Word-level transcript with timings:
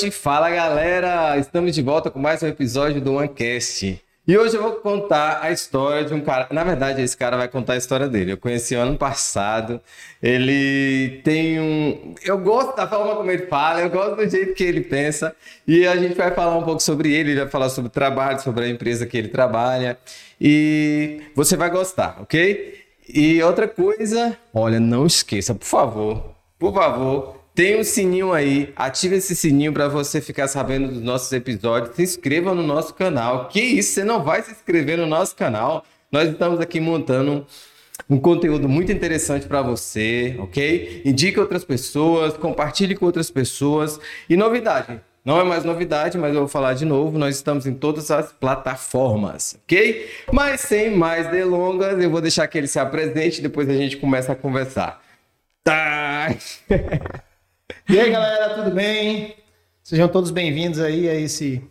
Noite, 0.00 0.12
fala 0.12 0.48
galera! 0.48 1.36
Estamos 1.38 1.74
de 1.74 1.82
volta 1.82 2.08
com 2.08 2.20
mais 2.20 2.40
um 2.40 2.46
episódio 2.46 3.00
do 3.00 3.14
OneCast. 3.14 4.00
E 4.28 4.38
hoje 4.38 4.54
eu 4.54 4.62
vou 4.62 4.74
contar 4.74 5.40
a 5.42 5.50
história 5.50 6.04
de 6.04 6.14
um 6.14 6.20
cara. 6.20 6.46
Na 6.52 6.62
verdade, 6.62 7.02
esse 7.02 7.16
cara 7.16 7.36
vai 7.36 7.48
contar 7.48 7.72
a 7.72 7.76
história 7.76 8.08
dele. 8.08 8.30
Eu 8.30 8.36
conheci 8.36 8.76
ano 8.76 8.96
passado. 8.96 9.80
Ele 10.22 11.20
tem 11.24 11.58
um. 11.58 12.14
Eu 12.22 12.38
gosto 12.38 12.76
da 12.76 12.86
forma 12.86 13.16
como 13.16 13.28
ele 13.28 13.46
fala, 13.46 13.80
eu 13.80 13.90
gosto 13.90 14.14
do 14.14 14.30
jeito 14.30 14.54
que 14.54 14.62
ele 14.62 14.82
pensa. 14.82 15.34
E 15.66 15.84
a 15.84 15.96
gente 15.96 16.14
vai 16.14 16.30
falar 16.30 16.56
um 16.56 16.62
pouco 16.62 16.80
sobre 16.80 17.12
ele, 17.12 17.32
ele 17.32 17.40
vai 17.40 17.48
falar 17.48 17.68
sobre 17.68 17.88
o 17.88 17.92
trabalho, 17.92 18.40
sobre 18.40 18.66
a 18.66 18.68
empresa 18.68 19.04
que 19.04 19.18
ele 19.18 19.28
trabalha. 19.28 19.98
E 20.40 21.22
você 21.34 21.56
vai 21.56 21.70
gostar, 21.70 22.18
ok? 22.20 22.84
E 23.08 23.42
outra 23.42 23.66
coisa, 23.66 24.38
olha, 24.54 24.78
não 24.78 25.06
esqueça, 25.06 25.56
por 25.56 25.66
favor, 25.66 26.36
por 26.56 26.72
favor, 26.72 27.37
tem 27.58 27.76
um 27.76 27.82
sininho 27.82 28.32
aí, 28.32 28.72
ative 28.76 29.16
esse 29.16 29.34
sininho 29.34 29.72
para 29.72 29.88
você 29.88 30.20
ficar 30.20 30.46
sabendo 30.46 30.92
dos 30.92 31.02
nossos 31.02 31.32
episódios. 31.32 31.96
Se 31.96 32.04
inscreva 32.04 32.54
no 32.54 32.62
nosso 32.62 32.94
canal. 32.94 33.48
Que 33.48 33.60
isso, 33.60 33.94
você 33.94 34.04
não 34.04 34.22
vai 34.22 34.40
se 34.44 34.52
inscrever 34.52 34.96
no 34.96 35.06
nosso 35.06 35.34
canal? 35.34 35.84
Nós 36.12 36.28
estamos 36.28 36.60
aqui 36.60 36.78
montando 36.78 37.44
um 38.08 38.16
conteúdo 38.16 38.68
muito 38.68 38.92
interessante 38.92 39.48
para 39.48 39.60
você, 39.60 40.36
ok? 40.38 41.02
Indique 41.04 41.40
outras 41.40 41.64
pessoas, 41.64 42.36
compartilhe 42.36 42.94
com 42.94 43.04
outras 43.04 43.28
pessoas. 43.28 43.98
E 44.30 44.36
novidade, 44.36 45.00
não 45.24 45.40
é 45.40 45.42
mais 45.42 45.64
novidade, 45.64 46.16
mas 46.16 46.34
eu 46.34 46.42
vou 46.42 46.48
falar 46.48 46.74
de 46.74 46.84
novo. 46.84 47.18
Nós 47.18 47.34
estamos 47.34 47.66
em 47.66 47.74
todas 47.74 48.08
as 48.12 48.30
plataformas, 48.30 49.58
ok? 49.64 50.08
Mas 50.32 50.60
sem 50.60 50.96
mais 50.96 51.28
delongas, 51.28 52.00
eu 52.00 52.08
vou 52.08 52.20
deixar 52.20 52.46
que 52.46 52.56
ele 52.56 52.68
se 52.68 52.78
apresente 52.78 53.40
e 53.40 53.42
depois 53.42 53.68
a 53.68 53.74
gente 53.74 53.96
começa 53.96 54.30
a 54.30 54.36
conversar. 54.36 55.02
Tá! 55.64 56.28
E 57.88 58.00
aí, 58.00 58.10
galera, 58.10 58.54
tudo 58.54 58.70
bem? 58.70 59.36
Sejam 59.82 60.08
todos 60.08 60.30
bem-vindos 60.30 60.80
aí 60.80 61.08
a 61.08 61.14
esse 61.14 61.62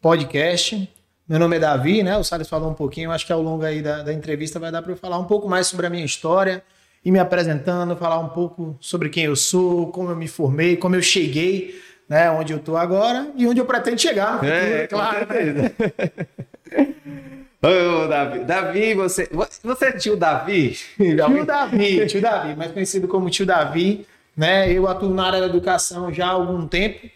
podcast. 0.00 0.88
Meu 1.26 1.38
nome 1.38 1.56
é 1.56 1.58
Davi, 1.58 2.02
né? 2.02 2.16
O 2.16 2.24
Salles 2.24 2.48
falou 2.48 2.70
um 2.70 2.74
pouquinho, 2.74 3.10
acho 3.10 3.26
que 3.26 3.32
ao 3.32 3.40
longo 3.40 3.64
aí 3.64 3.80
da, 3.80 4.02
da 4.02 4.12
entrevista 4.12 4.58
vai 4.58 4.70
dar 4.70 4.82
para 4.82 4.92
eu 4.92 4.96
falar 4.96 5.18
um 5.18 5.24
pouco 5.24 5.48
mais 5.48 5.66
sobre 5.66 5.86
a 5.86 5.90
minha 5.90 6.04
história 6.04 6.62
e 7.04 7.10
me 7.10 7.18
apresentando, 7.18 7.96
falar 7.96 8.18
um 8.18 8.28
pouco 8.28 8.76
sobre 8.80 9.08
quem 9.08 9.24
eu 9.24 9.36
sou, 9.36 9.90
como 9.92 10.10
eu 10.10 10.16
me 10.16 10.28
formei, 10.28 10.76
como 10.76 10.94
eu 10.94 11.02
cheguei, 11.02 11.80
né? 12.08 12.30
Onde 12.30 12.52
eu 12.52 12.58
tô 12.58 12.76
agora 12.76 13.30
e 13.34 13.46
onde 13.46 13.60
eu 13.60 13.64
pretendo 13.64 14.00
chegar. 14.00 14.44
É, 14.44 14.86
claro. 14.86 15.26
Ô, 17.62 18.06
Davi, 18.08 18.38
Davi, 18.40 18.94
você, 18.94 19.28
você 19.62 19.86
é 19.86 19.92
tio 19.92 20.16
Davi? 20.16 20.78
Tio 20.96 21.46
Davi, 21.46 22.06
tio 22.06 22.20
Davi, 22.20 22.54
mais 22.54 22.72
conhecido 22.72 23.08
como 23.08 23.30
tio 23.30 23.46
Davi 23.46 24.06
né? 24.36 24.70
Eu 24.70 24.86
atuo 24.86 25.08
na 25.08 25.26
área 25.26 25.40
da 25.40 25.46
educação 25.46 26.12
já 26.12 26.26
há 26.26 26.30
algum 26.30 26.66
tempo. 26.66 27.08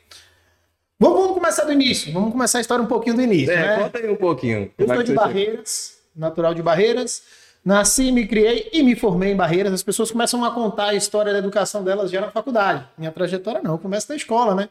Vamos, 0.99 1.19
vamos 1.19 1.35
começar 1.35 1.65
do 1.65 1.73
início, 1.73 2.13
vamos 2.13 2.33
começar 2.33 2.59
a 2.59 2.61
história 2.61 2.83
um 2.83 2.89
pouquinho 2.89 3.17
do 3.17 3.23
início. 3.23 3.53
É, 3.53 3.57
né? 3.57 3.83
conta 3.85 3.99
aí 3.99 4.11
um 4.11 4.17
pouquinho. 4.17 4.71
Eu 4.77 4.87
sou 4.87 5.03
de 5.03 5.13
Barreiras, 5.13 5.99
natural 6.15 6.55
de 6.55 6.63
Barreiras. 6.63 7.23
Nasci, 7.63 8.11
me 8.11 8.27
criei 8.27 8.71
e 8.73 8.83
me 8.83 8.95
formei 8.97 9.33
em 9.33 9.37
Barreiras. 9.37 9.73
As 9.73 9.83
pessoas 9.83 10.11
começam 10.11 10.43
a 10.45 10.51
contar 10.51 10.89
a 10.89 10.95
história 10.95 11.33
da 11.33 11.39
educação 11.39 11.85
delas 11.85 12.11
já 12.11 12.21
na 12.21 12.31
faculdade. 12.31 12.87
Minha 12.97 13.11
trajetória 13.13 13.61
não, 13.63 13.77
começa 13.77 14.07
na 14.11 14.17
escola, 14.17 14.55
né? 14.55 14.69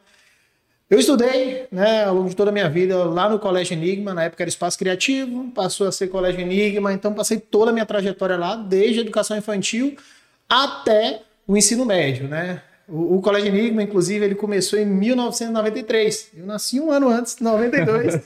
Eu 0.89 0.97
estudei, 0.97 1.67
né, 1.71 2.05
ao 2.05 2.15
longo 2.15 2.29
de 2.29 2.35
toda 2.35 2.49
a 2.49 2.51
minha 2.51 2.67
vida 2.67 3.03
lá 3.05 3.29
no 3.29 3.37
Colégio 3.37 3.73
Enigma, 3.73 4.11
na 4.11 4.23
época 4.23 4.41
era 4.41 4.49
Espaço 4.49 4.75
Criativo, 4.75 5.51
passou 5.51 5.87
a 5.87 5.91
ser 5.91 6.07
Colégio 6.07 6.41
Enigma, 6.41 6.91
então 6.91 7.13
passei 7.13 7.39
toda 7.39 7.69
a 7.69 7.73
minha 7.73 7.85
trajetória 7.85 8.35
lá, 8.35 8.55
desde 8.55 8.97
a 8.97 9.01
educação 9.03 9.37
infantil 9.37 9.95
até 10.49 11.21
o 11.49 11.57
ensino 11.57 11.83
médio, 11.83 12.27
né? 12.27 12.61
O, 12.87 13.15
o, 13.15 13.21
Colégio 13.23 13.47
Enigma, 13.47 13.81
inclusive, 13.81 14.23
ele 14.23 14.35
começou 14.35 14.77
em 14.77 14.85
1993. 14.85 16.29
Eu 16.37 16.45
nasci 16.45 16.79
um 16.79 16.91
ano 16.91 17.09
antes, 17.09 17.39
92, 17.39 18.21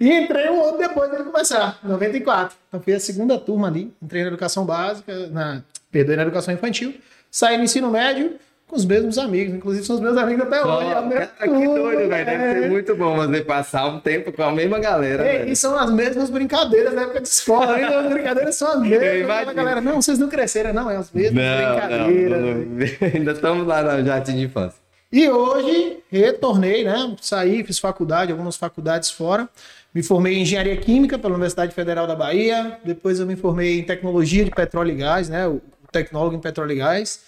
e 0.00 0.10
entrei 0.10 0.48
um 0.48 0.64
ano 0.64 0.78
depois 0.78 1.10
dele 1.10 1.24
começar, 1.24 1.78
94. 1.82 2.56
Então 2.68 2.80
fui 2.80 2.94
a 2.94 3.00
segunda 3.00 3.38
turma 3.38 3.68
ali, 3.68 3.92
entrei 4.02 4.22
na 4.22 4.28
educação 4.28 4.64
básica, 4.64 5.26
na, 5.28 5.62
perdão, 5.92 6.16
na 6.16 6.22
educação 6.22 6.54
infantil, 6.54 6.94
saí 7.30 7.58
no 7.58 7.64
ensino 7.64 7.90
médio, 7.90 8.36
com 8.74 8.78
os 8.78 8.84
mesmos 8.84 9.18
amigos, 9.18 9.54
inclusive 9.54 9.86
são 9.86 9.94
os 9.94 10.02
meus 10.02 10.16
amigos 10.16 10.44
até 10.46 10.64
hoje. 10.64 10.86
Oh, 10.88 11.10
cara, 11.10 11.28
que 11.38 11.64
doido, 11.64 12.08
velho. 12.08 12.08
Deve 12.08 12.52
ser 12.52 12.64
é. 12.64 12.68
muito 12.68 12.96
bom 12.96 13.16
você 13.16 13.40
passar 13.40 13.86
um 13.86 14.00
tempo 14.00 14.32
com 14.32 14.42
a 14.42 14.50
mesma 14.50 14.80
galera. 14.80 15.24
É, 15.24 15.48
e 15.48 15.54
são 15.54 15.78
as 15.78 15.92
mesmas 15.92 16.28
brincadeiras 16.28 16.92
na 16.92 17.02
época 17.02 17.20
de 17.20 17.28
escola. 17.28 17.76
Ainda 17.76 18.00
as 18.00 18.12
brincadeiras 18.12 18.56
são 18.56 18.68
as 18.72 18.80
mesmas. 18.80 19.48
A 19.48 19.52
galera, 19.52 19.80
não, 19.80 20.02
vocês 20.02 20.18
não 20.18 20.28
cresceram, 20.28 20.72
não, 20.72 20.90
é 20.90 20.96
as 20.96 21.12
mesmas 21.12 21.44
não, 21.44 21.66
brincadeiras. 21.66 22.40
Não, 22.40 22.48
não, 22.48 22.86
ainda 23.14 23.32
estamos 23.32 23.66
lá 23.66 23.82
no 23.96 24.04
jardim 24.04 24.34
de 24.34 24.42
infância. 24.42 24.78
E 25.12 25.28
hoje 25.28 25.98
retornei, 26.10 26.82
né? 26.82 27.14
Saí, 27.20 27.62
fiz 27.62 27.78
faculdade, 27.78 28.32
algumas 28.32 28.56
faculdades 28.56 29.12
fora. 29.12 29.48
Me 29.94 30.02
formei 30.02 30.34
em 30.34 30.42
engenharia 30.42 30.76
química 30.76 31.16
pela 31.16 31.34
Universidade 31.34 31.72
Federal 31.72 32.08
da 32.08 32.16
Bahia. 32.16 32.80
Depois 32.84 33.20
eu 33.20 33.26
me 33.26 33.36
formei 33.36 33.78
em 33.78 33.84
tecnologia 33.84 34.44
de 34.44 34.50
petróleo 34.50 34.90
e 34.90 34.96
gás, 34.96 35.28
né? 35.28 35.46
O 35.46 35.62
tecnólogo 35.92 36.34
em 36.34 36.40
petróleo 36.40 36.72
e 36.72 36.76
gás. 36.76 37.20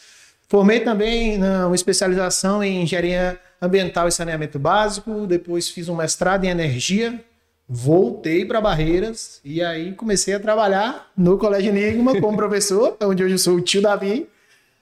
Formei 0.49 0.81
também 0.81 1.39
uma 1.43 1.75
especialização 1.75 2.63
em 2.63 2.83
engenharia 2.83 3.39
ambiental 3.61 4.07
e 4.07 4.13
saneamento 4.13 4.59
básico, 4.59 5.27
depois 5.27 5.69
fiz 5.69 5.89
um 5.89 5.97
mestrado 5.97 6.45
em 6.45 6.49
energia, 6.49 7.21
voltei 7.69 8.45
para 8.45 8.61
Barreiras 8.61 9.41
e 9.45 9.63
aí 9.63 9.93
comecei 9.93 10.35
a 10.35 10.41
trabalhar 10.41 11.11
no 11.17 11.37
Colégio 11.37 11.71
Enigma 11.71 12.21
como 12.21 12.37
professor, 12.39 12.97
onde 13.03 13.25
hoje 13.25 13.35
eu 13.35 13.39
sou 13.39 13.57
o 13.57 13.61
tio 13.61 13.83
Davi. 13.83 14.29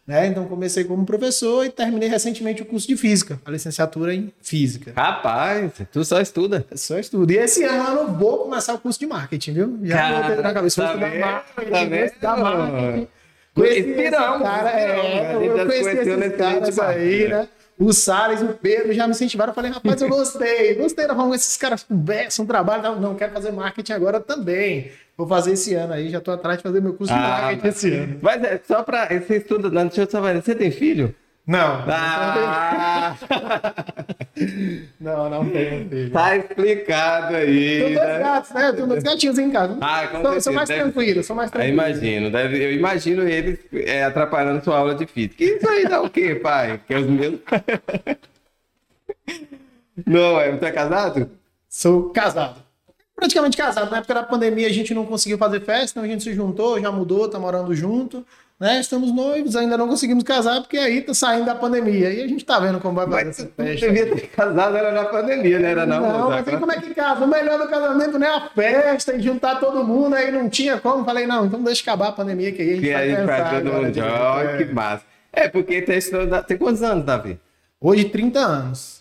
Né? 0.07 0.27
Então 0.27 0.45
comecei 0.45 0.85
como 0.85 1.07
professor 1.07 1.65
e 1.65 1.71
terminei 1.71 2.11
recentemente 2.11 2.61
o 2.61 2.67
curso 2.67 2.87
de 2.87 2.95
física, 2.95 3.41
a 3.43 3.51
licenciatura 3.51 4.15
em 4.15 4.31
física. 4.43 4.93
Rapaz, 4.95 5.73
tu 5.91 6.05
só 6.05 6.21
estuda? 6.21 6.67
Eu 6.71 6.77
só 6.77 6.99
estudo. 6.99 7.33
E 7.33 7.39
esse 7.39 7.65
ano 7.65 8.13
vou 8.13 8.41
começar 8.41 8.75
o 8.75 8.79
curso 8.79 9.01
de 9.01 9.07
marketing, 9.07 9.53
viu? 9.55 9.79
Já 9.83 9.97
Cara, 9.97 10.27
vou 10.27 10.37
ter 10.37 10.43
na 10.43 10.53
cabeça, 10.53 10.83
tá 10.83 10.93
vou 10.93 11.07
estudar 11.07 11.27
marketing, 11.27 11.71
tá 11.71 11.85
vou 11.87 12.05
estudar 12.05 12.37
marketing. 12.37 13.09
Conheci 13.55 13.91
esse 13.91 14.11
cara, 14.11 14.81
é, 14.81 15.35
eu 15.37 15.67
conheci 15.67 15.89
esses 15.91 16.37
caras 16.37 16.79
aí, 16.81 17.29
né? 17.29 17.49
O 17.79 17.93
Salles, 17.93 18.41
o 18.41 18.49
Pedro 18.49 18.93
já 18.93 19.07
me 19.07 19.13
incentivaram. 19.13 19.51
Eu 19.51 19.55
falei, 19.55 19.71
rapaz, 19.71 20.01
eu 20.01 20.09
gostei, 20.09 20.75
gostei 20.75 21.07
da 21.07 21.15
forma 21.15 21.35
esses 21.35 21.57
caras 21.57 21.83
conversam, 21.83 22.47
trabalham. 22.47 23.01
Não, 23.01 23.15
quero 23.15 23.33
fazer 23.33 23.51
marketing 23.51 23.93
agora 23.93 24.21
também. 24.21 24.93
Vou 25.17 25.27
fazer 25.27 25.53
esse 25.53 25.75
ano 25.75 25.93
aí, 25.93 26.09
já 26.09 26.19
estou 26.19 26.35
atrás 26.35 26.59
de 26.59 26.63
fazer 26.63 26.81
meu 26.81 26.95
curso 26.95 27.13
ah, 27.13 27.17
de 27.17 27.23
marketing 27.23 27.69
esse 27.69 27.95
ano. 27.95 28.19
Mas 28.21 28.45
é 28.45 28.61
só 28.67 28.83
para. 28.83 29.07
Você 29.09 29.37
estuda, 29.37 29.71
deixa 29.71 30.03
eu 30.03 30.11
saber, 30.11 30.41
você 30.41 30.55
tem 30.55 30.71
filho? 30.71 31.15
Não. 31.47 31.85
Ah. 31.87 33.17
Não, 34.99 35.29
não 35.29 35.51
tenho 35.51 35.89
filho. 35.89 36.11
Tá 36.11 36.37
explicado 36.37 37.37
aí. 37.37 37.83
Tenho 37.83 37.95
dois 37.95 38.09
né? 38.09 38.19
gatos, 38.19 38.51
né? 38.51 38.69
Eu 38.69 38.75
tenho 38.75 38.87
dois 38.87 39.03
gatinhos 39.03 39.39
em 39.39 39.51
casa. 39.51 39.77
Ah, 39.81 40.07
com 40.09 40.23
sou, 40.23 40.41
sou 40.41 40.53
mais 40.55 40.69
deve... 40.69 40.81
tranquilo, 40.81 41.23
sou 41.23 41.37
mais 41.37 41.51
tranquilo. 41.51 41.71
Eu 41.71 41.75
imagino, 41.75 42.31
deve... 42.31 42.65
eu 42.65 42.73
imagino 42.73 43.29
eles 43.29 43.59
é, 43.73 44.05
atrapalhando 44.05 44.65
sua 44.65 44.79
aula 44.79 44.95
de 44.95 45.07
física. 45.07 45.45
Isso 45.45 45.69
aí 45.69 45.87
dá 45.87 46.01
o 46.01 46.09
quê, 46.09 46.35
pai? 46.35 46.81
Que 46.87 46.95
é 46.95 46.99
os 46.99 47.07
meus. 47.07 47.39
não, 50.07 50.41
é, 50.41 50.51
você 50.51 50.65
é 50.65 50.73
casado? 50.73 51.31
Sou 51.69 52.09
casado. 52.11 52.63
Praticamente 53.15 53.57
casado. 53.57 53.91
Na 53.91 53.99
época 53.99 54.15
da 54.15 54.23
pandemia 54.23 54.67
a 54.67 54.73
gente 54.73 54.95
não 54.95 55.05
conseguiu 55.05 55.37
fazer 55.37 55.61
festa, 55.61 55.91
então 55.99 56.03
a 56.03 56.09
gente 56.09 56.25
se 56.25 56.33
juntou, 56.33 56.81
já 56.81 56.91
mudou, 56.91 57.29
tá 57.29 57.39
morando 57.39 57.75
junto 57.75 58.27
né? 58.59 58.81
Estamos 58.81 59.13
noivos, 59.13 59.57
ainda 59.57 59.77
não 59.77 59.89
conseguimos 59.89 60.23
casar, 60.25 60.61
porque 60.61 60.79
aí 60.79 61.03
tá 61.03 61.13
saindo 61.13 61.45
da 61.45 61.55
pandemia. 61.55 62.13
E 62.13 62.23
a 62.23 62.29
gente 62.29 62.45
tá 62.45 62.59
vendo 62.61 62.81
como 62.81 62.95
vai 62.95 63.07
fazer 63.07 63.29
essa 63.31 63.47
festa. 63.57 63.87
devia 63.87 64.15
ter 64.15 64.29
casado, 64.29 64.77
era 64.77 64.93
na 64.93 65.05
pandemia, 65.05 65.59
né? 65.59 65.71
Era 65.73 65.87
não, 65.87 66.01
não 66.01 66.31
mas 66.31 66.47
aí 66.47 66.57
como 66.57 66.73
é 66.73 66.81
que 66.81 66.95
casa? 66.95 67.25
O 67.25 67.29
melhor 67.29 67.59
do 67.59 67.69
casamento 67.69 68.19
não 68.19 68.27
é 68.27 68.37
a 68.37 68.49
festa 68.49 69.15
e 69.15 69.21
juntar 69.21 69.57
todo 69.57 69.85
mundo, 69.85 70.15
aí 70.15 70.31
não 70.31 70.49
tinha 70.49 70.79
como. 70.79 71.05
Falei, 71.05 71.27
não, 71.27 71.47
então 71.47 71.63
deixa 71.63 71.83
acabar 71.83 72.09
a 72.09 72.13
pandemia 72.13 72.53
que 72.53 72.63
aí 72.63 72.71
a 72.71 72.75
gente 72.75 72.85
que 72.85 72.93
vai 72.93 73.03
aí 73.03 73.17
pensar. 73.17 73.51
Todo 73.51 73.73
mundo. 73.73 73.93
Oh, 73.99 74.59
que 74.59 74.65
massa. 74.73 75.05
É, 75.33 75.49
porque 75.49 75.83
tem, 75.83 75.99
tem 76.47 76.57
quantos 76.57 76.83
anos, 76.83 77.05
Davi? 77.05 77.39
Hoje, 77.81 78.05
30 78.05 78.39
anos. 78.39 78.94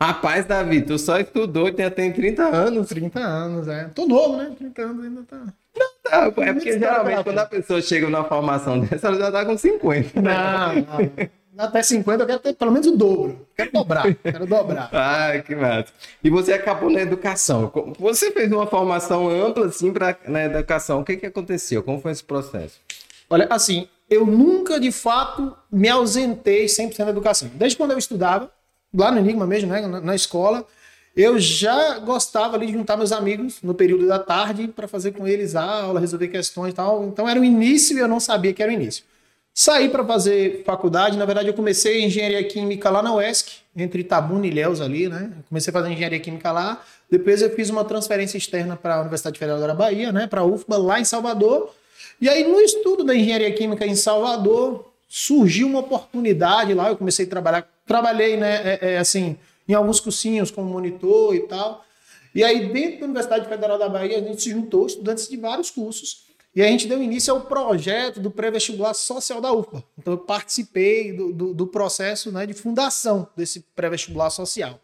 Rapaz, 0.00 0.44
Davi, 0.44 0.82
tu 0.82 0.98
só 0.98 1.18
estudou 1.18 1.68
e 1.68 1.72
tem, 1.72 1.90
tem 1.90 2.12
30 2.12 2.42
anos. 2.44 2.88
30 2.88 3.18
anos, 3.18 3.68
é. 3.68 3.84
Tô 3.94 4.06
novo, 4.06 4.36
né? 4.36 4.52
30 4.58 4.82
anos 4.82 5.04
ainda 5.04 5.22
tá. 5.22 5.36
Não, 5.76 6.32
tá. 6.32 6.44
É 6.44 6.52
porque 6.52 6.78
geralmente 6.78 7.24
quando 7.24 7.38
a 7.38 7.46
pessoa 7.46 7.80
chega 7.80 8.08
numa 8.08 8.24
formação 8.24 8.80
dessa, 8.80 9.08
ela 9.08 9.18
já 9.18 9.32
tá 9.32 9.44
com 9.44 9.56
50. 9.56 10.20
Não, 10.20 10.74
não. 10.74 11.28
Até 11.58 11.82
50 11.82 12.22
eu 12.22 12.26
quero 12.26 12.38
ter 12.40 12.52
pelo 12.54 12.70
menos 12.70 12.86
o 12.86 12.94
dobro. 12.94 13.46
Quero 13.56 13.72
dobrar, 13.72 14.14
quero 14.14 14.46
dobrar. 14.46 14.90
Ai, 14.92 15.40
que 15.40 15.56
massa. 15.56 15.86
E 16.22 16.28
você 16.28 16.52
acabou 16.52 16.90
na 16.90 17.00
educação. 17.00 17.72
Você 17.98 18.30
fez 18.30 18.52
uma 18.52 18.66
formação 18.66 19.30
ampla, 19.30 19.66
assim, 19.66 19.90
pra, 19.90 20.14
na 20.26 20.44
educação. 20.44 21.00
O 21.00 21.04
que, 21.04 21.16
que 21.16 21.24
aconteceu? 21.24 21.82
Como 21.82 21.98
foi 21.98 22.12
esse 22.12 22.22
processo? 22.22 22.78
Olha, 23.30 23.46
assim, 23.48 23.88
eu 24.10 24.26
nunca, 24.26 24.78
de 24.78 24.92
fato, 24.92 25.56
me 25.72 25.88
ausentei 25.88 26.66
100% 26.66 27.04
da 27.04 27.10
educação. 27.10 27.50
Desde 27.54 27.78
quando 27.78 27.92
eu 27.92 27.98
estudava, 27.98 28.50
lá 28.96 29.12
no 29.12 29.18
Enigma 29.18 29.46
mesmo, 29.46 29.70
né, 29.70 29.86
na, 29.86 30.00
na 30.00 30.14
escola, 30.14 30.66
eu 31.16 31.38
já 31.38 31.98
gostava 32.00 32.56
ali 32.56 32.66
de 32.66 32.72
juntar 32.72 32.96
meus 32.96 33.10
amigos 33.10 33.58
no 33.62 33.74
período 33.74 34.06
da 34.06 34.18
tarde 34.18 34.68
para 34.68 34.86
fazer 34.86 35.12
com 35.12 35.26
eles 35.26 35.56
aula, 35.56 35.98
resolver 35.98 36.28
questões 36.28 36.72
e 36.72 36.76
tal. 36.76 37.04
Então 37.04 37.28
era 37.28 37.40
o 37.40 37.44
início 37.44 37.96
e 37.96 38.00
eu 38.00 38.08
não 38.08 38.20
sabia 38.20 38.52
que 38.52 38.62
era 38.62 38.70
o 38.70 38.74
início. 38.74 39.02
Saí 39.54 39.88
para 39.88 40.04
fazer 40.04 40.62
faculdade. 40.66 41.16
Na 41.16 41.24
verdade, 41.24 41.48
eu 41.48 41.54
comecei 41.54 42.04
engenharia 42.04 42.44
química 42.44 42.90
lá 42.90 43.02
na 43.02 43.14
UESC, 43.14 43.60
entre 43.74 44.02
Itabuna 44.02 44.46
e 44.46 44.50
Ilhéus 44.50 44.82
ali, 44.82 45.08
né? 45.08 45.32
Comecei 45.48 45.70
a 45.70 45.72
fazer 45.72 45.90
engenharia 45.90 46.20
química 46.20 46.52
lá. 46.52 46.84
Depois 47.10 47.40
eu 47.40 47.48
fiz 47.48 47.70
uma 47.70 47.82
transferência 47.82 48.36
externa 48.36 48.76
para 48.76 48.96
a 48.96 49.00
Universidade 49.00 49.38
Federal 49.38 49.58
da 49.58 49.74
Bahia, 49.74 50.12
né? 50.12 50.26
Para 50.26 50.42
a 50.42 50.44
UFBA, 50.44 50.76
lá 50.76 51.00
em 51.00 51.06
Salvador. 51.06 51.70
E 52.20 52.28
aí, 52.28 52.46
no 52.46 52.60
estudo 52.60 53.02
da 53.02 53.14
engenharia 53.14 53.50
química 53.52 53.86
em 53.86 53.94
Salvador, 53.94 54.92
surgiu 55.08 55.66
uma 55.66 55.80
oportunidade 55.80 56.74
lá. 56.74 56.88
Eu 56.88 56.96
comecei 56.96 57.26
a 57.26 57.28
trabalhar. 57.28 57.68
Trabalhei, 57.86 58.36
né? 58.36 58.56
É, 58.64 58.78
é, 58.92 58.98
assim, 58.98 59.36
em 59.68 59.74
alguns 59.74 60.00
cursinhos 60.00 60.50
como 60.50 60.70
monitor 60.70 61.34
e 61.34 61.40
tal. 61.40 61.84
E 62.34 62.44
aí, 62.44 62.70
dentro 62.72 63.00
da 63.00 63.04
Universidade 63.06 63.48
Federal 63.48 63.78
da 63.78 63.88
Bahia, 63.88 64.18
a 64.18 64.20
gente 64.20 64.42
se 64.42 64.50
juntou, 64.50 64.86
estudantes 64.86 65.28
de 65.28 65.36
vários 65.36 65.70
cursos. 65.70 66.26
E 66.54 66.62
a 66.62 66.66
gente 66.66 66.86
deu 66.86 67.02
início 67.02 67.32
ao 67.32 67.42
projeto 67.42 68.18
do 68.20 68.30
pré-vestibular 68.30 68.94
social 68.94 69.40
da 69.40 69.52
UFBA. 69.52 69.84
Então, 69.98 70.14
eu 70.14 70.18
participei 70.18 71.12
do, 71.12 71.32
do, 71.32 71.54
do 71.54 71.66
processo 71.66 72.32
né, 72.32 72.46
de 72.46 72.54
fundação 72.54 73.28
desse 73.36 73.60
pré-vestibular 73.74 74.30
social. 74.30 74.80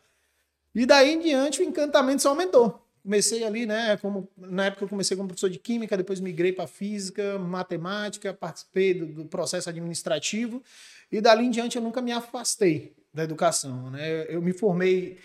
E 0.75 0.87
daí 0.87 1.13
em 1.15 1.21
diante, 1.21 1.61
o 1.61 1.65
encantamento 1.65 2.23
só 2.23 2.31
aumentou. 2.31 2.82
Comecei 3.03 3.45
ali, 3.45 3.67
né? 3.67 3.97
Como, 3.97 4.29
na 4.37 4.67
época 4.67 4.85
eu 4.85 4.89
comecei 4.89 5.17
como 5.17 5.29
professor 5.29 5.51
de 5.51 5.59
química, 5.59 5.97
depois 5.97 6.21
migrei 6.21 6.53
para 6.53 6.67
física, 6.67 7.39
matemática, 7.39 8.33
participei 8.33 8.95
do, 8.95 9.07
do 9.07 9.25
processo 9.25 9.69
administrativo. 9.69 10.63
E 11.11 11.21
dali 11.21 11.45
em 11.45 11.51
diante 11.51 11.77
eu 11.77 11.83
nunca 11.83 12.01
me 12.01 12.13
afastei 12.13 12.95
da 13.13 13.25
educação. 13.25 13.91
Né? 13.91 14.27
Eu 14.29 14.41
me 14.41 14.53
formei 14.53 15.19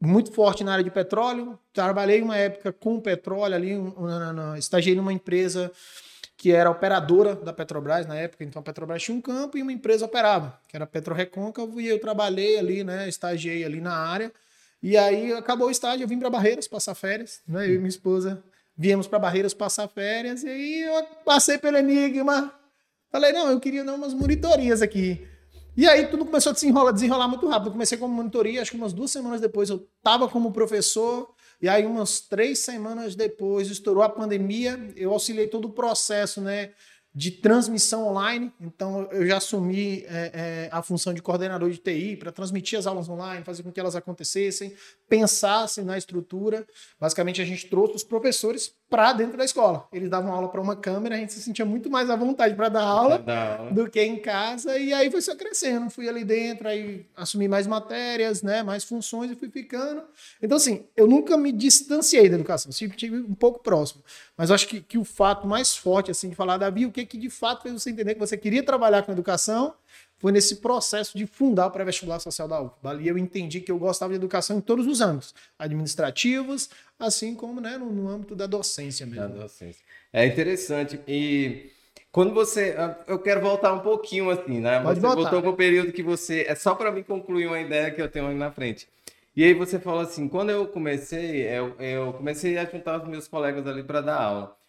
muito 0.00 0.32
forte 0.32 0.64
na 0.64 0.72
área 0.72 0.84
de 0.84 0.90
petróleo. 0.90 1.58
Trabalhei 1.72 2.22
uma 2.22 2.36
época 2.36 2.72
com 2.72 3.00
petróleo 3.00 3.54
ali, 3.54 3.72
estagiei 4.56 4.94
numa 4.94 5.12
empresa 5.12 5.70
que 6.40 6.50
era 6.52 6.70
operadora 6.70 7.34
da 7.34 7.52
Petrobras 7.52 8.06
na 8.06 8.14
época. 8.14 8.42
Então 8.44 8.60
a 8.60 8.62
Petrobras 8.62 9.02
tinha 9.02 9.14
um 9.14 9.20
campo 9.20 9.58
e 9.58 9.62
uma 9.62 9.72
empresa 9.72 10.06
operava, 10.06 10.58
que 10.66 10.74
era 10.74 10.84
a 10.84 10.88
Petrorecôncavo, 10.88 11.78
e 11.78 11.86
eu 11.86 12.00
trabalhei 12.00 12.58
ali, 12.58 12.82
né, 12.82 13.06
estagiei 13.06 13.62
ali 13.62 13.78
na 13.78 13.94
área. 13.94 14.32
E 14.82 14.96
aí 14.96 15.32
acabou 15.32 15.68
o 15.68 15.70
estágio, 15.70 16.04
eu 16.04 16.08
vim 16.08 16.18
para 16.18 16.30
Barreiras 16.30 16.66
passar 16.66 16.94
férias, 16.94 17.40
né? 17.46 17.68
Eu 17.68 17.74
e 17.74 17.78
minha 17.78 17.88
esposa 17.88 18.42
viemos 18.76 19.06
para 19.06 19.18
Barreiras 19.18 19.52
passar 19.52 19.86
férias 19.88 20.42
e 20.42 20.48
aí 20.48 20.80
eu 20.80 21.04
passei 21.24 21.58
pelo 21.58 21.76
Enigma. 21.76 22.50
Falei, 23.12 23.32
não, 23.32 23.50
eu 23.50 23.60
queria 23.60 23.84
dar 23.84 23.92
umas 23.92 24.14
monitorias 24.14 24.80
aqui. 24.80 25.26
E 25.76 25.86
aí 25.86 26.06
tudo 26.06 26.24
começou 26.24 26.50
a 26.50 26.52
desenrolar, 26.54 26.92
desenrolar 26.92 27.28
muito 27.28 27.46
rápido. 27.46 27.68
Eu 27.68 27.72
comecei 27.72 27.98
como 27.98 28.14
monitoria, 28.14 28.62
acho 28.62 28.70
que 28.70 28.76
umas 28.76 28.92
duas 28.92 29.10
semanas 29.10 29.40
depois 29.40 29.68
eu 29.68 29.86
estava 29.98 30.28
como 30.28 30.52
professor, 30.52 31.28
e 31.60 31.68
aí 31.68 31.84
umas 31.84 32.20
três 32.20 32.60
semanas 32.60 33.14
depois 33.14 33.70
estourou 33.70 34.02
a 34.02 34.08
pandemia, 34.08 34.78
eu 34.96 35.12
auxiliei 35.12 35.46
todo 35.46 35.66
o 35.66 35.72
processo, 35.72 36.40
né? 36.40 36.70
De 37.14 37.30
transmissão 37.30 38.06
online. 38.06 38.52
Então, 38.60 39.08
eu 39.10 39.26
já 39.26 39.38
assumi 39.38 40.04
é, 40.06 40.08
é, 40.08 40.68
a 40.70 40.82
função 40.82 41.12
de 41.12 41.20
coordenador 41.20 41.70
de 41.70 41.78
TI 41.78 42.16
para 42.16 42.30
transmitir 42.30 42.78
as 42.78 42.86
aulas 42.86 43.08
online, 43.08 43.44
fazer 43.44 43.62
com 43.62 43.72
que 43.72 43.80
elas 43.80 43.96
acontecessem, 43.96 44.74
pensassem 45.08 45.84
na 45.84 45.98
estrutura. 45.98 46.66
Basicamente, 46.98 47.42
a 47.42 47.44
gente 47.44 47.68
trouxe 47.68 47.96
os 47.96 48.04
professores 48.04 48.72
para 48.90 49.12
dentro 49.12 49.38
da 49.38 49.44
escola. 49.44 49.86
Eles 49.92 50.10
davam 50.10 50.32
aula 50.32 50.48
para 50.48 50.60
uma 50.60 50.74
câmera, 50.74 51.14
a 51.14 51.18
gente 51.18 51.32
se 51.32 51.40
sentia 51.40 51.64
muito 51.64 51.88
mais 51.88 52.10
à 52.10 52.16
vontade 52.16 52.56
para 52.56 52.68
dar 52.68 52.82
aula 52.82 53.24
do 53.70 53.88
que 53.88 54.02
em 54.02 54.16
casa. 54.18 54.76
E 54.76 54.92
aí 54.92 55.08
foi 55.08 55.22
só 55.22 55.36
crescendo. 55.36 55.88
Fui 55.88 56.08
ali 56.08 56.24
dentro, 56.24 56.66
aí 56.66 57.06
assumi 57.16 57.46
mais 57.46 57.68
matérias, 57.68 58.42
né, 58.42 58.64
mais 58.64 58.82
funções 58.82 59.30
e 59.30 59.36
fui 59.36 59.48
ficando. 59.48 60.02
Então, 60.42 60.56
assim, 60.56 60.84
eu 60.96 61.06
nunca 61.06 61.36
me 61.36 61.52
distanciei 61.52 62.28
da 62.28 62.34
educação, 62.34 62.72
sempre 62.72 62.96
tive 62.96 63.18
um 63.18 63.34
pouco 63.34 63.60
próximo. 63.60 64.02
Mas 64.36 64.50
acho 64.50 64.66
que, 64.66 64.80
que 64.80 64.98
o 64.98 65.04
fato 65.04 65.46
mais 65.46 65.76
forte, 65.76 66.10
assim, 66.10 66.28
de 66.28 66.34
falar, 66.34 66.56
Davi, 66.56 66.84
o 66.84 66.90
que, 66.90 67.06
que 67.06 67.16
de 67.16 67.30
fato 67.30 67.62
fez 67.62 67.72
você 67.72 67.90
entender 67.90 68.14
que 68.14 68.20
você 68.20 68.36
queria 68.36 68.62
trabalhar 68.62 69.02
com 69.02 69.12
educação 69.12 69.72
foi 70.20 70.30
nesse 70.30 70.56
processo 70.56 71.16
de 71.16 71.26
fundar 71.26 71.66
o 71.66 71.70
pré-vestibular 71.70 72.20
social 72.20 72.46
da 72.46 72.60
UFBA. 72.60 72.90
Ali 72.90 73.08
eu 73.08 73.16
entendi 73.16 73.60
que 73.60 73.72
eu 73.72 73.78
gostava 73.78 74.12
de 74.12 74.16
educação 74.16 74.58
em 74.58 74.60
todos 74.60 74.86
os 74.86 75.00
âmbitos, 75.00 75.34
administrativos, 75.58 76.68
assim 76.98 77.34
como 77.34 77.60
né, 77.60 77.78
no, 77.78 77.90
no 77.90 78.08
âmbito 78.08 78.36
da 78.36 78.46
docência 78.46 79.06
mesmo. 79.06 79.28
Da 79.28 79.42
docência. 79.42 79.82
É 80.12 80.26
interessante. 80.26 81.00
E 81.08 81.70
quando 82.12 82.34
você. 82.34 82.76
Eu 83.06 83.18
quero 83.18 83.40
voltar 83.40 83.72
um 83.72 83.80
pouquinho 83.80 84.28
assim, 84.28 84.60
né? 84.60 84.80
Pode 84.80 85.00
você 85.00 85.06
voltar. 85.06 85.22
voltou 85.22 85.40
para 85.40 85.50
o 85.50 85.56
período 85.56 85.90
que 85.90 86.02
você. 86.02 86.44
É 86.46 86.54
só 86.54 86.74
para 86.74 86.92
me 86.92 87.02
concluir 87.02 87.46
uma 87.46 87.60
ideia 87.60 87.90
que 87.90 88.02
eu 88.02 88.08
tenho 88.08 88.26
aí 88.26 88.34
na 88.34 88.50
frente. 88.50 88.86
E 89.34 89.42
aí 89.42 89.54
você 89.54 89.78
falou 89.78 90.00
assim, 90.00 90.28
quando 90.28 90.50
eu 90.50 90.66
comecei, 90.66 91.46
eu, 91.48 91.74
eu 91.78 92.12
comecei 92.12 92.58
a 92.58 92.64
juntar 92.66 93.00
os 93.00 93.08
meus 93.08 93.26
colegas 93.26 93.66
ali 93.66 93.82
para 93.82 94.00
dar 94.00 94.20
aula. 94.20 94.59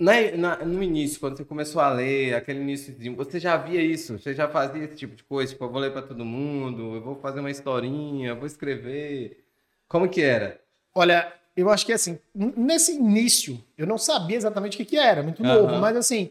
Na, 0.00 0.12
na, 0.36 0.56
no 0.64 0.80
início, 0.80 1.18
quando 1.18 1.36
você 1.36 1.44
começou 1.44 1.80
a 1.80 1.90
ler, 1.90 2.34
aquele 2.34 2.60
início, 2.60 2.94
você 3.16 3.40
já 3.40 3.56
via 3.56 3.82
isso? 3.82 4.16
Você 4.18 4.32
já 4.32 4.48
fazia 4.48 4.84
esse 4.84 4.94
tipo 4.94 5.16
de 5.16 5.24
coisa? 5.24 5.52
Tipo, 5.52 5.64
eu 5.64 5.70
vou 5.70 5.80
ler 5.80 5.92
para 5.92 6.02
todo 6.02 6.24
mundo, 6.24 6.94
eu 6.94 7.02
vou 7.02 7.16
fazer 7.16 7.40
uma 7.40 7.50
historinha, 7.50 8.34
vou 8.34 8.46
escrever. 8.46 9.44
Como 9.88 10.08
que 10.08 10.22
era? 10.22 10.60
Olha, 10.94 11.32
eu 11.56 11.68
acho 11.68 11.84
que 11.84 11.92
assim, 11.92 12.16
nesse 12.34 12.92
início, 12.92 13.62
eu 13.76 13.88
não 13.88 13.98
sabia 13.98 14.36
exatamente 14.36 14.74
o 14.74 14.78
que, 14.78 14.84
que 14.84 14.96
era, 14.96 15.20
muito 15.20 15.42
novo, 15.42 15.74
uhum. 15.74 15.80
mas 15.80 15.96
assim, 15.96 16.30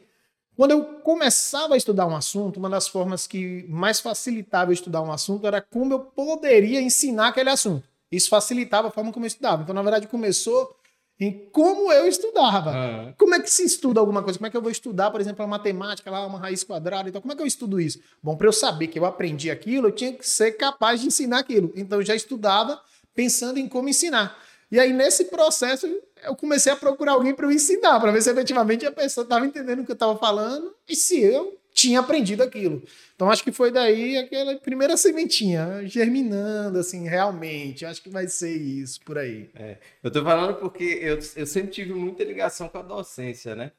quando 0.56 0.72
eu 0.72 0.84
começava 1.02 1.74
a 1.74 1.78
estudar 1.78 2.08
um 2.08 2.16
assunto, 2.16 2.58
uma 2.58 2.70
das 2.70 2.88
formas 2.88 3.28
que 3.28 3.66
mais 3.68 4.00
facilitava 4.00 4.72
eu 4.72 4.74
estudar 4.74 5.02
um 5.02 5.12
assunto 5.12 5.46
era 5.46 5.62
como 5.62 5.94
eu 5.94 6.00
poderia 6.00 6.82
ensinar 6.82 7.28
aquele 7.28 7.50
assunto. 7.50 7.88
Isso 8.10 8.30
facilitava 8.30 8.88
a 8.88 8.92
forma 8.92 9.12
como 9.12 9.26
eu 9.26 9.28
estudava. 9.28 9.64
Então, 9.64 9.76
na 9.76 9.82
verdade, 9.82 10.08
começou 10.08 10.74
em 11.20 11.50
como 11.52 11.92
eu 11.92 12.08
estudava. 12.08 12.72
Uhum. 12.72 13.14
Como 13.18 13.34
é 13.34 13.40
que 13.40 13.50
se 13.50 13.64
estuda 13.64 14.00
alguma 14.00 14.22
coisa? 14.22 14.38
Como 14.38 14.48
é 14.48 14.50
que 14.52 14.58
eu 14.58 14.62
vou 14.62 14.72
estudar, 14.72 15.10
por 15.10 15.20
exemplo, 15.20 15.44
a 15.44 15.48
matemática, 15.48 16.12
lá, 16.12 16.26
uma 16.26 16.40
raiz 16.40 16.64
quadrada? 16.64 17.10
Então, 17.10 17.22
como 17.22 17.34
é 17.34 17.36
que 17.36 17.42
eu 17.42 17.48
estudo 17.48 17.80
isso? 17.82 18.00
Bom, 18.22 18.36
para 18.36 18.48
eu 18.48 18.54
saber 18.54 18.88
que 18.88 19.00
eu 19.00 19.06
aprendi 19.06 19.50
aquilo, 19.50 19.88
eu 19.88 19.92
tinha 19.92 20.14
que 20.14 20.28
ser 20.28 20.52
capaz 20.52 21.02
de 21.02 21.08
ensinar 21.08 21.40
aquilo. 21.40 21.72
Então, 21.76 22.00
eu 22.00 22.06
já 22.06 22.16
estudava 22.16 22.80
pensando 23.16 23.58
em 23.58 23.68
como 23.68 23.90
ensinar. 23.90 24.38
E 24.72 24.80
aí, 24.80 24.94
nesse 24.94 25.26
processo, 25.26 25.88
eu 26.24 26.36
comecei 26.36 26.72
a 26.72 26.76
procurar 26.76 27.14
alguém 27.14 27.34
para 27.34 27.48
eu 27.48 27.52
ensinar, 27.52 28.00
para 28.00 28.12
ver 28.12 28.22
se 28.22 28.30
efetivamente 28.30 28.86
a 28.86 28.92
pessoa 28.92 29.24
estava 29.24 29.46
entendendo 29.46 29.80
o 29.80 29.86
que 29.86 29.92
eu 29.92 29.96
estava 29.96 30.16
falando 30.18 30.76
e 30.88 30.96
se 30.96 31.20
eu 31.20 31.57
tinha 31.78 32.00
aprendido 32.00 32.42
aquilo. 32.42 32.82
Então 33.16 33.30
acho 33.30 33.44
que 33.44 33.52
foi 33.52 33.70
daí 33.72 34.18
aquela 34.18 34.56
primeira 34.58 34.98
sementinha 34.98 35.86
germinando, 35.86 36.80
assim, 36.80 37.08
realmente. 37.08 37.86
Acho 37.86 38.02
que 38.02 38.10
vai 38.10 38.28
ser 38.28 38.58
isso 38.58 39.00
por 39.02 39.16
aí. 39.16 39.48
É, 39.54 39.78
eu 40.02 40.10
tô 40.10 40.24
falando 40.24 40.56
porque 40.56 40.84
eu, 40.84 41.20
eu 41.36 41.46
sempre 41.46 41.70
tive 41.70 41.94
muita 41.94 42.24
ligação 42.24 42.68
com 42.68 42.80
a 42.80 42.82
docência, 42.82 43.56
né? 43.56 43.72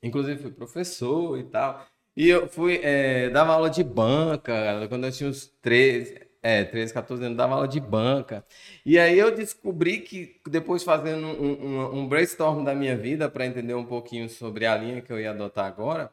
Inclusive 0.00 0.40
fui 0.40 0.52
professor 0.52 1.36
e 1.36 1.42
tal. 1.44 1.84
E 2.16 2.28
eu 2.28 2.48
fui, 2.48 2.80
é, 2.80 3.28
dava 3.30 3.54
aula 3.54 3.68
de 3.68 3.82
banca 3.82 4.86
quando 4.88 5.04
eu 5.06 5.12
tinha 5.12 5.28
uns 5.28 5.48
13, 5.60 6.20
é, 6.40 6.64
13, 6.64 6.94
14 6.94 7.24
anos, 7.24 7.36
dava 7.36 7.54
aula 7.56 7.66
de 7.66 7.80
banca. 7.80 8.44
E 8.84 9.00
aí 9.00 9.18
eu 9.18 9.34
descobri 9.34 9.98
que, 9.98 10.40
depois 10.48 10.84
fazendo 10.84 11.26
um, 11.26 11.66
um, 11.66 11.98
um 11.98 12.08
brainstorm 12.08 12.62
da 12.62 12.72
minha 12.72 12.96
vida, 12.96 13.28
para 13.28 13.46
entender 13.46 13.74
um 13.74 13.84
pouquinho 13.84 14.28
sobre 14.28 14.64
a 14.64 14.76
linha 14.76 15.02
que 15.02 15.12
eu 15.12 15.20
ia 15.20 15.32
adotar 15.32 15.66
agora, 15.66 16.10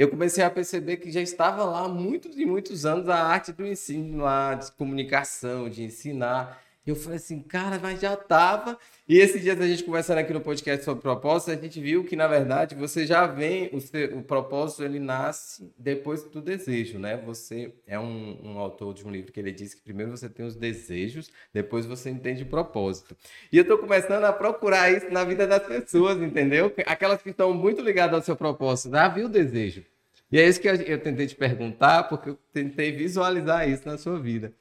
eu 0.00 0.08
comecei 0.08 0.42
a 0.42 0.48
perceber 0.48 0.96
que 0.96 1.10
já 1.10 1.20
estava 1.20 1.62
lá 1.62 1.80
há 1.80 1.88
muitos 1.88 2.38
e 2.38 2.46
muitos 2.46 2.86
anos 2.86 3.06
a 3.06 3.22
arte 3.22 3.52
do 3.52 3.66
ensino, 3.66 4.22
lá, 4.22 4.54
de 4.54 4.72
comunicação, 4.72 5.68
de 5.68 5.82
ensinar. 5.82 6.58
Eu 6.86 6.96
falei 6.96 7.18
assim, 7.18 7.42
cara, 7.42 7.78
mas 7.78 8.00
já 8.00 8.16
tava. 8.16 8.78
E 9.06 9.18
esses 9.18 9.42
dias 9.42 9.60
a 9.60 9.66
gente 9.66 9.84
conversando 9.84 10.18
aqui 10.18 10.32
no 10.32 10.40
podcast 10.40 10.82
sobre 10.82 11.02
propósito, 11.02 11.50
a 11.50 11.56
gente 11.56 11.78
viu 11.78 12.04
que, 12.04 12.16
na 12.16 12.26
verdade, 12.26 12.74
você 12.74 13.04
já 13.04 13.26
vem, 13.26 13.68
o, 13.72 13.80
seu, 13.80 14.18
o 14.18 14.22
propósito 14.22 14.82
ele 14.82 14.98
nasce 14.98 15.70
depois 15.76 16.24
do 16.24 16.40
desejo, 16.40 16.98
né? 16.98 17.18
Você 17.26 17.74
é 17.86 17.98
um, 17.98 18.38
um, 18.42 18.58
autor 18.58 18.94
de 18.94 19.06
um 19.06 19.10
livro 19.10 19.30
que 19.30 19.38
ele 19.38 19.52
diz 19.52 19.74
que 19.74 19.82
primeiro 19.82 20.10
você 20.10 20.28
tem 20.28 20.46
os 20.46 20.56
desejos, 20.56 21.30
depois 21.52 21.84
você 21.84 22.08
entende 22.08 22.44
o 22.44 22.46
propósito. 22.46 23.14
E 23.52 23.58
eu 23.58 23.64
tô 23.66 23.76
começando 23.76 24.24
a 24.24 24.32
procurar 24.32 24.90
isso 24.90 25.10
na 25.10 25.22
vida 25.22 25.46
das 25.46 25.62
pessoas, 25.62 26.22
entendeu? 26.22 26.72
Aquelas 26.86 27.20
que 27.20 27.30
estão 27.30 27.52
muito 27.52 27.82
ligadas 27.82 28.14
ao 28.14 28.22
seu 28.22 28.36
propósito. 28.36 28.94
Ah, 28.96 29.08
viu 29.08 29.26
o 29.26 29.28
desejo? 29.28 29.84
E 30.32 30.38
é 30.38 30.48
isso 30.48 30.60
que 30.60 30.68
eu 30.68 30.98
tentei 31.00 31.26
te 31.26 31.34
perguntar, 31.34 32.04
porque 32.04 32.30
eu 32.30 32.38
tentei 32.52 32.92
visualizar 32.92 33.68
isso 33.68 33.86
na 33.86 33.98
sua 33.98 34.18
vida. 34.18 34.52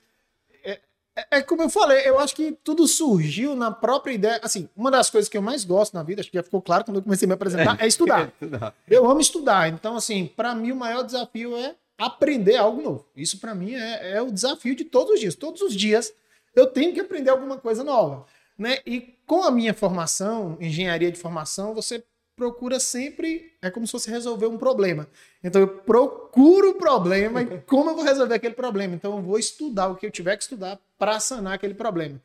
É, 1.31 1.38
é, 1.38 1.41
como 1.41 1.61
eu 1.61 1.69
falei, 1.69 2.07
eu 2.07 2.19
acho 2.19 2.35
que 2.35 2.51
tudo 2.63 2.88
surgiu 2.88 3.55
na 3.55 3.71
própria 3.71 4.13
ideia. 4.13 4.39
Assim, 4.43 4.69
uma 4.75 4.89
das 4.89 5.09
coisas 5.09 5.29
que 5.29 5.38
eu 5.38 5.41
mais 5.41 5.63
gosto 5.63 5.93
na 5.93 6.03
vida, 6.03 6.21
acho 6.21 6.29
que 6.29 6.38
já 6.38 6.43
ficou 6.43 6.61
claro 6.61 6.85
quando 6.85 6.97
eu 6.97 7.03
comecei 7.03 7.25
a 7.25 7.29
me 7.29 7.33
apresentar, 7.33 7.79
é, 7.79 7.85
é 7.85 7.88
estudar. 7.88 8.31
eu 8.88 9.09
amo 9.09 9.19
estudar. 9.19 9.69
Então, 9.69 9.95
assim, 9.95 10.27
para 10.27 10.55
mim 10.55 10.71
o 10.71 10.75
maior 10.75 11.03
desafio 11.03 11.55
é 11.55 11.75
aprender 11.97 12.55
algo 12.55 12.81
novo. 12.81 13.05
Isso 13.15 13.39
para 13.39 13.53
mim 13.53 13.75
é, 13.75 14.13
é, 14.13 14.21
o 14.21 14.31
desafio 14.31 14.75
de 14.75 14.85
todos 14.85 15.13
os 15.13 15.19
dias. 15.19 15.35
Todos 15.35 15.61
os 15.61 15.75
dias 15.75 16.13
eu 16.55 16.67
tenho 16.67 16.93
que 16.93 16.99
aprender 16.99 17.29
alguma 17.29 17.57
coisa 17.57 17.83
nova. 17.83 18.25
Né? 18.57 18.79
E 18.85 19.15
com 19.25 19.43
a 19.43 19.51
minha 19.51 19.73
formação, 19.73 20.57
engenharia 20.59 21.11
de 21.11 21.19
formação, 21.19 21.73
você 21.73 22.03
procura 22.39 22.79
sempre, 22.79 23.51
é 23.62 23.69
como 23.69 23.86
se 23.86 23.91
fosse 23.91 24.10
resolver 24.10 24.48
um 24.48 24.58
problema. 24.58 25.05
Então 25.43 25.62
eu 25.62 25.67
procuro 25.67 26.69
o 26.69 26.75
problema 26.75 27.41
e 27.41 27.60
como 27.67 27.89
eu 27.89 27.96
vou 27.96 28.05
resolver 28.05 28.34
aquele 28.34 28.53
problema. 28.53 28.96
Então 28.96 29.17
eu 29.17 29.22
vou 29.22 29.38
estudar 29.38 29.89
o 29.89 29.96
que 29.98 30.05
eu 30.05 30.12
tiver 30.12 30.38
que 30.38 30.43
estudar 30.43 30.79
para 30.98 31.19
sanar 31.19 31.53
aquele 31.53 31.74
problema. 31.74 32.22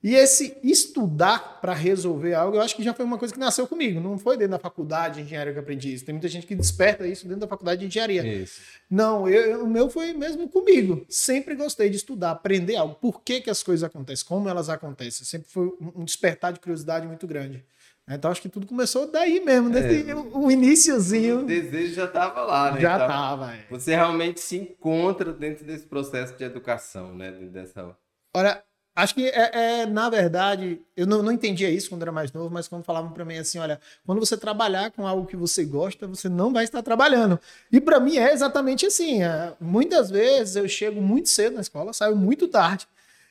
E 0.00 0.14
esse 0.14 0.56
estudar 0.62 1.60
para 1.60 1.74
resolver 1.74 2.32
algo, 2.32 2.56
eu 2.56 2.62
acho 2.62 2.76
que 2.76 2.84
já 2.84 2.94
foi 2.94 3.04
uma 3.04 3.18
coisa 3.18 3.34
que 3.34 3.40
nasceu 3.40 3.66
comigo. 3.66 3.98
Não 3.98 4.16
foi 4.16 4.36
dentro 4.36 4.52
da 4.52 4.58
faculdade 4.60 5.16
de 5.16 5.22
engenharia 5.22 5.52
que 5.52 5.58
eu 5.58 5.62
aprendi 5.62 5.92
isso. 5.92 6.04
Tem 6.04 6.12
muita 6.12 6.28
gente 6.28 6.46
que 6.46 6.54
desperta 6.54 7.04
isso 7.04 7.24
dentro 7.24 7.40
da 7.40 7.48
faculdade 7.48 7.80
de 7.80 7.86
engenharia. 7.88 8.24
Isso. 8.24 8.60
Não, 8.88 9.28
eu, 9.28 9.64
o 9.64 9.66
meu 9.66 9.90
foi 9.90 10.12
mesmo 10.12 10.48
comigo. 10.48 11.04
Sempre 11.08 11.56
gostei 11.56 11.90
de 11.90 11.96
estudar, 11.96 12.30
aprender 12.30 12.76
algo. 12.76 12.94
Por 12.94 13.20
que, 13.22 13.40
que 13.40 13.50
as 13.50 13.60
coisas 13.60 13.82
acontecem, 13.82 14.24
como 14.24 14.48
elas 14.48 14.68
acontecem. 14.68 15.26
Sempre 15.26 15.50
foi 15.50 15.68
um 15.80 16.04
despertar 16.04 16.52
de 16.52 16.60
curiosidade 16.60 17.04
muito 17.04 17.26
grande. 17.26 17.64
Então 18.10 18.30
acho 18.30 18.40
que 18.42 18.48
tudo 18.48 18.66
começou 18.66 19.10
daí 19.10 19.40
mesmo, 19.40 19.70
desse, 19.70 20.10
é, 20.10 20.14
o 20.14 20.50
iníciozinho. 20.50 21.40
O 21.40 21.44
desejo 21.44 21.94
já 21.94 22.04
estava 22.04 22.42
lá, 22.42 22.72
né? 22.72 22.80
Já 22.80 22.92
estava. 22.92 23.54
Então, 23.54 23.54
é. 23.54 23.66
Você 23.70 23.94
realmente 23.94 24.40
se 24.40 24.56
encontra 24.56 25.32
dentro 25.32 25.64
desse 25.64 25.86
processo 25.86 26.36
de 26.36 26.44
educação, 26.44 27.14
né? 27.14 27.30
Dessa... 27.30 27.96
Olha, 28.34 28.62
Acho 28.98 29.14
que 29.14 29.28
é, 29.28 29.82
é, 29.82 29.86
na 29.86 30.10
verdade, 30.10 30.82
eu 30.96 31.06
não, 31.06 31.22
não 31.22 31.30
entendia 31.30 31.70
isso 31.70 31.88
quando 31.88 32.02
era 32.02 32.10
mais 32.10 32.32
novo, 32.32 32.52
mas 32.52 32.66
quando 32.66 32.82
falavam 32.82 33.12
para 33.12 33.24
mim 33.24 33.38
assim, 33.38 33.60
olha, 33.60 33.78
quando 34.04 34.18
você 34.18 34.36
trabalhar 34.36 34.90
com 34.90 35.06
algo 35.06 35.24
que 35.24 35.36
você 35.36 35.64
gosta, 35.64 36.04
você 36.08 36.28
não 36.28 36.52
vai 36.52 36.64
estar 36.64 36.82
trabalhando. 36.82 37.38
E 37.70 37.80
para 37.80 38.00
mim 38.00 38.16
é 38.16 38.32
exatamente 38.32 38.84
assim. 38.84 39.22
É, 39.22 39.52
muitas 39.60 40.10
vezes 40.10 40.56
eu 40.56 40.68
chego 40.68 41.00
muito 41.00 41.28
cedo 41.28 41.54
na 41.54 41.60
escola, 41.60 41.92
saio 41.92 42.16
muito 42.16 42.48
tarde. 42.48 42.88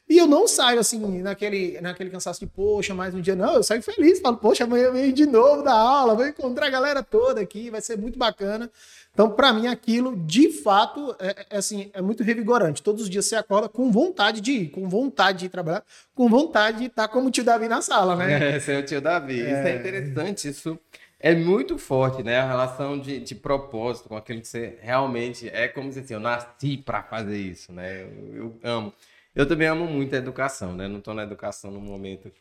E 0.09 0.17
eu 0.17 0.25
não 0.25 0.47
saio 0.47 0.79
assim, 0.79 0.99
naquele, 1.21 1.81
naquele 1.81 2.09
cansaço 2.09 2.39
de, 2.39 2.47
poxa, 2.47 2.93
mais 2.93 3.13
um 3.13 3.19
dia. 3.19 3.35
Não, 3.35 3.55
eu 3.55 3.63
saio 3.63 3.81
feliz, 3.81 4.21
falo, 4.21 4.37
poxa, 4.37 4.63
amanhã 4.63 4.85
eu 4.85 4.93
venho 4.93 5.11
de 5.11 5.25
novo 5.25 5.63
da 5.63 5.73
aula, 5.73 6.15
vou 6.15 6.25
encontrar 6.25 6.67
a 6.67 6.69
galera 6.69 7.03
toda 7.03 7.41
aqui, 7.41 7.69
vai 7.69 7.81
ser 7.81 7.97
muito 7.97 8.17
bacana. 8.17 8.71
Então, 9.13 9.31
para 9.31 9.51
mim, 9.51 9.67
aquilo, 9.67 10.15
de 10.15 10.49
fato, 10.49 11.13
é, 11.19 11.45
é, 11.49 11.57
assim, 11.57 11.89
é 11.93 12.01
muito 12.01 12.23
revigorante. 12.23 12.83
Todos 12.83 13.01
os 13.01 13.09
dias 13.09 13.25
você 13.25 13.35
acorda 13.35 13.67
com 13.67 13.91
vontade 13.91 14.39
de 14.39 14.51
ir, 14.51 14.69
com 14.69 14.87
vontade 14.87 15.39
de 15.39 15.45
ir 15.47 15.49
trabalhar, 15.49 15.83
com 16.15 16.29
vontade 16.29 16.77
de 16.77 16.85
estar 16.85 17.07
como 17.07 17.27
o 17.27 17.31
tio 17.31 17.43
Davi 17.43 17.67
na 17.67 17.81
sala, 17.81 18.15
né? 18.15 18.55
É, 18.55 18.59
ser 18.59 18.77
o 18.77 18.85
tio 18.85 19.01
Davi. 19.01 19.41
É... 19.41 19.45
Isso 19.45 19.67
é 19.67 19.75
interessante, 19.75 20.49
isso 20.49 20.79
é 21.19 21.33
muito 21.33 21.77
forte, 21.77 22.21
né? 22.21 22.37
A 22.37 22.47
relação 22.47 22.99
de, 22.99 23.19
de 23.19 23.35
propósito 23.35 24.07
com 24.07 24.15
aquilo 24.15 24.39
que 24.39 24.47
você 24.47 24.77
realmente 24.81 25.49
é 25.49 25.67
como 25.67 25.91
se 25.91 25.99
assim, 25.99 26.13
eu 26.13 26.19
nasci 26.19 26.77
para 26.77 27.01
fazer 27.01 27.37
isso, 27.37 27.73
né? 27.73 28.03
Eu, 28.03 28.35
eu 28.35 28.59
amo. 28.63 28.93
Eu 29.37 29.47
também 29.47 29.67
amo 29.67 29.85
muito 29.85 30.15
a 30.15 30.17
educação, 30.17 30.73
né? 30.75 30.87
Não 30.87 30.97
estou 30.97 31.13
na 31.13 31.21
educação 31.21 31.69
no 31.69 31.79
momento, 31.79 32.31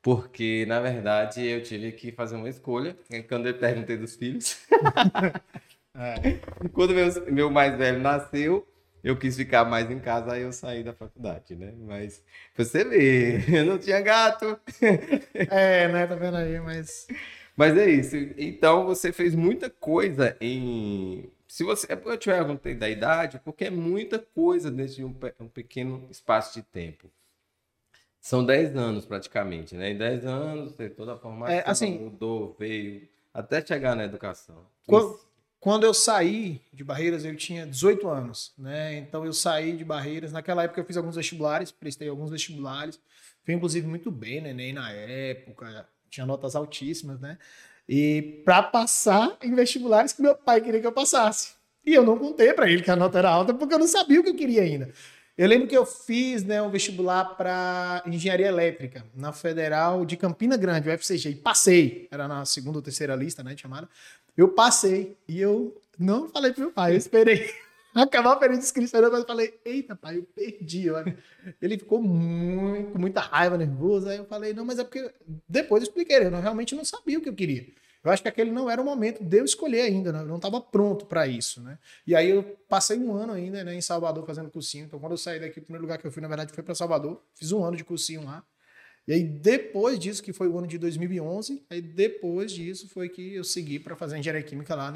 porque, 0.00 0.64
na 0.66 0.80
verdade, 0.80 1.46
eu 1.46 1.62
tive 1.62 1.92
que 1.92 2.10
fazer 2.12 2.34
uma 2.36 2.48
escolha. 2.48 2.96
Né? 3.10 3.20
Quando 3.20 3.46
eu 3.46 3.52
perguntei 3.58 3.98
dos 3.98 4.16
filhos. 4.16 4.66
é. 5.94 6.38
Quando 6.72 6.94
meu, 6.94 7.26
meu 7.30 7.50
mais 7.50 7.76
velho 7.76 8.00
nasceu, 8.00 8.66
eu 9.04 9.18
quis 9.18 9.36
ficar 9.36 9.66
mais 9.66 9.90
em 9.90 9.98
casa, 9.98 10.32
aí 10.32 10.42
eu 10.42 10.52
saí 10.52 10.82
da 10.82 10.94
faculdade, 10.94 11.54
né? 11.54 11.74
Mas 11.76 12.24
você 12.56 12.84
vê, 12.84 13.44
eu 13.54 13.66
não 13.66 13.78
tinha 13.78 14.00
gato. 14.00 14.58
é, 15.34 15.88
né? 15.88 16.06
Tá 16.06 16.14
vendo 16.14 16.38
aí, 16.38 16.58
mas. 16.58 17.06
Mas 17.54 17.76
é 17.76 17.90
isso. 17.90 18.16
Então 18.38 18.86
você 18.86 19.12
fez 19.12 19.34
muita 19.34 19.68
coisa 19.68 20.34
em 20.40 21.30
se 21.48 21.64
você 21.64 21.92
é 21.92 22.00
eu 22.04 22.18
te 22.18 22.28
perguntei 22.28 22.74
da 22.74 22.88
idade, 22.88 23.40
porque 23.44 23.66
é 23.66 23.70
muita 23.70 24.18
coisa 24.18 24.70
dentro 24.70 24.94
de 24.94 25.04
um, 25.04 25.14
um 25.40 25.48
pequeno 25.48 26.06
espaço 26.10 26.54
de 26.54 26.62
tempo. 26.66 27.10
São 28.20 28.44
10 28.44 28.76
anos 28.76 29.04
praticamente, 29.04 29.76
né? 29.76 29.90
Em 29.90 29.96
10 29.96 30.26
anos, 30.26 30.74
toda 30.96 31.14
a 31.14 31.16
formação 31.16 31.54
é, 31.54 31.62
assim, 31.64 31.98
mudou, 31.98 32.56
veio, 32.58 33.08
até 33.32 33.64
chegar 33.64 33.94
na 33.94 34.04
educação. 34.04 34.66
Quando, 34.84 35.20
quando 35.60 35.84
eu 35.84 35.94
saí 35.94 36.60
de 36.72 36.82
Barreiras, 36.82 37.24
eu 37.24 37.36
tinha 37.36 37.66
18 37.66 38.08
anos, 38.08 38.52
né? 38.58 38.96
Então 38.98 39.24
eu 39.24 39.32
saí 39.32 39.76
de 39.76 39.84
Barreiras. 39.84 40.32
Naquela 40.32 40.64
época 40.64 40.80
eu 40.80 40.84
fiz 40.84 40.96
alguns 40.96 41.14
vestibulares, 41.14 41.70
prestei 41.70 42.08
alguns 42.08 42.30
vestibulares. 42.30 43.00
Fui 43.44 43.54
inclusive 43.54 43.86
muito 43.86 44.10
bem 44.10 44.40
no 44.40 44.48
Enem 44.48 44.72
na 44.72 44.90
época, 44.90 45.88
tinha 46.10 46.26
notas 46.26 46.56
altíssimas, 46.56 47.20
né? 47.20 47.38
E 47.88 48.42
para 48.44 48.62
passar 48.62 49.36
em 49.42 49.54
vestibulares 49.54 50.12
que 50.12 50.22
meu 50.22 50.34
pai 50.34 50.60
queria 50.60 50.80
que 50.80 50.86
eu 50.86 50.92
passasse. 50.92 51.50
E 51.84 51.94
eu 51.94 52.04
não 52.04 52.18
contei 52.18 52.52
para 52.52 52.68
ele 52.68 52.82
que 52.82 52.90
a 52.90 52.96
nota 52.96 53.18
era 53.18 53.30
alta 53.30 53.54
porque 53.54 53.74
eu 53.74 53.78
não 53.78 53.86
sabia 53.86 54.20
o 54.20 54.24
que 54.24 54.30
eu 54.30 54.34
queria 54.34 54.62
ainda. 54.62 54.90
Eu 55.38 55.46
lembro 55.46 55.68
que 55.68 55.76
eu 55.76 55.84
fiz 55.84 56.42
né, 56.42 56.62
um 56.62 56.70
vestibular 56.70 57.36
para 57.36 58.02
engenharia 58.06 58.46
elétrica 58.46 59.04
na 59.14 59.32
Federal 59.32 60.04
de 60.04 60.16
Campina 60.16 60.56
Grande, 60.56 60.88
o 60.88 60.92
FCG, 60.92 61.28
e 61.28 61.34
passei. 61.34 62.08
Era 62.10 62.26
na 62.26 62.44
segunda 62.46 62.78
ou 62.78 62.82
terceira 62.82 63.14
lista, 63.14 63.42
né, 63.42 63.54
chamada. 63.56 63.86
Eu 64.34 64.48
passei 64.48 65.14
e 65.28 65.38
eu 65.40 65.76
não 65.98 66.28
falei 66.28 66.52
pro 66.52 66.62
meu 66.62 66.72
pai, 66.72 66.92
eu 66.92 66.96
esperei 66.96 67.54
acabar 68.02 68.32
o 68.32 68.36
período 68.38 68.58
de 68.58 68.64
inscrição, 68.64 69.00
mas 69.00 69.20
eu 69.20 69.26
falei, 69.26 69.58
eita, 69.64 69.96
pai, 69.96 70.18
eu 70.18 70.22
perdi. 70.22 70.86
Ele 71.62 71.78
ficou 71.78 72.02
muito, 72.02 72.92
com 72.92 72.98
muita 72.98 73.20
raiva, 73.20 73.56
nervoso. 73.56 74.08
Aí 74.08 74.18
eu 74.18 74.24
falei, 74.26 74.52
não, 74.52 74.64
mas 74.64 74.78
é 74.78 74.84
porque 74.84 75.10
depois 75.48 75.82
eu 75.82 75.88
expliquei, 75.88 76.18
eu 76.18 76.30
realmente 76.40 76.74
não 76.74 76.84
sabia 76.84 77.18
o 77.18 77.22
que 77.22 77.28
eu 77.28 77.34
queria. 77.34 77.66
Eu 78.06 78.12
acho 78.12 78.22
que 78.22 78.28
aquele 78.28 78.52
não 78.52 78.70
era 78.70 78.80
o 78.80 78.84
momento 78.84 79.24
de 79.24 79.38
eu 79.38 79.44
escolher 79.44 79.80
ainda, 79.80 80.12
né? 80.12 80.20
eu 80.20 80.26
não 80.26 80.36
estava 80.36 80.60
pronto 80.60 81.06
para 81.06 81.26
isso, 81.26 81.60
né? 81.60 81.76
E 82.06 82.14
aí 82.14 82.30
eu 82.30 82.44
passei 82.68 82.96
um 82.96 83.12
ano 83.12 83.32
ainda 83.32 83.64
né, 83.64 83.74
em 83.74 83.80
Salvador 83.80 84.24
fazendo 84.24 84.48
cursinho. 84.48 84.84
Então, 84.84 85.00
quando 85.00 85.12
eu 85.12 85.18
saí 85.18 85.40
daqui, 85.40 85.58
o 85.58 85.62
primeiro 85.62 85.82
lugar 85.82 85.98
que 85.98 86.06
eu 86.06 86.12
fui, 86.12 86.22
na 86.22 86.28
verdade, 86.28 86.52
foi 86.52 86.62
para 86.62 86.72
Salvador. 86.72 87.20
Fiz 87.34 87.50
um 87.50 87.64
ano 87.64 87.76
de 87.76 87.82
cursinho 87.82 88.24
lá. 88.24 88.44
E 89.08 89.12
aí, 89.12 89.24
depois 89.24 89.98
disso, 89.98 90.22
que 90.22 90.32
foi 90.32 90.46
o 90.46 90.56
ano 90.56 90.68
de 90.68 90.78
2011, 90.78 91.64
aí 91.68 91.82
depois 91.82 92.52
disso 92.52 92.88
foi 92.88 93.08
que 93.08 93.34
eu 93.34 93.42
segui 93.42 93.80
para 93.80 93.96
fazer 93.96 94.18
engenharia 94.18 94.42
química 94.42 94.76
lá 94.76 94.88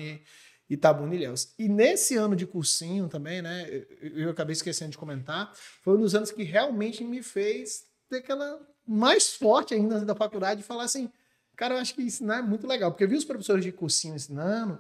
Itabuna 0.71 1.15
Ilhéus. 1.15 1.53
E 1.59 1.69
nesse 1.69 2.17
ano 2.17 2.37
de 2.37 2.47
cursinho 2.47 3.09
também, 3.09 3.43
né, 3.43 3.85
eu 4.01 4.31
acabei 4.31 4.53
esquecendo 4.53 4.93
de 4.93 4.99
comentar, 4.99 5.53
foi 5.83 5.97
um 5.97 6.01
dos 6.01 6.15
anos 6.15 6.31
que 6.31 6.45
realmente 6.45 7.03
me 7.03 7.23
fez 7.23 7.85
ter 8.09 8.19
aquela 8.19 8.61
mais 8.87 9.35
forte 9.35 9.75
ainda 9.75 10.05
da 10.05 10.15
faculdade, 10.15 10.61
de 10.61 10.67
falar 10.67 10.85
assim, 10.85 11.11
cara, 11.57 11.75
eu 11.75 11.79
acho 11.79 11.95
que 11.95 12.03
ensinar 12.03 12.39
é 12.39 12.43
muito 12.43 12.67
legal, 12.67 12.91
porque 12.91 13.05
eu 13.05 13.09
vi 13.09 13.17
os 13.17 13.25
professores 13.25 13.65
de 13.65 13.73
cursinho 13.73 14.15
ensinando, 14.15 14.79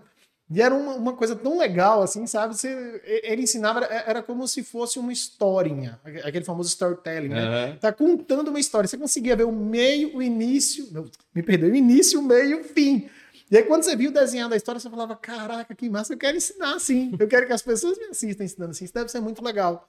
e 0.52 0.60
era 0.60 0.74
uma, 0.74 0.94
uma 0.94 1.12
coisa 1.12 1.36
tão 1.36 1.58
legal, 1.58 2.02
assim, 2.02 2.26
sabe? 2.26 2.56
Você, 2.56 3.00
ele 3.22 3.42
ensinava, 3.42 3.84
era 3.84 4.20
como 4.20 4.48
se 4.48 4.64
fosse 4.64 4.98
uma 4.98 5.12
historinha, 5.12 6.00
aquele 6.24 6.44
famoso 6.44 6.68
storytelling, 6.68 7.28
né? 7.28 7.70
Uhum. 7.70 7.76
Tá 7.76 7.92
contando 7.92 8.48
uma 8.48 8.58
história. 8.58 8.88
Você 8.88 8.98
conseguia 8.98 9.36
ver 9.36 9.44
o 9.44 9.52
meio, 9.52 10.16
o 10.16 10.20
início, 10.20 10.88
não, 10.90 11.08
me 11.32 11.40
perdoe, 11.40 11.70
o 11.70 11.76
início, 11.76 12.18
o 12.18 12.22
meio 12.22 12.50
e 12.50 12.54
o 12.62 12.64
fim. 12.64 13.08
E 13.50 13.56
aí, 13.56 13.64
quando 13.64 13.82
você 13.82 13.96
viu 13.96 14.12
desenhando 14.12 14.52
a 14.52 14.56
história, 14.56 14.80
você 14.80 14.88
falava: 14.88 15.16
Caraca, 15.16 15.74
que 15.74 15.88
massa, 15.88 16.14
eu 16.14 16.18
quero 16.18 16.36
ensinar 16.36 16.74
assim. 16.74 17.16
Eu 17.18 17.26
quero 17.26 17.46
que 17.46 17.52
as 17.52 17.62
pessoas 17.62 17.98
me 17.98 18.04
assistam 18.04 18.44
ensinando 18.44 18.70
assim. 18.70 18.84
Isso 18.84 18.94
deve 18.94 19.08
ser 19.08 19.20
muito 19.20 19.42
legal. 19.44 19.88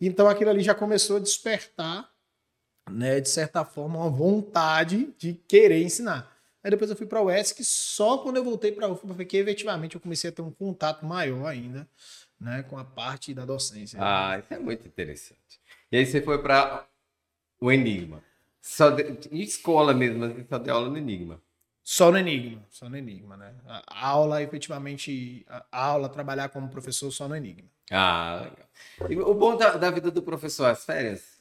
Então, 0.00 0.28
aquilo 0.28 0.50
ali 0.50 0.62
já 0.62 0.74
começou 0.74 1.16
a 1.16 1.20
despertar, 1.20 2.10
né, 2.90 3.20
de 3.20 3.28
certa 3.28 3.64
forma, 3.64 3.98
uma 3.98 4.10
vontade 4.10 5.14
de 5.18 5.34
querer 5.34 5.82
ensinar. 5.82 6.32
Aí 6.64 6.70
depois 6.70 6.90
eu 6.90 6.96
fui 6.96 7.06
para 7.06 7.20
o 7.20 7.30
ESC, 7.30 7.64
só 7.64 8.18
quando 8.18 8.36
eu 8.36 8.44
voltei 8.44 8.70
para 8.70 8.86
a 8.86 8.88
UFBA 8.88 9.24
que 9.24 9.36
efetivamente 9.36 9.96
eu 9.96 10.00
comecei 10.00 10.30
a 10.30 10.32
ter 10.32 10.42
um 10.42 10.50
contato 10.50 11.04
maior 11.04 11.46
ainda 11.46 11.88
né, 12.40 12.64
com 12.64 12.78
a 12.78 12.84
parte 12.84 13.32
da 13.34 13.44
docência. 13.44 13.98
Ah, 14.00 14.38
isso 14.38 14.52
é 14.52 14.58
muito 14.58 14.86
interessante. 14.86 15.60
E 15.90 15.96
aí 15.96 16.06
você 16.06 16.20
foi 16.20 16.40
para 16.40 16.86
o 17.60 17.70
Enigma. 17.70 18.22
Só 18.60 18.90
de, 18.90 19.02
escola 19.32 19.92
mesmo, 19.92 20.20
você 20.20 20.46
só 20.48 20.58
deu 20.58 20.74
aula 20.74 20.88
no 20.88 20.98
Enigma. 20.98 21.40
Só 21.84 22.12
no 22.12 22.18
Enigma, 22.18 22.64
só 22.70 22.88
no 22.88 22.96
Enigma, 22.96 23.36
né? 23.36 23.54
A 23.66 24.08
aula, 24.08 24.40
efetivamente, 24.42 25.44
a 25.48 25.84
aula, 25.84 26.08
trabalhar 26.08 26.48
como 26.48 26.68
professor 26.68 27.10
só 27.10 27.26
no 27.26 27.34
Enigma. 27.34 27.68
Ah, 27.90 28.42
legal. 28.44 29.10
E 29.10 29.16
o 29.16 29.34
bom 29.34 29.56
da, 29.56 29.76
da 29.76 29.90
vida 29.90 30.10
do 30.10 30.22
professor, 30.22 30.66
as 30.66 30.84
férias? 30.84 31.32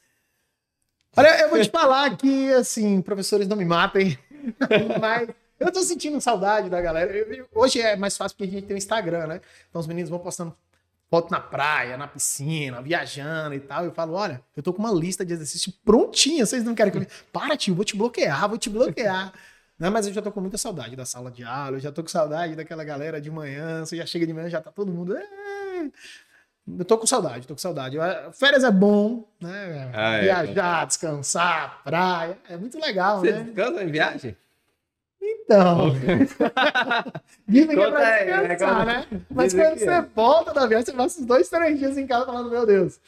Olha, 1.15 1.41
eu 1.41 1.49
vou 1.49 1.61
te 1.61 1.69
falar 1.69 2.17
que, 2.17 2.51
assim, 2.53 3.01
professores 3.01 3.47
não 3.47 3.55
me 3.55 3.65
matem, 3.65 4.17
mas 4.99 5.29
eu 5.59 5.71
tô 5.71 5.81
sentindo 5.83 6.19
saudade 6.19 6.69
da 6.69 6.81
galera. 6.81 7.11
Eu, 7.11 7.31
eu, 7.33 7.47
hoje 7.53 7.79
é 7.79 7.95
mais 7.95 8.17
fácil 8.17 8.35
porque 8.35 8.49
a 8.49 8.53
gente 8.59 8.67
tem 8.67 8.75
o 8.75 8.77
Instagram, 8.77 9.27
né? 9.27 9.41
Então 9.69 9.79
os 9.79 9.87
meninos 9.87 10.09
vão 10.09 10.19
postando 10.19 10.55
foto 11.09 11.29
na 11.29 11.39
praia, 11.39 11.97
na 11.97 12.07
piscina, 12.07 12.81
viajando 12.81 13.53
e 13.53 13.59
tal. 13.59 13.85
Eu 13.85 13.91
falo, 13.91 14.13
olha, 14.13 14.41
eu 14.55 14.63
tô 14.63 14.73
com 14.73 14.79
uma 14.79 14.91
lista 14.91 15.23
de 15.23 15.33
exercícios 15.33 15.75
prontinha, 15.83 16.45
vocês 16.45 16.63
não 16.63 16.73
querem 16.73 16.91
que 16.91 16.97
eu... 16.97 17.07
Para, 17.31 17.55
tio, 17.57 17.75
vou 17.75 17.85
te 17.85 17.95
bloquear, 17.95 18.47
vou 18.47 18.57
te 18.57 18.69
bloquear. 18.69 19.33
Não, 19.81 19.89
mas 19.89 20.05
eu 20.05 20.13
já 20.13 20.21
tô 20.21 20.31
com 20.31 20.39
muita 20.39 20.59
saudade 20.59 20.95
da 20.95 21.05
sala 21.05 21.31
de 21.31 21.43
aula, 21.43 21.77
eu 21.77 21.79
já 21.79 21.91
tô 21.91 22.03
com 22.03 22.07
saudade 22.07 22.55
daquela 22.55 22.83
galera 22.83 23.19
de 23.19 23.31
manhã, 23.31 23.83
você 23.83 23.97
já 23.97 24.05
chega 24.05 24.27
de 24.27 24.31
manhã, 24.31 24.47
já 24.47 24.61
tá 24.61 24.71
todo 24.71 24.91
mundo. 24.91 25.17
Eu 26.77 26.85
tô 26.85 26.99
com 26.99 27.07
saudade, 27.07 27.47
tô 27.47 27.55
com 27.55 27.59
saudade. 27.59 27.97
Férias 28.33 28.63
é 28.63 28.69
bom, 28.69 29.27
né? 29.41 29.89
Ah, 29.91 30.17
é. 30.17 30.21
Viajar, 30.21 30.83
é. 30.83 30.85
descansar, 30.85 31.81
praia, 31.83 32.37
é 32.47 32.57
muito 32.57 32.79
legal, 32.79 33.21
você 33.21 33.31
né? 33.31 33.37
Você 33.39 33.43
descansa 33.45 33.83
em 33.83 33.87
viagem? 33.87 34.37
Então. 35.19 35.95
Dizem 37.49 37.75
que 37.75 37.81
é 37.81 37.91
pra 37.91 38.43
descansar, 38.43 38.85
né? 38.85 39.07
Mas 39.31 39.51
quando 39.51 39.79
você 39.79 39.89
é. 39.89 40.01
volta 40.15 40.53
da 40.53 40.67
viagem, 40.67 40.85
você 40.85 40.93
passa 40.93 41.21
uns 41.21 41.25
dois, 41.25 41.49
três 41.49 41.79
dias 41.79 41.97
em 41.97 42.05
casa 42.05 42.27
falando, 42.27 42.51
meu 42.51 42.67
Deus. 42.67 42.99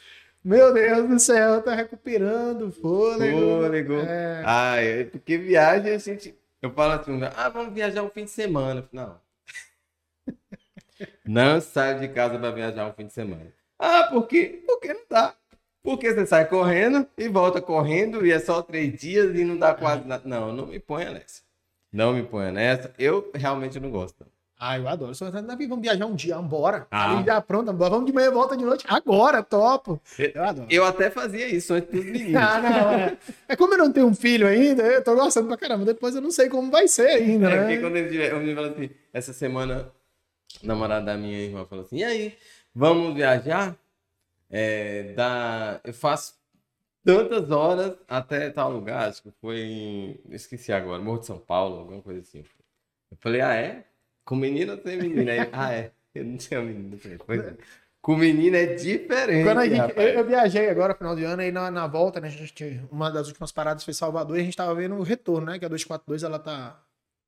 Meu 0.44 0.74
Deus 0.74 1.08
do 1.08 1.20
céu, 1.20 1.62
tá 1.62 1.72
recuperando 1.72 2.72
fôlego. 2.72 3.38
Fôlego. 3.38 3.94
É. 3.94 4.42
Ah, 4.44 4.76
é 4.78 5.04
porque 5.04 5.38
viagem 5.38 5.94
a 5.94 5.98
gente 5.98 6.34
eu 6.64 6.70
falo 6.72 6.94
assim, 6.94 7.20
ah, 7.36 7.48
vamos 7.50 7.74
viajar 7.74 8.02
um 8.02 8.08
fim 8.08 8.24
de 8.24 8.30
semana. 8.30 8.88
Não. 8.90 9.20
Não 11.26 11.60
saio 11.60 12.00
de 12.00 12.08
casa 12.08 12.38
para 12.38 12.50
viajar 12.52 12.88
um 12.88 12.92
fim 12.94 13.06
de 13.06 13.12
semana. 13.12 13.52
Ah, 13.78 14.04
por 14.04 14.26
quê? 14.26 14.62
Porque 14.66 14.94
não 14.94 15.02
dá. 15.10 15.34
Porque 15.82 16.14
você 16.14 16.24
sai 16.24 16.48
correndo 16.48 17.06
e 17.18 17.28
volta 17.28 17.60
correndo 17.60 18.24
e 18.24 18.32
é 18.32 18.38
só 18.38 18.62
três 18.62 18.98
dias 18.98 19.36
e 19.38 19.44
não 19.44 19.58
dá 19.58 19.74
quase 19.74 20.06
nada. 20.06 20.22
Não, 20.26 20.54
não 20.54 20.66
me 20.66 20.80
ponha 20.80 21.10
nessa. 21.10 21.42
Não 21.92 22.14
me 22.14 22.22
ponha 22.22 22.50
nessa. 22.50 22.94
Eu 22.98 23.30
realmente 23.34 23.78
não 23.78 23.90
gosto. 23.90 24.24
Ah, 24.66 24.78
eu 24.78 24.88
adoro. 24.88 25.14
Só 25.14 25.30
Davi, 25.30 25.66
vamos 25.66 25.82
viajar 25.82 26.06
um 26.06 26.14
dia, 26.14 26.36
vambora. 26.36 26.86
Ah. 26.90 27.22
Já 27.26 27.38
pronto, 27.38 27.70
vamos 27.76 28.06
de 28.06 28.14
manhã, 28.14 28.30
volta 28.30 28.56
de 28.56 28.64
noite. 28.64 28.82
Agora, 28.88 29.42
topo. 29.42 30.00
Eu 30.18 30.42
adoro. 30.42 30.66
Eu 30.70 30.84
até 30.86 31.10
fazia 31.10 31.46
isso 31.46 31.74
antes 31.74 31.90
dos 31.90 32.02
meninos. 32.02 32.34
Ah, 32.36 32.60
não, 32.62 32.90
é. 32.92 33.18
é 33.46 33.56
como 33.56 33.74
eu 33.74 33.78
não 33.78 33.92
tenho 33.92 34.06
um 34.06 34.14
filho 34.14 34.46
ainda, 34.46 34.82
eu 34.82 35.04
tô 35.04 35.14
gostando 35.14 35.48
pra 35.48 35.58
caramba. 35.58 35.84
Depois 35.84 36.14
eu 36.14 36.22
não 36.22 36.30
sei 36.30 36.48
como 36.48 36.70
vai 36.70 36.88
ser 36.88 37.08
ainda, 37.08 37.50
É, 37.50 37.56
né? 37.56 37.60
porque 37.60 37.78
quando 37.78 37.96
ele 37.96 38.08
tiver, 38.08 38.32
eu 38.32 38.40
me 38.40 38.54
falo 38.54 38.68
assim, 38.68 38.88
essa 39.12 39.34
semana, 39.34 39.92
o 40.62 40.66
namorado 40.66 41.04
da 41.04 41.14
minha 41.14 41.40
irmã 41.40 41.66
falou 41.66 41.84
assim, 41.84 41.98
e 41.98 42.04
aí, 42.04 42.38
vamos 42.74 43.14
viajar? 43.14 43.76
É, 44.48 45.12
dá, 45.14 45.78
eu 45.84 45.92
faço 45.92 46.36
tantas 47.04 47.50
horas 47.50 47.98
até 48.08 48.48
tal 48.48 48.70
lugar, 48.72 49.10
acho 49.10 49.22
que 49.22 49.30
foi 49.42 49.60
em, 49.60 50.20
esqueci 50.30 50.72
agora, 50.72 51.02
Morro 51.02 51.18
de 51.20 51.26
São 51.26 51.38
Paulo, 51.38 51.80
alguma 51.80 52.00
coisa 52.00 52.20
assim. 52.20 52.38
Eu 53.10 53.18
falei, 53.20 53.42
ah, 53.42 53.54
é? 53.54 53.84
Com 54.24 54.36
menino 54.36 54.72
ou 54.72 54.82
sem 54.82 54.96
menina? 54.96 55.32
Ah, 55.52 55.72
é. 55.72 55.92
Eu 56.14 56.24
não 56.24 56.36
tinha 56.36 56.60
menino. 56.60 56.98
Pois 57.26 57.44
é. 57.44 57.54
Com 58.00 58.16
menino 58.16 58.54
é 58.54 58.66
diferente, 58.66 59.44
Quando 59.44 59.60
a 59.60 59.66
gente, 59.66 59.96
eu, 59.96 60.02
eu 60.02 60.26
viajei 60.26 60.68
agora, 60.68 60.94
final 60.94 61.16
de 61.16 61.24
ano, 61.24 61.40
aí 61.40 61.50
na, 61.50 61.70
na 61.70 61.86
volta, 61.86 62.20
né? 62.20 62.28
A 62.28 62.30
gente, 62.30 62.78
uma 62.92 63.10
das 63.10 63.28
últimas 63.28 63.50
paradas 63.50 63.82
foi 63.82 63.94
Salvador 63.94 64.36
e 64.36 64.42
a 64.42 64.44
gente 64.44 64.56
tava 64.56 64.74
vendo 64.74 64.94
o 64.94 65.02
retorno, 65.02 65.46
né? 65.46 65.58
Que 65.58 65.64
a 65.64 65.68
242 65.68 66.22
ela 66.22 66.38
tá, 66.38 66.78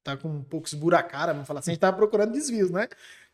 tá 0.05 0.19
com 0.19 0.29
um 0.29 0.43
pouco 0.43 0.67
esburacada, 0.67 1.33
vamos 1.33 1.49
falar 1.49 1.61
assim. 1.61 1.71
A 1.71 1.75
gente 1.75 1.81
tava 1.81 1.97
procurando 1.97 2.33
desvios, 2.33 2.71
né? 2.71 2.89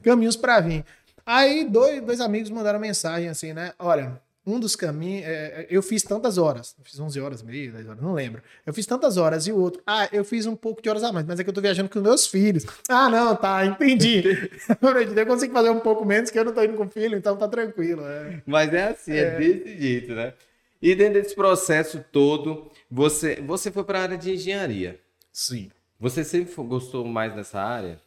Caminhos 0.04 0.36
pra 0.36 0.60
vir. 0.60 0.84
Aí 1.26 1.64
dois, 1.64 2.00
dois 2.02 2.20
amigos 2.20 2.48
mandaram 2.48 2.78
mensagem 2.78 3.28
assim, 3.28 3.52
né? 3.52 3.72
Olha, 3.76 4.20
um 4.46 4.58
dos 4.58 4.74
caminhos. 4.74 5.24
é, 5.26 5.66
eu 5.70 5.82
fiz 5.82 6.02
tantas 6.02 6.38
horas. 6.38 6.74
Eu 6.78 6.84
fiz 6.84 6.98
11 6.98 7.20
horas, 7.20 7.42
meia, 7.42 7.70
10 7.72 7.88
horas, 7.88 8.02
não 8.02 8.12
lembro. 8.12 8.42
Eu 8.66 8.74
fiz 8.74 8.86
tantas 8.86 9.16
horas 9.16 9.46
e 9.46 9.52
o 9.52 9.58
outro. 9.58 9.82
Ah, 9.86 10.08
eu 10.12 10.24
fiz 10.24 10.46
um 10.46 10.56
pouco 10.56 10.82
de 10.82 10.88
horas 10.88 11.02
a 11.02 11.12
mais, 11.12 11.26
mas 11.26 11.38
é 11.38 11.44
que 11.44 11.50
eu 11.50 11.54
tô 11.54 11.60
viajando 11.60 11.88
com 11.88 12.00
meus 12.00 12.26
filhos. 12.26 12.66
Ah, 12.88 13.08
não, 13.08 13.36
tá, 13.36 13.64
entendi. 13.64 14.22
eu 15.16 15.26
consigo 15.26 15.52
fazer 15.52 15.70
um 15.70 15.80
pouco 15.80 16.04
menos 16.04 16.30
que 16.30 16.38
eu 16.38 16.44
não 16.44 16.52
tô 16.52 16.62
indo 16.62 16.76
com 16.76 16.88
filho, 16.88 17.16
então 17.16 17.36
tá 17.36 17.48
tranquilo. 17.48 18.02
É. 18.04 18.42
Mas 18.46 18.72
é 18.72 18.88
assim, 18.88 19.12
é, 19.12 19.38
desse 19.38 19.78
jeito, 19.78 20.14
né? 20.14 20.34
E 20.80 20.94
dentro 20.96 21.22
desse 21.22 21.34
processo 21.34 22.04
todo, 22.10 22.70
você, 22.90 23.36
você 23.36 23.70
foi 23.70 23.84
para 23.84 24.00
a 24.00 24.02
área 24.02 24.18
de 24.18 24.32
engenharia. 24.32 24.98
Sim. 25.32 25.70
Você 26.00 26.24
sempre 26.24 26.52
gostou 26.64 27.04
mais 27.04 27.32
dessa 27.32 27.60
área? 27.60 28.00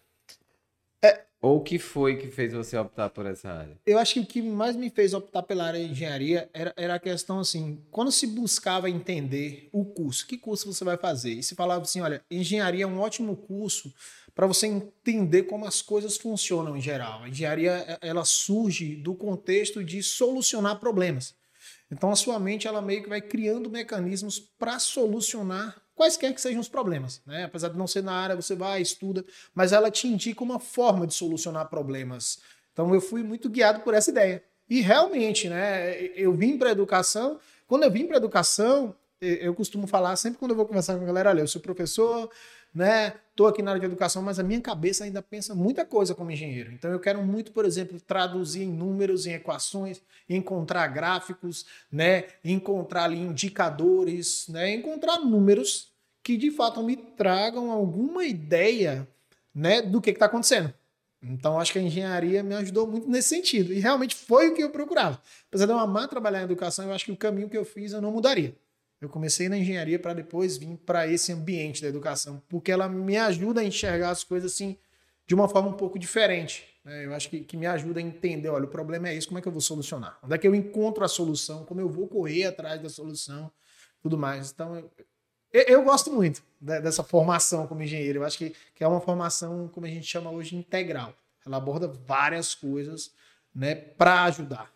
É. 1.06 1.26
Ou 1.42 1.58
o 1.58 1.62
que 1.62 1.78
foi 1.78 2.16
que 2.16 2.28
fez 2.28 2.54
você 2.54 2.76
optar 2.76 3.10
por 3.12 3.26
essa 3.28 3.48
área? 3.52 3.78
Eu 3.86 4.00
acho 4.00 4.16
que 4.16 4.20
o 4.20 4.26
que 4.26 4.42
mais 4.42 4.76
me 4.76 4.90
fez 4.90 5.14
optar 5.14 5.44
pela 5.44 5.66
área 5.66 5.80
de 5.80 5.92
engenharia 5.92 6.50
era, 6.52 6.74
era 6.76 6.96
a 6.96 7.00
questão 7.00 7.40
assim, 7.40 7.84
quando 7.92 8.12
se 8.12 8.26
buscava 8.26 8.90
entender 8.90 9.70
o 9.72 9.86
curso, 9.86 10.26
que 10.26 10.40
curso 10.40 10.74
você 10.74 10.84
vai 10.84 10.98
fazer? 10.98 11.34
E 11.34 11.44
se 11.44 11.54
falava 11.54 11.84
assim, 11.84 12.02
olha, 12.02 12.24
engenharia 12.32 12.86
é 12.86 12.88
um 12.88 13.00
ótimo 13.00 13.36
curso 13.36 13.94
para 14.34 14.48
você 14.48 14.66
entender 14.66 15.44
como 15.44 15.68
as 15.68 15.84
coisas 15.84 16.18
funcionam 16.18 16.76
em 16.76 16.82
geral. 16.82 17.22
A 17.22 17.30
engenharia 17.30 18.00
ela 18.02 18.26
surge 18.26 18.96
do 18.96 19.14
contexto 19.14 19.84
de 19.84 20.02
solucionar 20.02 20.80
problemas. 20.80 21.36
Então 21.92 22.10
a 22.10 22.16
sua 22.16 22.40
mente 22.40 22.68
ela 22.68 22.82
meio 22.82 23.04
que 23.04 23.10
vai 23.10 23.22
criando 23.22 23.70
mecanismos 23.70 24.40
para 24.40 24.80
solucionar 24.80 25.80
quaisquer 25.96 26.34
que 26.34 26.42
sejam 26.42 26.60
os 26.60 26.68
problemas, 26.68 27.22
né? 27.26 27.46
Apesar 27.46 27.70
de 27.70 27.78
não 27.78 27.88
ser 27.88 28.04
na 28.04 28.14
área, 28.14 28.36
você 28.36 28.56
vai, 28.56 28.82
estuda, 28.82 29.26
mas 29.54 29.72
ela 29.72 29.90
te 29.90 30.08
indica 30.08 30.44
uma 30.44 30.60
forma 30.60 31.08
de 31.08 31.14
solucionar 31.14 31.70
problemas. 31.70 32.40
Então 32.74 32.94
eu 32.94 33.02
fui 33.02 33.24
muito 33.24 33.50
guiado 33.50 33.80
por 33.80 33.94
essa 33.94 34.12
ideia. 34.12 34.44
E 34.70 34.82
realmente, 34.82 35.48
né, 35.48 35.96
eu 36.16 36.34
vim 36.34 36.58
para 36.58 36.72
educação, 36.72 37.40
quando 37.68 37.84
eu 37.84 37.92
vim 37.92 38.06
para 38.06 38.18
educação, 38.18 38.96
eu 39.22 39.36
eu 39.38 39.56
costumo 39.56 39.88
falar 39.88 40.16
sempre 40.18 40.38
quando 40.38 40.52
eu 40.52 40.58
vou 40.58 40.66
conversar 40.66 40.96
com 40.98 41.04
a 41.04 41.06
galera, 41.06 41.30
olha, 41.30 41.42
eu 41.42 41.48
sou 41.48 41.62
professor, 41.62 42.30
né? 42.76 43.14
Tô 43.36 43.48
aqui 43.48 43.62
na 43.62 43.72
área 43.72 43.80
de 43.80 43.86
educação, 43.86 44.22
mas 44.22 44.38
a 44.38 44.44
minha 44.44 44.60
cabeça 44.60 45.06
ainda 45.06 45.22
pensa 45.22 45.56
muita 45.56 45.86
coisa 45.86 46.14
como 46.14 46.30
engenheiro. 46.30 46.74
Então 46.74 46.92
eu 46.92 47.00
quero 47.00 47.24
muito, 47.24 47.54
por 47.54 47.64
exemplo, 47.64 48.00
traduzir 48.02 48.64
em 48.64 48.72
números, 48.72 49.26
em 49.26 49.34
equações, 49.34 50.02
encontrar 50.30 50.86
gráficos, 50.88 51.66
né? 51.92 52.26
Encontrar 52.44 53.06
ali 53.06 53.18
indicadores, 53.18 54.48
né? 54.50 54.74
Encontrar 54.74 55.20
números 55.20 55.96
que 56.22 56.36
de 56.36 56.52
fato 56.52 56.84
me 56.84 56.96
tragam 56.98 57.72
alguma 57.72 58.26
ideia, 58.26 59.08
né, 59.54 59.82
do 59.82 60.02
que 60.02 60.10
está 60.10 60.26
acontecendo. 60.26 60.74
Então 61.22 61.60
acho 61.60 61.72
que 61.72 61.80
a 61.80 61.82
engenharia 61.82 62.42
me 62.42 62.56
ajudou 62.56 62.88
muito 62.88 63.08
nesse 63.08 63.30
sentido 63.30 63.72
e 63.72 63.80
realmente 63.80 64.16
foi 64.16 64.50
o 64.50 64.56
que 64.56 64.64
eu 64.64 64.72
procurava. 64.72 65.22
Apesar 65.48 65.68
de 65.68 65.72
eu 65.72 65.78
amar 65.78 66.08
trabalhar 66.08 66.42
em 66.42 66.46
educação, 66.46 66.86
eu 66.86 66.94
acho 66.94 67.06
que 67.06 67.12
o 67.12 67.18
caminho 67.18 67.48
que 67.48 67.58
eu 67.58 67.64
fiz 67.64 67.94
eu 67.94 68.02
não 68.02 68.12
mudaria. 68.12 68.56
Eu 69.06 69.10
comecei 69.10 69.48
na 69.48 69.58
engenharia 69.58 70.00
para 70.00 70.14
depois 70.14 70.58
vir 70.58 70.78
para 70.78 71.08
esse 71.08 71.32
ambiente 71.32 71.82
da 71.82 71.88
educação, 71.88 72.42
porque 72.50 72.72
ela 72.72 72.90
me 72.90 73.18
ajuda 73.18 73.62
a 73.62 73.64
enxergar 73.64 74.10
as 74.10 74.24
coisas 74.24 74.52
assim 74.52 74.78
de 75.28 75.36
uma 75.36 75.48
forma 75.48 75.70
um 75.70 75.74
pouco 75.74 76.00
diferente. 76.00 76.68
né? 76.84 77.06
Eu 77.06 77.14
acho 77.14 77.30
que, 77.30 77.42
que 77.42 77.56
me 77.56 77.68
ajuda 77.68 78.00
a 78.00 78.04
entender, 78.04 78.50
olha, 78.50 78.66
o 78.66 78.68
problema 78.68 79.10
é 79.10 79.16
esse, 79.16 79.28
como 79.28 79.38
é 79.38 79.42
que 79.42 79.48
eu 79.48 79.52
vou 79.52 79.62
solucionar? 79.62 80.18
Onde 80.24 80.34
é 80.34 80.38
que 80.38 80.48
eu 80.48 80.56
encontro 80.56 81.04
a 81.04 81.08
solução? 81.08 81.66
Como 81.66 81.80
eu 81.80 81.88
vou 81.88 82.08
correr 82.08 82.46
atrás 82.46 82.82
da 82.82 82.90
solução? 82.90 83.52
Tudo 84.02 84.18
mais. 84.18 84.52
Então, 84.52 84.76
eu, 85.52 85.62
eu, 85.64 85.84
gosto 85.84 86.12
muito 86.12 86.44
de- 86.60 86.82
dessa 86.82 87.04
formação 87.04 87.68
como 87.68 87.84
engenheiro. 87.84 88.20
Eu 88.20 88.26
acho 88.26 88.38
que, 88.40 88.56
que 88.74 88.84
é 88.84 88.88
uma 88.88 89.02
formação, 89.02 89.68
como 89.68 89.86
a 89.86 89.90
gente 89.90 90.06
chama 90.08 90.32
hoje, 90.32 90.56
integral. 90.56 91.14
Ela 91.46 91.58
aborda 91.58 91.88
várias 91.88 92.56
coisas 92.56 93.12
né, 93.54 93.76
para 93.76 94.24
ajudar. 94.24 94.72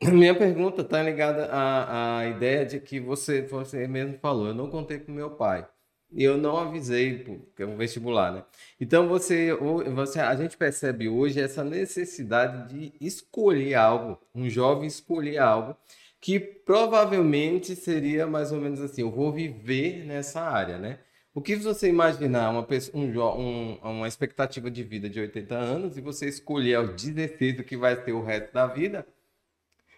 Minha 0.02 0.34
pergunta 0.36 0.82
está 0.82 1.02
ligada 1.02 1.46
à, 1.46 2.18
à 2.18 2.26
ideia 2.26 2.64
de 2.66 2.80
que 2.80 3.00
você, 3.00 3.42
você 3.42 3.86
mesmo 3.88 4.18
falou. 4.18 4.48
Eu 4.48 4.54
não 4.54 4.68
contei 4.70 4.98
com 4.98 5.12
meu 5.12 5.30
pai. 5.30 5.66
E 6.12 6.22
eu 6.22 6.36
não 6.36 6.56
avisei, 6.56 7.18
porque 7.24 7.62
é 7.62 7.66
um 7.66 7.76
vestibular, 7.76 8.32
né? 8.32 8.44
Então 8.80 9.08
você, 9.08 9.52
você, 9.92 10.20
a 10.20 10.36
gente 10.36 10.56
percebe 10.56 11.08
hoje 11.08 11.40
essa 11.40 11.64
necessidade 11.64 12.72
de 12.72 12.92
escolher 13.04 13.74
algo, 13.74 14.18
um 14.34 14.48
jovem 14.48 14.86
escolher 14.86 15.38
algo 15.38 15.76
que 16.20 16.38
provavelmente 16.38 17.74
seria 17.74 18.26
mais 18.26 18.52
ou 18.52 18.60
menos 18.60 18.80
assim: 18.80 19.00
eu 19.02 19.10
vou 19.10 19.32
viver 19.32 20.04
nessa 20.06 20.40
área, 20.42 20.78
né? 20.78 21.00
O 21.34 21.42
que 21.42 21.56
você 21.56 21.88
imaginar 21.88 22.50
uma, 22.50 22.62
pessoa, 22.62 22.96
um, 23.36 23.72
um- 23.72 23.78
uma 23.82 24.08
expectativa 24.08 24.70
de 24.70 24.82
vida 24.84 25.08
de 25.10 25.20
80 25.20 25.54
anos 25.56 25.96
e 25.98 26.00
você 26.00 26.26
escolher 26.28 26.76
aos 26.76 26.90
16 26.94 27.58
o 27.60 27.64
que 27.64 27.76
vai 27.76 27.96
ter 28.00 28.12
o 28.12 28.22
resto 28.22 28.52
da 28.54 28.66
vida? 28.66 29.04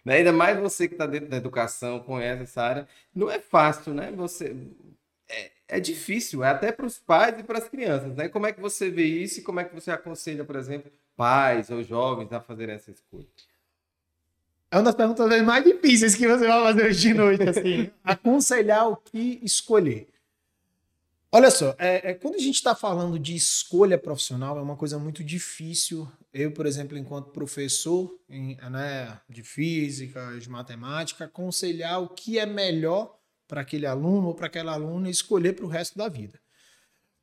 Né? 0.09 0.15
Ainda 0.15 0.33
mais 0.33 0.59
você 0.59 0.87
que 0.87 0.95
está 0.95 1.05
dentro 1.05 1.29
da 1.29 1.37
educação, 1.37 1.99
conhece 1.99 2.41
essa 2.41 2.63
área, 2.63 2.87
não 3.13 3.29
é 3.29 3.39
fácil, 3.39 3.93
né? 3.93 4.11
Você 4.13 4.55
é, 5.29 5.51
é 5.67 5.79
difícil, 5.79 6.43
é 6.43 6.49
até 6.49 6.71
para 6.71 6.87
os 6.87 6.97
pais 6.97 7.37
e 7.37 7.43
para 7.43 7.59
as 7.59 7.69
crianças, 7.69 8.15
né? 8.15 8.27
Como 8.27 8.47
é 8.47 8.51
que 8.51 8.59
você 8.59 8.89
vê 8.89 9.03
isso 9.03 9.39
e 9.39 9.43
como 9.43 9.59
é 9.59 9.63
que 9.63 9.75
você 9.75 9.91
aconselha, 9.91 10.43
por 10.43 10.55
exemplo, 10.55 10.91
pais 11.15 11.69
ou 11.69 11.83
jovens 11.83 12.33
a 12.33 12.41
fazerem 12.41 12.73
essa 12.73 12.89
escolha? 12.89 13.27
É 14.71 14.77
uma 14.77 14.83
das 14.85 14.95
perguntas 14.95 15.41
mais 15.43 15.63
difíceis 15.63 16.15
que 16.15 16.27
você 16.27 16.47
vai 16.47 16.63
fazer 16.63 16.85
hoje 16.87 16.99
de 17.01 17.13
noite, 17.13 17.43
assim. 17.47 17.91
aconselhar 18.03 18.89
o 18.89 18.95
que 18.95 19.39
escolher. 19.43 20.07
Olha 21.31 21.51
só, 21.51 21.75
é, 21.77 22.09
é, 22.09 22.13
quando 22.15 22.35
a 22.35 22.39
gente 22.39 22.55
está 22.55 22.73
falando 22.73 23.19
de 23.19 23.35
escolha 23.35 23.99
profissional, 23.99 24.57
é 24.57 24.61
uma 24.61 24.75
coisa 24.75 24.97
muito 24.97 25.23
difícil. 25.23 26.11
Eu, 26.33 26.51
por 26.51 26.65
exemplo, 26.65 26.97
enquanto 26.97 27.29
professor 27.29 28.19
em, 28.27 28.55
né, 28.55 29.19
de 29.29 29.43
física, 29.43 30.39
de 30.39 30.49
matemática, 30.49 31.25
aconselhar 31.25 32.01
o 32.01 32.09
que 32.09 32.39
é 32.39 32.47
melhor 32.47 33.15
para 33.47 33.61
aquele 33.61 33.85
aluno 33.85 34.29
ou 34.29 34.33
para 34.33 34.47
aquela 34.47 34.73
aluna 34.73 35.07
escolher 35.07 35.53
para 35.53 35.65
o 35.65 35.69
resto 35.69 35.95
da 35.95 36.09
vida. 36.09 36.39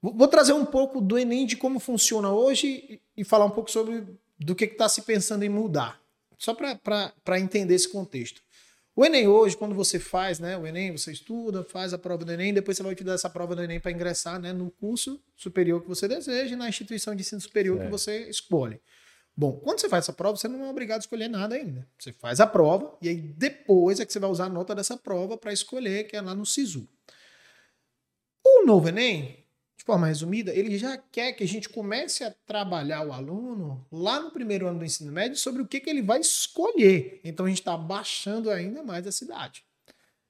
Vou 0.00 0.28
trazer 0.28 0.52
um 0.52 0.64
pouco 0.64 1.00
do 1.00 1.18
Enem 1.18 1.44
de 1.44 1.56
como 1.56 1.80
funciona 1.80 2.30
hoje 2.30 3.00
e, 3.16 3.22
e 3.22 3.24
falar 3.24 3.46
um 3.46 3.50
pouco 3.50 3.70
sobre 3.70 4.04
do 4.38 4.54
que 4.54 4.66
está 4.66 4.88
se 4.88 5.02
pensando 5.02 5.42
em 5.42 5.48
mudar. 5.48 6.00
Só 6.38 6.54
para 6.54 7.40
entender 7.40 7.74
esse 7.74 7.90
contexto. 7.90 8.42
O 8.98 9.04
Enem 9.04 9.28
hoje, 9.28 9.54
quando 9.54 9.74
você 9.74 9.98
faz, 10.00 10.40
né? 10.40 10.56
O 10.56 10.66
Enem, 10.66 10.90
você 10.90 11.12
estuda, 11.12 11.62
faz 11.62 11.92
a 11.92 11.98
prova 11.98 12.24
do 12.24 12.32
Enem, 12.32 12.54
depois 12.54 12.78
você 12.78 12.82
vai 12.82 12.92
utilizar 12.92 13.14
essa 13.14 13.28
prova 13.28 13.54
do 13.54 13.62
Enem 13.62 13.78
para 13.78 13.90
ingressar 13.90 14.40
né, 14.40 14.54
no 14.54 14.70
curso 14.70 15.22
superior 15.36 15.82
que 15.82 15.88
você 15.88 16.08
deseja 16.08 16.54
e 16.54 16.56
na 16.56 16.66
instituição 16.66 17.14
de 17.14 17.20
ensino 17.20 17.38
superior 17.38 17.76
Certo. 17.76 17.86
que 17.86 17.92
você 17.92 18.30
escolhe. 18.30 18.80
Bom, 19.36 19.52
quando 19.58 19.80
você 19.80 19.88
faz 19.90 20.06
essa 20.06 20.14
prova, 20.14 20.38
você 20.38 20.48
não 20.48 20.64
é 20.64 20.70
obrigado 20.70 20.96
a 20.96 21.00
escolher 21.00 21.28
nada 21.28 21.54
ainda. 21.54 21.86
Você 21.98 22.10
faz 22.10 22.40
a 22.40 22.46
prova 22.46 22.96
e 23.02 23.10
aí 23.10 23.20
depois 23.20 24.00
é 24.00 24.06
que 24.06 24.12
você 24.14 24.18
vai 24.18 24.30
usar 24.30 24.46
a 24.46 24.48
nota 24.48 24.74
dessa 24.74 24.96
prova 24.96 25.36
para 25.36 25.52
escolher, 25.52 26.04
que 26.04 26.16
é 26.16 26.22
lá 26.22 26.34
no 26.34 26.46
SISU. 26.46 26.88
O 28.42 28.64
novo 28.64 28.88
Enem, 28.88 29.45
forma 29.86 30.08
resumida, 30.08 30.52
ele 30.52 30.76
já 30.76 30.98
quer 30.98 31.32
que 31.32 31.44
a 31.44 31.48
gente 31.48 31.68
comece 31.68 32.24
a 32.24 32.30
trabalhar 32.30 33.06
o 33.06 33.12
aluno 33.12 33.86
lá 33.90 34.20
no 34.20 34.32
primeiro 34.32 34.66
ano 34.66 34.80
do 34.80 34.84
ensino 34.84 35.12
médio 35.12 35.38
sobre 35.38 35.62
o 35.62 35.66
que, 35.66 35.78
que 35.78 35.88
ele 35.88 36.02
vai 36.02 36.18
escolher. 36.18 37.20
Então 37.22 37.46
a 37.46 37.48
gente 37.48 37.60
está 37.60 37.76
baixando 37.76 38.50
ainda 38.50 38.82
mais 38.82 39.06
a 39.06 39.12
cidade. 39.12 39.64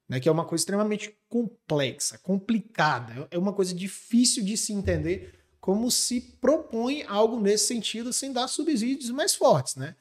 Né, 0.09 0.21
que 0.21 0.29
é 0.29 0.33
uma 0.33 0.45
coisa 0.45 0.63
extremamente 0.63 1.19
complexa, 1.29 2.19
complicada. 2.19 3.27
É 3.29 3.37
uma 3.37 3.53
coisa 3.53 3.75
difícil 3.75 4.45
de 4.45 4.57
se 4.57 4.73
entender 4.73 5.35
como 5.59 5.91
se 5.91 6.21
propõe 6.21 7.03
algo 7.03 7.41
nesse 7.41 7.67
sentido 7.67 8.13
sem 8.13 8.33
dar 8.33 8.47
subsídios 8.47 9.11
mais 9.11 9.35
fortes. 9.35 9.75
Né? 9.75 9.97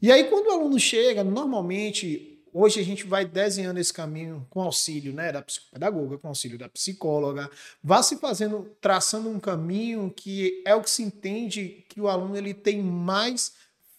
E 0.00 0.12
aí, 0.12 0.24
quando 0.24 0.46
o 0.46 0.52
aluno 0.52 0.78
chega, 0.78 1.24
normalmente 1.24 2.35
hoje 2.56 2.80
a 2.80 2.84
gente 2.84 3.04
vai 3.06 3.24
desenhando 3.26 3.78
esse 3.78 3.92
caminho 3.92 4.46
com 4.48 4.62
auxílio 4.62 5.12
né, 5.12 5.30
da 5.30 5.42
psicopedagoga, 5.42 6.16
com 6.16 6.28
auxílio 6.28 6.56
da 6.56 6.68
psicóloga, 6.68 7.50
vá 7.84 8.02
se 8.02 8.16
fazendo, 8.16 8.74
traçando 8.80 9.28
um 9.28 9.38
caminho 9.38 10.10
que 10.16 10.62
é 10.66 10.74
o 10.74 10.82
que 10.82 10.90
se 10.90 11.02
entende 11.02 11.84
que 11.88 12.00
o 12.00 12.08
aluno 12.08 12.36
ele 12.36 12.54
tem 12.54 12.82
mais 12.82 13.52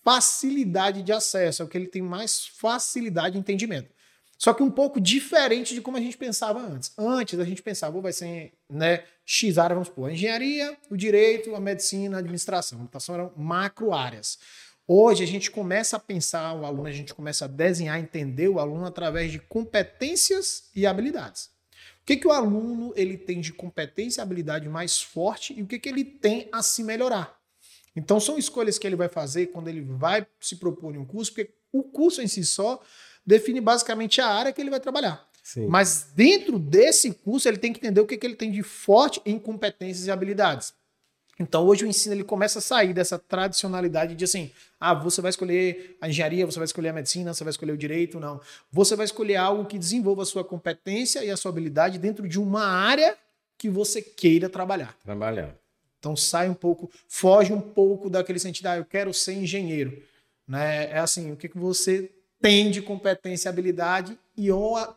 facilidade 0.03 1.03
de 1.03 1.11
acesso, 1.11 1.61
é 1.61 1.65
o 1.65 1.67
que 1.67 1.77
ele 1.77 1.87
tem 1.87 2.01
mais 2.01 2.47
facilidade 2.47 3.33
de 3.33 3.39
entendimento. 3.39 3.95
Só 4.37 4.53
que 4.53 4.61
um 4.61 4.69
pouco 4.69 5.01
diferente 5.01 5.73
de 5.73 5.81
como 5.81 5.97
a 5.97 5.99
gente 5.99 6.15
pensava 6.15 6.59
antes. 6.59 6.91
Antes 6.97 7.39
a 7.39 7.43
gente 7.43 7.63
pensava, 7.63 7.99
vai 7.99 8.13
ser 8.13 8.53
né, 8.69 9.03
X 9.25 9.57
área, 9.57 9.73
vamos 9.73 9.89
supor, 9.89 10.09
a 10.09 10.13
engenharia, 10.13 10.77
o 10.89 10.95
direito, 10.95 11.55
a 11.55 11.59
medicina, 11.59 12.17
a 12.17 12.19
administração. 12.19 12.87
Então 12.87 13.15
eram 13.15 13.33
macro 13.35 13.93
áreas. 13.93 14.37
Hoje 14.89 15.21
a 15.21 15.27
gente 15.27 15.51
começa 15.51 15.97
a 15.97 15.99
pensar 15.99 16.53
o 16.53 16.65
aluno, 16.65 16.87
a 16.87 16.93
gente 16.93 17.13
começa 17.13 17.43
a 17.43 17.47
desenhar, 17.47 17.99
entender 17.99 18.47
o 18.47 18.57
aluno 18.57 18.85
através 18.85 19.29
de 19.29 19.37
competências 19.37 20.69
e 20.73 20.85
habilidades. 20.85 21.49
O 22.01 22.05
que, 22.05 22.15
que 22.15 22.25
o 22.25 22.31
aluno 22.31 22.93
ele 22.95 23.17
tem 23.17 23.41
de 23.41 23.51
competência 23.51 24.21
e 24.21 24.23
habilidade 24.23 24.69
mais 24.69 25.01
forte 25.01 25.53
e 25.53 25.61
o 25.61 25.67
que, 25.67 25.77
que 25.77 25.89
ele 25.89 26.05
tem 26.05 26.47
a 26.53 26.63
se 26.63 26.83
melhorar. 26.83 27.37
Então 27.97 28.17
são 28.17 28.37
escolhas 28.37 28.77
que 28.77 28.87
ele 28.87 28.95
vai 28.95 29.09
fazer 29.09 29.47
quando 29.47 29.67
ele 29.67 29.81
vai 29.81 30.25
se 30.39 30.55
propor 30.55 30.95
em 30.95 30.99
um 30.99 31.05
curso, 31.05 31.33
porque 31.33 31.51
o 31.73 31.83
curso 31.83 32.21
em 32.21 32.27
si 32.27 32.45
só 32.45 32.81
define 33.25 33.59
basicamente 33.59 34.21
a 34.21 34.27
área 34.27 34.53
que 34.53 34.61
ele 34.61 34.69
vai 34.69 34.79
trabalhar. 34.79 35.27
Sim. 35.43 35.67
Mas 35.67 36.11
dentro 36.15 36.57
desse 36.57 37.11
curso, 37.11 37.47
ele 37.49 37.57
tem 37.57 37.73
que 37.73 37.79
entender 37.79 37.99
o 37.99 38.05
que, 38.05 38.17
que 38.17 38.25
ele 38.25 38.35
tem 38.35 38.51
de 38.51 38.63
forte 38.63 39.21
em 39.25 39.37
competências 39.37 40.07
e 40.07 40.11
habilidades. 40.11 40.73
Então 41.39 41.65
hoje 41.65 41.85
o 41.85 41.87
ensino 41.87 42.15
ele 42.15 42.23
começa 42.23 42.59
a 42.59 42.61
sair 42.61 42.93
dessa 42.93 43.19
tradicionalidade 43.19 44.15
de 44.15 44.23
assim, 44.23 44.51
ah, 44.79 44.93
você 44.93 45.21
vai 45.21 45.29
escolher 45.29 45.97
a 46.01 46.09
engenharia, 46.09 46.45
você 46.45 46.57
vai 46.57 46.65
escolher 46.65 46.89
a 46.89 46.93
medicina, 46.93 47.33
você 47.33 47.43
vai 47.43 47.51
escolher 47.51 47.73
o 47.73 47.77
direito, 47.77 48.19
não. 48.19 48.41
Você 48.71 48.95
vai 48.95 49.05
escolher 49.05 49.35
algo 49.35 49.65
que 49.65 49.77
desenvolva 49.77 50.23
a 50.23 50.25
sua 50.25 50.43
competência 50.43 51.23
e 51.23 51.29
a 51.29 51.37
sua 51.37 51.49
habilidade 51.49 51.99
dentro 51.99 52.27
de 52.27 52.39
uma 52.39 52.65
área 52.65 53.15
que 53.57 53.69
você 53.69 54.01
queira 54.01 54.49
trabalhar. 54.49 54.95
Trabalhar. 55.03 55.55
Então 55.99 56.15
sai 56.15 56.49
um 56.49 56.53
pouco, 56.53 56.89
foge 57.07 57.53
um 57.53 57.61
pouco 57.61 58.09
daquele 58.09 58.39
sentido, 58.39 58.67
ah, 58.67 58.77
eu 58.77 58.85
quero 58.85 59.13
ser 59.13 59.33
engenheiro. 59.33 60.01
Né? 60.47 60.91
É 60.91 60.99
assim, 60.99 61.31
o 61.31 61.35
que, 61.35 61.49
que 61.49 61.57
você 61.57 62.11
tem 62.41 62.71
de 62.71 62.81
competência 62.81 63.47
e 63.47 63.51
habilidade 63.51 64.17
e 64.37 64.47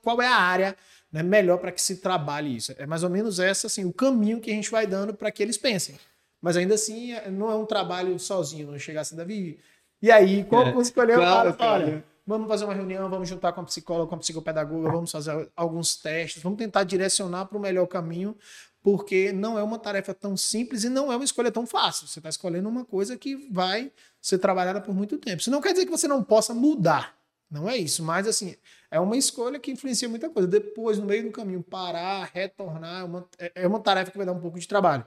qual 0.02 0.20
é 0.20 0.26
a 0.26 0.36
área 0.36 0.76
né, 1.10 1.22
melhor 1.22 1.58
para 1.58 1.72
que 1.72 1.80
se 1.80 1.96
trabalhe 1.96 2.54
isso. 2.54 2.74
É 2.78 2.86
mais 2.86 3.02
ou 3.02 3.10
menos 3.10 3.40
essa 3.40 3.66
assim, 3.66 3.84
o 3.84 3.92
caminho 3.92 4.40
que 4.40 4.50
a 4.50 4.54
gente 4.54 4.70
vai 4.70 4.86
dando 4.86 5.14
para 5.14 5.30
que 5.30 5.42
eles 5.42 5.56
pensem. 5.56 5.96
Mas 6.40 6.56
ainda 6.56 6.74
assim, 6.74 7.12
é, 7.12 7.30
não 7.30 7.50
é 7.50 7.54
um 7.54 7.66
trabalho 7.66 8.18
sozinho, 8.18 8.70
não 8.70 8.78
chegar 8.78 9.02
assim, 9.02 9.16
Davi. 9.16 9.58
E 10.00 10.10
aí, 10.10 10.44
qual 10.44 10.66
é. 10.66 10.80
escolher? 10.80 11.16
Claro, 11.16 11.54
olha, 11.58 12.04
vamos 12.26 12.48
fazer 12.48 12.64
uma 12.64 12.74
reunião, 12.74 13.10
vamos 13.10 13.28
juntar 13.28 13.52
com 13.52 13.60
a 13.60 13.64
psicóloga, 13.64 14.08
com 14.08 14.14
a 14.14 14.18
psicopedagoga, 14.18 14.90
vamos 14.90 15.10
fazer 15.10 15.50
alguns 15.54 15.96
testes, 15.96 16.42
vamos 16.42 16.58
tentar 16.58 16.84
direcionar 16.84 17.46
para 17.46 17.58
o 17.58 17.60
melhor 17.60 17.86
caminho, 17.86 18.36
porque 18.82 19.32
não 19.32 19.58
é 19.58 19.62
uma 19.62 19.78
tarefa 19.78 20.14
tão 20.14 20.36
simples 20.36 20.84
e 20.84 20.88
não 20.88 21.12
é 21.12 21.16
uma 21.16 21.24
escolha 21.24 21.50
tão 21.50 21.66
fácil. 21.66 22.06
Você 22.06 22.18
está 22.18 22.30
escolhendo 22.30 22.68
uma 22.68 22.84
coisa 22.84 23.16
que 23.16 23.36
vai 23.50 23.92
ser 24.22 24.38
trabalhada 24.38 24.80
por 24.80 24.94
muito 24.94 25.18
tempo. 25.18 25.40
Isso 25.40 25.50
não 25.50 25.60
quer 25.60 25.72
dizer 25.72 25.84
que 25.84 25.90
você 25.90 26.08
não 26.08 26.22
possa 26.22 26.54
mudar. 26.54 27.14
Não 27.50 27.68
é 27.68 27.76
isso, 27.76 28.04
mas 28.04 28.28
assim, 28.28 28.54
é 28.90 29.00
uma 29.00 29.16
escolha 29.16 29.58
que 29.58 29.72
influencia 29.72 30.08
muita 30.08 30.30
coisa. 30.30 30.46
Depois, 30.46 30.98
no 30.98 31.06
meio 31.06 31.24
do 31.24 31.32
caminho, 31.32 31.62
parar, 31.62 32.30
retornar, 32.32 33.00
é 33.00 33.04
uma, 33.04 33.28
é, 33.38 33.52
é 33.56 33.66
uma 33.66 33.80
tarefa 33.80 34.12
que 34.12 34.16
vai 34.16 34.24
dar 34.24 34.32
um 34.32 34.40
pouco 34.40 34.58
de 34.58 34.68
trabalho. 34.68 35.04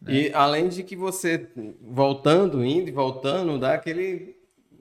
Né? 0.00 0.12
E 0.12 0.32
além 0.32 0.68
de 0.68 0.82
que 0.82 0.96
você, 0.96 1.48
voltando, 1.80 2.64
indo 2.64 2.88
e 2.88 2.92
voltando, 2.92 3.58
dá 3.58 3.74
aquele. 3.74 4.36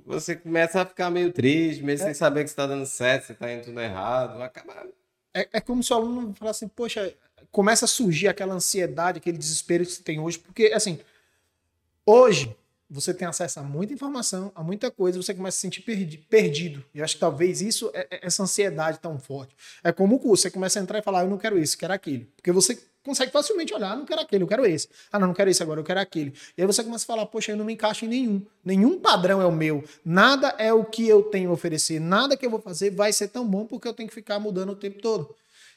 Você 0.06 0.36
começa 0.36 0.82
a 0.82 0.86
ficar 0.86 1.10
meio 1.10 1.34
triste, 1.34 1.84
meio 1.84 1.96
é. 1.96 2.04
sem 2.04 2.14
saber 2.14 2.44
que 2.44 2.50
está 2.50 2.66
dando 2.66 2.86
certo, 2.86 3.26
você 3.26 3.34
está 3.34 3.52
indo 3.52 3.66
tudo 3.66 3.82
errado, 3.82 4.42
acaba. 4.42 4.88
É, 5.34 5.48
é 5.54 5.62
como 5.62 5.84
se 5.84 5.92
o 5.92 5.96
aluno 5.96 6.34
falasse 6.34 6.64
assim, 6.64 6.74
poxa, 6.74 7.14
começa 7.52 7.86
a 7.86 7.88
surgir 7.88 8.28
aquela 8.28 8.54
ansiedade, 8.54 9.18
aquele 9.18 9.38
desespero 9.38 9.86
que 9.86 9.92
você 9.92 10.02
tem 10.02 10.20
hoje, 10.20 10.40
porque 10.40 10.72
assim, 10.74 11.00
hoje 12.06 12.56
você 12.90 13.14
tem 13.14 13.28
acesso 13.28 13.60
a 13.60 13.64
muita 13.64 13.94
informação, 13.94 14.52
a 14.56 14.64
muita 14.64 14.90
coisa, 14.90 15.22
você 15.22 15.34
começa 15.34 15.56
a 15.56 15.58
se 15.58 15.62
sentir 15.62 15.82
perdi 15.82 16.18
perdido. 16.18 16.86
E 16.94 17.00
eu 17.00 17.04
acho 17.04 17.16
que 17.16 17.20
talvez 17.20 17.62
isso, 17.62 17.92
é, 17.94 18.08
é 18.10 18.28
essa 18.28 18.44
ansiedade 18.44 19.00
tão 19.00 19.20
forte. 19.20 19.54
É 19.84 19.92
como 19.92 20.16
o 20.16 20.20
curso, 20.20 20.44
você 20.44 20.52
começa 20.52 20.80
a 20.80 20.82
entrar 20.82 21.00
e 21.00 21.02
falar, 21.02 21.24
eu 21.24 21.30
não 21.30 21.38
quero 21.38 21.60
isso, 21.60 21.78
quero 21.78 21.94
aquilo. 21.94 22.26
Porque 22.36 22.52
você 22.52 22.82
consegue 23.08 23.32
facilmente 23.32 23.74
olhar, 23.74 23.96
não 23.96 24.06
quero 24.06 24.22
aquele, 24.22 24.44
eu 24.44 24.48
quero 24.48 24.66
esse. 24.66 24.90
Ah, 25.12 25.18
não, 25.18 25.28
não 25.28 25.34
quero 25.34 25.50
esse 25.50 25.64
agora, 25.64 25.80
eu 25.80 25.84
quero 25.84 26.00
aquele. 26.00 26.34
E 26.58 26.62
aí 26.62 26.68
você 26.68 26.84
começa 26.84 27.06
a 27.06 27.08
falar, 27.08 27.26
poxa, 27.26 27.54
eu 27.54 27.58
não 27.58 27.64
me 27.64 27.74
encaixo 27.74 28.04
em 28.06 28.10
nenhum. 28.10 28.46
Nenhum 28.64 29.00
padrão 29.00 29.42
é 29.42 29.46
o 29.46 29.52
meu. 29.52 29.84
Nada 30.04 30.54
é 30.58 30.74
o 30.74 30.84
que 30.84 31.08
eu 31.08 31.24
tenho 31.24 31.50
a 31.50 31.54
oferecer. 31.54 32.00
Nada 32.00 32.36
que 32.36 32.46
eu 32.46 32.50
vou 32.50 32.60
fazer 32.60 32.92
vai 32.92 33.14
ser 33.14 33.30
tão 33.30 33.48
bom 33.48 33.66
porque 33.66 33.88
eu 33.88 33.94
tenho 33.94 34.10
que 34.10 34.14
ficar 34.14 34.40
mudando 34.40 34.72
o 34.72 34.76
tempo 34.76 35.02
todo. 35.02 35.34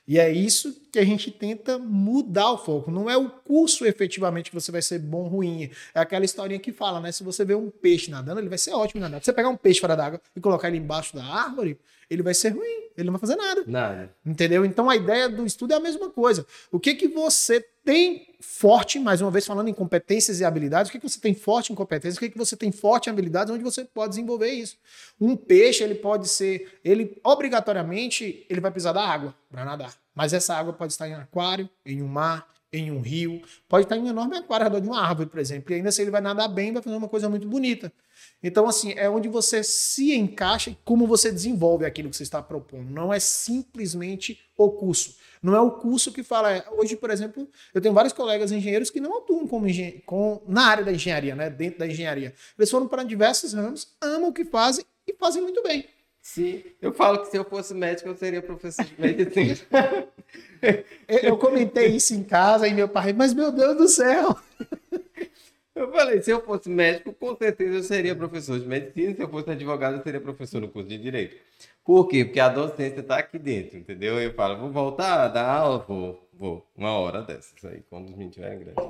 E 0.09 0.19
é 0.19 0.29
isso 0.33 0.75
que 0.93 0.99
a 0.99 1.05
gente 1.05 1.31
tenta 1.31 1.79
mudar 1.79 2.51
o 2.51 2.59
foco. 2.59 2.91
Não 2.91 3.09
é 3.09 3.17
o 3.17 3.31
curso 3.31 3.87
efetivamente 3.87 4.51
que 4.51 4.55
você 4.55 4.73
vai 4.73 4.83
ser 4.83 4.99
bom 4.99 5.19
ou 5.19 5.29
ruim. 5.29 5.71
É 5.95 6.01
aquela 6.01 6.25
historinha 6.25 6.59
que 6.59 6.73
fala, 6.73 7.01
né? 7.01 7.13
Se 7.13 7.23
você 7.23 7.45
vê 7.45 7.55
um 7.55 7.71
peixe 7.71 8.11
nadando, 8.11 8.41
ele 8.41 8.49
vai 8.49 8.59
ser 8.59 8.73
ótimo 8.73 9.01
nadando. 9.01 9.21
Se 9.21 9.27
você 9.27 9.33
pegar 9.33 9.49
um 9.51 9.57
peixe 9.57 9.79
fora 9.79 9.97
d'água 9.97 10.21
e 10.35 10.41
colocar 10.41 10.67
ele 10.67 10.79
embaixo 10.79 11.15
da 11.15 11.25
árvore, 11.25 11.79
ele 12.11 12.23
vai 12.23 12.35
ser 12.35 12.51
ruim. 12.51 12.81
Ele 12.97 13.07
não 13.07 13.13
vai 13.13 13.21
fazer 13.21 13.37
nada. 13.37 13.65
Nada. 13.67 14.15
Entendeu? 14.27 14.65
Então 14.65 14.91
a 14.91 14.97
ideia 14.97 15.29
do 15.29 15.47
estudo 15.47 15.73
é 15.73 15.77
a 15.77 15.81
mesma 15.81 16.11
coisa. 16.11 16.45
O 16.71 16.79
que 16.79 16.95
que 16.95 17.09
você 17.09 17.65
tem 17.85 18.35
forte, 18.41 18.99
mais 18.99 19.21
uma 19.21 19.31
vez 19.31 19.47
falando 19.47 19.69
em 19.69 19.73
competências 19.73 20.41
e 20.41 20.45
habilidades, 20.45 20.89
o 20.89 20.93
que, 20.93 20.99
que 20.99 21.09
você 21.09 21.21
tem 21.21 21.35
forte 21.35 21.73
em 21.73 21.77
competências, 21.77 22.17
o 22.17 22.21
que, 22.21 22.31
que 22.31 22.39
você 22.39 22.57
tem 22.57 22.73
forte 22.73 23.07
em 23.07 23.11
habilidades, 23.13 23.53
onde 23.53 23.63
você 23.63 23.85
pode 23.85 24.11
desenvolver 24.11 24.51
isso. 24.51 24.77
Um 25.21 25.37
peixe, 25.37 25.83
ele 25.83 25.95
pode 25.95 26.29
ser, 26.29 26.81
ele 26.85 27.19
obrigatoriamente, 27.25 28.47
ele 28.49 28.61
vai 28.61 28.71
precisar 28.71 28.93
da 28.93 29.03
água 29.03 29.35
para 29.51 29.65
nadar. 29.65 29.95
Mas 30.15 30.33
essa 30.33 30.55
água 30.55 30.73
pode 30.73 30.93
estar 30.93 31.09
em 31.09 31.15
um 31.15 31.21
aquário, 31.21 31.69
em 31.85 32.03
um 32.03 32.09
mar, 32.09 32.47
em 32.73 32.91
um 32.91 33.01
rio, 33.01 33.43
pode 33.69 33.85
estar 33.85 33.97
em 33.97 34.01
um 34.01 34.09
enorme 34.09 34.37
aquário 34.37 34.67
ao 34.67 34.73
redor 34.73 34.83
de 34.83 34.89
uma 34.89 35.03
árvore, 35.03 35.29
por 35.29 35.41
exemplo. 35.41 35.73
E 35.73 35.77
ainda 35.77 35.89
assim 35.89 36.03
ele 36.03 36.11
vai 36.11 36.21
nadar 36.21 36.49
bem, 36.49 36.73
vai 36.73 36.83
fazer 36.83 36.97
uma 36.97 37.09
coisa 37.09 37.29
muito 37.29 37.49
bonita. 37.49 37.93
Então, 38.43 38.67
assim, 38.67 38.95
é 38.97 39.09
onde 39.09 39.29
você 39.29 39.63
se 39.63 40.15
encaixa 40.15 40.71
e 40.71 40.79
como 40.85 41.07
você 41.07 41.31
desenvolve 41.31 41.85
aquilo 41.85 42.09
que 42.09 42.17
você 42.17 42.23
está 42.23 42.43
propondo. 42.43 42.91
Não 42.91 43.13
é 43.13 43.21
simplesmente 43.21 44.41
o 44.57 44.71
curso. 44.71 45.17
Não 45.43 45.55
é 45.55 45.61
o 45.61 45.71
curso 45.71 46.13
que 46.13 46.23
fala. 46.23 46.53
É, 46.53 46.65
hoje, 46.71 46.97
por 46.97 47.11
exemplo, 47.11 47.49
eu 47.75 47.81
tenho 47.81 47.95
vários 47.95 48.13
colegas 48.13 48.51
engenheiros 48.51 48.91
que 48.91 49.01
não 49.01 49.19
atuam 49.19 49.47
como 49.47 49.67
com, 50.07 50.43
na 50.47 50.67
área 50.67 50.85
da 50.85 50.93
engenharia, 50.93 51.35
né? 51.35 51.51
Dentro 51.51 51.79
da 51.79 51.87
engenharia. 51.87 52.35
Eles 52.59 52.71
foram 52.71 52.89
para 52.89 53.03
diversos 53.03 53.53
ramos, 53.53 53.89
amam 54.01 54.31
o 54.31 54.33
que 54.33 54.45
fazem 54.45 54.85
e 55.07 55.15
fazem 55.15 55.43
muito 55.43 55.63
bem. 55.63 55.87
Sim, 56.23 56.63
eu 56.83 56.93
falo 56.93 57.23
que 57.23 57.31
se 57.31 57.37
eu 57.39 57.45
fosse 57.45 57.73
médico, 57.73 58.09
eu 58.09 58.17
seria 58.17 58.43
professor 58.43 58.85
de 58.85 59.01
medicina. 59.01 59.57
eu 61.09 61.39
comentei 61.39 61.89
isso 61.89 62.15
em 62.15 62.23
casa 62.23 62.69
e 62.69 62.75
meu 62.75 62.89
pai, 62.89 63.15
mas 63.15 63.33
meu 63.33 63.51
Deus 63.51 63.77
do 63.77 63.89
céu! 63.89 64.37
Eu 65.81 65.91
falei, 65.91 66.21
se 66.21 66.31
eu 66.31 66.43
fosse 66.43 66.69
médico, 66.69 67.11
com 67.15 67.35
certeza 67.35 67.79
eu 67.79 67.83
seria 67.83 68.15
professor 68.15 68.61
de 68.61 68.67
medicina, 68.67 69.15
se 69.15 69.23
eu 69.23 69.29
fosse 69.31 69.51
advogado, 69.51 69.97
eu 69.97 70.03
seria 70.03 70.21
professor 70.21 70.61
no 70.61 70.69
curso 70.69 70.87
de 70.87 70.99
direito. 70.99 71.37
Por 71.83 72.07
quê? 72.07 72.23
Porque 72.23 72.39
a 72.39 72.51
docência 72.51 73.01
está 73.01 73.17
aqui 73.17 73.39
dentro, 73.39 73.79
entendeu? 73.79 74.21
Eu 74.21 74.35
falo, 74.35 74.59
vou 74.59 74.71
voltar 74.71 75.25
a 75.25 75.29
dar 75.29 75.49
aula? 75.49 75.79
Vou, 75.89 76.29
vou. 76.35 76.71
Uma 76.77 76.93
hora 76.93 77.23
dessas 77.23 77.65
aí, 77.65 77.83
quando 77.89 78.05
os 78.05 78.11
meninos 78.11 78.37
estiverem 78.37 78.59
grandes. 78.59 78.85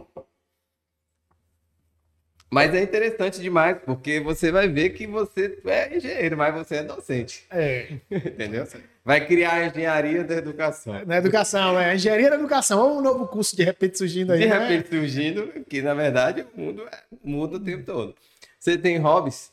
Mas 2.50 2.74
é 2.74 2.82
interessante 2.82 3.40
demais, 3.40 3.78
porque 3.84 4.18
você 4.18 4.50
vai 4.50 4.66
ver 4.66 4.90
que 4.90 5.06
você 5.06 5.60
é 5.66 5.96
engenheiro, 5.96 6.36
mas 6.36 6.52
você 6.52 6.78
é 6.78 6.82
docente. 6.82 7.46
É. 7.52 8.00
Entendeu? 8.10 8.66
Vai 9.04 9.26
criar 9.26 9.54
a 9.54 9.66
engenharia 9.66 10.22
da 10.22 10.34
educação. 10.34 11.04
Na 11.06 11.16
educação, 11.16 11.78
é. 11.78 11.94
Engenharia 11.94 12.30
da 12.30 12.36
educação. 12.36 12.80
Ou 12.80 12.98
um 12.98 13.02
novo 13.02 13.26
curso 13.26 13.56
de 13.56 13.64
repente 13.64 13.96
surgindo 13.96 14.32
aí. 14.32 14.40
De 14.40 14.46
né? 14.46 14.58
repente 14.58 14.90
surgindo, 14.90 15.64
que 15.64 15.80
na 15.80 15.94
verdade 15.94 16.46
o 16.54 16.60
mundo 16.60 16.86
é, 16.86 17.02
muda 17.24 17.56
o 17.56 17.60
tempo 17.60 17.84
todo. 17.84 18.14
Você 18.58 18.76
tem 18.76 18.98
hobbies? 18.98 19.50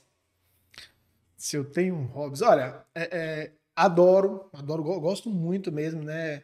Se 1.38 1.55
eu 1.55 1.63
tenho 1.63 1.95
hobbies. 2.13 2.41
Olha, 2.41 2.83
é, 2.93 3.10
é, 3.12 3.51
adoro, 3.75 4.49
adoro, 4.53 4.83
gosto 4.83 5.29
muito 5.29 5.71
mesmo, 5.71 6.03
né? 6.03 6.43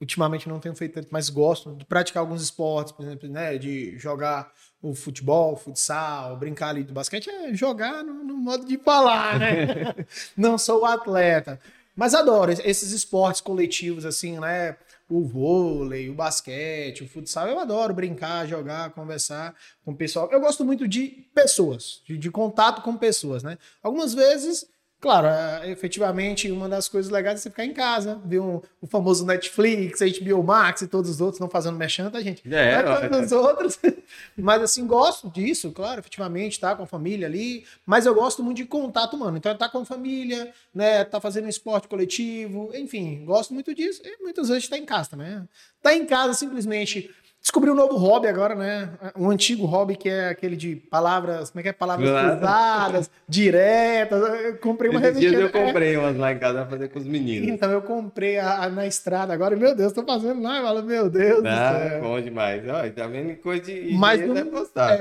ultimamente 0.00 0.48
não 0.48 0.60
tenho 0.60 0.74
feito 0.74 0.94
tanto, 0.94 1.08
mas 1.10 1.30
gosto 1.30 1.74
de 1.74 1.84
praticar 1.84 2.20
alguns 2.20 2.42
esportes, 2.42 2.92
por 2.92 3.04
exemplo, 3.04 3.28
né, 3.28 3.56
de 3.56 3.96
jogar 3.98 4.52
o 4.82 4.94
futebol, 4.94 5.56
futsal, 5.56 6.36
brincar 6.36 6.68
ali 6.68 6.84
do 6.84 6.92
basquete, 6.92 7.30
é 7.30 7.54
jogar 7.54 8.04
no, 8.04 8.22
no 8.22 8.36
modo 8.36 8.66
de 8.66 8.76
falar, 8.76 9.38
né? 9.38 9.94
não 10.36 10.58
sou 10.58 10.84
atleta, 10.84 11.58
mas 11.96 12.14
adoro 12.14 12.52
esses 12.52 12.92
esportes 12.92 13.40
coletivos 13.40 14.04
assim, 14.04 14.38
né? 14.38 14.76
O 15.08 15.24
vôlei, 15.24 16.10
o 16.10 16.14
basquete, 16.14 17.02
o 17.02 17.08
futsal, 17.08 17.48
eu 17.48 17.58
adoro 17.58 17.94
brincar, 17.94 18.46
jogar, 18.46 18.90
conversar 18.90 19.54
com 19.84 19.92
o 19.92 19.96
pessoal. 19.96 20.28
Eu 20.30 20.40
gosto 20.40 20.64
muito 20.64 20.86
de 20.86 21.28
pessoas, 21.34 22.02
de, 22.04 22.18
de 22.18 22.30
contato 22.30 22.82
com 22.82 22.96
pessoas, 22.96 23.42
né? 23.42 23.56
Algumas 23.82 24.12
vezes 24.12 24.66
Claro, 24.98 25.26
é, 25.26 25.70
efetivamente, 25.70 26.50
uma 26.50 26.68
das 26.68 26.88
coisas 26.88 27.12
legais 27.12 27.40
é 27.40 27.42
você 27.42 27.50
ficar 27.50 27.66
em 27.66 27.74
casa, 27.74 28.20
ver 28.24 28.40
um, 28.40 28.62
o 28.80 28.86
famoso 28.86 29.26
Netflix, 29.26 30.00
HBO 30.00 30.42
Max 30.42 30.82
e 30.82 30.88
todos 30.88 31.10
os 31.10 31.20
outros, 31.20 31.38
não 31.38 31.50
fazendo 31.50 31.76
mexendo, 31.76 32.10
tá, 32.10 32.20
gente? 32.22 32.42
É, 32.52 32.82
Vai 32.82 33.08
todos 33.08 33.26
os 33.26 33.32
outros. 33.32 33.78
Mas, 34.36 34.62
assim, 34.62 34.86
gosto 34.86 35.30
disso, 35.30 35.70
claro, 35.70 36.00
efetivamente, 36.00 36.58
tá 36.58 36.74
com 36.74 36.82
a 36.82 36.86
família 36.86 37.26
ali. 37.26 37.64
Mas 37.84 38.06
eu 38.06 38.14
gosto 38.14 38.42
muito 38.42 38.56
de 38.56 38.64
contato 38.64 39.14
humano. 39.14 39.36
Então, 39.36 39.54
tá 39.54 39.68
com 39.68 39.78
a 39.78 39.84
família, 39.84 40.50
né? 40.74 41.04
Tá 41.04 41.20
fazendo 41.20 41.44
um 41.44 41.50
esporte 41.50 41.88
coletivo, 41.88 42.70
enfim, 42.74 43.22
gosto 43.26 43.52
muito 43.52 43.74
disso. 43.74 44.00
E 44.02 44.22
muitas 44.22 44.48
vezes 44.48 44.66
tá 44.66 44.78
em 44.78 44.86
casa 44.86 45.10
também. 45.10 45.46
Tá 45.82 45.94
em 45.94 46.06
casa 46.06 46.32
simplesmente 46.32 47.10
Descobri 47.46 47.70
um 47.70 47.76
novo 47.76 47.96
hobby 47.96 48.26
agora, 48.26 48.56
né? 48.56 48.90
Um 49.16 49.30
antigo 49.30 49.66
hobby 49.66 49.94
que 49.94 50.08
é 50.08 50.30
aquele 50.30 50.56
de 50.56 50.74
palavras, 50.74 51.48
como 51.50 51.60
é 51.60 51.62
que 51.62 51.68
é? 51.68 51.72
Palavras 51.72 52.10
Claro. 52.10 52.34
pesadas, 52.40 53.10
diretas. 53.28 54.20
Eu 54.42 54.56
comprei 54.58 54.90
uma 54.90 54.98
revistinha. 54.98 55.38
eu 55.38 55.50
comprei 55.50 55.96
umas 55.96 56.16
lá 56.16 56.32
em 56.32 56.38
casa 56.40 56.62
pra 56.62 56.70
fazer 56.70 56.88
com 56.88 56.98
os 56.98 57.04
meninos. 57.06 57.48
Então 57.48 57.70
eu 57.70 57.80
comprei 57.82 58.36
a, 58.40 58.64
a- 58.64 58.68
na 58.68 58.84
estrada 58.84 59.32
agora, 59.32 59.54
e, 59.54 59.58
meu 59.60 59.76
Deus, 59.76 59.92
tô 59.92 60.02
fazendo 60.02 60.42
lá, 60.42 60.56
eu 60.58 60.64
falo, 60.64 60.82
meu 60.82 61.08
Deus 61.08 61.40
do 61.40 61.48
Ah, 61.48 62.00
bom 62.02 62.20
demais. 62.20 62.68
Olha, 62.68 62.90
tá 62.90 63.06
vendo 63.06 63.36
coisa 63.36 63.62
de 63.62 63.92
Mas 63.96 64.20
não- 64.26 64.36
é. 64.36 64.40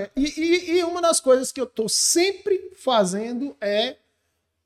É, 0.04 0.10
e, 0.16 0.40
e- 0.40 0.78
e 0.78 0.84
uma 0.84 1.02
das 1.02 1.20
coisas 1.20 1.52
que 1.52 1.60
eu 1.60 1.66
tô 1.66 1.90
sempre 1.90 2.70
fazendo 2.78 3.56
é 3.60 3.96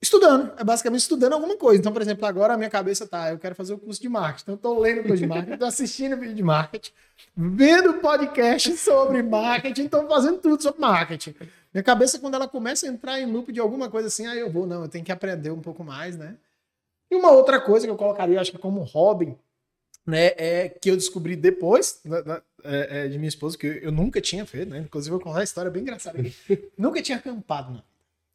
estudando. 0.02 0.54
É 0.58 0.64
basicamente 0.64 1.02
estudando 1.02 1.34
alguma 1.34 1.58
coisa. 1.58 1.80
Então, 1.80 1.92
por 1.92 2.02
exemplo, 2.02 2.26
agora 2.26 2.54
a 2.54 2.58
minha 2.58 2.70
cabeça 2.70 3.08
tá, 3.08 3.32
eu 3.32 3.40
quero 3.40 3.56
fazer 3.56 3.74
o 3.74 3.78
curso 3.78 4.02
de 4.02 4.10
marketing. 4.10 4.44
Então, 4.44 4.54
eu 4.56 4.58
tô 4.76 4.80
lendo 4.80 5.04
curso 5.04 5.18
de 5.18 5.28
marketing, 5.28 5.58
tô 5.58 5.66
assistindo 5.66 6.18
vídeo 6.18 6.36
de 6.36 6.44
marketing, 6.44 6.92
vendo 7.36 7.94
podcast 7.96 8.76
sobre 8.78 9.22
marketing, 9.24 9.88
tô 9.88 10.08
fazendo 10.08 10.38
tudo 10.40 10.62
sobre 10.64 10.80
marketing. 10.82 11.36
Minha 11.74 11.84
cabeça, 11.84 12.18
quando 12.20 12.34
ela 12.36 12.48
começa 12.48 12.86
a 12.88 12.90
entrar 12.90 13.20
em 13.20 13.26
loop 13.32 13.52
de 13.52 13.60
alguma 13.60 13.90
coisa 13.90 14.08
assim, 14.08 14.26
aí 14.26 14.40
eu 14.40 14.52
vou, 14.52 14.66
não, 14.66 14.84
eu 14.84 14.90
tenho 14.90 15.06
que 15.06 15.12
aprender 15.12 15.52
um 15.52 15.62
pouco 15.62 15.84
mais, 15.84 16.18
né? 16.18 16.36
E 17.12 17.16
uma 17.16 17.32
outra 17.32 17.60
coisa 17.60 17.86
que 17.86 17.92
eu 17.92 17.96
colocaria, 17.98 18.40
acho 18.40 18.52
que 18.52 18.58
como 18.58 18.82
hobby, 18.84 19.38
né, 20.06 20.32
é 20.38 20.70
que 20.70 20.90
eu 20.90 20.96
descobri 20.96 21.36
depois 21.36 22.00
da- 22.06 22.22
da- 22.22 22.42
é, 22.64 23.06
é, 23.06 23.08
de 23.08 23.18
minha 23.18 23.28
esposa, 23.30 23.58
que 23.58 23.68
eu, 23.68 23.74
eu 23.74 23.92
nunca 23.92 24.20
tinha 24.20 24.46
feito, 24.46 24.70
né? 24.72 24.80
Inclusive, 24.80 25.12
vou 25.12 25.20
contar 25.20 25.38
uma 25.38 25.44
história 25.44 25.70
bem 25.70 25.82
engraçada 25.84 26.20
aqui. 26.20 26.34
nunca 26.78 27.02
tinha 27.02 27.18
acampado, 27.18 27.72
não. 27.74 27.84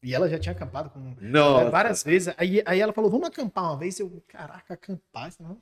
E 0.04 0.14
ela 0.14 0.28
já 0.28 0.38
tinha 0.38 0.52
acampado 0.52 0.90
com 0.90 1.00
é, 1.00 1.14
Nossa. 1.18 1.70
várias 1.70 2.02
vezes. 2.02 2.34
Aí, 2.36 2.62
aí 2.66 2.78
ela 2.78 2.92
falou: 2.92 3.10
vamos 3.10 3.26
acampar 3.26 3.64
uma 3.64 3.78
vez. 3.78 3.98
Eu, 3.98 4.22
caraca, 4.28 4.74
acampar? 4.74 5.30
Isso 5.30 5.42
Não, 5.42 5.56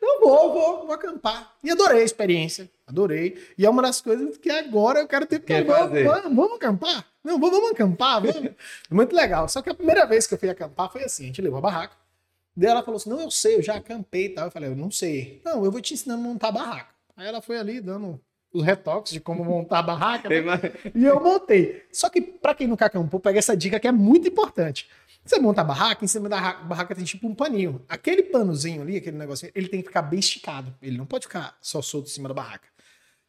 não 0.00 0.20
vou, 0.20 0.52
vou, 0.52 0.86
vou 0.86 0.92
acampar. 0.94 1.56
E 1.64 1.68
adorei 1.68 2.02
a 2.02 2.04
experiência. 2.04 2.70
Adorei. 2.86 3.36
E 3.58 3.66
é 3.66 3.68
uma 3.68 3.82
das 3.82 4.00
coisas 4.00 4.36
que 4.38 4.48
agora 4.48 5.00
eu 5.00 5.08
quero 5.08 5.26
ter. 5.26 5.42
Vamos- 5.64 5.76
fazer. 5.76 6.04
Vamos, 6.04 6.36
vamos 6.36 6.52
acampar? 6.54 7.04
Não, 7.24 7.36
vamos, 7.40 7.50
vamos 7.58 7.70
acampar. 7.72 8.22
Vamos. 8.22 8.52
Muito 8.88 9.16
legal. 9.16 9.48
Só 9.48 9.60
que 9.60 9.70
a 9.70 9.74
primeira 9.74 10.06
vez 10.06 10.24
que 10.24 10.34
eu 10.34 10.38
fui 10.38 10.48
acampar 10.48 10.88
foi 10.92 11.02
assim: 11.02 11.24
a 11.24 11.26
gente 11.26 11.42
levou 11.42 11.58
a 11.58 11.62
barraca. 11.62 11.96
Daí 12.56 12.70
ela 12.70 12.84
falou 12.84 12.98
assim: 12.98 13.10
Não, 13.10 13.20
eu 13.20 13.30
sei, 13.30 13.56
eu 13.56 13.62
já 13.62 13.74
acampei 13.74 14.26
e 14.26 14.28
tal. 14.30 14.44
Eu 14.44 14.50
falei: 14.52 14.70
Eu 14.70 14.76
não 14.76 14.90
sei. 14.90 15.42
Não, 15.44 15.64
eu 15.64 15.72
vou 15.72 15.80
te 15.80 15.94
ensinando 15.94 16.22
a 16.22 16.28
montar 16.28 16.48
a 16.48 16.52
barraca. 16.52 16.94
Aí 17.16 17.26
ela 17.26 17.42
foi 17.42 17.58
ali 17.58 17.80
dando 17.80 18.20
os 18.52 18.62
retoques 18.64 19.12
de 19.12 19.20
como 19.20 19.44
montar 19.44 19.80
a 19.80 19.82
barraca. 19.82 20.28
né? 20.28 20.72
E 20.94 21.04
eu 21.04 21.20
montei. 21.22 21.82
Só 21.92 22.08
que, 22.08 22.20
pra 22.20 22.54
quem 22.54 22.66
nunca 22.66 22.86
acampou, 22.86 23.20
pega 23.20 23.38
essa 23.38 23.56
dica 23.56 23.78
que 23.78 23.86
é 23.88 23.92
muito 23.92 24.26
importante. 24.28 24.88
Você 25.24 25.38
monta 25.38 25.60
a 25.60 25.64
barraca, 25.64 26.02
em 26.04 26.08
cima 26.08 26.28
da 26.28 26.38
ra- 26.40 26.54
barraca 26.62 26.94
tem 26.94 27.04
tipo 27.04 27.26
um 27.28 27.34
paninho. 27.34 27.84
Aquele 27.88 28.22
panozinho 28.22 28.80
ali, 28.80 28.96
aquele 28.96 29.18
negocinho, 29.18 29.52
ele 29.54 29.68
tem 29.68 29.80
que 29.82 29.88
ficar 29.88 30.00
bem 30.02 30.18
esticado. 30.20 30.74
Ele 30.80 30.96
não 30.96 31.04
pode 31.04 31.26
ficar 31.26 31.56
só 31.60 31.82
solto 31.82 32.06
em 32.06 32.10
cima 32.12 32.28
da 32.28 32.34
barraca. 32.34 32.66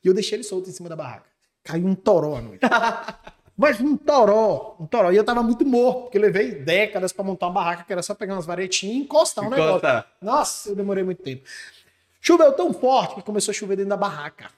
E 0.04 0.08
eu 0.08 0.14
deixei 0.14 0.38
ele 0.38 0.44
solto 0.44 0.70
em 0.70 0.74
cima 0.74 0.88
da 0.88 0.96
barraca. 0.96 1.26
Caiu 1.62 1.86
um 1.86 1.94
toró 1.96 2.38
à 2.38 2.42
noite. 2.42 2.62
Mas 3.58 3.82
um 3.82 3.98
toró, 3.98 4.78
um 4.80 4.86
toró. 4.88 5.12
E 5.12 5.18
eu 5.18 5.24
tava 5.26 5.44
muito 5.44 5.66
morto, 5.66 6.04
porque 6.04 6.18
eu 6.18 6.22
levei 6.22 6.52
décadas 6.64 7.12
pra 7.12 7.26
montar 7.26 7.48
uma 7.48 7.54
barraca, 7.54 7.84
que 7.84 7.92
era 7.92 8.02
só 8.02 8.16
pegar 8.16 8.36
umas 8.36 8.46
varetinhas 8.46 8.96
e 8.96 9.00
encostar 9.00 9.44
um 9.46 9.50
negócio. 9.50 9.70
Encosta. 9.80 10.06
Nossa, 10.22 10.70
eu 10.70 10.76
demorei 10.78 11.04
muito 11.04 11.22
tempo. 11.22 11.44
Choveu 12.22 12.54
tão 12.54 12.74
forte 12.74 13.16
que 13.16 13.22
começou 13.22 13.52
a 13.52 13.56
chover 13.56 13.76
dentro 13.76 13.90
da 13.90 13.98
barraca. 13.98 14.50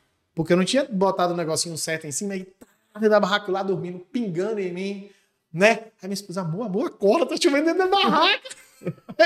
Porque 0.42 0.54
eu 0.54 0.58
não 0.58 0.66
tinha 0.66 0.84
botado 0.86 1.36
o 1.36 1.38
negocinho 1.38 1.78
certo 1.78 2.08
em 2.08 2.12
cima, 2.12 2.34
tá 2.92 3.00
dentro 3.00 3.12
da 3.12 3.20
barraca 3.20 3.52
lá 3.52 3.62
dormindo, 3.62 4.00
pingando 4.00 4.60
em 4.60 4.74
mim, 4.74 5.10
né? 5.54 5.92
Aí 6.02 6.08
minha 6.08 6.16
esposa, 6.16 6.42
amor, 6.42 6.66
amor, 6.66 6.88
acorda, 6.88 7.28
tá 7.28 7.36
chovendo 7.40 7.66
dentro 7.66 7.88
da 7.88 7.88
barraca. 7.88 8.50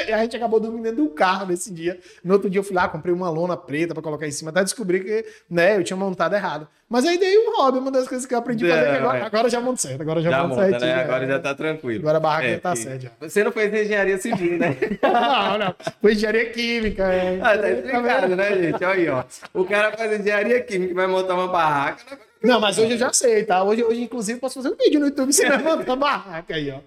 E 0.08 0.12
a 0.14 0.18
gente 0.20 0.36
acabou 0.36 0.60
dormindo 0.60 0.84
dentro 0.84 1.04
do 1.04 1.10
carro 1.10 1.46
nesse 1.48 1.72
dia. 1.74 2.00
No 2.24 2.34
outro 2.34 2.50
dia 2.50 2.60
eu 2.60 2.64
fui 2.64 2.76
lá, 2.76 2.88
comprei 2.88 3.14
uma 3.14 3.30
lona 3.30 3.56
preta 3.56 3.94
pra 3.94 4.04
colocar 4.04 4.28
em 4.28 4.32
cima, 4.32 4.52
até 4.52 4.64
descobri 4.64 5.04
que, 5.04 5.26
né, 5.50 5.78
eu 5.78 5.84
tinha 5.84 5.98
montado 5.98 6.36
errado. 6.36 6.68
Mas 6.88 7.04
aí 7.06 7.18
dei 7.18 7.36
um 7.40 7.56
hobby, 7.58 7.80
uma 7.80 7.90
das 7.90 8.08
coisas 8.08 8.28
que 8.28 8.34
eu 8.34 8.38
aprendi 8.38 8.70
a 8.72 8.76
fazer, 8.76 8.90
agora, 8.98 9.18
É. 9.18 9.22
agora 9.24 9.50
já 9.50 9.60
monto 9.60 9.82
certo, 9.82 10.02
agora 10.02 10.22
já, 10.22 10.30
Já 10.30 10.44
monto 10.44 10.50
monta, 10.56 10.70
certinho. 10.70 10.92
né? 10.92 11.02
é. 11.02 11.04
Agora 11.04 11.28
já 11.28 11.40
tá 11.40 11.56
tranquilo. 11.56 12.00
Agora 12.02 12.18
a 12.18 12.20
barraca 12.22 12.48
É, 12.48 12.54
já 12.54 12.60
tá 12.60 12.76
certa. 12.76 13.12
Você 13.22 13.44
não 13.44 13.52
fez 13.52 13.74
engenharia 13.74 14.18
civil, 14.20 14.60
né? 14.60 14.76
não, 15.02 15.58
não. 15.58 15.76
Foi 16.02 16.14
engenharia 16.14 16.50
química. 16.52 17.04
É. 17.12 17.40
Ah, 17.42 17.58
tá 17.58 17.70
explicado, 17.72 18.36
né, 18.36 18.56
gente? 18.62 18.84
Olha 18.84 18.90
aí, 18.90 19.10
ó. 19.10 19.24
O 19.54 19.66
cara 19.66 19.98
faz 19.98 20.20
engenharia 20.20 20.62
química 20.62 20.94
vai 20.94 21.08
montar 21.08 21.34
uma 21.34 21.48
barraca. 21.48 22.04
né? 22.12 22.18
Não, 22.44 22.60
mas 22.60 22.78
hoje 22.78 22.92
eu 22.92 22.98
já 23.00 23.12
sei, 23.12 23.44
tá? 23.44 23.64
Hoje, 23.64 23.84
hoje 23.84 24.04
inclusive, 24.04 24.40
posso 24.40 24.62
fazer 24.62 24.70
um 24.70 24.78
vídeo 24.78 25.00
no 25.00 25.08
YouTube 25.08 25.30
ensinando 25.30 25.68
a 25.68 25.76
montar 25.78 25.96
barraca 25.96 26.54
aí, 26.54 26.70
ó. 26.70 26.80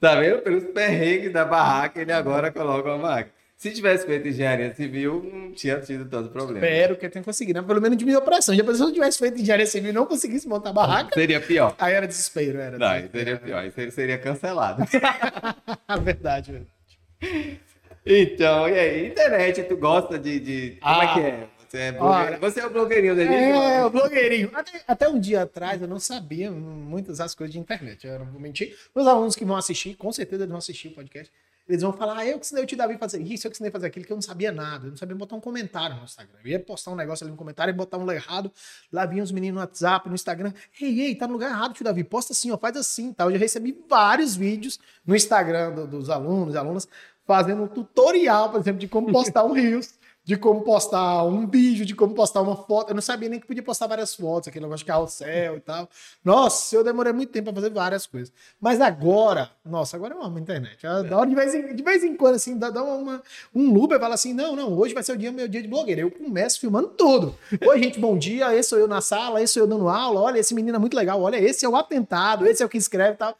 Tá 0.00 0.14
vendo? 0.20 0.38
Pelos 0.42 0.64
perrengues 0.64 1.32
da 1.32 1.44
barraca, 1.44 2.00
ele 2.00 2.12
agora 2.12 2.50
coloca 2.52 2.88
uma 2.94 2.98
barraca. 2.98 3.30
Se 3.56 3.70
tivesse 3.72 4.04
feito 4.04 4.28
engenharia 4.28 4.74
civil, 4.74 5.30
não 5.32 5.50
tinha 5.52 5.80
tido 5.80 6.04
tanto 6.04 6.28
problema. 6.28 6.58
Espero 6.66 6.94
que 6.96 7.06
eu 7.06 7.10
tenha 7.10 7.24
conseguido, 7.24 7.58
né? 7.58 7.66
Pelo 7.66 7.80
menos 7.80 7.96
diminuir 7.96 8.20
a 8.20 8.24
pressão. 8.24 8.54
Já 8.54 8.62
pensou 8.62 8.84
se 8.86 8.90
eu 8.90 8.94
tivesse 8.94 9.18
feito 9.18 9.40
engenharia 9.40 9.66
civil 9.66 9.90
e 9.90 9.92
não 9.94 10.04
conseguisse 10.04 10.46
montar 10.46 10.74
barraca? 10.74 11.14
Seria 11.14 11.40
pior. 11.40 11.74
Aí 11.78 11.94
era 11.94 12.06
desespero, 12.06 12.58
era. 12.60 12.76
Não, 12.78 12.86
desespero. 12.86 13.18
seria 13.24 13.36
pior. 13.38 13.58
Aí 13.60 13.90
seria 13.90 14.18
cancelado. 14.18 14.84
verdade, 16.02 16.52
verdade. 16.52 17.60
Então, 18.04 18.68
e 18.68 18.78
aí? 18.78 19.06
Internet, 19.08 19.62
tu 19.64 19.76
gosta 19.78 20.18
de. 20.18 20.38
de... 20.38 20.76
Como 20.80 21.02
é 21.02 21.06
Ah. 21.06 21.14
que 21.14 21.20
é? 21.20 21.46
Você 21.76 22.34
é. 22.34 22.38
Você 22.38 22.60
é 22.60 22.66
o 22.66 22.70
blogueirinho 22.70 23.16
da 23.16 23.22
gente? 23.24 23.34
É, 23.34 23.84
o 23.84 23.90
blogueirinho. 23.90 24.50
Até, 24.54 24.82
até 24.86 25.08
um 25.08 25.18
dia 25.20 25.42
atrás 25.42 25.80
eu 25.80 25.88
não 25.88 25.98
sabia 26.00 26.50
muitas 26.50 27.18
das 27.18 27.34
coisas 27.34 27.52
de 27.52 27.58
internet. 27.58 28.06
Eu 28.06 28.18
não 28.20 28.26
vou 28.26 28.40
mentir. 28.40 28.76
Meus 28.94 29.06
alunos 29.06 29.34
que 29.36 29.44
vão 29.44 29.56
assistir, 29.56 29.94
com 29.94 30.12
certeza 30.12 30.46
vão 30.46 30.58
assistir 30.58 30.88
o 30.88 30.92
podcast. 30.92 31.32
Eles 31.68 31.82
vão 31.82 31.92
falar, 31.92 32.18
ah, 32.18 32.24
eu 32.24 32.38
que 32.38 32.46
ensinei 32.46 32.62
o 32.62 32.76
Davi 32.76 32.94
a 32.94 32.98
fazer 32.98 33.20
isso, 33.20 33.44
eu 33.44 33.50
que 33.50 33.56
ensinei 33.56 33.70
a 33.70 33.72
fazer 33.72 33.88
aquilo, 33.88 34.04
que 34.06 34.12
eu 34.12 34.16
não 34.16 34.22
sabia 34.22 34.52
nada. 34.52 34.86
Eu 34.86 34.90
não 34.90 34.96
sabia 34.96 35.16
botar 35.16 35.34
um 35.34 35.40
comentário 35.40 35.96
no 35.96 36.04
Instagram. 36.04 36.38
Eu 36.44 36.50
ia 36.52 36.60
postar 36.60 36.92
um 36.92 36.94
negócio 36.94 37.24
ali 37.24 37.32
no 37.32 37.36
comentário 37.36 37.72
e 37.72 37.74
botar 37.74 37.96
um 37.96 38.02
lugar 38.02 38.14
errado. 38.14 38.52
Lá 38.92 39.04
vinham 39.04 39.24
os 39.24 39.32
meninos 39.32 39.56
no 39.56 39.60
WhatsApp, 39.62 40.08
no 40.08 40.14
Instagram. 40.14 40.52
Ei, 40.80 41.00
ei, 41.00 41.14
tá 41.16 41.26
no 41.26 41.32
lugar 41.32 41.50
errado, 41.50 41.74
tio 41.74 41.82
Davi. 41.84 42.04
Posta 42.04 42.32
assim, 42.32 42.52
ó, 42.52 42.56
faz 42.56 42.76
assim. 42.76 43.12
Tá? 43.12 43.24
Eu 43.24 43.32
já 43.32 43.38
recebi 43.38 43.76
vários 43.88 44.36
vídeos 44.36 44.78
no 45.04 45.16
Instagram 45.16 45.72
do- 45.72 45.86
dos 45.88 46.08
alunos 46.08 46.54
e 46.54 46.56
alunas 46.58 46.86
fazendo 47.26 47.64
um 47.64 47.66
tutorial, 47.66 48.50
por 48.52 48.60
exemplo, 48.60 48.78
de 48.78 48.86
como 48.86 49.10
postar 49.10 49.42
um 49.44 49.50
Reels, 49.50 49.94
de 50.26 50.36
como 50.36 50.62
postar 50.62 51.22
um 51.22 51.46
vídeo, 51.46 51.86
de 51.86 51.94
como 51.94 52.12
postar 52.12 52.42
uma 52.42 52.56
foto. 52.56 52.90
Eu 52.90 52.96
não 52.96 53.00
sabia 53.00 53.28
nem 53.28 53.38
que 53.38 53.46
podia 53.46 53.62
postar 53.62 53.86
várias 53.86 54.12
fotos, 54.12 54.48
aquele 54.48 54.64
negócio 54.64 54.84
de 54.84 54.90
carrossel 54.90 55.56
e 55.56 55.60
tal. 55.60 55.88
Nossa, 56.24 56.74
eu 56.74 56.82
demorei 56.82 57.12
muito 57.12 57.30
tempo 57.30 57.44
para 57.44 57.62
fazer 57.62 57.72
várias 57.72 58.06
coisas. 58.06 58.32
Mas 58.60 58.80
agora, 58.80 59.52
nossa, 59.64 59.96
agora 59.96 60.14
eu 60.14 60.22
amo 60.24 60.36
a 60.36 60.40
internet. 60.40 60.84
Eu 60.84 60.90
adoro 60.90 61.30
de 61.30 61.36
vez 61.36 61.54
em, 61.54 61.76
de 61.76 61.80
vez 61.80 62.02
em 62.02 62.16
quando, 62.16 62.34
assim, 62.34 62.58
dá, 62.58 62.70
dá 62.70 62.82
uma, 62.82 63.22
um 63.54 63.72
loop 63.72 63.94
e 63.94 64.00
fala 64.00 64.14
assim: 64.14 64.32
não, 64.32 64.56
não, 64.56 64.76
hoje 64.76 64.92
vai 64.92 65.04
ser 65.04 65.12
o 65.12 65.16
dia, 65.16 65.30
meu 65.30 65.46
dia 65.46 65.62
de 65.62 65.68
blogueira. 65.68 66.00
Eu 66.00 66.10
começo 66.10 66.58
filmando 66.58 66.88
tudo. 66.88 67.38
Oi, 67.64 67.80
gente, 67.80 68.00
bom 68.00 68.18
dia. 68.18 68.52
Esse 68.52 68.70
sou 68.70 68.80
eu 68.80 68.88
na 68.88 69.00
sala, 69.00 69.40
esse 69.40 69.52
sou 69.52 69.62
eu 69.62 69.68
dando 69.68 69.88
aula. 69.88 70.20
Olha, 70.22 70.40
esse 70.40 70.52
menino 70.54 70.74
é 70.74 70.80
muito 70.80 70.96
legal. 70.96 71.22
Olha, 71.22 71.36
esse 71.36 71.64
é 71.64 71.68
o 71.68 71.76
atentado, 71.76 72.48
esse 72.48 72.64
é 72.64 72.66
o 72.66 72.68
que 72.68 72.78
escreve 72.78 73.12
e 73.12 73.18
tal. 73.18 73.38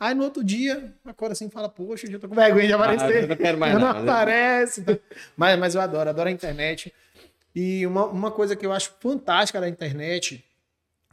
Aí 0.00 0.14
no 0.14 0.22
outro 0.24 0.44
dia, 0.44 0.94
acorda 1.04 1.32
assim 1.32 1.46
e 1.46 1.50
fala, 1.50 1.68
poxa, 1.68 2.06
eu 2.06 2.12
já 2.12 2.18
tô 2.18 2.28
com 2.28 2.34
vergonha 2.34 2.66
de 2.68 2.72
aparecer. 2.72 3.22
eu 3.24 3.28
não 3.28 3.36
quero 3.36 3.58
mais 3.58 3.72
Eu 3.74 3.80
não 3.80 3.86
nada. 3.92 4.00
aparece. 4.12 4.84
mas, 5.36 5.58
mas 5.58 5.74
eu 5.74 5.80
adoro, 5.80 6.08
adoro 6.10 6.28
a 6.28 6.32
internet. 6.32 6.92
E 7.54 7.84
uma, 7.86 8.04
uma 8.06 8.30
coisa 8.30 8.54
que 8.54 8.64
eu 8.64 8.72
acho 8.72 8.92
fantástica 9.00 9.60
da 9.60 9.68
internet, 9.68 10.44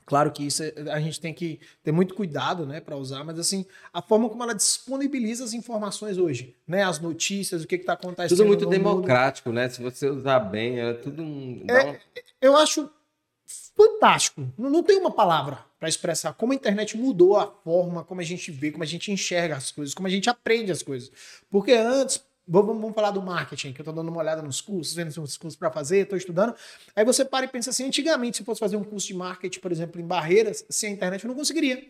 claro 0.06 0.32
que 0.32 0.46
isso 0.46 0.62
a 0.92 1.00
gente 1.00 1.20
tem 1.20 1.34
que 1.34 1.60
ter 1.84 1.92
muito 1.92 2.14
cuidado, 2.14 2.68
né, 2.68 2.80
para 2.80 2.96
usar, 2.96 3.24
mas 3.24 3.40
assim, 3.40 3.66
a 3.92 4.00
forma 4.04 4.30
como 4.30 4.44
ela 4.44 4.54
disponibiliza 4.54 5.44
as 5.44 5.54
informações 5.54 6.20
hoje, 6.20 6.56
né, 6.68 6.84
as 6.84 7.00
notícias, 7.00 7.64
o 7.64 7.68
que 7.68 7.80
que 7.80 7.86
tá 7.86 7.94
acontecendo 7.94 8.38
Tudo 8.38 8.46
muito 8.48 8.66
no 8.66 8.70
mundo. 8.70 8.78
democrático, 8.78 9.52
né? 9.52 9.68
Se 9.70 9.82
você 9.82 10.08
usar 10.08 10.40
bem, 10.42 10.80
é 10.80 10.94
tudo 10.94 11.24
um. 11.24 11.66
É, 11.68 11.86
um- 11.92 11.96
eu 12.40 12.56
acho 12.56 12.88
fantástico. 13.76 14.48
Não, 14.58 14.70
não 14.70 14.84
tem 14.84 14.98
uma 14.98 15.12
palavra 15.12 15.60
para 15.80 15.90
expressar 15.90 16.34
como 16.34 16.54
a 16.54 16.56
internet 16.56 16.98
mudou 16.98 17.38
a 17.38 17.48
forma 17.48 18.04
como 18.04 18.22
a 18.22 18.24
gente 18.24 18.52
vê, 18.52 18.72
como 18.72 18.84
a 18.84 18.88
gente 18.88 19.12
enxerga 19.12 19.56
as 19.56 19.72
coisas, 19.72 19.94
como 19.94 20.08
a 20.08 20.12
gente 20.12 20.30
aprende 20.30 20.72
as 20.72 20.82
coisas. 20.82 21.12
Porque 21.50 21.74
antes, 21.74 22.24
vamos, 22.48 22.76
vamos 22.80 22.96
falar 22.96 23.12
do 23.12 23.22
marketing, 23.22 23.74
que 23.74 23.82
eu 23.82 23.86
tô 23.86 23.92
dando 23.92 24.10
uma 24.10 24.20
olhada 24.20 24.42
nos 24.42 24.62
cursos, 24.62 24.94
vendo 24.94 25.10
os 25.10 25.38
cursos 25.38 25.58
para 25.58 25.72
fazer, 25.72 26.08
tô 26.08 26.16
estudando. 26.16 26.56
Aí 26.96 27.04
você 27.04 27.26
para 27.26 27.46
e 27.46 27.50
pensa 27.50 27.70
assim, 27.70 27.86
antigamente, 27.86 28.38
se 28.38 28.44
eu 28.44 28.46
fosse 28.46 28.60
fazer 28.60 28.78
um 28.78 28.84
curso 28.84 29.08
de 29.08 29.14
marketing, 29.14 29.60
por 29.60 29.72
exemplo, 29.72 30.00
em 30.00 30.06
Barreiras, 30.06 30.66
sem 30.70 30.92
a 30.92 30.94
internet 30.94 31.24
eu 31.24 31.28
não 31.28 31.36
conseguiria. 31.36 31.86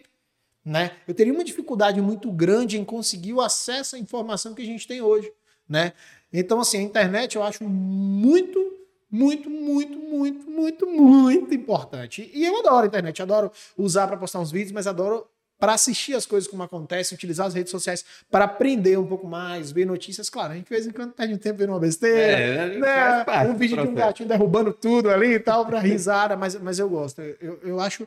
Né? 0.63 0.91
Eu 1.07 1.13
teria 1.13 1.31
uma 1.31 1.43
dificuldade 1.43 2.01
muito 2.01 2.31
grande 2.31 2.79
em 2.79 2.83
conseguir 2.83 3.33
o 3.33 3.41
acesso 3.41 3.95
à 3.95 3.99
informação 3.99 4.55
que 4.55 4.63
a 4.63 4.65
gente 4.65 4.87
tem 4.87 4.99
hoje, 4.99 5.31
né? 5.69 5.93
Então, 6.33 6.59
assim, 6.59 6.79
a 6.79 6.81
internet 6.81 7.35
eu 7.35 7.43
acho 7.43 7.63
muito, 7.63 8.59
muito, 9.09 9.49
muito, 9.49 9.97
muito, 9.97 10.49
muito, 10.49 10.87
muito 10.87 11.53
importante. 11.53 12.29
E 12.33 12.43
eu 12.45 12.59
adoro 12.59 12.83
a 12.83 12.87
internet, 12.87 13.21
adoro 13.21 13.51
usar 13.77 14.07
para 14.07 14.17
postar 14.17 14.39
uns 14.39 14.51
vídeos, 14.51 14.71
mas 14.71 14.87
adoro 14.87 15.25
para 15.57 15.73
assistir 15.73 16.13
as 16.13 16.25
coisas 16.25 16.49
como 16.49 16.61
acontecem, 16.63 17.15
utilizar 17.15 17.47
as 17.47 17.53
redes 17.53 17.71
sociais 17.71 18.03
para 18.29 18.43
aprender 18.43 18.97
um 18.97 19.07
pouco 19.07 19.25
mais, 19.25 19.71
ver 19.71 19.85
notícias. 19.85 20.29
Claro, 20.29 20.51
a 20.51 20.55
gente 20.55 20.65
de 20.65 20.69
vez 20.69 20.85
em 20.85 20.91
quando 20.91 21.13
perde 21.13 21.33
um 21.33 21.37
tempo 21.37 21.57
vendo 21.57 21.69
uma 21.69 21.79
besteira, 21.79 22.17
É, 22.17 22.67
né? 22.77 23.23
parte 23.23 23.51
um 23.51 23.55
vídeo 23.55 23.81
de 23.81 23.87
um 23.87 23.93
gatinho 23.93 24.27
derrubando 24.27 24.73
tudo 24.73 25.09
ali 25.09 25.35
e 25.35 25.39
tal, 25.39 25.65
para 25.65 25.79
risada, 25.79 26.35
mas, 26.35 26.55
mas 26.55 26.77
eu 26.77 26.89
gosto. 26.89 27.21
Eu, 27.21 27.57
eu 27.63 27.79
acho 27.79 28.05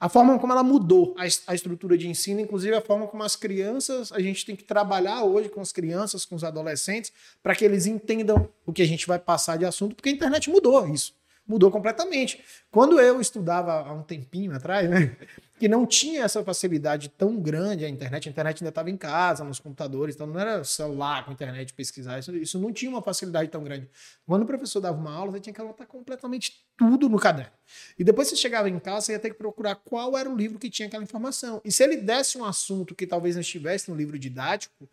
a 0.00 0.08
forma 0.08 0.38
como 0.38 0.50
ela 0.50 0.62
mudou 0.62 1.14
a, 1.18 1.24
a 1.52 1.54
estrutura 1.54 1.98
de 1.98 2.08
ensino, 2.08 2.40
inclusive 2.40 2.74
a 2.74 2.80
forma 2.80 3.06
como 3.06 3.22
as 3.22 3.36
crianças, 3.36 4.10
a 4.10 4.18
gente 4.18 4.46
tem 4.46 4.56
que 4.56 4.64
trabalhar 4.64 5.22
hoje 5.24 5.50
com 5.50 5.60
as 5.60 5.72
crianças, 5.72 6.24
com 6.24 6.34
os 6.34 6.42
adolescentes, 6.42 7.12
para 7.42 7.54
que 7.54 7.62
eles 7.62 7.84
entendam 7.84 8.48
o 8.64 8.72
que 8.72 8.80
a 8.80 8.86
gente 8.86 9.06
vai 9.06 9.18
passar 9.18 9.58
de 9.58 9.66
assunto, 9.66 9.94
porque 9.94 10.08
a 10.08 10.12
internet 10.12 10.48
mudou 10.48 10.88
isso. 10.88 11.14
Mudou 11.46 11.70
completamente. 11.70 12.42
Quando 12.70 12.98
eu 12.98 13.20
estudava 13.20 13.72
há 13.72 13.92
um 13.92 14.02
tempinho 14.02 14.54
atrás, 14.54 14.88
né? 14.88 15.14
Que 15.60 15.68
não 15.68 15.84
tinha 15.84 16.24
essa 16.24 16.42
facilidade 16.42 17.10
tão 17.10 17.38
grande 17.38 17.84
a 17.84 17.88
internet, 17.88 18.26
a 18.26 18.30
internet 18.30 18.62
ainda 18.62 18.70
estava 18.70 18.88
em 18.88 18.96
casa, 18.96 19.44
nos 19.44 19.60
computadores, 19.60 20.14
então 20.14 20.26
não 20.26 20.40
era 20.40 20.64
celular 20.64 21.22
com 21.22 21.32
internet 21.32 21.74
pesquisar, 21.74 22.18
isso, 22.18 22.34
isso 22.34 22.58
não 22.58 22.72
tinha 22.72 22.90
uma 22.90 23.02
facilidade 23.02 23.50
tão 23.50 23.62
grande. 23.62 23.86
Quando 24.26 24.44
o 24.44 24.46
professor 24.46 24.80
dava 24.80 24.98
uma 24.98 25.12
aula, 25.12 25.32
você 25.32 25.40
tinha 25.40 25.52
que 25.52 25.60
anotar 25.60 25.86
completamente 25.86 26.64
tudo 26.78 27.10
no 27.10 27.18
caderno. 27.18 27.52
E 27.98 28.02
depois 28.02 28.28
você 28.28 28.36
chegava 28.36 28.70
em 28.70 28.78
casa, 28.78 29.02
você 29.02 29.12
ia 29.12 29.18
ter 29.18 29.28
que 29.28 29.36
procurar 29.36 29.74
qual 29.74 30.16
era 30.16 30.30
o 30.30 30.34
livro 30.34 30.58
que 30.58 30.70
tinha 30.70 30.88
aquela 30.88 31.04
informação. 31.04 31.60
E 31.62 31.70
se 31.70 31.84
ele 31.84 31.98
desse 31.98 32.38
um 32.38 32.44
assunto 32.46 32.94
que 32.94 33.06
talvez 33.06 33.34
não 33.36 33.42
estivesse 33.42 33.90
no 33.90 33.96
livro 33.98 34.18
didático, 34.18 34.88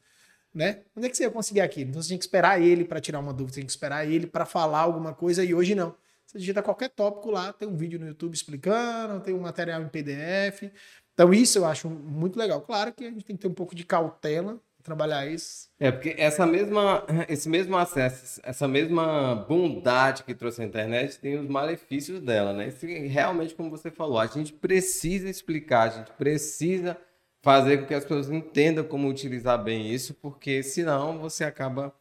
né? 0.53 0.81
Onde 0.97 1.07
é 1.07 1.09
que 1.09 1.15
você 1.15 1.23
ia 1.23 1.31
conseguir 1.31 1.61
aquilo? 1.61 1.91
Então 1.91 2.01
você 2.01 2.09
tinha 2.09 2.17
que 2.17 2.25
esperar 2.25 2.61
ele 2.61 2.83
para 2.83 2.99
tirar 2.99 3.19
uma 3.19 3.31
dúvida, 3.31 3.53
você 3.53 3.59
tinha 3.61 3.65
que 3.65 3.71
esperar 3.71 4.05
ele 4.05 4.27
para 4.27 4.45
falar 4.45 4.79
alguma 4.79 5.13
coisa, 5.13 5.45
e 5.45 5.55
hoje 5.55 5.75
não. 5.75 5.95
Você 6.27 6.37
digita 6.37 6.61
qualquer 6.61 6.89
tópico 6.89 7.31
lá, 7.31 7.53
tem 7.53 7.67
um 7.67 7.75
vídeo 7.75 7.99
no 7.99 8.07
YouTube 8.07 8.33
explicando, 8.33 9.21
tem 9.21 9.33
um 9.33 9.39
material 9.39 9.81
em 9.81 9.87
PDF. 9.87 10.71
Então, 11.13 11.33
isso 11.33 11.57
eu 11.57 11.65
acho 11.65 11.89
muito 11.89 12.37
legal. 12.37 12.61
Claro 12.61 12.93
que 12.93 13.05
a 13.05 13.09
gente 13.09 13.25
tem 13.25 13.35
que 13.35 13.41
ter 13.41 13.47
um 13.47 13.53
pouco 13.53 13.73
de 13.73 13.85
cautela 13.85 14.59
trabalhar 14.87 15.27
isso. 15.27 15.67
É, 15.77 15.91
porque 15.91 16.15
essa 16.17 16.45
mesma, 16.45 17.05
esse 17.27 17.49
mesmo 17.49 17.75
acesso, 17.75 18.39
essa 18.41 18.67
mesma 18.69 19.35
bondade 19.35 20.23
que 20.23 20.33
trouxe 20.33 20.61
a 20.61 20.65
internet 20.65 21.19
tem 21.19 21.37
os 21.37 21.47
malefícios 21.47 22.21
dela, 22.21 22.53
né? 22.53 22.69
Isso, 22.69 22.85
realmente, 22.85 23.53
como 23.53 23.69
você 23.69 23.91
falou, 23.91 24.17
a 24.17 24.27
gente 24.27 24.53
precisa 24.53 25.29
explicar, 25.29 25.81
a 25.81 25.89
gente 25.89 26.11
precisa 26.11 26.97
fazer 27.41 27.79
com 27.79 27.85
que 27.85 27.93
as 27.93 28.03
pessoas 28.03 28.29
entendam 28.29 28.83
como 28.85 29.09
utilizar 29.09 29.61
bem 29.61 29.91
isso, 29.93 30.13
porque 30.13 30.63
senão 30.63 31.19
você 31.19 31.43
acaba 31.43 31.93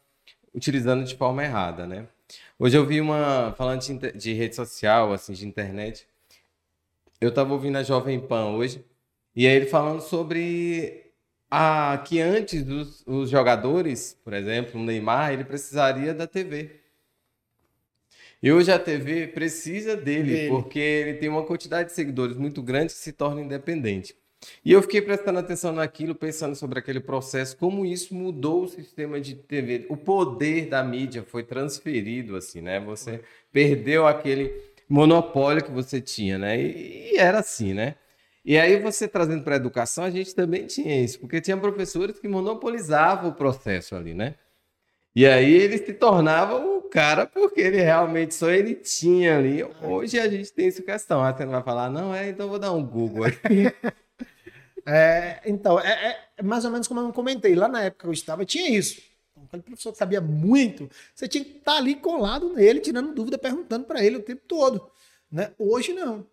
utilizando 0.54 1.04
de 1.04 1.16
forma 1.16 1.42
errada, 1.42 1.86
né? 1.86 2.06
Hoje 2.58 2.76
eu 2.76 2.86
vi 2.86 3.00
uma, 3.00 3.54
falando 3.56 3.80
de, 3.80 4.12
de 4.12 4.32
rede 4.32 4.54
social, 4.54 5.12
assim, 5.12 5.32
de 5.32 5.46
internet, 5.46 6.06
eu 7.20 7.32
tava 7.32 7.52
ouvindo 7.52 7.76
a 7.76 7.82
Jovem 7.82 8.20
Pan 8.20 8.46
hoje, 8.46 8.84
e 9.34 9.46
aí 9.46 9.54
ele 9.54 9.66
falando 9.66 10.00
sobre 10.00 11.12
a, 11.50 12.02
que 12.06 12.20
antes 12.20 12.66
os, 12.66 13.04
os 13.06 13.30
jogadores, 13.30 14.18
por 14.24 14.32
exemplo, 14.32 14.80
o 14.80 14.84
Neymar, 14.84 15.32
ele 15.32 15.44
precisaria 15.44 16.12
da 16.12 16.26
TV. 16.26 16.80
E 18.42 18.52
hoje 18.52 18.70
a 18.70 18.78
TV 18.78 19.28
precisa 19.28 19.96
dele, 19.96 20.32
Dele. 20.32 20.48
porque 20.48 20.78
ele 20.78 21.14
tem 21.14 21.28
uma 21.28 21.44
quantidade 21.44 21.88
de 21.88 21.94
seguidores 21.94 22.36
muito 22.36 22.62
grande 22.62 22.92
que 22.92 22.98
se 22.98 23.12
torna 23.12 23.40
independente. 23.40 24.14
E 24.64 24.72
eu 24.72 24.82
fiquei 24.82 25.00
prestando 25.00 25.38
atenção 25.38 25.72
naquilo, 25.72 26.14
pensando 26.14 26.54
sobre 26.54 26.78
aquele 26.78 27.00
processo, 27.00 27.56
como 27.56 27.84
isso 27.84 28.14
mudou 28.14 28.64
o 28.64 28.68
sistema 28.68 29.20
de 29.20 29.34
TV. 29.34 29.86
O 29.88 29.96
poder 29.96 30.66
da 30.66 30.82
mídia 30.82 31.22
foi 31.22 31.42
transferido, 31.42 32.36
assim, 32.36 32.60
né? 32.60 32.80
Você 32.80 33.20
perdeu 33.52 34.06
aquele 34.06 34.52
monopólio 34.88 35.64
que 35.64 35.70
você 35.70 36.00
tinha, 36.00 36.38
né? 36.38 36.60
E, 36.60 37.12
e 37.14 37.16
era 37.16 37.40
assim, 37.40 37.74
né? 37.74 37.94
E 38.44 38.56
aí 38.56 38.80
você 38.80 39.08
trazendo 39.08 39.42
para 39.42 39.54
a 39.54 39.56
educação, 39.56 40.04
a 40.04 40.10
gente 40.10 40.34
também 40.34 40.66
tinha 40.66 41.02
isso, 41.02 41.18
porque 41.18 41.40
tinha 41.40 41.56
professores 41.56 42.20
que 42.20 42.28
monopolizavam 42.28 43.30
o 43.30 43.34
processo 43.34 43.96
ali, 43.96 44.14
né? 44.14 44.36
E 45.16 45.26
aí 45.26 45.52
ele 45.52 45.78
se 45.78 45.94
tornava 45.94 46.56
o 46.56 46.82
cara 46.82 47.26
porque 47.26 47.60
ele 47.60 47.78
realmente 47.78 48.34
só 48.34 48.50
ele 48.50 48.74
tinha 48.74 49.38
ali. 49.38 49.64
Hoje 49.82 50.18
a 50.20 50.28
gente 50.28 50.52
tem 50.52 50.68
essa 50.68 50.82
questão. 50.82 51.22
Ah, 51.24 51.34
você 51.34 51.44
não 51.44 51.52
vai 51.52 51.62
falar, 51.62 51.90
não, 51.90 52.14
é, 52.14 52.28
então 52.28 52.48
vou 52.48 52.58
dar 52.58 52.72
um 52.72 52.84
Google 52.84 53.24
aqui. 53.24 53.64
É, 54.86 55.40
então, 55.44 55.80
é, 55.80 56.28
é 56.36 56.42
mais 56.42 56.64
ou 56.64 56.70
menos 56.70 56.86
como 56.86 57.00
eu 57.00 57.12
comentei. 57.12 57.54
Lá 57.54 57.68
na 57.68 57.82
época 57.82 58.04
que 58.04 58.08
eu 58.08 58.12
estava, 58.12 58.44
tinha 58.44 58.70
isso. 58.70 59.00
Aquele 59.44 59.62
professor 59.62 59.92
que 59.92 59.98
sabia 59.98 60.20
muito, 60.20 60.88
você 61.14 61.28
tinha 61.28 61.44
que 61.44 61.58
estar 61.58 61.76
ali 61.76 61.94
colado 61.96 62.52
nele, 62.52 62.80
tirando 62.80 63.14
dúvida, 63.14 63.36
perguntando 63.36 63.84
para 63.84 64.02
ele 64.02 64.16
o 64.16 64.22
tempo 64.22 64.42
todo. 64.46 64.90
Né? 65.30 65.52
Hoje 65.58 65.92
não. 65.92 66.26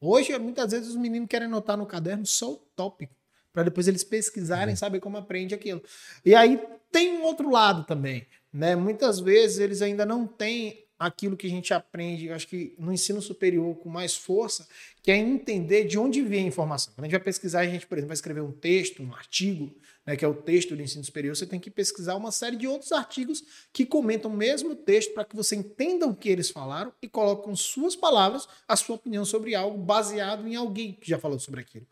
Hoje, 0.00 0.36
muitas 0.38 0.72
vezes, 0.72 0.88
os 0.88 0.96
meninos 0.96 1.28
querem 1.28 1.46
anotar 1.46 1.76
no 1.76 1.86
caderno 1.86 2.24
só 2.26 2.52
o 2.52 2.56
tópico, 2.56 3.14
para 3.52 3.64
depois 3.64 3.86
eles 3.86 4.02
pesquisarem, 4.02 4.74
saber 4.76 5.00
como 5.00 5.16
aprende 5.16 5.54
aquilo. 5.54 5.82
E 6.24 6.34
aí 6.34 6.60
tem 6.90 7.18
um 7.18 7.22
outro 7.22 7.50
lado 7.50 7.84
também. 7.84 8.26
Né? 8.52 8.74
Muitas 8.74 9.20
vezes 9.20 9.58
eles 9.58 9.82
ainda 9.82 10.04
não 10.04 10.26
têm 10.26 10.84
aquilo 11.00 11.34
que 11.34 11.46
a 11.46 11.50
gente 11.50 11.72
aprende, 11.72 12.30
acho 12.30 12.46
que 12.46 12.74
no 12.78 12.92
ensino 12.92 13.22
superior 13.22 13.74
com 13.76 13.88
mais 13.88 14.14
força, 14.14 14.68
que 15.02 15.10
é 15.10 15.16
entender 15.16 15.84
de 15.84 15.98
onde 15.98 16.20
vem 16.20 16.44
a 16.44 16.48
informação. 16.48 16.92
Quando 16.92 17.04
a 17.04 17.06
gente 17.06 17.12
vai 17.12 17.24
pesquisar, 17.24 17.60
a 17.60 17.66
gente, 17.66 17.86
por 17.86 17.96
exemplo, 17.96 18.08
vai 18.08 18.14
escrever 18.14 18.42
um 18.42 18.52
texto, 18.52 19.02
um 19.02 19.14
artigo, 19.14 19.74
né, 20.04 20.14
que 20.14 20.22
é 20.22 20.28
o 20.28 20.34
texto 20.34 20.76
do 20.76 20.82
ensino 20.82 21.02
superior, 21.02 21.34
você 21.34 21.46
tem 21.46 21.58
que 21.58 21.70
pesquisar 21.70 22.16
uma 22.16 22.30
série 22.30 22.56
de 22.56 22.66
outros 22.66 22.92
artigos 22.92 23.42
que 23.72 23.86
comentam 23.86 24.30
o 24.30 24.36
mesmo 24.36 24.76
texto 24.76 25.14
para 25.14 25.24
que 25.24 25.34
você 25.34 25.56
entenda 25.56 26.06
o 26.06 26.14
que 26.14 26.28
eles 26.28 26.50
falaram 26.50 26.92
e 27.00 27.08
coloque 27.08 27.44
com 27.44 27.56
suas 27.56 27.96
palavras 27.96 28.46
a 28.68 28.76
sua 28.76 28.96
opinião 28.96 29.24
sobre 29.24 29.54
algo 29.54 29.78
baseado 29.78 30.46
em 30.46 30.54
alguém 30.54 30.92
que 30.92 31.08
já 31.08 31.18
falou 31.18 31.38
sobre 31.38 31.62
aquilo. 31.62 31.86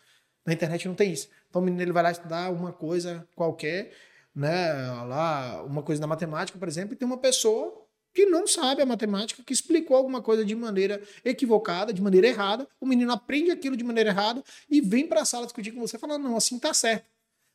Na 0.44 0.52
internet 0.52 0.86
não 0.86 0.94
tem 0.94 1.12
isso. 1.12 1.30
Então 1.48 1.62
o 1.62 1.64
menino 1.64 1.82
ele 1.82 1.92
vai 1.92 2.02
lá 2.02 2.10
estudar 2.10 2.52
uma 2.52 2.74
coisa 2.74 3.26
qualquer, 3.34 3.90
né, 4.34 4.70
lá, 5.06 5.62
uma 5.64 5.82
coisa 5.82 5.98
na 5.98 6.06
matemática, 6.06 6.58
por 6.58 6.68
exemplo, 6.68 6.92
e 6.92 6.96
tem 6.96 7.06
uma 7.06 7.16
pessoa 7.16 7.87
que 8.18 8.26
não 8.26 8.48
sabe 8.48 8.82
a 8.82 8.86
matemática, 8.86 9.44
que 9.44 9.52
explicou 9.52 9.96
alguma 9.96 10.20
coisa 10.20 10.44
de 10.44 10.52
maneira 10.56 11.00
equivocada, 11.24 11.92
de 11.92 12.02
maneira 12.02 12.26
errada, 12.26 12.66
o 12.80 12.86
menino 12.86 13.12
aprende 13.12 13.52
aquilo 13.52 13.76
de 13.76 13.84
maneira 13.84 14.10
errada 14.10 14.42
e 14.68 14.80
vem 14.80 15.06
para 15.06 15.20
a 15.20 15.24
sala 15.24 15.46
discutir 15.46 15.70
com 15.70 15.78
você 15.78 15.96
falando, 15.96 16.24
não, 16.24 16.36
assim 16.36 16.58
tá 16.58 16.74
certo. 16.74 17.06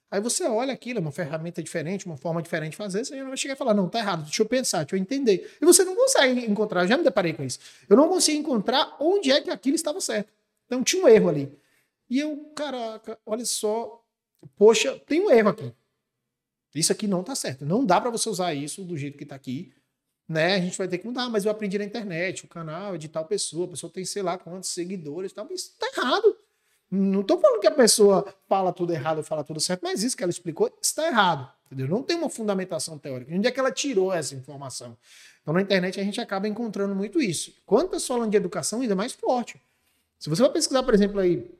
Aí 0.09 0.21
você 0.21 0.45
olha 0.45 0.71
aquilo, 0.71 0.99
é 0.99 1.01
uma 1.01 1.11
ferramenta 1.11 1.61
diferente, 1.61 2.05
uma 2.05 2.15
forma 2.15 2.41
diferente 2.41 2.71
de 2.71 2.77
fazer, 2.77 3.03
você 3.03 3.17
já 3.17 3.25
vai 3.25 3.35
chegar 3.35 3.55
e 3.55 3.57
falar, 3.57 3.73
não, 3.73 3.89
tá 3.89 3.99
errado, 3.99 4.23
deixa 4.23 4.41
eu 4.41 4.45
pensar, 4.45 4.85
deixa 4.85 4.95
eu 4.95 5.01
entender. 5.01 5.57
E 5.61 5.65
você 5.65 5.83
não 5.83 5.97
consegue 5.97 6.45
encontrar, 6.45 6.83
eu 6.83 6.87
já 6.87 6.97
me 6.97 7.03
deparei 7.03 7.33
com 7.33 7.43
isso. 7.43 7.59
Eu 7.89 7.97
não 7.97 8.07
consigo 8.07 8.39
encontrar 8.39 8.95
onde 9.01 9.33
é 9.33 9.41
que 9.41 9.49
aquilo 9.49 9.75
estava 9.75 9.99
certo. 9.99 10.31
Então 10.65 10.81
tinha 10.81 11.03
um 11.03 11.09
erro 11.09 11.27
ali. 11.27 11.51
E 12.09 12.19
eu, 12.19 12.37
caraca, 12.55 13.19
olha 13.25 13.43
só, 13.43 14.01
poxa, 14.55 14.97
tem 15.07 15.19
um 15.19 15.29
erro 15.29 15.49
aqui. 15.49 15.73
Isso 16.73 16.93
aqui 16.93 17.05
não 17.05 17.21
tá 17.21 17.35
certo. 17.35 17.65
Não 17.65 17.83
dá 17.83 17.99
para 17.99 18.09
você 18.09 18.29
usar 18.29 18.53
isso 18.53 18.81
do 18.81 18.97
jeito 18.97 19.17
que 19.17 19.25
tá 19.25 19.35
aqui 19.35 19.73
né? 20.27 20.55
A 20.55 20.59
gente 20.59 20.77
vai 20.77 20.87
ter 20.87 20.97
que 20.97 21.05
mudar, 21.05 21.29
mas 21.29 21.45
eu 21.45 21.51
aprendi 21.51 21.77
na 21.77 21.85
internet, 21.85 22.45
o 22.45 22.47
canal 22.47 22.95
é 22.95 22.97
de 22.97 23.07
tal 23.07 23.25
pessoa, 23.25 23.65
a 23.65 23.69
pessoa 23.69 23.91
tem 23.91 24.05
sei 24.05 24.21
lá 24.21 24.37
quantos 24.37 24.69
seguidores 24.69 25.33
tal, 25.33 25.47
isso 25.51 25.73
tá 25.77 25.87
errado. 25.95 26.37
Não 26.89 27.23
tô 27.23 27.39
falando 27.39 27.59
que 27.59 27.65
a 27.65 27.71
pessoa 27.71 28.23
fala 28.47 28.71
tudo 28.71 28.93
errado 28.93 29.17
ou 29.17 29.23
fala 29.23 29.43
tudo 29.43 29.59
certo, 29.59 29.81
mas 29.81 30.03
isso 30.03 30.15
que 30.15 30.21
ela 30.21 30.29
explicou 30.29 30.71
está 30.79 31.07
errado, 31.07 31.51
entendeu? 31.65 31.87
Não 31.87 32.03
tem 32.03 32.15
uma 32.15 32.29
fundamentação 32.29 32.99
teórica. 32.99 33.33
Onde 33.33 33.47
é 33.47 33.51
que 33.51 33.59
ela 33.59 33.71
tirou 33.71 34.13
essa 34.13 34.35
informação? 34.35 34.95
Então 35.41 35.55
na 35.55 35.61
internet 35.61 35.99
a 35.99 36.03
gente 36.03 36.21
acaba 36.21 36.47
encontrando 36.47 36.93
muito 36.93 37.19
isso. 37.19 37.51
Quanto 37.65 37.95
a 37.95 38.27
de 38.27 38.37
educação, 38.37 38.81
ainda 38.81 38.95
mais 38.95 39.11
forte. 39.11 39.59
Se 40.19 40.29
você 40.29 40.43
vai 40.43 40.51
pesquisar, 40.51 40.83
por 40.83 40.93
exemplo, 40.93 41.19
aí, 41.19 41.51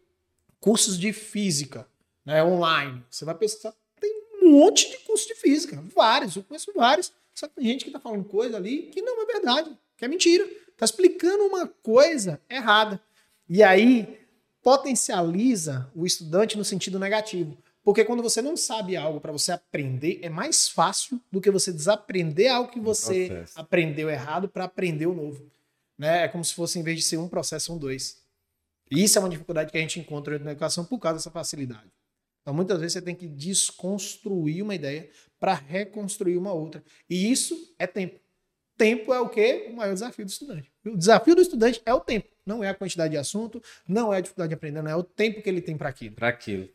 cursos 0.60 1.00
de 1.00 1.12
física, 1.12 1.88
né, 2.24 2.44
online, 2.44 3.04
você 3.10 3.26
vai 3.26 3.36
pesquisar, 3.36 3.74
tem 4.00 4.14
um 4.42 4.52
monte 4.52 4.90
de 4.90 5.00
cursos 5.00 5.28
de 5.28 5.36
física, 5.36 5.84
vários, 5.96 6.36
eu 6.36 6.44
conheço 6.44 6.72
vários. 6.76 7.12
Só 7.34 7.48
que 7.48 7.56
tem 7.56 7.66
gente 7.66 7.86
que 7.86 7.92
tá 7.92 8.00
falando 8.00 8.24
coisa 8.26 8.58
ali 8.58 8.84
que 8.84 9.02
não 9.02 9.22
é 9.22 9.26
verdade, 9.26 9.78
que 9.98 10.06
é 10.06 10.08
mentira. 10.08 10.48
Tá 10.78 10.86
explicando 10.86 11.46
uma 11.46 11.68
coisa 11.68 12.42
errada. 12.50 13.02
E 13.50 13.62
aí 13.64 14.20
potencializa 14.62 15.92
o 15.96 16.06
estudante 16.06 16.58
no 16.58 16.64
sentido 16.64 16.98
negativo. 16.98 17.58
Porque 17.84 18.06
quando 18.06 18.24
você 18.24 18.42
não 18.42 18.56
sabe 18.56 18.96
algo 18.96 19.20
para 19.20 19.32
você 19.32 19.52
aprender, 19.52 20.20
é 20.22 20.30
mais 20.30 20.70
fácil 20.70 21.20
do 21.30 21.42
que 21.42 21.52
você 21.52 21.72
desaprender 21.72 22.50
algo 22.50 22.72
que 22.72 22.80
você 22.80 23.28
processo. 23.28 23.60
aprendeu 23.60 24.10
errado 24.10 24.48
para 24.48 24.64
aprender 24.64 25.06
o 25.06 25.14
novo. 25.14 25.52
Né? 25.98 26.24
É 26.24 26.28
como 26.30 26.46
se 26.46 26.54
fosse, 26.54 26.80
em 26.80 26.84
vez 26.84 26.98
de 26.98 27.04
ser 27.04 27.18
um 27.18 27.28
processo, 27.28 27.74
um 27.74 27.78
dois. 27.78 28.24
E 28.90 29.04
isso 29.04 29.18
é 29.18 29.22
uma 29.22 29.30
dificuldade 29.30 29.70
que 29.70 29.78
a 29.78 29.82
gente 29.82 30.00
encontra 30.00 30.40
na 30.40 30.52
educação 30.52 30.86
por 30.86 30.98
causa 30.98 31.18
dessa 31.18 31.32
facilidade. 31.32 31.92
Então, 32.42 32.54
muitas 32.54 32.80
vezes 32.80 32.94
você 32.94 33.02
tem 33.02 33.16
que 33.16 33.28
desconstruir 33.28 34.62
uma 34.62 34.76
ideia 34.76 35.10
para 35.44 35.56
reconstruir 35.56 36.38
uma 36.38 36.54
outra. 36.54 36.82
E 37.10 37.30
isso 37.30 37.76
é 37.78 37.86
tempo. 37.86 38.18
Tempo 38.78 39.14
é 39.14 39.20
o 39.20 39.28
quê? 39.28 39.68
O 39.70 39.76
maior 39.76 39.94
desafio 39.94 40.24
do 40.24 40.30
estudante. 40.30 40.72
O 40.86 40.96
desafio 40.96 41.36
do 41.36 41.42
estudante 41.42 41.82
é 41.86 41.94
o 41.94 42.00
tempo. 42.00 42.30
Não 42.46 42.64
é 42.64 42.70
a 42.70 42.74
quantidade 42.74 43.12
de 43.12 43.18
assunto, 43.18 43.62
não 43.86 44.14
é 44.14 44.20
a 44.20 44.22
dificuldade 44.22 44.52
de 44.52 44.56
aprender, 44.56 44.82
não 44.82 44.90
é 44.90 44.96
o 44.96 45.04
tempo 45.04 45.42
que 45.42 45.50
ele 45.50 45.60
tem 45.60 45.76
para 45.76 45.90
aquilo. 45.90 46.16
para 46.16 46.30
aquilo. 46.30 46.70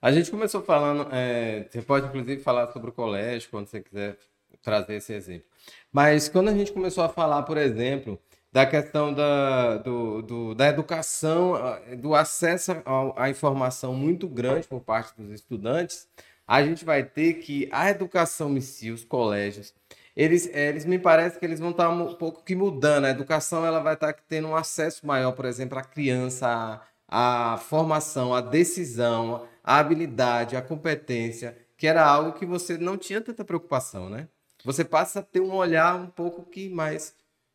A 0.00 0.12
gente 0.12 0.30
começou 0.30 0.62
falando, 0.62 1.08
é, 1.10 1.66
você 1.68 1.82
pode 1.82 2.06
inclusive 2.06 2.40
falar 2.40 2.70
sobre 2.70 2.90
o 2.90 2.92
colégio, 2.92 3.50
quando 3.50 3.66
você 3.66 3.80
quiser 3.80 4.16
trazer 4.62 4.94
esse 4.94 5.12
exemplo. 5.12 5.48
Mas 5.90 6.28
quando 6.28 6.48
a 6.48 6.54
gente 6.54 6.70
começou 6.70 7.02
a 7.02 7.08
falar, 7.08 7.42
por 7.42 7.58
exemplo, 7.58 8.20
da 8.52 8.64
questão 8.64 9.12
da, 9.12 9.78
do, 9.78 10.22
do, 10.22 10.54
da 10.54 10.68
educação, 10.68 11.54
do 11.98 12.14
acesso 12.14 12.70
à 13.16 13.28
informação 13.28 13.96
muito 13.96 14.28
grande 14.28 14.68
por 14.68 14.80
parte 14.80 15.20
dos 15.20 15.32
estudantes, 15.32 16.06
a 16.52 16.62
gente 16.62 16.84
vai 16.84 17.02
ter 17.02 17.38
que 17.38 17.66
a 17.72 17.88
educação 17.88 18.54
em 18.54 18.60
si, 18.60 18.90
os 18.90 19.06
colégios, 19.06 19.72
eles, 20.14 20.46
eles 20.52 20.84
me 20.84 20.98
parece 20.98 21.38
que 21.38 21.46
eles 21.46 21.58
vão 21.58 21.70
estar 21.70 21.88
um 21.88 22.12
pouco 22.12 22.44
que 22.44 22.54
mudando. 22.54 23.06
A 23.06 23.08
educação 23.08 23.64
ela 23.64 23.80
vai 23.80 23.94
estar 23.94 24.12
tendo 24.28 24.48
um 24.48 24.54
acesso 24.54 25.06
maior, 25.06 25.32
por 25.32 25.46
exemplo, 25.46 25.78
à 25.78 25.82
criança, 25.82 26.84
à, 27.08 27.54
à 27.54 27.56
formação, 27.56 28.34
à 28.34 28.42
decisão, 28.42 29.48
à 29.64 29.78
habilidade, 29.78 30.54
à 30.54 30.60
competência, 30.60 31.56
que 31.74 31.86
era 31.86 32.04
algo 32.04 32.34
que 32.34 32.44
você 32.44 32.76
não 32.76 32.98
tinha 32.98 33.22
tanta 33.22 33.46
preocupação, 33.46 34.10
né? 34.10 34.28
Você 34.62 34.84
passa 34.84 35.20
a 35.20 35.22
ter 35.22 35.40
um 35.40 35.54
olhar 35.54 35.96
um 35.96 36.08
pouco 36.08 36.42
que 36.42 36.68
mais 36.68 37.14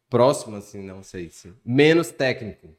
próximo, 0.09 0.55
assim, 0.55 0.81
não 0.81 1.03
sei 1.03 1.29
se. 1.29 1.53
Menos 1.63 2.09
técnico. 2.09 2.75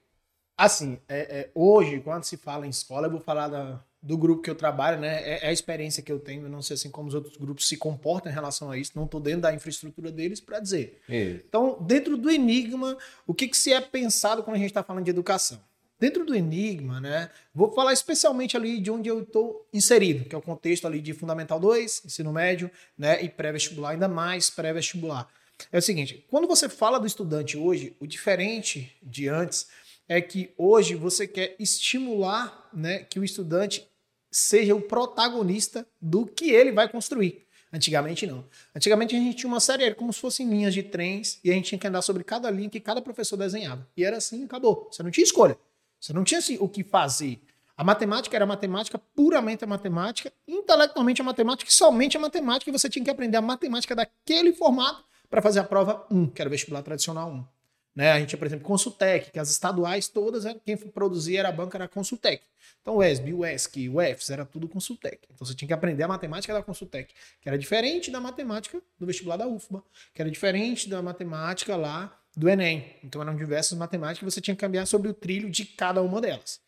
Assim, 0.57 0.99
é, 1.09 1.19
é, 1.21 1.51
hoje, 1.55 2.01
quando 2.01 2.25
se 2.25 2.37
fala 2.37 2.67
em 2.67 2.71
escola, 2.71 3.07
eu 3.07 3.13
vou 3.13 3.21
falar 3.21 3.47
da, 3.47 3.81
do 4.01 4.17
grupo 4.17 4.43
que 4.43 4.51
eu 4.51 4.55
trabalho, 4.55 5.01
né? 5.01 5.23
É, 5.23 5.47
é, 5.47 5.49
a 5.49 5.53
experiência 5.53 6.03
que 6.03 6.11
eu 6.11 6.19
tenho. 6.21 6.45
Eu 6.45 6.49
não 6.49 6.63
sei 6.63 6.75
assim 6.75 6.91
como 6.91 7.09
os 7.09 7.15
outros 7.15 7.37
grupos 7.37 7.67
se 7.67 7.77
comportam 7.77 8.31
em 8.31 8.35
relação 8.35 8.71
a 8.71 8.79
isso. 8.79 8.93
Não 8.95 9.05
estou 9.05 9.21
dentro 9.21 9.43
da 9.43 9.55
infraestrutura 9.55 10.11
deles 10.11 10.41
para 10.41 10.61
dizer. 10.61 11.01
Isso. 11.09 11.43
Então, 11.49 11.79
dentro 11.81 12.17
do 12.17 12.31
Enigma, 12.31 12.97
o 13.27 13.35
que, 13.35 13.49
que 13.49 13.57
se 13.57 13.73
é 13.73 13.81
pensado 13.81 14.43
quando 14.43 14.57
a 14.57 14.59
gente 14.59 14.71
está 14.71 14.83
falando 14.83 15.05
de 15.05 15.11
educação? 15.11 15.61
Dentro 16.01 16.25
do 16.25 16.33
Enigma, 16.33 17.01
né? 17.01 17.29
Vou 17.53 17.73
falar 17.73 17.93
especialmente 17.93 18.57
ali 18.57 18.81
de 18.81 18.89
onde 18.89 19.09
eu 19.09 19.23
estou 19.23 19.67
inserido, 19.73 20.27
que 20.27 20.35
é 20.35 20.39
o 20.39 20.43
contexto 20.43 20.87
ali 20.87 21.01
de 21.01 21.13
Fundamental 21.13 21.59
2, 21.59 22.03
ensino 22.07 22.33
médio, 22.33 22.71
né? 22.97 23.21
E 23.21 23.29
pré-vestibular, 23.29 23.91
ainda 23.91 24.07
mais 24.07 24.49
pré-vestibular. 24.49 25.29
É 25.73 25.79
o 25.79 25.83
seguinte, 25.83 26.25
quando 26.31 26.47
você 26.47 26.69
fala 26.69 27.01
do 27.01 27.07
estudante 27.07 27.57
hoje, 27.57 27.97
o 27.99 28.07
diferente 28.07 28.97
de 29.03 29.29
antes 29.29 29.67
é 30.09 30.21
que 30.21 30.53
hoje 30.57 30.95
você 30.95 31.27
quer 31.27 31.55
estimular 31.59 32.69
né, 32.73 33.01
que 33.01 33.21
o 33.21 33.25
estudante 33.25 33.87
seja 34.31 34.75
o 34.75 34.81
protagonista 34.81 35.87
do 36.01 36.27
que 36.27 36.51
ele 36.51 36.73
vai 36.73 36.89
construir. 36.89 37.47
Antigamente 37.71 38.27
não. 38.27 38.45
Antigamente 38.75 39.15
a 39.15 39.19
gente 39.19 39.37
tinha 39.37 39.49
uma 39.49 39.61
série, 39.61 39.85
era 39.85 39.95
como 39.95 40.13
se 40.13 40.21
fossem 40.21 40.49
linhas 40.49 40.73
de 40.73 40.83
trens, 40.83 41.39
e 41.45 41.51
a 41.51 41.55
gente 41.55 41.69
tinha 41.69 41.79
que 41.79 41.87
andar 41.87 42.01
sobre 42.01 42.25
cada 42.25 42.51
linha 42.51 42.71
que 42.71 42.81
cada 42.81 43.03
professor 43.03 43.37
desenhava. 43.37 43.87
E 43.95 44.05
era 44.05 44.17
assim, 44.17 44.45
acabou. 44.45 44.89
Você 44.91 45.03
não 45.03 45.11
tinha 45.11 45.25
escolha. 45.25 45.59
Você 46.01 46.13
não 46.13 46.25
tinha 46.25 46.39
assim, 46.39 46.57
o 46.61 46.69
que 46.69 46.83
fazer. 46.83 47.43
A 47.77 47.85
matemática 47.85 48.35
era 48.35 48.47
matemática, 48.47 48.99
puramente 48.99 49.65
a 49.65 49.67
matemática, 49.67 50.33
intelectualmente 50.47 51.21
a 51.21 51.25
matemática, 51.25 51.71
somente 51.71 52.17
a 52.17 52.21
matemática, 52.21 52.71
e 52.71 52.73
você 52.73 52.89
tinha 52.89 53.05
que 53.05 53.11
aprender 53.11 53.37
a 53.37 53.43
matemática 53.43 53.95
daquele 53.95 54.53
formato 54.53 55.05
para 55.29 55.43
fazer 55.43 55.61
a 55.61 55.65
prova 55.65 56.07
1, 56.11 56.29
que 56.29 56.41
era 56.41 56.49
o 56.49 56.51
vestibular 56.51 56.83
tradicional 56.83 57.31
1. 57.31 57.58
Né? 57.95 58.13
A 58.13 58.19
gente 58.19 58.31
tinha, 58.31 58.39
por 58.39 58.47
exemplo, 58.47 58.65
Consultec, 58.65 59.31
que 59.31 59.39
as 59.39 59.51
estaduais 59.51 60.09
todas, 60.09 60.45
quem 60.65 60.77
produzia 60.77 61.41
era 61.41 61.49
a 61.49 61.53
banca, 61.53 61.77
era 61.77 61.89
Consultec. 61.89 62.43
Então 62.81 62.97
o 62.97 63.03
ESB, 63.03 63.35
o 63.35 63.45
ESC, 63.45 63.89
o 63.89 64.01
EFS, 64.01 64.31
era 64.31 64.45
tudo 64.45 64.69
Consultec. 64.69 65.19
Então 65.33 65.47
você 65.47 65.55
tinha 65.55 65.67
que 65.67 65.75
aprender 65.75 66.03
a 66.05 66.09
matemática 66.09 66.55
da 66.55 66.63
Consultec, 66.63 67.13
que 67.41 67.49
era 67.49 67.59
diferente 67.59 68.11
da 68.11 68.21
matemática 68.21 68.81
do 68.99 69.07
vestibular 69.07 69.37
da 69.37 69.47
UFBA, 69.47 69.83
que 70.15 70.23
era 70.23 70.31
diferente 70.31 70.89
da 70.89 71.03
matemática 71.03 71.77
lá 71.77 72.17
do 72.37 72.49
Enem. 72.49 72.95
Então 73.03 73.21
eram 73.21 73.35
diversas 73.37 73.77
matemáticas 73.77 74.21
que 74.21 74.25
você 74.25 74.41
tinha 74.41 74.55
que 74.55 74.61
cambiar 74.61 74.87
sobre 74.87 75.09
o 75.09 75.15
trilho 75.15 75.51
de 75.51 75.65
cada 75.65 76.01
uma 76.01 76.21
delas. 76.21 76.61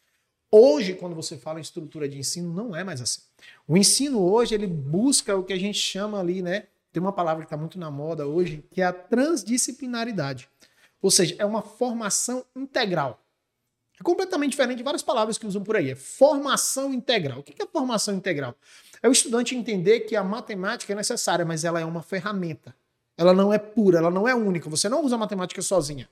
Hoje, 0.50 0.94
quando 0.94 1.14
você 1.14 1.36
fala 1.36 1.60
em 1.60 1.62
estrutura 1.62 2.08
de 2.08 2.18
ensino, 2.18 2.52
não 2.52 2.74
é 2.74 2.82
mais 2.82 3.00
assim. 3.00 3.20
O 3.68 3.76
ensino 3.76 4.20
hoje, 4.20 4.52
ele 4.52 4.66
busca 4.66 5.36
o 5.36 5.44
que 5.44 5.52
a 5.52 5.58
gente 5.58 5.78
chama 5.78 6.18
ali, 6.18 6.42
né, 6.42 6.64
tem 6.92 7.00
uma 7.00 7.12
palavra 7.12 7.42
que 7.42 7.46
está 7.46 7.56
muito 7.56 7.78
na 7.78 7.90
moda 7.90 8.26
hoje, 8.26 8.64
que 8.70 8.82
é 8.82 8.84
a 8.84 8.92
transdisciplinaridade. 8.92 10.48
Ou 11.01 11.11
seja, 11.11 11.34
é 11.38 11.44
uma 11.44 11.62
formação 11.62 12.44
integral. 12.55 13.22
É 13.98 14.03
completamente 14.03 14.53
diferente 14.53 14.78
de 14.78 14.84
várias 14.84 15.03
palavras 15.03 15.36
que 15.36 15.46
usam 15.46 15.62
por 15.62 15.76
aí. 15.76 15.90
É 15.90 15.94
formação 15.94 16.92
integral. 16.92 17.40
O 17.40 17.42
que 17.42 17.62
é 17.62 17.66
formação 17.66 18.14
integral? 18.14 18.55
É 19.03 19.09
o 19.09 19.12
estudante 19.12 19.55
entender 19.55 20.01
que 20.01 20.16
a 20.16 20.24
matemática 20.24 20.92
é 20.92 20.96
necessária, 20.96 21.44
mas 21.44 21.64
ela 21.64 21.80
é 21.80 21.84
uma 21.84 22.03
ferramenta. 22.03 22.74
Ela 23.16 23.34
não 23.34 23.53
é 23.53 23.59
pura, 23.59 23.98
ela 23.98 24.11
não 24.11 24.26
é 24.26 24.34
única. 24.34 24.70
Você 24.70 24.88
não 24.88 25.05
usa 25.05 25.16
a 25.16 25.18
matemática 25.18 25.61
sozinha. 25.61 26.09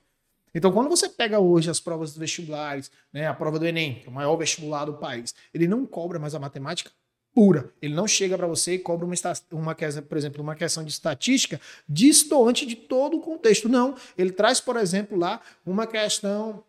Então, 0.53 0.71
quando 0.71 0.89
você 0.89 1.07
pega 1.07 1.39
hoje 1.39 1.69
as 1.69 1.79
provas 1.79 2.11
dos 2.11 2.19
vestibulares, 2.19 2.91
né, 3.13 3.27
a 3.27 3.33
prova 3.33 3.59
do 3.59 3.65
Enem, 3.65 3.95
que 3.95 4.07
é 4.07 4.09
o 4.09 4.13
maior 4.13 4.35
vestibular 4.35 4.85
do 4.85 4.95
país, 4.95 5.33
ele 5.53 5.67
não 5.67 5.85
cobra 5.85 6.19
mais 6.19 6.33
a 6.33 6.39
matemática 6.39 6.91
pura. 7.33 7.73
Ele 7.81 7.93
não 7.93 8.07
chega 8.07 8.37
para 8.37 8.47
você 8.47 8.73
e 8.73 8.79
cobra 8.79 9.05
uma, 9.05 9.15
uma, 9.51 9.75
por 9.75 10.17
exemplo, 10.17 10.41
uma 10.41 10.55
questão 10.55 10.83
de 10.83 10.91
estatística 10.91 11.59
distoante 11.87 12.65
de 12.65 12.75
todo 12.75 13.17
o 13.17 13.21
contexto. 13.21 13.69
Não. 13.69 13.95
Ele 14.17 14.31
traz, 14.31 14.59
por 14.59 14.77
exemplo, 14.77 15.17
lá 15.17 15.41
uma 15.65 15.87
questão 15.87 16.63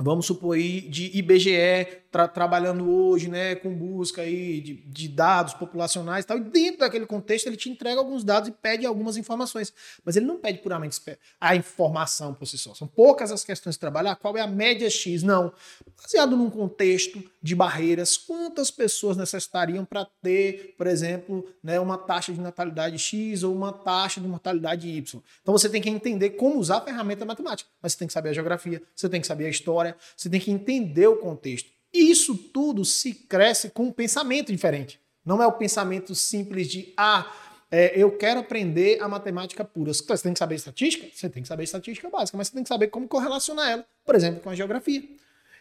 vamos 0.00 0.26
supor 0.26 0.56
de 0.56 1.10
IBGE 1.18 1.86
tra 2.10 2.26
trabalhando 2.26 2.90
hoje, 2.90 3.28
né, 3.28 3.54
com 3.54 3.74
busca 3.74 4.22
aí 4.22 4.60
de, 4.60 4.74
de, 4.74 5.08
dados 5.08 5.54
populacionais 5.54 6.24
e 6.24 6.28
tal, 6.28 6.38
e 6.38 6.42
dentro 6.42 6.80
daquele 6.80 7.06
contexto 7.06 7.46
ele 7.46 7.56
te 7.56 7.68
entrega 7.68 8.00
alguns 8.00 8.24
dados 8.24 8.48
e 8.48 8.52
pede 8.52 8.86
algumas 8.86 9.16
informações, 9.16 9.72
mas 10.04 10.16
ele 10.16 10.26
não 10.26 10.38
pede 10.38 10.58
puramente 10.58 11.00
a 11.40 11.54
informação 11.54 12.34
por 12.34 12.46
si 12.46 12.56
só. 12.56 12.74
São 12.74 12.86
poucas 12.86 13.30
as 13.30 13.44
questões 13.44 13.76
de 13.76 13.80
trabalhar, 13.80 14.16
qual 14.16 14.36
é 14.36 14.40
a 14.40 14.46
média 14.46 14.88
X? 14.88 15.22
Não. 15.22 15.52
Baseado 16.00 16.36
num 16.36 16.50
contexto 16.50 17.22
de 17.42 17.54
barreiras, 17.54 18.16
quantas 18.16 18.70
pessoas 18.70 19.16
necessitariam 19.16 19.84
para 19.84 20.06
ter, 20.22 20.74
por 20.76 20.86
exemplo, 20.86 21.46
né, 21.62 21.78
uma 21.78 21.98
taxa 21.98 22.32
de 22.32 22.40
natalidade 22.40 22.98
X 22.98 23.42
ou 23.42 23.54
uma 23.54 23.72
taxa 23.72 24.20
de 24.20 24.26
mortalidade 24.26 24.88
Y. 24.88 25.22
Então 25.42 25.52
você 25.52 25.68
tem 25.68 25.82
que 25.82 25.90
entender 25.90 26.30
como 26.30 26.58
usar 26.58 26.78
a 26.78 26.80
ferramenta 26.80 27.24
matemática, 27.24 27.68
mas 27.82 27.92
você 27.92 27.98
tem 27.98 28.08
que 28.08 28.14
saber 28.14 28.30
a 28.30 28.32
geografia, 28.32 28.82
você 28.94 29.08
tem 29.08 29.20
que 29.20 29.26
saber 29.26 29.46
a 29.46 29.50
história, 29.50 29.96
você 30.16 30.28
tem 30.30 30.40
que 30.40 30.50
entender 30.50 31.06
o 31.06 31.16
contexto. 31.16 31.77
E 31.92 32.10
isso 32.10 32.36
tudo 32.36 32.84
se 32.84 33.14
cresce 33.14 33.70
com 33.70 33.84
um 33.84 33.92
pensamento 33.92 34.52
diferente. 34.52 35.00
Não 35.24 35.42
é 35.42 35.46
o 35.46 35.52
pensamento 35.52 36.14
simples 36.14 36.68
de, 36.68 36.92
ah, 36.96 37.30
é, 37.70 37.92
eu 37.94 38.16
quero 38.16 38.40
aprender 38.40 39.02
a 39.02 39.08
matemática 39.08 39.64
pura. 39.64 39.92
Você 39.92 40.22
tem 40.22 40.32
que 40.32 40.38
saber 40.38 40.54
estatística? 40.54 41.06
Você 41.12 41.28
tem 41.28 41.42
que 41.42 41.48
saber 41.48 41.64
estatística 41.64 42.08
básica, 42.08 42.36
mas 42.36 42.48
você 42.48 42.54
tem 42.54 42.62
que 42.62 42.68
saber 42.68 42.88
como 42.88 43.06
correlacionar 43.06 43.70
ela, 43.70 43.86
por 44.04 44.14
exemplo, 44.14 44.40
com 44.40 44.50
a 44.50 44.54
geografia. 44.54 45.02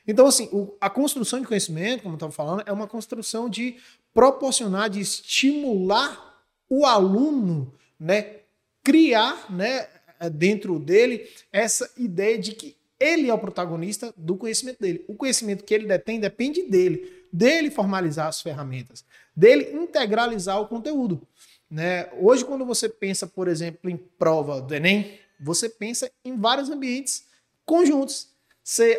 Então, 0.08 0.26
assim, 0.26 0.48
o, 0.54 0.74
a 0.80 0.90
construção 0.90 1.42
de 1.42 1.48
conhecimento, 1.48 2.04
como 2.04 2.14
eu 2.14 2.18
estava 2.18 2.32
falando, 2.32 2.64
é 2.66 2.72
uma 2.72 2.88
construção 2.88 3.50
de 3.50 3.76
proporcionar, 4.14 4.90
de 4.90 5.02
estimular 5.02 6.46
o 6.70 6.86
aluno, 6.86 7.74
né, 8.00 8.38
criar, 8.84 9.52
né, 9.52 9.88
dentro 10.32 10.80
dele 10.80 11.30
essa 11.52 11.92
ideia 11.98 12.38
de 12.38 12.54
que 12.54 12.76
ele 13.00 13.30
é 13.30 13.34
o 13.34 13.40
protagonista 13.40 14.14
do 14.18 14.36
conhecimento 14.36 14.80
dele. 14.80 15.06
O 15.08 15.16
conhecimento 15.16 15.64
que 15.64 15.74
ele 15.74 15.88
detém 15.88 16.20
depende 16.20 16.64
dele, 16.64 17.26
dele 17.32 17.70
formalizar 17.70 18.28
as 18.28 18.42
ferramentas, 18.42 19.06
dele 19.36 19.72
integralizar 19.74 20.60
o 20.60 20.68
conteúdo. 20.68 21.22
Né? 21.70 22.10
Hoje, 22.20 22.46
quando 22.46 22.66
você 22.66 22.88
pensa, 22.88 23.28
por 23.28 23.48
exemplo, 23.48 23.90
em 23.90 23.98
prova 23.98 24.62
do 24.62 24.74
Enem, 24.74 25.20
você 25.40 25.70
pensa 25.70 26.10
em 26.24 26.36
vários 26.38 26.70
ambientes 26.70 27.26
conjuntos. 27.66 28.30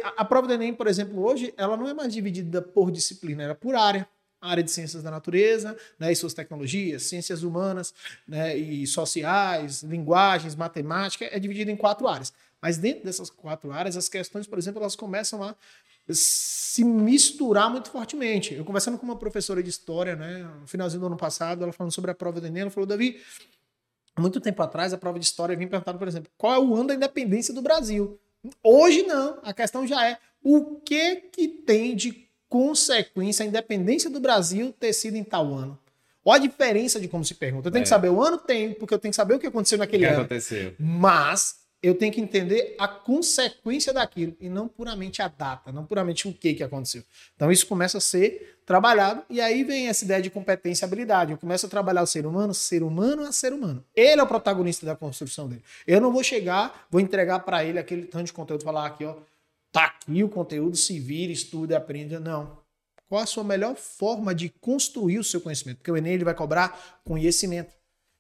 A, 0.05 0.23
a 0.23 0.25
prova 0.25 0.47
do 0.47 0.53
Enem, 0.53 0.73
por 0.75 0.87
exemplo, 0.87 1.23
hoje, 1.23 1.53
ela 1.57 1.77
não 1.77 1.89
é 1.89 1.95
mais 1.95 2.13
dividida 2.13 2.63
por 2.63 2.91
disciplina, 2.91 3.43
era 3.43 3.55
por 3.55 3.75
área 3.75 4.07
área 4.41 4.63
de 4.63 4.71
ciências 4.71 5.03
da 5.03 5.11
natureza 5.11 5.77
né, 5.99 6.13
e 6.13 6.17
suas 6.17 6.35
tecnologias, 6.35 7.03
ciências 7.05 7.43
humanas 7.43 7.93
né, 8.27 8.57
e 8.57 8.87
sociais, 8.87 9.83
linguagens, 9.83 10.55
matemática, 10.55 11.29
é 11.31 11.39
dividida 11.39 11.71
em 11.71 11.77
quatro 11.77 12.07
áreas. 12.07 12.33
Mas 12.61 12.77
dentro 12.77 13.05
dessas 13.05 13.31
quatro 13.31 13.71
áreas, 13.71 13.97
as 13.97 14.09
questões, 14.09 14.47
por 14.47 14.59
exemplo, 14.59 14.81
elas 14.81 14.97
começam 14.97 15.43
a 15.43 15.55
se 16.11 16.85
misturar 16.85 17.71
muito 17.71 17.91
fortemente. 17.91 18.55
Eu 18.55 18.65
conversando 18.65 18.99
com 18.99 19.05
uma 19.05 19.17
professora 19.17 19.63
de 19.63 19.69
história, 19.69 20.17
né, 20.17 20.49
no 20.61 20.67
finalzinho 20.67 21.01
do 21.01 21.07
ano 21.07 21.17
passado, 21.17 21.63
ela 21.63 21.73
falando 21.73 21.93
sobre 21.93 22.11
a 22.11 22.15
prova 22.15 22.41
do 22.41 22.47
Enem, 22.47 22.63
ela 22.63 22.71
falou, 22.71 22.87
Davi, 22.87 23.21
muito 24.19 24.41
tempo 24.41 24.63
atrás, 24.63 24.93
a 24.93 24.99
prova 24.99 25.19
de 25.19 25.25
história 25.25 25.57
vinha 25.57 25.69
perguntando, 25.69 25.99
por 25.99 26.09
exemplo, 26.09 26.31
qual 26.37 26.55
é 26.55 26.59
o 26.59 26.75
ano 26.75 26.89
da 26.89 26.95
independência 26.95 27.53
do 27.55 27.63
Brasil? 27.63 28.19
Hoje 28.63 29.03
não, 29.03 29.39
a 29.43 29.53
questão 29.53 29.87
já 29.87 30.07
é 30.07 30.19
o 30.43 30.77
que 30.77 31.17
que 31.17 31.49
tem 31.49 31.95
de 31.95 32.29
consequência 32.49 33.45
a 33.45 33.47
independência 33.47 34.09
do 34.09 34.21
Brasil 34.21 34.73
ter 34.73 34.93
sido 34.93 35.17
em 35.17 35.25
tal 35.25 35.53
ano? 35.53 35.79
Olha 36.25 36.43
a 36.43 36.47
diferença 36.47 37.01
de 37.01 37.09
como 37.09 37.25
se 37.25 37.35
pergunta. 37.35 37.69
Eu 37.69 37.73
tenho 37.73 37.83
é. 37.83 37.85
que 37.85 37.89
saber 37.89 38.11
o 38.11 38.23
ano, 38.23 38.39
tem, 38.39 38.75
porque 38.75 38.93
eu 38.93 38.99
tenho 38.99 39.13
que 39.13 39.17
saber 39.17 39.35
o 39.35 39.39
que 39.39 39.47
aconteceu 39.47 39.79
naquele 39.79 40.05
o 40.05 40.09
que 40.09 40.13
ano. 40.13 40.23
Aconteceu. 40.23 40.75
Mas 40.79 41.57
eu 41.83 41.95
tenho 41.95 42.13
que 42.13 42.21
entender 42.21 42.75
a 42.79 42.89
consequência 42.89 43.93
daquilo 43.93 44.37
e 44.41 44.49
não 44.49 44.67
puramente 44.67 45.23
a 45.23 45.29
data, 45.29 45.71
não 45.71 45.85
puramente 45.85 46.27
o 46.27 46.33
que, 46.33 46.55
que 46.55 46.63
aconteceu. 46.63 47.05
Então 47.37 47.53
isso 47.53 47.67
começa 47.67 47.99
a 47.99 48.01
ser 48.01 48.59
trabalhado 48.67 49.23
e 49.31 49.41
aí 49.41 49.63
vem 49.63 49.87
essa 49.87 50.05
ideia 50.05 50.21
de 50.21 50.29
competência 50.29 50.85
e 50.85 50.87
habilidade. 50.87 51.33
Eu 51.33 51.39
começo 51.39 51.67
a 51.67 51.69
trabalhar 51.69 52.03
o 52.03 52.07
ser 52.07 52.27
humano, 52.27 52.53
ser 52.53 52.83
humano 52.83 53.23
a 53.23 53.33
ser 53.33 53.53
humano. 53.53 53.85
Ele 53.95 54.21
é 54.21 54.23
o 54.23 54.27
protagonista 54.27 54.85
da 54.85 54.97
construção 54.97 55.49
dele. 55.49 55.63
Eu 55.87 56.01
não 56.01 56.13
vou 56.13 56.25
chegar, 56.25 56.87
vou 56.91 57.01
entregar 57.01 57.41
para 57.41 57.65
ele 57.65 57.79
aquele 57.79 58.07
tanto 58.07 58.27
de 58.27 58.33
conteúdo, 58.33 58.65
falar 58.65 58.87
aqui, 58.87 59.05
ó, 59.05 59.15
tá 59.71 59.85
aqui 59.85 60.25
o 60.25 60.29
conteúdo, 60.29 60.77
se 60.77 60.99
vira, 60.99 61.33
estuda, 61.33 61.77
aprenda. 61.77 62.19
Não. 62.19 62.59
Qual 63.09 63.23
a 63.23 63.27
sua 63.27 63.45
melhor 63.45 63.77
forma 63.77 64.35
de 64.35 64.49
construir 64.49 65.19
o 65.19 65.25
seu 65.25 65.41
conhecimento? 65.41 65.79
Porque 65.79 65.91
o 65.91 65.97
Enem 65.97 66.15
ele 66.15 66.25
vai 66.25 66.35
cobrar 66.35 67.01
conhecimento. 67.05 67.73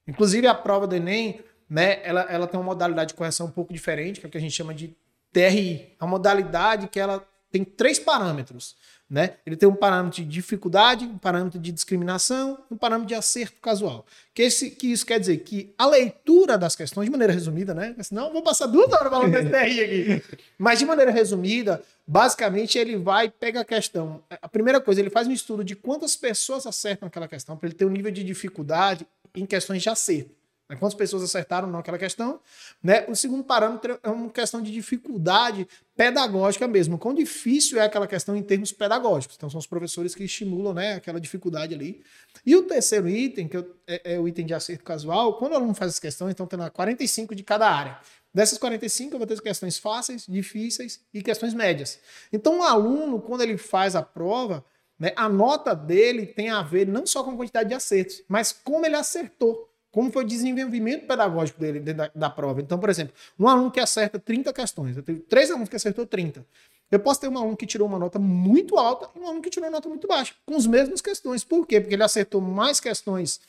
Inclusive 0.06 0.46
a 0.46 0.54
prova 0.54 0.86
do 0.86 0.96
Enem, 0.96 1.42
né, 1.68 2.00
ela, 2.02 2.22
ela 2.22 2.46
tem 2.46 2.58
uma 2.58 2.66
modalidade 2.66 3.08
de 3.08 3.14
correção 3.14 3.46
um 3.46 3.50
pouco 3.50 3.72
diferente, 3.72 4.20
que 4.20 4.26
é 4.26 4.28
o 4.28 4.30
que 4.30 4.38
a 4.38 4.40
gente 4.40 4.54
chama 4.54 4.74
de 4.74 4.96
TRI, 5.32 5.94
a 6.00 6.06
modalidade 6.06 6.88
que 6.88 6.98
ela 6.98 7.26
tem 7.50 7.64
três 7.64 7.98
parâmetros. 7.98 8.76
Né? 9.10 9.36
Ele 9.46 9.56
tem 9.56 9.66
um 9.66 9.74
parâmetro 9.74 10.22
de 10.22 10.28
dificuldade, 10.28 11.06
um 11.06 11.16
parâmetro 11.16 11.58
de 11.58 11.72
discriminação, 11.72 12.58
um 12.70 12.76
parâmetro 12.76 13.08
de 13.08 13.14
acerto 13.14 13.58
casual. 13.58 14.04
Que, 14.34 14.42
esse, 14.42 14.70
que 14.70 14.92
isso 14.92 15.06
quer 15.06 15.18
dizer 15.18 15.38
que 15.38 15.72
a 15.78 15.86
leitura 15.86 16.58
das 16.58 16.76
questões, 16.76 17.06
de 17.06 17.10
maneira 17.10 17.32
resumida, 17.32 17.72
né? 17.72 17.96
Senão 18.02 18.26
eu 18.26 18.32
vou 18.34 18.42
passar 18.42 18.66
duas 18.66 18.92
horas 18.92 19.08
falando 19.08 19.32
desse 19.32 19.48
TRI 19.48 19.80
aqui. 19.80 20.38
Mas 20.58 20.78
de 20.78 20.84
maneira 20.84 21.10
resumida, 21.10 21.82
basicamente 22.06 22.76
ele 22.76 22.96
vai, 22.96 23.30
pega 23.30 23.60
a 23.60 23.64
questão. 23.64 24.22
A 24.42 24.48
primeira 24.48 24.78
coisa, 24.78 25.00
ele 25.00 25.08
faz 25.08 25.26
um 25.26 25.32
estudo 25.32 25.64
de 25.64 25.74
quantas 25.74 26.14
pessoas 26.14 26.66
acertam 26.66 27.08
aquela 27.08 27.26
questão, 27.26 27.56
para 27.56 27.68
ele 27.68 27.76
ter 27.76 27.86
um 27.86 27.90
nível 27.90 28.10
de 28.10 28.22
dificuldade 28.22 29.06
em 29.34 29.46
questões 29.46 29.82
de 29.82 29.88
acerto. 29.88 30.37
Né? 30.68 30.76
Quantas 30.76 30.94
pessoas 30.94 31.22
acertaram 31.22 31.68
naquela 31.68 31.98
questão? 31.98 32.40
Né? 32.82 33.06
O 33.08 33.14
segundo 33.14 33.42
parâmetro 33.42 33.98
é 34.02 34.08
uma 34.08 34.28
questão 34.30 34.60
de 34.60 34.70
dificuldade 34.70 35.66
pedagógica 35.96 36.68
mesmo. 36.68 36.98
Quão 36.98 37.14
difícil 37.14 37.80
é 37.80 37.84
aquela 37.84 38.06
questão 38.06 38.36
em 38.36 38.42
termos 38.42 38.70
pedagógicos. 38.70 39.36
Então, 39.36 39.48
são 39.48 39.58
os 39.58 39.66
professores 39.66 40.14
que 40.14 40.24
estimulam 40.24 40.74
né, 40.74 40.94
aquela 40.94 41.20
dificuldade 41.20 41.74
ali. 41.74 42.02
E 42.44 42.54
o 42.54 42.62
terceiro 42.62 43.08
item, 43.08 43.48
que 43.48 43.56
é, 43.86 44.14
é 44.14 44.20
o 44.20 44.28
item 44.28 44.46
de 44.46 44.54
acerto 44.54 44.84
casual, 44.84 45.38
quando 45.38 45.52
o 45.52 45.56
aluno 45.56 45.74
faz 45.74 45.92
as 45.92 45.98
questões, 45.98 46.32
então 46.32 46.46
tem 46.46 46.58
lá 46.58 46.70
45 46.70 47.34
de 47.34 47.42
cada 47.42 47.68
área. 47.68 47.98
Dessas 48.32 48.58
45, 48.58 49.14
eu 49.14 49.18
vou 49.18 49.26
ter 49.26 49.40
questões 49.40 49.78
fáceis, 49.78 50.26
difíceis 50.28 51.00
e 51.12 51.22
questões 51.22 51.54
médias. 51.54 51.98
Então, 52.32 52.60
o 52.60 52.62
aluno, 52.62 53.20
quando 53.20 53.40
ele 53.40 53.56
faz 53.56 53.96
a 53.96 54.02
prova, 54.02 54.64
né, 54.98 55.12
a 55.16 55.28
nota 55.28 55.74
dele 55.74 56.26
tem 56.26 56.50
a 56.50 56.62
ver 56.62 56.86
não 56.86 57.06
só 57.06 57.24
com 57.24 57.30
a 57.30 57.36
quantidade 57.36 57.70
de 57.70 57.74
acertos, 57.74 58.22
mas 58.28 58.52
como 58.52 58.84
ele 58.84 58.96
acertou 58.96 59.67
como 59.90 60.10
foi 60.10 60.24
o 60.24 60.26
desenvolvimento 60.26 61.06
pedagógico 61.06 61.60
dele 61.60 61.80
da, 61.80 62.10
da, 62.14 62.30
prova. 62.30 62.60
Então, 62.60 62.78
por 62.78 62.90
exemplo, 62.90 63.14
um 63.38 63.48
aluno 63.48 63.70
que 63.70 63.80
acerta 63.80 64.18
30 64.18 64.52
questões, 64.52 64.96
eu 64.96 65.02
tenho 65.02 65.20
três 65.20 65.50
alunos 65.50 65.68
que 65.68 65.76
acertou 65.76 66.06
30. 66.06 66.44
Eu 66.90 67.00
posso 67.00 67.20
ter 67.20 67.28
um 67.28 67.36
aluno 67.36 67.56
que 67.56 67.66
tirou 67.66 67.86
uma 67.86 67.98
nota 67.98 68.18
muito 68.18 68.78
alta 68.78 69.10
e 69.14 69.20
um 69.20 69.26
aluno 69.26 69.42
que 69.42 69.50
tirou 69.50 69.66
uma 69.66 69.72
nota 69.72 69.88
muito 69.88 70.06
baixa, 70.06 70.34
com 70.46 70.56
as 70.56 70.66
mesmas 70.66 71.00
questões. 71.00 71.44
Por 71.44 71.66
quê? 71.66 71.80
Porque 71.80 71.94
ele 71.94 72.02
acertou 72.02 72.40
mais 72.40 72.80
questões 72.80 73.40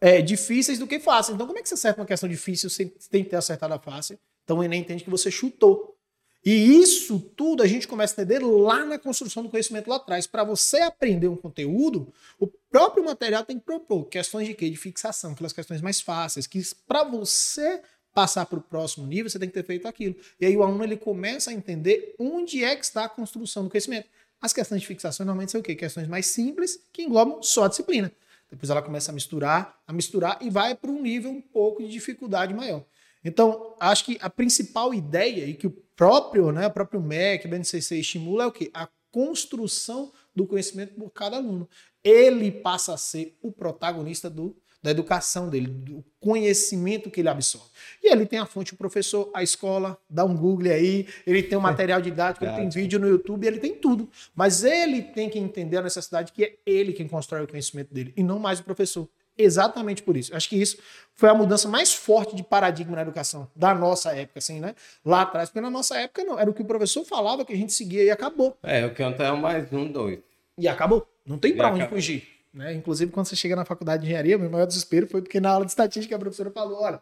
é, 0.00 0.20
difíceis 0.20 0.78
do 0.78 0.86
que 0.86 1.00
fáceis. 1.00 1.34
Então, 1.34 1.46
como 1.46 1.58
é 1.58 1.62
que 1.62 1.68
você 1.68 1.74
acerta 1.74 2.00
uma 2.00 2.06
questão 2.06 2.28
difícil 2.28 2.68
sem 2.68 2.88
ter 3.24 3.36
acertado 3.36 3.72
a 3.72 3.78
fácil? 3.78 4.18
Então, 4.44 4.58
o 4.58 4.64
Enem 4.64 4.80
entende 4.80 5.04
que 5.04 5.10
você 5.10 5.30
chutou. 5.30 5.96
E 6.44 6.50
isso 6.50 7.20
tudo 7.36 7.62
a 7.62 7.66
gente 7.66 7.86
começa 7.86 8.20
a 8.20 8.24
entender 8.24 8.44
lá 8.44 8.84
na 8.84 8.98
construção 8.98 9.42
do 9.44 9.48
conhecimento 9.48 9.88
lá 9.88 9.96
atrás. 9.96 10.26
Para 10.26 10.42
você 10.42 10.80
aprender 10.80 11.28
um 11.28 11.36
conteúdo, 11.36 12.12
o 12.38 12.46
próprio 12.46 13.04
material 13.04 13.44
tem 13.44 13.58
que 13.58 13.64
propor 13.64 14.04
questões 14.06 14.48
de 14.48 14.54
quê? 14.54 14.68
De 14.68 14.76
fixação, 14.76 15.32
aquelas 15.32 15.52
questões 15.52 15.80
mais 15.80 16.00
fáceis, 16.00 16.46
que 16.46 16.60
para 16.86 17.04
você 17.04 17.80
passar 18.12 18.44
para 18.46 18.58
o 18.58 18.62
próximo 18.62 19.06
nível, 19.06 19.30
você 19.30 19.38
tem 19.38 19.48
que 19.48 19.54
ter 19.54 19.64
feito 19.64 19.86
aquilo. 19.86 20.16
E 20.40 20.44
aí 20.44 20.56
o 20.56 20.62
aluno 20.62 20.82
ele 20.84 20.96
começa 20.96 21.50
a 21.50 21.54
entender 21.54 22.14
onde 22.18 22.62
é 22.64 22.74
que 22.76 22.84
está 22.84 23.04
a 23.04 23.08
construção 23.08 23.64
do 23.64 23.70
conhecimento. 23.70 24.08
As 24.40 24.52
questões 24.52 24.80
de 24.80 24.86
fixação 24.86 25.24
normalmente 25.24 25.52
são 25.52 25.60
o 25.60 25.64
quê? 25.64 25.76
Questões 25.76 26.08
mais 26.08 26.26
simples 26.26 26.80
que 26.92 27.02
englobam 27.02 27.40
só 27.42 27.64
a 27.64 27.68
disciplina. 27.68 28.10
Depois 28.50 28.68
ela 28.68 28.82
começa 28.82 29.10
a 29.10 29.14
misturar, 29.14 29.80
a 29.86 29.92
misturar 29.92 30.38
e 30.42 30.50
vai 30.50 30.74
para 30.74 30.90
um 30.90 31.00
nível 31.00 31.30
um 31.30 31.40
pouco 31.40 31.82
de 31.82 31.88
dificuldade 31.88 32.52
maior. 32.52 32.84
Então, 33.24 33.74
acho 33.78 34.04
que 34.04 34.18
a 34.20 34.28
principal 34.28 34.92
ideia 34.92 35.44
e 35.46 35.54
que 35.54 35.66
o 35.66 35.70
próprio, 35.96 36.50
né, 36.50 36.66
o 36.66 36.70
próprio 36.70 37.00
MEC, 37.00 37.46
BNCC 37.46 38.00
estimula 38.00 38.44
é 38.44 38.46
o 38.46 38.52
quê? 38.52 38.70
A 38.74 38.88
construção 39.10 40.12
do 40.34 40.46
conhecimento 40.46 40.94
por 40.94 41.10
cada 41.10 41.36
aluno. 41.36 41.68
Ele 42.02 42.50
passa 42.50 42.94
a 42.94 42.96
ser 42.96 43.36
o 43.40 43.52
protagonista 43.52 44.28
do, 44.28 44.56
da 44.82 44.90
educação 44.90 45.48
dele, 45.48 45.68
do 45.68 46.04
conhecimento 46.18 47.10
que 47.10 47.20
ele 47.20 47.28
absorve. 47.28 47.68
E 48.02 48.08
ali 48.08 48.26
tem 48.26 48.40
a 48.40 48.46
fonte, 48.46 48.74
o 48.74 48.76
professor, 48.76 49.30
a 49.32 49.42
escola, 49.42 49.96
dá 50.10 50.24
um 50.24 50.36
Google 50.36 50.72
aí, 50.72 51.06
ele 51.24 51.42
tem 51.42 51.56
o 51.56 51.60
um 51.60 51.62
material 51.64 52.00
didático, 52.00 52.44
ele 52.44 52.56
tem 52.56 52.68
vídeo 52.68 52.98
no 52.98 53.06
YouTube, 53.06 53.46
ele 53.46 53.60
tem 53.60 53.76
tudo. 53.76 54.10
Mas 54.34 54.64
ele 54.64 55.02
tem 55.02 55.30
que 55.30 55.38
entender 55.38 55.76
a 55.76 55.82
necessidade 55.82 56.32
que 56.32 56.42
é 56.42 56.56
ele 56.66 56.92
quem 56.92 57.06
constrói 57.06 57.44
o 57.44 57.48
conhecimento 57.48 57.94
dele, 57.94 58.12
e 58.16 58.22
não 58.22 58.40
mais 58.40 58.58
o 58.58 58.64
professor 58.64 59.08
exatamente 59.42 60.02
por 60.02 60.16
isso. 60.16 60.34
Acho 60.34 60.48
que 60.48 60.56
isso 60.56 60.78
foi 61.14 61.28
a 61.28 61.34
mudança 61.34 61.68
mais 61.68 61.92
forte 61.92 62.34
de 62.34 62.42
paradigma 62.42 62.96
na 62.96 63.02
educação 63.02 63.48
da 63.54 63.74
nossa 63.74 64.14
época, 64.14 64.38
assim, 64.38 64.60
né? 64.60 64.74
Lá 65.04 65.22
atrás, 65.22 65.48
porque 65.48 65.60
na 65.60 65.70
nossa 65.70 65.98
época 65.98 66.24
não, 66.24 66.38
era 66.38 66.50
o 66.50 66.54
que 66.54 66.62
o 66.62 66.64
professor 66.64 67.04
falava 67.04 67.44
que 67.44 67.52
a 67.52 67.56
gente 67.56 67.72
seguia 67.72 68.02
e 68.02 68.10
acabou. 68.10 68.56
É, 68.62 68.86
o 68.86 68.94
que 68.94 69.02
é 69.02 69.32
um 69.32 69.36
mais 69.36 69.72
um, 69.72 69.90
dois. 69.90 70.20
E 70.58 70.68
acabou. 70.68 71.06
Não 71.26 71.38
tem 71.38 71.56
pra 71.56 71.72
onde 71.72 71.86
fugir. 71.88 72.28
Né? 72.52 72.74
Inclusive, 72.74 73.10
quando 73.10 73.26
você 73.26 73.36
chega 73.36 73.56
na 73.56 73.64
faculdade 73.64 74.02
de 74.02 74.08
engenharia, 74.08 74.36
meu 74.36 74.50
maior 74.50 74.66
desespero 74.66 75.06
foi 75.06 75.22
porque 75.22 75.40
na 75.40 75.50
aula 75.50 75.64
de 75.64 75.70
estatística 75.70 76.14
a 76.14 76.18
professora 76.18 76.50
falou: 76.50 76.82
olha, 76.82 77.00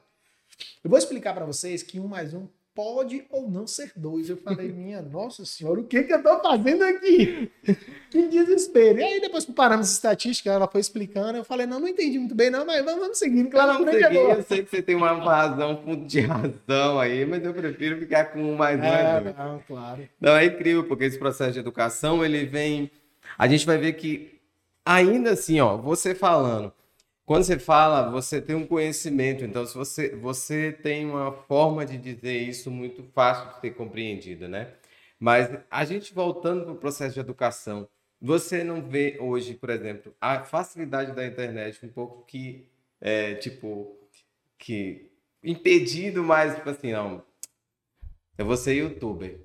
eu 0.85 0.91
vou 0.91 0.99
explicar 0.99 1.35
para 1.35 1.45
vocês 1.45 1.83
que 1.83 1.99
um 1.99 2.07
mais 2.07 2.35
um 2.35 2.47
pode 2.75 3.25
ou 3.31 3.51
não 3.51 3.67
ser 3.67 3.93
dois. 3.97 4.29
Eu 4.29 4.37
falei, 4.37 4.73
minha 4.73 5.03
nossa 5.03 5.45
senhora, 5.45 5.81
o 5.81 5.85
que, 5.85 6.03
que 6.03 6.13
eu 6.13 6.23
tô 6.23 6.41
fazendo 6.41 6.83
aqui? 6.83 7.51
que 8.11 8.29
desespero. 8.29 8.99
E 8.99 9.03
aí, 9.03 9.21
depois 9.21 9.45
que 9.45 9.53
paramos 9.53 9.91
estatística, 9.93 10.51
ela 10.51 10.67
foi 10.67 10.81
explicando, 10.81 11.39
eu 11.39 11.45
falei, 11.45 11.67
não, 11.67 11.81
não 11.81 11.89
entendi 11.89 12.19
muito 12.19 12.35
bem, 12.35 12.51
não, 12.51 12.65
mas 12.65 12.85
vamos, 12.85 13.01
vamos 13.01 13.19
seguindo, 13.19 13.51
claro, 13.51 13.85
vamos 13.85 13.93
seguir, 13.93 14.17
Eu 14.17 14.43
sei 14.43 14.63
que 14.63 14.71
você 14.71 14.83
tem 14.83 14.95
uma 14.95 15.13
razão, 15.13 15.73
um 15.73 15.77
ponto 15.77 16.07
de 16.07 16.21
razão 16.21 16.99
aí, 16.99 17.25
mas 17.27 17.45
eu 17.45 17.53
prefiro 17.53 17.99
ficar 17.99 18.27
com 18.27 18.41
um 18.41 18.57
mais 18.57 18.81
um. 18.81 18.85
É, 18.85 19.35
não, 19.37 19.59
claro. 19.67 20.09
Não, 20.21 20.37
é 20.37 20.45
incrível, 20.47 20.85
porque 20.85 21.05
esse 21.05 21.19
processo 21.19 21.53
de 21.53 21.59
educação, 21.59 22.25
ele 22.25 22.45
vem. 22.45 22.91
A 23.39 23.47
gente 23.47 23.67
vai 23.67 23.79
ver 23.79 23.93
que, 23.95 24.41
ainda 24.85 25.33
assim, 25.33 25.61
ó, 25.61 25.77
você 25.77 26.15
falando 26.15 26.73
quando 27.31 27.45
você 27.45 27.61
fala, 27.61 28.11
você 28.11 28.43
tem 28.43 28.57
um 28.57 28.67
conhecimento, 28.67 29.45
então 29.45 29.65
se 29.65 29.73
você, 29.73 30.17
você 30.17 30.73
tem 30.73 31.07
uma 31.07 31.31
forma 31.31 31.87
de 31.87 31.97
dizer 31.97 32.37
isso 32.37 32.73
muito 32.73 33.05
fácil 33.15 33.55
de 33.55 33.61
ser 33.61 33.71
compreendida, 33.71 34.49
né? 34.49 34.75
Mas 35.17 35.49
a 35.71 35.85
gente 35.85 36.13
voltando 36.13 36.65
para 36.65 36.73
o 36.73 36.77
processo 36.77 37.15
de 37.15 37.21
educação, 37.21 37.89
você 38.21 38.65
não 38.65 38.83
vê 38.83 39.17
hoje, 39.21 39.55
por 39.55 39.71
exemplo, 39.71 40.13
a 40.21 40.43
facilidade 40.43 41.13
da 41.13 41.25
internet 41.25 41.87
um 41.87 41.89
pouco 41.89 42.27
que, 42.27 42.67
é, 43.01 43.37
tipo, 43.37 43.97
que 44.59 45.13
impedido 45.41 46.25
mais, 46.25 46.57
tipo 46.57 46.69
assim, 46.69 46.91
não, 46.91 47.23
eu 48.37 48.45
vou 48.45 48.57
ser 48.57 48.75
youtuber. 48.75 49.39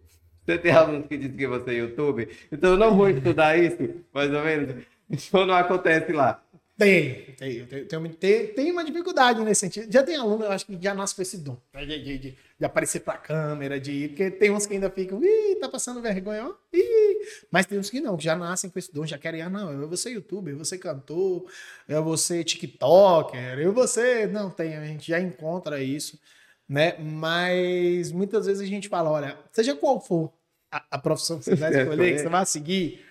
Você 0.44 0.58
tem 0.58 0.72
alunos 0.72 1.06
que 1.08 1.18
dizem 1.20 1.38
que 1.38 1.46
você 1.46 1.70
é 1.70 1.74
youtuber, 1.76 2.36
então 2.52 2.72
eu 2.72 2.78
não 2.78 2.98
vou 2.98 3.12
estudar 3.12 3.56
isso, 3.60 4.04
mais 4.12 4.34
ou 4.34 4.44
menos. 4.44 4.84
Então 5.08 5.46
não 5.46 5.54
acontece 5.54 6.12
lá. 6.12 6.44
Tem, 6.78 7.34
tem, 7.38 7.66
tem, 7.66 8.10
tem, 8.20 8.48
tem 8.48 8.72
uma 8.72 8.84
dificuldade 8.84 9.42
nesse 9.42 9.62
sentido. 9.62 9.90
Já 9.90 10.04
tem 10.04 10.18
aluno, 10.18 10.44
eu 10.44 10.52
acho 10.52 10.66
que 10.66 10.78
já 10.82 10.94
nasce 10.94 11.16
com 11.16 11.22
esse 11.22 11.38
dom 11.38 11.58
né, 11.74 11.86
de, 11.86 12.04
de, 12.04 12.18
de, 12.18 12.38
de 12.60 12.66
aparecer 12.66 13.00
pra 13.00 13.18
câmera, 13.18 13.80
de 13.80 13.92
ir, 13.92 14.08
porque 14.10 14.30
tem 14.30 14.52
uns 14.52 14.66
que 14.66 14.74
ainda 14.74 14.90
ficam, 14.90 15.24
ih, 15.24 15.56
tá 15.56 15.70
passando 15.70 16.02
vergonha, 16.02 16.48
ó, 16.48 16.54
ih. 16.74 17.18
Mas 17.50 17.66
tem 17.66 17.80
uns 17.80 17.90
que 17.90 18.02
não, 18.02 18.18
que 18.18 18.26
já 18.26 18.36
nascem 18.36 18.70
com 18.70 18.78
esse 18.78 18.94
dom, 18.94 19.06
já 19.06 19.18
querem, 19.18 19.42
ah, 19.42 19.50
não, 19.50 19.72
eu 19.72 19.88
vou 19.88 19.96
ser 19.96 20.10
youtuber, 20.10 20.52
eu 20.52 20.58
vou 20.58 20.66
ser 20.66 20.78
cantor, 20.78 21.50
eu 21.88 22.04
vou 22.04 22.18
ser 22.18 22.44
tiktoker, 22.44 23.58
eu 23.58 23.72
vou 23.72 23.88
ser. 23.88 24.28
Não, 24.28 24.50
tem, 24.50 24.76
a 24.76 24.86
gente 24.86 25.08
já 25.08 25.20
encontra 25.22 25.82
isso, 25.82 26.20
né? 26.68 26.98
Mas 27.00 28.12
muitas 28.12 28.48
vezes 28.48 28.62
a 28.62 28.66
gente 28.66 28.90
fala, 28.90 29.10
olha, 29.10 29.38
seja 29.54 29.74
qual 29.78 30.02
for 30.02 30.30
a, 30.70 30.84
a 30.92 30.98
profissão 30.98 31.40
que 31.40 31.46
você 31.46 31.56
vai 31.56 31.72
escolher, 31.80 32.12
que 32.12 32.20
você 32.20 32.28
vai 32.28 32.46
seguir 32.46 33.05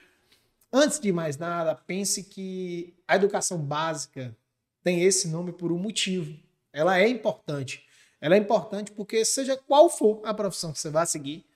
Antes 0.77 0.99
de 0.99 1.13
mais 1.13 1.37
nada, 1.37 1.73
pense 1.73 2.25
que 2.25 2.93
a 3.07 3.15
educação 3.15 3.59
básica 3.59 4.37
tem 4.83 5.05
esse 5.05 5.29
nome 5.29 5.53
por 5.53 5.71
um 5.71 5.79
motivo. 5.79 6.37
Ela 6.73 6.99
é 6.99 7.07
importante. 7.07 7.87
Ela 8.21 8.35
é 8.35 8.39
importante 8.39 8.91
porque, 8.91 9.25
seja 9.25 9.57
qual 9.57 9.89
for 9.89 10.21
a 10.25 10.35
profissão 10.35 10.73
que 10.73 10.81
você 10.81 10.91
vai 10.91 11.07
seguir, 11.07 11.47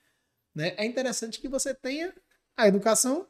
né, 0.55 0.73
é 0.77 0.85
interessante 0.85 1.37
que 1.37 1.49
você 1.49 1.73
tenha 1.73 2.13
a 2.55 2.65
educação 2.65 3.27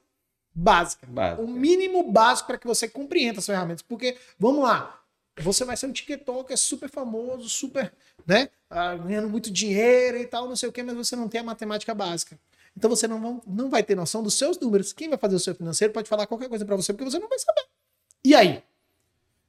básica. 0.53 1.07
básica. 1.07 1.41
O 1.41 1.47
mínimo 1.47 2.11
básico 2.11 2.45
para 2.45 2.59
que 2.59 2.67
você 2.67 2.87
compreenda 2.87 3.39
as 3.39 3.47
ferramentas. 3.47 3.81
Porque, 3.81 4.15
vamos 4.37 4.61
lá, 4.61 5.03
você 5.39 5.65
vai 5.65 5.75
ser 5.75 5.87
um 5.87 5.91
TikToker 5.91 6.55
super 6.55 6.87
famoso, 6.87 7.49
super, 7.49 7.91
né, 8.27 8.49
ah, 8.69 8.95
ganhando 8.95 9.27
muito 9.27 9.49
dinheiro 9.49 10.19
e 10.19 10.27
tal, 10.27 10.47
não 10.47 10.55
sei 10.55 10.69
o 10.69 10.71
quê, 10.71 10.83
mas 10.83 10.95
você 10.95 11.15
não 11.15 11.27
tem 11.27 11.41
a 11.41 11.43
matemática 11.43 11.95
básica. 11.95 12.39
Então 12.79 12.89
você 12.89 13.09
não, 13.09 13.41
não 13.45 13.69
vai 13.69 13.83
ter 13.83 13.93
noção 13.93 14.23
dos 14.23 14.35
seus 14.35 14.57
números. 14.57 14.93
Quem 14.93 15.09
vai 15.09 15.17
fazer 15.17 15.35
o 15.35 15.39
seu 15.39 15.53
financeiro 15.53 15.93
pode 15.93 16.07
falar 16.07 16.25
qualquer 16.25 16.47
coisa 16.47 16.65
para 16.65 16.77
você, 16.77 16.93
porque 16.93 17.03
você 17.03 17.19
não 17.19 17.27
vai 17.27 17.37
saber. 17.37 17.65
E 18.23 18.33
aí? 18.33 18.63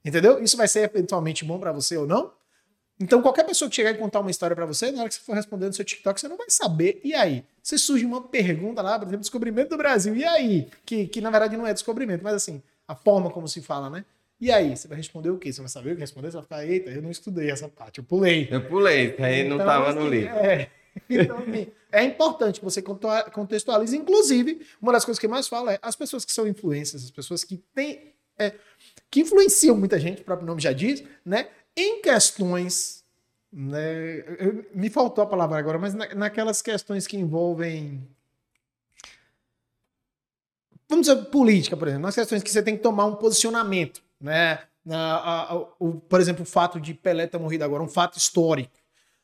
Entendeu? 0.05 0.43
Isso 0.43 0.57
vai 0.57 0.67
ser 0.67 0.81
eventualmente 0.81 1.45
bom 1.45 1.57
para 1.57 1.71
você 1.71 1.97
ou 1.97 2.09
não? 2.09 2.33
Então, 2.99 3.23
qualquer 3.23 3.45
pessoa 3.45 3.69
que 3.69 3.77
chegar 3.77 3.93
e 3.93 3.95
contar 3.95 4.19
uma 4.19 4.33
história 4.33 4.55
para 4.57 4.67
você, 4.67 4.91
na 4.91 5.03
hora 5.03 5.09
que 5.09 5.15
você 5.15 5.21
for 5.21 5.35
respondendo 5.35 5.69
no 5.69 5.75
seu 5.75 5.85
TikTok, 5.85 6.21
você 6.21 6.27
não 6.27 6.37
vai 6.37 6.51
saber. 6.51 7.01
E 7.05 7.15
aí? 7.15 7.45
Se 7.63 7.79
surge 7.79 8.05
uma 8.05 8.21
pergunta 8.21 8.83
lá, 8.83 8.99
por 8.99 9.07
exemplo, 9.07 9.21
descobrimento 9.21 9.71
do 9.71 9.77
Brasil. 9.77 10.17
E 10.17 10.25
aí? 10.25 10.69
Que, 10.85 11.07
que 11.07 11.21
na 11.21 11.31
verdade 11.31 11.57
não 11.57 11.67
é 11.67 11.73
descobrimento, 11.73 12.25
mas 12.25 12.35
assim, 12.35 12.61
a 12.89 12.97
forma 12.97 13.31
como 13.31 13.47
se 13.47 13.63
fala, 13.63 13.89
né? 13.89 14.05
E 14.41 14.51
aí? 14.51 14.77
Você 14.77 14.89
vai 14.89 14.97
responder 14.97 15.31
o 15.31 15.39
quê? 15.39 15.53
Você 15.53 15.61
vai 15.61 15.71
saber 15.71 15.93
o 15.93 15.95
que 15.95 16.01
responder? 16.01 16.33
Você 16.33 16.37
vai 16.37 16.43
ficar, 16.43 16.67
eita, 16.67 16.91
eu 16.91 17.01
não 17.01 17.13
estudei 17.13 17.49
essa 17.49 17.69
parte, 17.69 17.99
eu 17.99 18.05
pulei. 18.05 18.49
Eu 18.51 18.67
pulei, 18.67 19.15
aí 19.21 19.43
então, 19.43 19.57
não 19.57 19.65
estava 19.65 19.93
no 19.93 20.01
assim, 20.01 20.11
livro. 20.11 20.35
É. 20.35 20.69
Então, 21.09 21.39
assim, 21.39 21.69
é 21.93 22.05
importante 22.05 22.59
que 22.61 22.65
você 22.65 22.83
contextualize. 22.83 23.97
Inclusive, 23.97 24.67
uma 24.81 24.93
das 24.93 25.05
coisas 25.05 25.19
que 25.21 25.29
mais 25.29 25.47
fala 25.49 25.75
é 25.75 25.79
as 25.83 25.95
pessoas 25.97 26.25
que 26.25 26.33
são 26.33 26.47
influências, 26.47 27.05
as 27.05 27.11
pessoas 27.11 27.45
que 27.45 27.57
têm. 27.75 28.13
É, 28.39 28.55
que 29.11 29.21
influenciam 29.21 29.77
muita 29.77 29.99
gente, 30.01 30.23
o 30.23 30.25
próprio 30.25 30.47
nome 30.47 30.61
já 30.63 30.73
diz, 30.73 31.03
né? 31.25 31.49
Em 31.77 32.01
questões 32.01 33.01
né, 33.53 34.21
eu- 34.39 34.65
me 34.73 34.89
faltou 34.89 35.25
a 35.25 35.27
palavra 35.27 35.59
agora, 35.59 35.77
mas 35.79 35.93
na- 35.93 36.15
naquelas 36.15 36.63
questões 36.63 37.07
que 37.07 37.17
envolvem. 37.17 38.01
Vamos 40.89 41.07
dizer, 41.07 41.25
política, 41.27 41.77
por 41.77 41.87
exemplo, 41.89 42.03
nas 42.07 42.15
questões 42.15 42.43
que 42.43 42.51
você 42.51 42.63
tem 42.63 42.77
que 42.77 42.83
tomar 42.83 43.07
um 43.07 43.15
posicionamento, 43.17 44.03
né? 44.21 44.61
Na- 44.85 45.17
a- 45.17 45.53
a- 45.53 45.57
o- 45.79 46.01
por 46.09 46.21
exemplo, 46.21 46.43
o 46.43 46.47
fato 46.47 46.81
de 46.81 46.95
Pelé 46.95 47.27
ter 47.27 47.39
morrido 47.39 47.65
agora, 47.65 47.83
um 47.83 47.89
fato 47.89 48.17
histórico. 48.19 48.73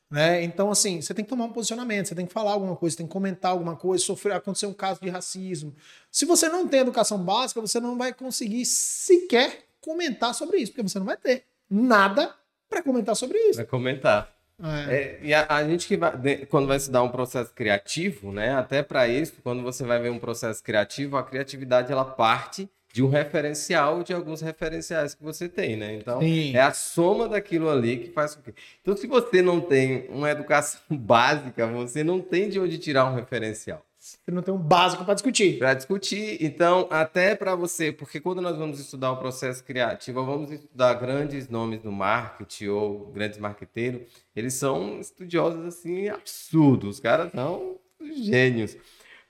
Né? 0.09 0.41
Então, 0.43 0.71
assim, 0.71 1.01
você 1.01 1.13
tem 1.13 1.25
que 1.25 1.29
tomar 1.29 1.45
um 1.45 1.51
posicionamento, 1.51 2.07
você 2.07 2.15
tem 2.15 2.25
que 2.25 2.33
falar 2.33 2.51
alguma 2.53 2.75
coisa, 2.75 2.93
você 2.93 2.97
tem 2.99 3.07
que 3.07 3.11
comentar 3.11 3.51
alguma 3.51 3.75
coisa, 3.75 4.03
sofrer, 4.03 4.33
acontecer 4.33 4.65
um 4.65 4.73
caso 4.73 5.01
de 5.01 5.09
racismo. 5.09 5.75
Se 6.09 6.25
você 6.25 6.47
não 6.47 6.65
tem 6.67 6.79
educação 6.79 7.17
básica, 7.17 7.59
você 7.59 7.79
não 7.79 7.97
vai 7.97 8.13
conseguir 8.13 8.65
sequer 8.65 9.65
comentar 9.81 10.33
sobre 10.33 10.57
isso, 10.57 10.71
porque 10.71 10.83
você 10.87 10.97
não 10.97 11.05
vai 11.05 11.17
ter 11.17 11.43
nada 11.69 12.33
para 12.69 12.81
comentar 12.81 13.15
sobre 13.15 13.37
isso. 13.37 13.57
Vai 13.57 13.65
comentar. 13.65 14.33
É. 14.63 14.95
É, 14.95 15.19
e 15.21 15.33
a, 15.33 15.45
a 15.47 15.63
gente 15.63 15.87
que 15.87 15.95
vai, 15.97 16.17
de- 16.17 16.45
quando 16.47 16.67
vai 16.67 16.77
estudar 16.77 17.03
um 17.03 17.09
processo 17.09 17.53
criativo, 17.53 18.31
né? 18.31 18.55
Até 18.55 18.81
para 18.81 19.07
isso, 19.07 19.33
quando 19.43 19.61
você 19.61 19.83
vai 19.83 19.99
ver 19.99 20.09
um 20.09 20.17
processo 20.19 20.63
criativo, 20.63 21.15
a 21.15 21.23
criatividade 21.23 21.91
ela 21.91 22.03
parte 22.05 22.67
de 22.97 23.03
um 23.03 23.09
referencial 23.09 24.01
de 24.01 24.11
alguns 24.11 24.41
referenciais 24.41 25.13
que 25.13 25.23
você 25.23 25.47
tem, 25.47 25.77
né? 25.77 25.93
Então, 25.93 26.19
Sim. 26.19 26.55
é 26.55 26.61
a 26.61 26.73
soma 26.73 27.29
daquilo 27.29 27.69
ali 27.69 27.97
que 27.97 28.09
faz 28.09 28.33
com 28.33 28.41
que. 28.41 28.51
Então, 28.81 28.97
se 28.97 29.05
você 29.05 29.39
não 29.39 29.61
tem 29.61 30.07
uma 30.09 30.31
educação 30.31 30.81
básica, 30.89 31.67
você 31.67 32.03
não 32.03 32.19
tem 32.19 32.49
de 32.49 32.59
onde 32.59 32.79
tirar 32.79 33.05
um 33.05 33.13
referencial 33.13 33.85
Você 33.99 34.31
não 34.31 34.41
tem 34.41 34.51
um 34.51 34.57
básico 34.57 35.05
para 35.05 35.13
discutir. 35.13 35.59
para 35.59 35.75
discutir. 35.75 36.39
Então, 36.41 36.87
até 36.89 37.35
para 37.35 37.53
você, 37.53 37.91
porque 37.91 38.19
quando 38.19 38.41
nós 38.41 38.57
vamos 38.57 38.79
estudar 38.79 39.11
o 39.11 39.17
processo 39.17 39.63
criativo, 39.63 40.25
vamos 40.25 40.49
estudar 40.49 40.95
grandes 40.95 41.47
nomes 41.47 41.83
no 41.83 41.91
marketing 41.91 42.69
ou 42.69 43.11
grandes 43.11 43.37
marqueteiros, 43.37 44.07
eles 44.35 44.55
são 44.55 44.99
estudiosos 44.99 45.63
assim 45.67 46.09
absurdos. 46.09 46.95
Os 46.95 46.99
caras 46.99 47.31
são 47.31 47.77
gênios. 48.23 48.75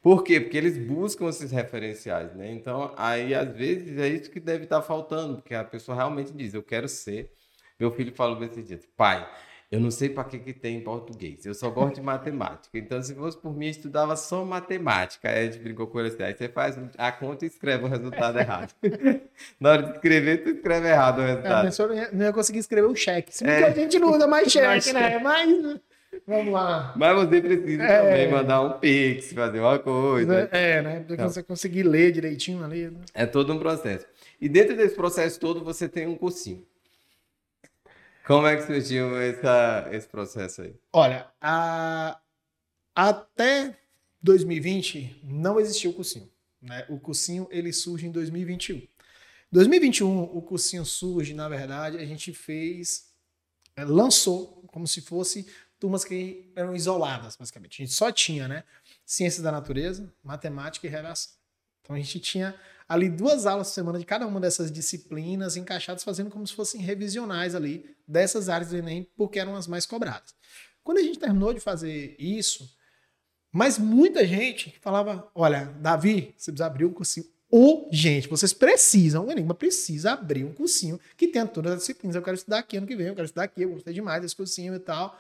Por 0.02 0.24
quê? 0.24 0.40
Porque 0.40 0.58
eles 0.58 0.78
buscam 0.78 1.28
esses 1.28 1.52
referenciais, 1.52 2.34
né? 2.36 2.52
Então, 2.52 2.94
aí 2.96 3.34
às 3.34 3.52
vezes 3.56 3.98
é 3.98 4.08
isso 4.08 4.30
que 4.32 4.40
deve 4.40 4.64
estar 4.64 4.82
faltando, 4.82 5.36
porque 5.36 5.54
a 5.56 5.64
pessoa 5.64 5.96
realmente 5.98 6.32
diz: 6.32 6.54
"Eu 6.54 6.64
quero 6.64 6.88
ser". 6.88 7.32
Meu 7.80 7.92
filho 7.92 8.14
falou 8.14 8.42
esses 8.44 8.66
dias: 8.66 8.88
"Pai, 8.96 9.28
eu 9.70 9.82
não 9.82 9.92
sei 9.92 10.08
para 10.08 10.24
que 10.24 10.40
que 10.40 10.54
tem 10.54 10.78
em 10.78 10.82
português. 10.82 11.46
Eu 11.46 11.54
só 11.54 11.70
gosto 11.70 11.96
de 11.96 12.02
matemática. 12.02 12.78
Então, 12.78 13.02
se 13.04 13.14
fosse 13.14 13.38
por 13.38 13.54
mim, 13.54 13.66
eu 13.66 13.72
estudava 13.72 14.16
só 14.16 14.46
matemática. 14.46 15.30
Aí 15.30 15.40
a 15.40 15.52
gente 15.52 15.62
brincou 15.62 15.88
com 15.88 16.00
ele 16.00 16.08
assim. 16.08 16.24
Aí 16.24 16.34
você 16.34 16.48
faz 16.48 16.78
a 16.98 17.12
conta 17.12 17.44
e 17.44 17.50
escreve 17.50 17.84
o 17.84 17.88
resultado 17.90 18.40
errado. 18.40 18.74
Na 19.60 19.72
hora 19.72 19.84
de 19.84 19.92
escrever, 19.92 20.42
tu 20.44 20.50
escreve 20.52 20.88
errado 20.88 21.18
o 21.20 21.22
É, 21.22 21.26
a 21.26 21.28
resultado. 21.28 21.66
pessoa 21.66 21.90
não 21.90 21.96
ia, 21.96 22.10
não 22.14 22.26
ia 22.28 22.32
conseguir 22.34 22.60
escrever 22.60 22.88
o 22.88 22.96
cheque. 22.96 23.36
Se 23.36 23.46
É. 23.46 23.66
a 23.66 23.72
gente 23.72 24.00
não 24.00 24.12
usa 24.12 24.26
mais 24.26 24.48
Mais 24.56 24.84
cheque, 24.86 24.94
né? 24.98 25.20
Mas 25.20 25.80
vamos 26.26 26.54
lá. 26.54 26.94
Mas 26.96 27.16
você 27.16 27.42
precisa 27.42 27.84
É. 27.84 28.02
também 28.02 28.32
mandar 28.32 28.62
um 28.62 28.80
pix, 28.80 29.32
fazer 29.34 29.60
uma 29.60 29.78
coisa. 29.80 30.50
É, 30.52 30.82
né? 30.82 31.00
Pra 31.02 31.14
Então. 31.16 31.30
você 31.30 31.44
conseguir 31.44 31.84
ler 31.84 32.12
direitinho 32.12 32.64
ali. 32.64 32.90
né? 32.90 33.02
É 33.14 33.26
todo 33.26 33.54
um 33.54 33.60
processo. 33.60 34.06
E 34.40 34.48
dentro 34.48 34.76
desse 34.76 34.96
processo 34.96 35.40
todo, 35.40 35.64
você 35.64 35.88
tem 35.90 36.08
um 36.08 36.16
cursinho. 36.16 36.66
Como 38.26 38.46
é 38.46 38.56
que 38.58 38.64
surgiu 38.64 39.18
essa, 39.22 39.88
esse 39.92 40.08
processo 40.08 40.62
aí? 40.62 40.76
Olha, 40.92 41.28
a- 41.42 42.20
até 42.94 43.78
2020 44.22 45.22
não 45.24 45.60
existia 45.60 45.90
o 45.90 45.94
cursinho. 45.94 46.30
Né? 46.62 46.86
O 46.90 47.00
cursinho 47.00 47.48
ele 47.52 47.72
surge 47.72 48.06
em 48.08 48.12
2021. 48.12 48.82
2021 49.52 50.24
o 50.24 50.42
cursinho 50.42 50.84
surge, 50.84 51.34
na 51.34 51.48
verdade, 51.48 51.98
a 51.98 52.06
gente 52.06 52.34
fez, 52.34 53.06
é, 53.78 53.86
lançou 53.86 54.62
como 54.68 54.86
se 54.86 55.00
fosse 55.02 55.48
turmas 55.80 56.04
que 56.04 56.52
eram 56.56 56.76
isoladas, 56.76 57.36
basicamente. 57.36 57.82
A 57.82 57.86
gente 57.86 57.96
só 57.96 58.12
tinha, 58.12 58.48
né? 58.48 58.64
Ciências 59.06 59.44
da 59.44 59.52
natureza, 59.52 60.14
matemática 60.24 60.88
e 60.88 60.90
redação. 60.90 61.34
Então 61.82 61.96
a 61.96 62.00
gente 62.00 62.20
tinha 62.20 62.56
ali 62.88 63.10
duas 63.10 63.46
aulas 63.46 63.70
por 63.70 63.74
semana 63.74 64.00
de 64.00 64.06
cada 64.06 64.28
uma 64.28 64.40
dessas 64.40 64.72
disciplinas 64.72 65.56
encaixadas, 65.56 66.04
fazendo 66.04 66.30
como 66.30 66.46
se 66.46 66.54
fossem 66.54 66.82
revisionais 66.82 67.56
ali 67.56 67.96
dessas 68.08 68.50
áreas 68.50 68.72
do 68.72 68.78
Enem, 68.78 69.10
porque 69.16 69.40
eram 69.40 69.56
as 69.56 69.68
mais 69.68 69.86
cobradas. 69.86 70.36
Quando 70.84 70.98
a 71.00 71.04
gente 71.04 71.20
terminou 71.20 71.54
de 71.54 71.60
fazer 71.60 72.16
isso, 72.20 72.70
mas 73.52 73.78
muita 73.78 74.26
gente 74.26 74.78
falava: 74.82 75.30
olha, 75.34 75.66
Davi, 75.80 76.34
você 76.38 76.52
precisa 76.52 76.66
abrir 76.66 76.86
um 76.86 76.94
cursinho 76.94 77.26
urgente. 77.50 78.28
Vocês 78.28 78.54
precisam, 78.54 79.26
o 79.26 79.32
Enigma 79.32 79.54
precisa 79.54 80.12
abrir 80.12 80.44
um 80.44 80.54
cursinho 80.54 81.00
que 81.16 81.28
tenha 81.28 81.46
todas 81.46 81.74
as 81.74 81.80
disciplinas. 81.80 82.16
Eu 82.16 82.22
quero 82.22 82.36
estudar 82.36 82.60
aqui 82.60 82.78
ano 82.78 82.88
que 82.88 82.96
vem, 82.96 83.08
eu 83.08 83.16
quero 83.16 83.26
estudar 83.26 83.44
aqui, 83.44 83.62
eu 83.62 83.72
gostei 83.72 83.94
demais 83.94 84.22
desse 84.22 84.36
cursinho 84.36 84.76
e 84.76 84.80
tal. 84.80 85.18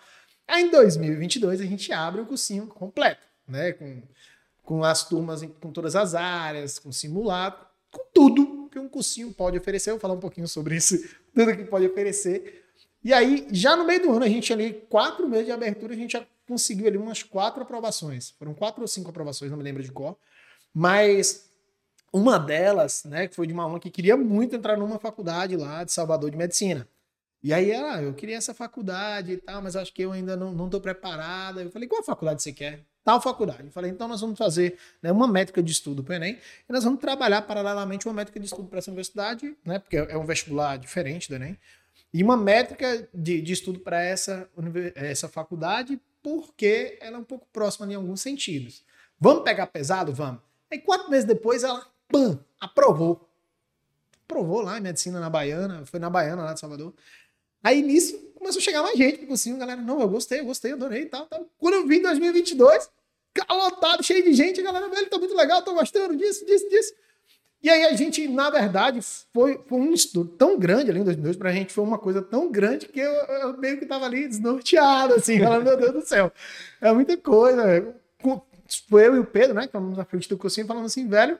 Aí 0.48 0.64
em 0.64 0.72
2022 0.72 1.60
a 1.60 1.66
gente 1.66 1.91
abre 1.91 2.22
o 2.22 2.26
cursinho 2.26 2.68
completo, 2.68 3.22
né? 3.48 3.74
Com, 3.74 4.02
com 4.64 4.84
as 4.84 5.08
turmas, 5.08 5.41
com 5.60 5.72
todas 5.72 5.95
as 5.95 6.16
áreas, 6.16 6.80
com 6.80 6.91
simulado, 6.91 7.58
com 7.91 8.06
tudo 8.14 8.70
que 8.70 8.80
um 8.80 8.88
cursinho 8.88 9.34
pode 9.34 9.58
oferecer. 9.58 9.89
Eu 9.89 9.95
vou 9.95 10.02
falar 10.02 10.14
um 10.14 10.20
pouquinho 10.20 10.48
sobre 10.48 10.76
isso, 10.76 10.98
tudo 11.36 11.56
que 11.56 11.66
pode 11.66 11.86
oferecer. 11.86 12.64
E 13.04 13.14
aí, 13.14 13.48
já 13.52 13.76
no 13.76 13.86
meio 13.86 14.02
do 14.02 14.12
ano, 14.12 14.24
a 14.24 14.30
gente 14.30 14.52
ali, 14.52 14.74
quatro 14.89 15.28
meses 15.28 15.45
de 15.45 15.52
abertura, 15.52 15.93
a 15.93 15.98
gente 15.98 16.14
já 16.14 16.26
conseguiu 16.48 16.88
ali 16.88 16.98
umas 16.98 17.24
quatro 17.24 17.62
aprovações. 17.62 18.32
Foram 18.32 18.54
quatro 18.54 18.82
ou 18.82 18.88
cinco 18.88 19.10
aprovações, 19.10 19.52
não 19.52 19.58
me 19.58 19.64
lembro 19.64 19.84
de 19.84 19.91
qual. 19.91 20.20
Mas 20.74 21.50
uma 22.12 22.39
delas, 22.39 23.04
né, 23.04 23.28
que 23.28 23.36
foi 23.36 23.48
de 23.48 23.54
uma 23.54 23.64
aluna 23.64 23.80
que 23.80 23.89
queria 23.89 24.16
muito 24.16 24.56
entrar 24.56 24.78
numa 24.78 24.98
faculdade 24.98 25.56
lá 25.56 25.84
de 25.84 25.91
Salvador 25.91 26.32
de 26.32 26.38
Medicina. 26.38 26.88
E 27.44 27.54
aí 27.54 27.72
ela, 27.72 28.02
eu 28.02 28.14
queria 28.14 28.36
essa 28.36 28.54
faculdade 28.54 29.34
e 29.34 29.38
tal, 29.38 29.62
mas 29.62 29.76
acho 29.76 29.94
que 29.94 30.02
eu 30.02 30.12
ainda 30.12 30.36
não, 30.36 30.52
não 30.52 30.70
preparada. 30.70 31.62
Eu 31.62 31.72
falei, 31.72 31.88
qual 31.88 32.04
faculdade 32.04 32.42
você 32.42 32.52
quer? 32.52 32.84
Tal 33.04 33.22
faculdade. 33.22 33.66
Eu 33.66 33.72
falei, 33.72 33.92
então 33.92 34.08
nós 34.08 34.20
vamos 34.20 34.38
fazer 34.38 34.78
né, 35.02 35.12
uma 35.12 35.28
métrica 35.28 35.64
de 35.64 35.72
estudo 35.72 36.04
para 36.04 36.14
o 36.14 36.16
Enem 36.16 36.38
e 36.68 36.74
nós 36.74 36.84
vamos 36.84 37.00
trabalhar 37.00 37.42
paralelamente 37.44 38.06
uma 38.06 38.14
métrica 38.14 38.40
de 38.40 38.48
estudo 38.48 38.68
para 38.68 38.80
essa 38.80 38.90
universidade, 38.90 39.56
né, 39.64 39.80
porque 39.80 39.96
é 39.96 40.18
um 40.18 40.26
vestibular 40.26 40.78
diferente 40.78 41.30
do 41.30 41.36
Enem, 41.36 41.58
e 42.14 42.24
uma 42.24 42.36
métrica 42.36 43.08
de, 43.14 43.42
de 43.42 43.54
estudo 43.54 43.80
para 43.80 44.02
essa, 44.02 44.50
essa 44.96 45.30
faculdade, 45.30 46.00
porque 46.22 46.98
ela 47.00 47.18
é 47.18 47.20
um 47.20 47.24
pouco 47.24 47.48
próxima 47.54 47.90
em 47.92 47.96
alguns 47.96 48.22
sentidos. 48.22 48.84
Vamos 49.20 49.44
pegar 49.44 49.68
pesado? 49.68 50.12
Vamos. 50.12 50.42
Aí 50.72 50.80
quatro 50.80 51.10
meses 51.10 51.26
depois 51.26 51.64
ela, 51.64 51.86
pam, 52.10 52.40
aprovou. 52.60 53.30
Aprovou 54.26 54.62
lá 54.62 54.78
em 54.78 54.82
medicina 54.82 55.20
na 55.20 55.30
Baiana, 55.30 55.86
foi 55.86 56.00
na 56.00 56.10
Baiana 56.10 56.44
lá 56.44 56.54
de 56.54 56.60
Salvador. 56.60 56.94
Aí 57.68 57.82
nisso 57.82 58.18
começou 58.36 58.61
a 58.61 58.63
chegar 58.63 58.82
mais 58.82 58.97
gente 58.97 59.18
pro 59.18 59.28
cursinho, 59.28 59.57
galera, 59.57 59.82
não, 59.82 59.99
eu 59.99 60.07
gostei, 60.07 60.39
eu 60.39 60.45
gostei, 60.45 60.72
adorei 60.72 61.01
e 61.01 61.05
tal, 61.07 61.26
tal. 61.26 61.45
Quando 61.57 61.74
eu 61.74 61.86
vim 61.86 61.97
em 61.97 62.01
2022, 62.01 62.89
lotado, 63.49 64.01
cheio 64.03 64.24
de 64.24 64.34
gente, 64.34 64.61
a 64.61 64.63
galera, 64.63 64.88
velho, 64.88 65.09
tá 65.09 65.18
muito 65.18 65.36
legal, 65.36 65.61
tô 65.61 65.74
gostando 65.74 66.15
disso, 66.15 66.45
disso, 66.45 66.70
disso. 66.70 66.93
E 67.61 67.70
aí 67.70 67.84
a 67.84 67.93
gente, 67.93 68.26
na 68.30 68.49
verdade, 68.49 69.01
foi, 69.34 69.61
foi 69.68 69.80
um 69.80 69.91
estudo 69.91 70.30
tão 70.38 70.57
grande 70.57 70.91
ali 70.91 71.01
em 71.01 71.03
2002, 71.03 71.36
pra 71.36 71.51
gente 71.51 71.74
foi 71.74 71.84
uma 71.84 71.97
coisa 71.97 72.22
tão 72.22 72.49
grande 72.49 72.88
que 72.88 73.01
eu, 73.01 73.11
eu 73.11 73.57
meio 73.57 73.78
que 73.78 73.86
tava 73.86 74.05
ali 74.05 74.30
desnorteado, 74.30 75.15
assim, 75.15 75.38
falando, 75.43 75.65
meu 75.65 75.76
Deus 75.76 75.91
do 75.91 76.07
céu, 76.07 76.32
é 76.80 76.93
muita 76.93 77.18
coisa. 77.18 77.93
Foi 78.89 79.07
eu 79.07 79.15
e 79.18 79.20
o 79.20 79.26
Pedro, 79.26 79.55
né, 79.55 79.61
que 79.63 79.68
estávamos 79.68 79.97
na 79.97 80.05
frente 80.05 80.30
do 80.30 80.38
cursinho, 80.38 80.68
falando 80.68 80.86
assim, 80.86 81.05
velho, 81.05 81.38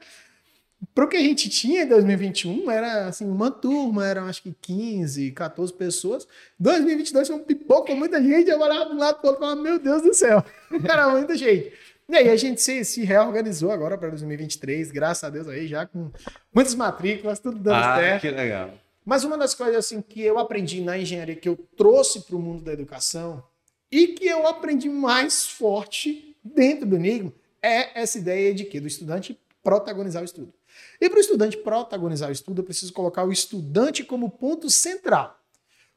pro 0.94 1.08
que 1.08 1.16
a 1.16 1.20
gente 1.20 1.48
tinha 1.48 1.82
em 1.82 1.88
2021, 1.88 2.70
era 2.70 3.06
assim, 3.06 3.28
uma 3.28 3.50
turma, 3.50 4.06
eram 4.06 4.24
acho 4.24 4.42
que 4.42 4.54
15, 4.60 5.32
14 5.32 5.72
pessoas. 5.72 6.26
2022 6.58 7.28
foi 7.28 7.36
um 7.36 7.42
pipoco 7.42 7.94
muita 7.94 8.22
gente, 8.22 8.48
eu 8.48 8.60
olhava 8.60 8.86
de 8.86 8.92
um 8.92 8.98
lado 8.98 9.18
pro 9.18 9.30
outro 9.30 9.42
e 9.42 9.46
falava, 9.46 9.62
meu 9.62 9.78
Deus 9.78 10.02
do 10.02 10.14
céu, 10.14 10.44
era 10.88 11.08
muita 11.08 11.36
gente. 11.36 11.72
E 12.08 12.16
aí 12.16 12.30
a 12.30 12.36
gente 12.36 12.62
se, 12.62 12.84
se 12.84 13.04
reorganizou 13.04 13.70
agora 13.70 13.98
para 13.98 14.08
2023, 14.08 14.90
graças 14.90 15.24
a 15.24 15.30
Deus 15.30 15.46
aí, 15.48 15.66
já 15.66 15.86
com 15.86 16.10
muitas 16.54 16.74
matrículas, 16.74 17.38
tudo 17.38 17.58
dando 17.58 17.76
ah, 17.76 17.96
certo. 17.96 18.22
que 18.22 18.30
legal. 18.30 18.70
Mas 19.04 19.24
uma 19.24 19.36
das 19.36 19.54
coisas 19.54 19.76
assim 19.76 20.00
que 20.00 20.22
eu 20.22 20.38
aprendi 20.38 20.80
na 20.80 20.96
engenharia, 20.96 21.34
que 21.34 21.48
eu 21.48 21.56
trouxe 21.76 22.20
para 22.20 22.36
o 22.36 22.38
mundo 22.38 22.62
da 22.62 22.72
educação 22.72 23.42
e 23.90 24.08
que 24.08 24.26
eu 24.26 24.46
aprendi 24.46 24.88
mais 24.88 25.46
forte 25.46 26.36
dentro 26.42 26.86
do 26.86 26.96
Enigma 26.96 27.32
é 27.62 28.00
essa 28.00 28.18
ideia 28.18 28.54
de 28.54 28.64
que 28.64 28.80
do 28.80 28.86
estudante 28.86 29.38
protagonizar 29.62 30.22
o 30.22 30.24
estudo. 30.24 30.52
E 31.00 31.08
para 31.08 31.18
o 31.18 31.20
estudante 31.20 31.56
protagonizar 31.56 32.28
o 32.28 32.32
estudo, 32.32 32.60
eu 32.60 32.64
preciso 32.64 32.92
colocar 32.92 33.24
o 33.24 33.32
estudante 33.32 34.02
como 34.02 34.30
ponto 34.30 34.68
central. 34.68 35.40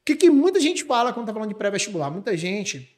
O 0.00 0.04
que, 0.04 0.16
que 0.16 0.30
muita 0.30 0.60
gente 0.60 0.84
fala 0.84 1.12
quando 1.12 1.24
está 1.24 1.32
falando 1.32 1.48
de 1.48 1.54
pré-vestibular? 1.54 2.10
Muita 2.10 2.36
gente 2.36 2.92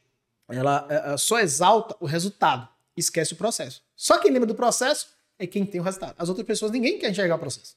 ela, 0.49 0.87
eh, 0.91 1.17
só 1.17 1.39
exalta 1.39 1.97
o 2.01 2.07
resultado, 2.07 2.69
esquece 2.97 3.33
o 3.33 3.37
processo. 3.37 3.83
Só 3.97 4.19
quem 4.19 4.31
lembra 4.31 4.47
do 4.47 4.55
processo 4.55 5.09
é 5.39 5.47
quem 5.47 5.65
tem 5.65 5.81
o 5.81 5.85
resultado. 5.85 6.15
As 6.19 6.29
outras 6.29 6.47
pessoas, 6.47 6.71
ninguém 6.71 6.99
quer 6.99 7.11
enxergar 7.11 7.37
o 7.37 7.39
processo. 7.39 7.77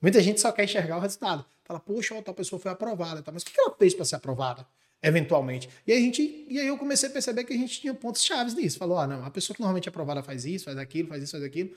Muita 0.00 0.20
gente 0.20 0.40
só 0.40 0.50
quer 0.50 0.64
enxergar 0.64 0.96
o 0.96 1.00
resultado. 1.00 1.44
Fala, 1.64 1.80
poxa, 1.80 2.14
ó, 2.14 2.22
tal 2.22 2.34
pessoa 2.34 2.58
foi 2.58 2.70
aprovada, 2.70 3.22
mas 3.32 3.42
o 3.42 3.46
que 3.46 3.60
ela 3.60 3.74
fez 3.76 3.94
para 3.94 4.04
ser 4.04 4.16
aprovada? 4.16 4.66
Eventualmente. 5.02 5.68
E 5.86 5.92
aí, 5.92 5.98
a 5.98 6.00
gente, 6.00 6.46
e 6.48 6.58
aí 6.58 6.66
eu 6.66 6.76
comecei 6.76 7.08
a 7.08 7.12
perceber 7.12 7.44
que 7.44 7.52
a 7.52 7.56
gente 7.56 7.80
tinha 7.80 7.94
pontos 7.94 8.24
chaves 8.24 8.54
nisso. 8.54 8.78
Falou, 8.78 8.98
ah, 8.98 9.06
não, 9.06 9.24
a 9.24 9.30
pessoa 9.30 9.54
que 9.54 9.60
normalmente 9.60 9.88
é 9.88 9.90
aprovada 9.90 10.22
faz 10.22 10.44
isso, 10.44 10.64
faz 10.64 10.76
aquilo, 10.76 11.08
faz 11.08 11.22
isso, 11.22 11.32
faz 11.32 11.44
aquilo. 11.44 11.70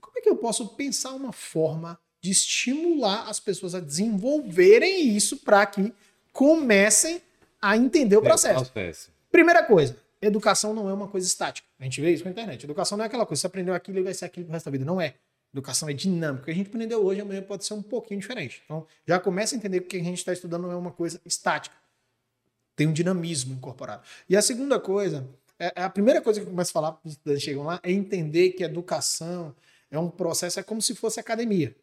Como 0.00 0.16
é 0.16 0.20
que 0.20 0.28
eu 0.28 0.36
posso 0.36 0.68
pensar 0.68 1.12
uma 1.14 1.32
forma 1.32 1.98
de 2.20 2.30
estimular 2.30 3.28
as 3.28 3.40
pessoas 3.40 3.74
a 3.74 3.80
desenvolverem 3.80 5.08
isso 5.08 5.38
para 5.38 5.66
que 5.66 5.92
comecem 6.32 7.20
a 7.60 7.76
entender 7.76 8.16
o 8.16 8.22
processo. 8.22 8.70
processo. 8.70 9.10
Primeira 9.30 9.62
coisa, 9.64 9.96
educação 10.22 10.72
não 10.72 10.88
é 10.88 10.92
uma 10.92 11.08
coisa 11.08 11.26
estática. 11.26 11.66
A 11.78 11.84
gente 11.84 12.00
vê 12.00 12.12
isso 12.12 12.22
com 12.22 12.28
a 12.28 12.32
internet. 12.32 12.64
Educação 12.64 12.96
não 12.96 13.04
é 13.04 13.08
aquela 13.08 13.26
coisa, 13.26 13.40
você 13.40 13.46
aprendeu 13.46 13.74
aquilo 13.74 13.98
e 13.98 14.02
vai 14.02 14.14
ser 14.14 14.24
aquilo 14.24 14.46
pro 14.46 14.52
resto 14.52 14.66
da 14.66 14.70
vida. 14.70 14.84
Não 14.84 15.00
é. 15.00 15.14
Educação 15.52 15.88
é 15.88 15.92
dinâmica. 15.92 16.42
O 16.42 16.44
que 16.44 16.50
a 16.50 16.54
gente 16.54 16.68
aprendeu 16.68 17.04
hoje, 17.04 17.20
amanhã 17.20 17.42
pode 17.42 17.64
ser 17.64 17.74
um 17.74 17.82
pouquinho 17.82 18.20
diferente. 18.20 18.62
Então, 18.64 18.86
já 19.06 19.18
começa 19.18 19.54
a 19.54 19.56
entender 19.56 19.80
que 19.80 19.86
o 19.86 19.88
que 19.88 19.96
a 19.96 20.04
gente 20.04 20.18
está 20.18 20.32
estudando 20.32 20.62
não 20.62 20.72
é 20.72 20.76
uma 20.76 20.90
coisa 20.90 21.20
estática. 21.24 21.74
Tem 22.78 22.86
um 22.86 22.92
dinamismo 22.92 23.54
incorporado. 23.54 24.02
E 24.28 24.36
a 24.36 24.40
segunda 24.40 24.78
coisa, 24.78 25.28
é, 25.58 25.72
é 25.74 25.82
a 25.82 25.90
primeira 25.90 26.22
coisa 26.22 26.38
que 26.38 26.46
eu 26.46 26.50
começo 26.50 26.70
a 26.70 26.72
falar 26.72 26.92
para 26.92 27.08
os 27.08 27.14
estudantes 27.14 27.42
que 27.42 27.50
chegam 27.50 27.64
lá, 27.64 27.80
é 27.82 27.90
entender 27.90 28.50
que 28.50 28.62
a 28.62 28.66
educação 28.66 29.52
é 29.90 29.98
um 29.98 30.08
processo, 30.08 30.60
é 30.60 30.62
como 30.62 30.80
se 30.80 30.94
fosse 30.94 31.18
academia. 31.18 31.74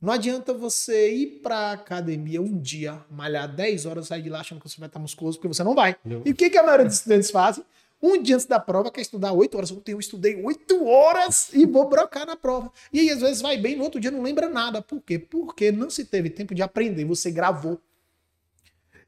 Não 0.00 0.12
adianta 0.12 0.54
você 0.54 1.12
ir 1.12 1.26
para 1.42 1.72
academia 1.72 2.40
um 2.40 2.56
dia, 2.56 3.00
malhar 3.10 3.52
10 3.52 3.84
horas, 3.84 4.06
sair 4.06 4.22
de 4.22 4.30
lá 4.30 4.40
achando 4.40 4.60
que 4.60 4.68
você 4.68 4.78
vai 4.78 4.86
estar 4.86 5.00
musculoso, 5.00 5.38
porque 5.38 5.48
você 5.48 5.64
não 5.64 5.74
vai. 5.74 5.96
Não. 6.04 6.22
E 6.24 6.30
o 6.30 6.34
que, 6.36 6.48
que 6.48 6.58
a 6.58 6.62
maioria 6.62 6.86
dos 6.86 6.94
estudantes 6.94 7.32
fazem? 7.32 7.64
Um 8.00 8.22
dia 8.22 8.36
antes 8.36 8.46
da 8.46 8.60
prova 8.60 8.92
quer 8.92 9.00
estudar 9.00 9.32
8 9.32 9.56
horas. 9.56 9.72
Ontem 9.72 9.90
eu 9.90 9.98
estudei 9.98 10.40
8 10.40 10.86
horas 10.86 11.52
e 11.52 11.66
vou 11.66 11.88
brocar 11.88 12.24
na 12.24 12.36
prova. 12.36 12.70
E 12.92 13.00
aí, 13.00 13.10
às 13.10 13.22
vezes, 13.22 13.42
vai 13.42 13.56
bem, 13.56 13.74
no 13.74 13.82
outro 13.82 13.98
dia 13.98 14.12
não 14.12 14.22
lembra 14.22 14.48
nada. 14.48 14.80
Por 14.80 15.00
quê? 15.00 15.18
Porque 15.18 15.72
não 15.72 15.90
se 15.90 16.04
teve 16.04 16.30
tempo 16.30 16.54
de 16.54 16.62
aprender, 16.62 17.04
você 17.04 17.30
gravou. 17.30 17.80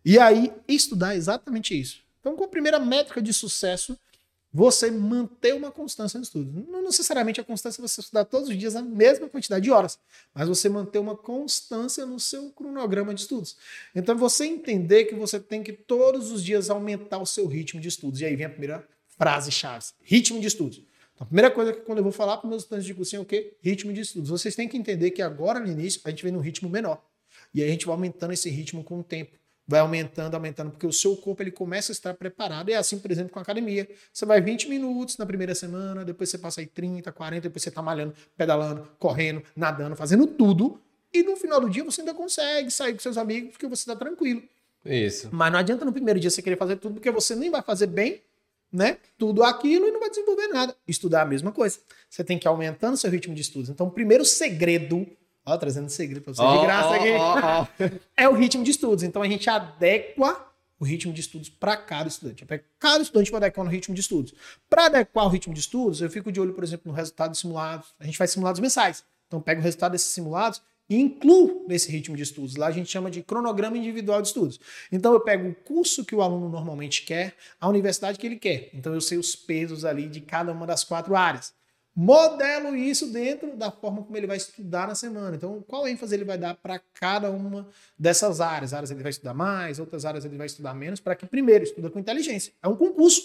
E 0.08 0.20
aí, 0.20 0.52
estudar 0.68 1.14
é 1.14 1.16
exatamente 1.16 1.76
isso. 1.78 2.00
Então, 2.20 2.36
com 2.36 2.44
a 2.44 2.48
primeira 2.48 2.78
métrica 2.78 3.20
de 3.20 3.32
sucesso, 3.32 3.98
você 4.52 4.88
manter 4.88 5.52
uma 5.52 5.72
constância 5.72 6.16
no 6.16 6.22
estudo. 6.22 6.64
Não 6.70 6.80
necessariamente 6.80 7.40
a 7.40 7.44
constância 7.44 7.80
é 7.80 7.82
você 7.82 8.00
estudar 8.00 8.24
todos 8.24 8.48
os 8.48 8.56
dias 8.56 8.76
a 8.76 8.82
mesma 8.82 9.28
quantidade 9.28 9.64
de 9.64 9.70
horas, 9.72 9.98
mas 10.32 10.46
você 10.46 10.68
manter 10.68 11.00
uma 11.00 11.16
constância 11.16 12.06
no 12.06 12.20
seu 12.20 12.50
cronograma 12.50 13.12
de 13.12 13.22
estudos. 13.22 13.56
Então, 13.96 14.16
você 14.16 14.46
entender 14.46 15.06
que 15.06 15.14
você 15.16 15.40
tem 15.40 15.60
que 15.60 15.72
todos 15.72 16.30
os 16.30 16.44
dias 16.44 16.70
aumentar 16.70 17.18
o 17.18 17.26
seu 17.26 17.48
ritmo 17.48 17.80
de 17.80 17.88
estudos. 17.88 18.20
E 18.20 18.26
aí 18.26 18.36
vem 18.36 18.46
a 18.46 18.50
primeira 18.50 18.86
frase-chave: 19.18 19.86
ritmo 20.04 20.38
de 20.40 20.46
estudos. 20.46 20.78
Então, 21.16 21.24
a 21.24 21.26
primeira 21.26 21.50
coisa 21.50 21.72
que 21.72 21.80
quando 21.80 21.98
eu 21.98 22.04
vou 22.04 22.12
falar 22.12 22.36
para 22.36 22.48
meus 22.48 22.62
estudantes 22.62 22.86
de 22.86 22.94
cursinho 22.94 23.18
é 23.18 23.22
o 23.24 23.26
quê? 23.26 23.56
Ritmo 23.60 23.92
de 23.92 24.02
estudos. 24.02 24.30
Vocês 24.30 24.54
têm 24.54 24.68
que 24.68 24.76
entender 24.76 25.10
que 25.10 25.20
agora, 25.20 25.58
no 25.58 25.66
início, 25.66 26.00
a 26.04 26.10
gente 26.10 26.22
vem 26.22 26.30
num 26.30 26.38
ritmo 26.38 26.70
menor. 26.70 27.04
E 27.52 27.60
aí 27.60 27.68
a 27.68 27.72
gente 27.72 27.84
vai 27.84 27.96
aumentando 27.96 28.32
esse 28.32 28.48
ritmo 28.48 28.84
com 28.84 29.00
o 29.00 29.02
tempo 29.02 29.36
vai 29.66 29.80
aumentando, 29.80 30.34
aumentando, 30.34 30.70
porque 30.70 30.86
o 30.86 30.92
seu 30.92 31.16
corpo 31.16 31.42
ele 31.42 31.50
começa 31.50 31.90
a 31.90 31.94
estar 31.94 32.14
preparado. 32.14 32.68
E 32.68 32.72
é 32.72 32.76
assim, 32.76 32.98
por 32.98 33.10
exemplo, 33.10 33.32
com 33.32 33.38
a 33.38 33.42
academia. 33.42 33.88
Você 34.12 34.24
vai 34.24 34.40
20 34.40 34.68
minutos 34.68 35.16
na 35.18 35.26
primeira 35.26 35.54
semana, 35.54 36.04
depois 36.04 36.30
você 36.30 36.38
passa 36.38 36.60
aí 36.60 36.66
30, 36.66 37.10
40, 37.10 37.40
depois 37.42 37.62
você 37.62 37.68
está 37.68 37.82
malhando, 37.82 38.14
pedalando, 38.36 38.88
correndo, 38.98 39.42
nadando, 39.56 39.96
fazendo 39.96 40.26
tudo. 40.26 40.80
E 41.12 41.22
no 41.22 41.36
final 41.36 41.60
do 41.60 41.68
dia 41.68 41.82
você 41.82 42.02
ainda 42.02 42.14
consegue 42.14 42.70
sair 42.70 42.92
com 42.92 43.00
seus 43.00 43.16
amigos 43.16 43.52
porque 43.52 43.66
você 43.66 43.82
está 43.82 43.96
tranquilo. 43.96 44.42
Isso. 44.84 45.28
Mas 45.32 45.52
não 45.52 45.58
adianta 45.58 45.84
no 45.84 45.92
primeiro 45.92 46.20
dia 46.20 46.30
você 46.30 46.40
querer 46.40 46.56
fazer 46.56 46.76
tudo, 46.76 46.94
porque 46.94 47.10
você 47.10 47.34
nem 47.34 47.50
vai 47.50 47.62
fazer 47.62 47.88
bem, 47.88 48.22
né? 48.72 48.98
Tudo 49.18 49.42
aquilo 49.42 49.88
e 49.88 49.90
não 49.90 49.98
vai 49.98 50.10
desenvolver 50.10 50.46
nada. 50.48 50.76
Estudar 50.86 51.22
a 51.22 51.24
mesma 51.26 51.50
coisa. 51.50 51.80
Você 52.08 52.22
tem 52.22 52.38
que 52.38 52.46
ir 52.46 52.50
aumentando 52.50 52.96
seu 52.96 53.10
ritmo 53.10 53.34
de 53.34 53.40
estudos. 53.40 53.68
Então, 53.68 53.88
o 53.88 53.90
primeiro 53.90 54.24
segredo 54.24 55.06
Ó, 55.46 55.56
trazendo 55.56 55.88
segredo 55.88 56.22
pra 56.22 56.34
vocês 56.34 56.46
Ó, 56.46 56.60
de 56.60 56.66
graça 56.66 56.88
ó, 56.88 56.94
aqui. 56.94 57.10
ó. 57.12 57.66
É 58.16 58.28
o 58.28 58.32
ritmo 58.34 58.64
de 58.64 58.72
estudos. 58.72 59.04
Então 59.04 59.22
a 59.22 59.28
gente 59.28 59.48
adequa 59.48 60.44
o 60.78 60.84
ritmo 60.84 61.12
de 61.12 61.20
estudos 61.20 61.48
para 61.48 61.76
cada 61.76 62.08
estudante. 62.08 62.44
Para 62.44 62.60
cada 62.78 63.02
estudante 63.02 63.30
vai 63.30 63.38
adequar 63.38 63.64
no 63.64 63.70
ritmo 63.70 63.94
de 63.94 64.00
estudos. 64.00 64.34
Para 64.68 64.86
adequar 64.86 65.24
o 65.24 65.28
ritmo 65.28 65.54
de 65.54 65.60
estudos, 65.60 66.00
eu 66.00 66.10
fico 66.10 66.32
de 66.32 66.40
olho, 66.40 66.52
por 66.52 66.64
exemplo, 66.64 66.90
no 66.90 66.96
resultado 66.96 67.30
dos 67.30 67.38
simulados. 67.38 67.94
A 68.00 68.04
gente 68.04 68.18
faz 68.18 68.32
simulados 68.32 68.60
mensais. 68.60 69.04
Então 69.28 69.40
pego 69.40 69.60
o 69.60 69.64
resultado 69.64 69.92
desses 69.92 70.08
simulados 70.08 70.60
e 70.90 70.96
incluo 71.00 71.64
nesse 71.68 71.90
ritmo 71.92 72.16
de 72.16 72.24
estudos. 72.24 72.56
Lá 72.56 72.66
a 72.66 72.72
gente 72.72 72.90
chama 72.90 73.08
de 73.08 73.22
cronograma 73.22 73.78
individual 73.78 74.20
de 74.20 74.28
estudos. 74.28 74.58
Então 74.90 75.12
eu 75.12 75.20
pego 75.20 75.48
o 75.48 75.54
curso 75.54 76.04
que 76.04 76.14
o 76.14 76.22
aluno 76.22 76.48
normalmente 76.48 77.02
quer, 77.02 77.34
a 77.60 77.68
universidade 77.68 78.18
que 78.18 78.26
ele 78.26 78.36
quer. 78.36 78.70
Então 78.74 78.92
eu 78.92 79.00
sei 79.00 79.16
os 79.16 79.36
pesos 79.36 79.84
ali 79.84 80.08
de 80.08 80.20
cada 80.20 80.52
uma 80.52 80.66
das 80.66 80.82
quatro 80.82 81.14
áreas 81.14 81.54
modelo 81.96 82.76
isso 82.76 83.10
dentro 83.10 83.56
da 83.56 83.70
forma 83.70 84.02
como 84.02 84.14
ele 84.16 84.26
vai 84.26 84.36
estudar 84.36 84.86
na 84.86 84.94
semana. 84.94 85.34
Então, 85.34 85.64
qual 85.66 85.88
ênfase 85.88 86.14
ele 86.14 86.24
vai 86.24 86.36
dar 86.36 86.54
para 86.54 86.78
cada 86.92 87.30
uma 87.30 87.66
dessas 87.98 88.40
áreas? 88.40 88.74
Áreas 88.74 88.90
ele 88.90 89.02
vai 89.02 89.10
estudar 89.10 89.32
mais, 89.32 89.80
outras 89.80 90.04
áreas 90.04 90.24
ele 90.26 90.36
vai 90.36 90.46
estudar 90.46 90.74
menos, 90.74 91.00
para 91.00 91.16
que 91.16 91.24
primeiro 91.24 91.64
estuda 91.64 91.88
com 91.88 91.98
inteligência. 91.98 92.52
É 92.62 92.68
um 92.68 92.76
concurso. 92.76 93.22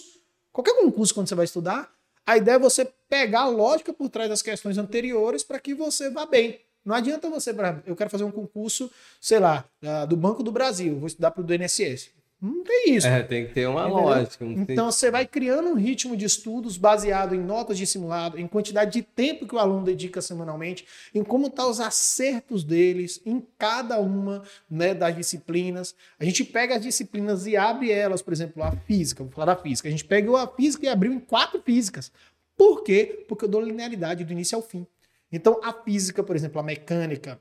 Qualquer 0.53 0.73
concurso, 0.75 1.13
quando 1.13 1.27
você 1.27 1.35
vai 1.35 1.45
estudar, 1.45 1.91
a 2.25 2.37
ideia 2.37 2.55
é 2.55 2.59
você 2.59 2.85
pegar 3.09 3.41
a 3.41 3.49
lógica 3.49 3.91
por 3.91 4.07
trás 4.09 4.29
das 4.29 4.41
questões 4.41 4.77
anteriores 4.77 5.43
para 5.43 5.59
que 5.59 5.73
você 5.73 6.09
vá 6.09 6.25
bem. 6.25 6.61
Não 6.85 6.95
adianta 6.95 7.29
você, 7.29 7.53
eu 7.85 7.95
quero 7.95 8.09
fazer 8.09 8.23
um 8.23 8.31
concurso, 8.31 8.89
sei 9.19 9.37
lá, 9.37 9.65
do 10.07 10.15
Banco 10.15 10.41
do 10.41 10.51
Brasil, 10.51 10.97
vou 10.97 11.07
estudar 11.07 11.31
para 11.31 11.41
o 11.41 11.43
do 11.43 11.53
INSS. 11.53 12.09
Não 12.41 12.63
tem 12.63 12.95
isso. 12.95 13.05
É, 13.05 13.21
tem 13.21 13.45
que 13.45 13.53
ter 13.53 13.67
uma 13.67 13.81
Entendeu? 13.83 14.03
lógica. 14.03 14.45
não 14.45 14.65
tem- 14.65 14.73
Então 14.73 14.91
você 14.91 15.11
vai 15.11 15.27
criando 15.27 15.69
um 15.69 15.75
ritmo 15.75 16.17
de 16.17 16.25
estudos 16.25 16.75
baseado 16.75 17.35
em 17.35 17.39
notas 17.39 17.77
de 17.77 17.85
simulado, 17.85 18.39
em 18.39 18.47
quantidade 18.47 18.91
de 18.93 19.03
tempo 19.03 19.45
que 19.47 19.53
o 19.53 19.59
aluno 19.59 19.83
dedica 19.85 20.21
semanalmente, 20.23 20.85
em 21.13 21.23
como 21.23 21.47
estão 21.47 21.69
os 21.69 21.79
acertos 21.79 22.63
deles 22.63 23.21
em 23.27 23.45
cada 23.59 23.99
uma 23.99 24.41
né, 24.69 24.95
das 24.95 25.15
disciplinas. 25.15 25.93
A 26.19 26.25
gente 26.25 26.43
pega 26.43 26.75
as 26.77 26.81
disciplinas 26.81 27.45
e 27.45 27.55
abre 27.55 27.91
elas, 27.91 28.23
por 28.23 28.33
exemplo, 28.33 28.63
a 28.63 28.71
física, 28.71 29.23
vou 29.23 29.31
falar 29.31 29.53
da 29.53 29.61
física. 29.61 29.87
A 29.87 29.91
gente 29.91 30.05
pegou 30.05 30.35
a 30.35 30.47
física 30.47 30.85
e 30.87 30.89
abriu 30.89 31.13
em 31.13 31.19
quatro 31.19 31.61
físicas. 31.61 32.11
Por 32.57 32.83
quê? 32.83 33.23
Porque 33.27 33.45
eu 33.45 33.49
dou 33.49 33.61
linearidade 33.61 34.23
do 34.23 34.31
início 34.31 34.55
ao 34.55 34.63
fim. 34.63 34.87
Então 35.31 35.59
a 35.63 35.71
física, 35.71 36.23
por 36.23 36.35
exemplo, 36.35 36.59
a 36.59 36.63
mecânica, 36.63 37.39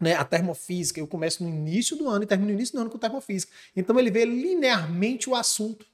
né, 0.00 0.14
a 0.14 0.24
termofísica, 0.24 1.00
eu 1.00 1.06
começo 1.06 1.42
no 1.42 1.48
início 1.48 1.96
do 1.96 2.08
ano 2.08 2.24
e 2.24 2.26
termino 2.26 2.50
no 2.50 2.54
início 2.54 2.74
do 2.74 2.80
ano 2.80 2.90
com 2.90 2.98
termofísica. 2.98 3.52
Então 3.74 3.98
ele 3.98 4.10
vê 4.10 4.24
linearmente 4.24 5.28
o 5.28 5.34
assunto. 5.34 5.86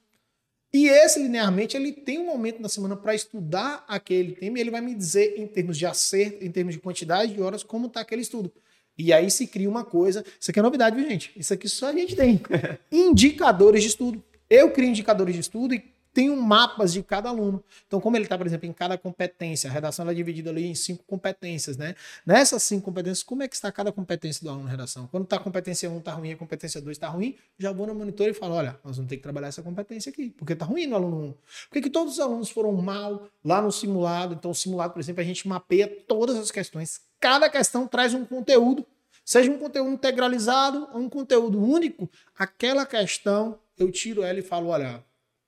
E 0.73 0.87
esse 0.87 1.21
linearmente 1.21 1.77
ele 1.77 1.91
tem 1.91 2.19
um 2.19 2.25
momento 2.25 2.59
na 2.59 2.67
semana 2.67 2.95
para 2.95 3.13
estudar 3.13 3.85
aquele 3.87 4.33
tema 4.33 4.57
e 4.57 4.61
ele 4.61 4.71
vai 4.71 4.81
me 4.81 4.95
dizer 4.95 5.35
em 5.37 5.45
termos 5.45 5.77
de 5.77 5.85
acerto, 5.85 6.43
em 6.43 6.51
termos 6.51 6.73
de 6.73 6.79
quantidade 6.79 7.33
de 7.33 7.41
horas, 7.41 7.63
como 7.63 7.87
está 7.87 8.01
aquele 8.01 8.23
estudo. 8.23 8.51
E 8.97 9.13
aí 9.13 9.29
se 9.29 9.47
cria 9.47 9.69
uma 9.69 9.83
coisa. 9.83 10.23
Isso 10.39 10.51
aqui 10.51 10.59
é 10.59 10.63
novidade, 10.63 10.95
viu, 10.95 11.07
gente? 11.07 11.31
Isso 11.35 11.53
aqui 11.53 11.69
só 11.69 11.87
a 11.87 11.93
gente 11.93 12.15
tem. 12.15 12.41
Indicadores 12.91 13.81
de 13.81 13.89
estudo. 13.89 14.23
Eu 14.49 14.71
crio 14.71 14.89
indicadores 14.89 15.33
de 15.33 15.41
estudo 15.41 15.73
e 15.73 15.92
tenho 16.13 16.35
mapas 16.39 16.93
de 16.93 17.01
cada 17.01 17.29
aluno. 17.29 17.63
Então, 17.87 17.99
como 17.99 18.15
ele 18.15 18.25
está, 18.25 18.37
por 18.37 18.45
exemplo, 18.45 18.67
em 18.67 18.73
cada 18.73 18.97
competência, 18.97 19.69
a 19.69 19.73
redação 19.73 20.07
é 20.07 20.13
dividida 20.13 20.51
ali 20.51 20.67
em 20.67 20.75
cinco 20.75 21.03
competências, 21.05 21.75
né? 21.75 21.95
Nessas 22.25 22.61
cinco 22.63 22.85
competências, 22.85 23.23
como 23.23 23.41
é 23.41 23.47
que 23.47 23.55
está 23.55 23.71
cada 23.71 23.91
competência 23.91 24.43
do 24.43 24.49
aluno 24.49 24.65
na 24.65 24.69
redação? 24.71 25.07
Quando 25.07 25.23
está 25.23 25.37
a 25.37 25.39
competência 25.39 25.89
1 25.89 25.97
está 25.97 26.13
ruim, 26.13 26.31
a 26.31 26.37
competência 26.37 26.79
2 26.79 26.95
está 26.95 27.09
ruim, 27.09 27.35
já 27.57 27.71
vou 27.71 27.87
no 27.87 27.95
monitor 27.95 28.29
e 28.29 28.33
falo, 28.33 28.53
olha, 28.53 28.79
nós 28.83 28.97
vamos 28.97 29.09
ter 29.09 29.17
que 29.17 29.23
trabalhar 29.23 29.47
essa 29.47 29.63
competência 29.63 30.11
aqui, 30.11 30.29
porque 30.29 30.53
está 30.53 30.65
ruim 30.65 30.85
no 30.85 30.95
aluno 30.95 31.17
1. 31.17 31.33
Por 31.71 31.81
que 31.81 31.89
todos 31.89 32.13
os 32.13 32.19
alunos 32.19 32.49
foram 32.49 32.71
mal 32.73 33.27
lá 33.43 33.61
no 33.61 33.71
simulado? 33.71 34.35
Então, 34.35 34.51
o 34.51 34.55
simulado, 34.55 34.93
por 34.93 34.99
exemplo, 34.99 35.21
a 35.21 35.25
gente 35.25 35.47
mapeia 35.47 35.87
todas 36.07 36.37
as 36.37 36.51
questões. 36.51 37.01
Cada 37.19 37.49
questão 37.49 37.87
traz 37.87 38.13
um 38.13 38.23
conteúdo, 38.23 38.85
seja 39.25 39.49
um 39.49 39.57
conteúdo 39.57 39.91
integralizado 39.91 40.87
ou 40.93 40.99
um 40.99 41.09
conteúdo 41.09 41.59
único, 41.59 42.09
aquela 42.37 42.85
questão 42.85 43.57
eu 43.77 43.91
tiro 43.91 44.21
ela 44.21 44.37
e 44.37 44.43
falo, 44.43 44.67
olha, 44.67 45.03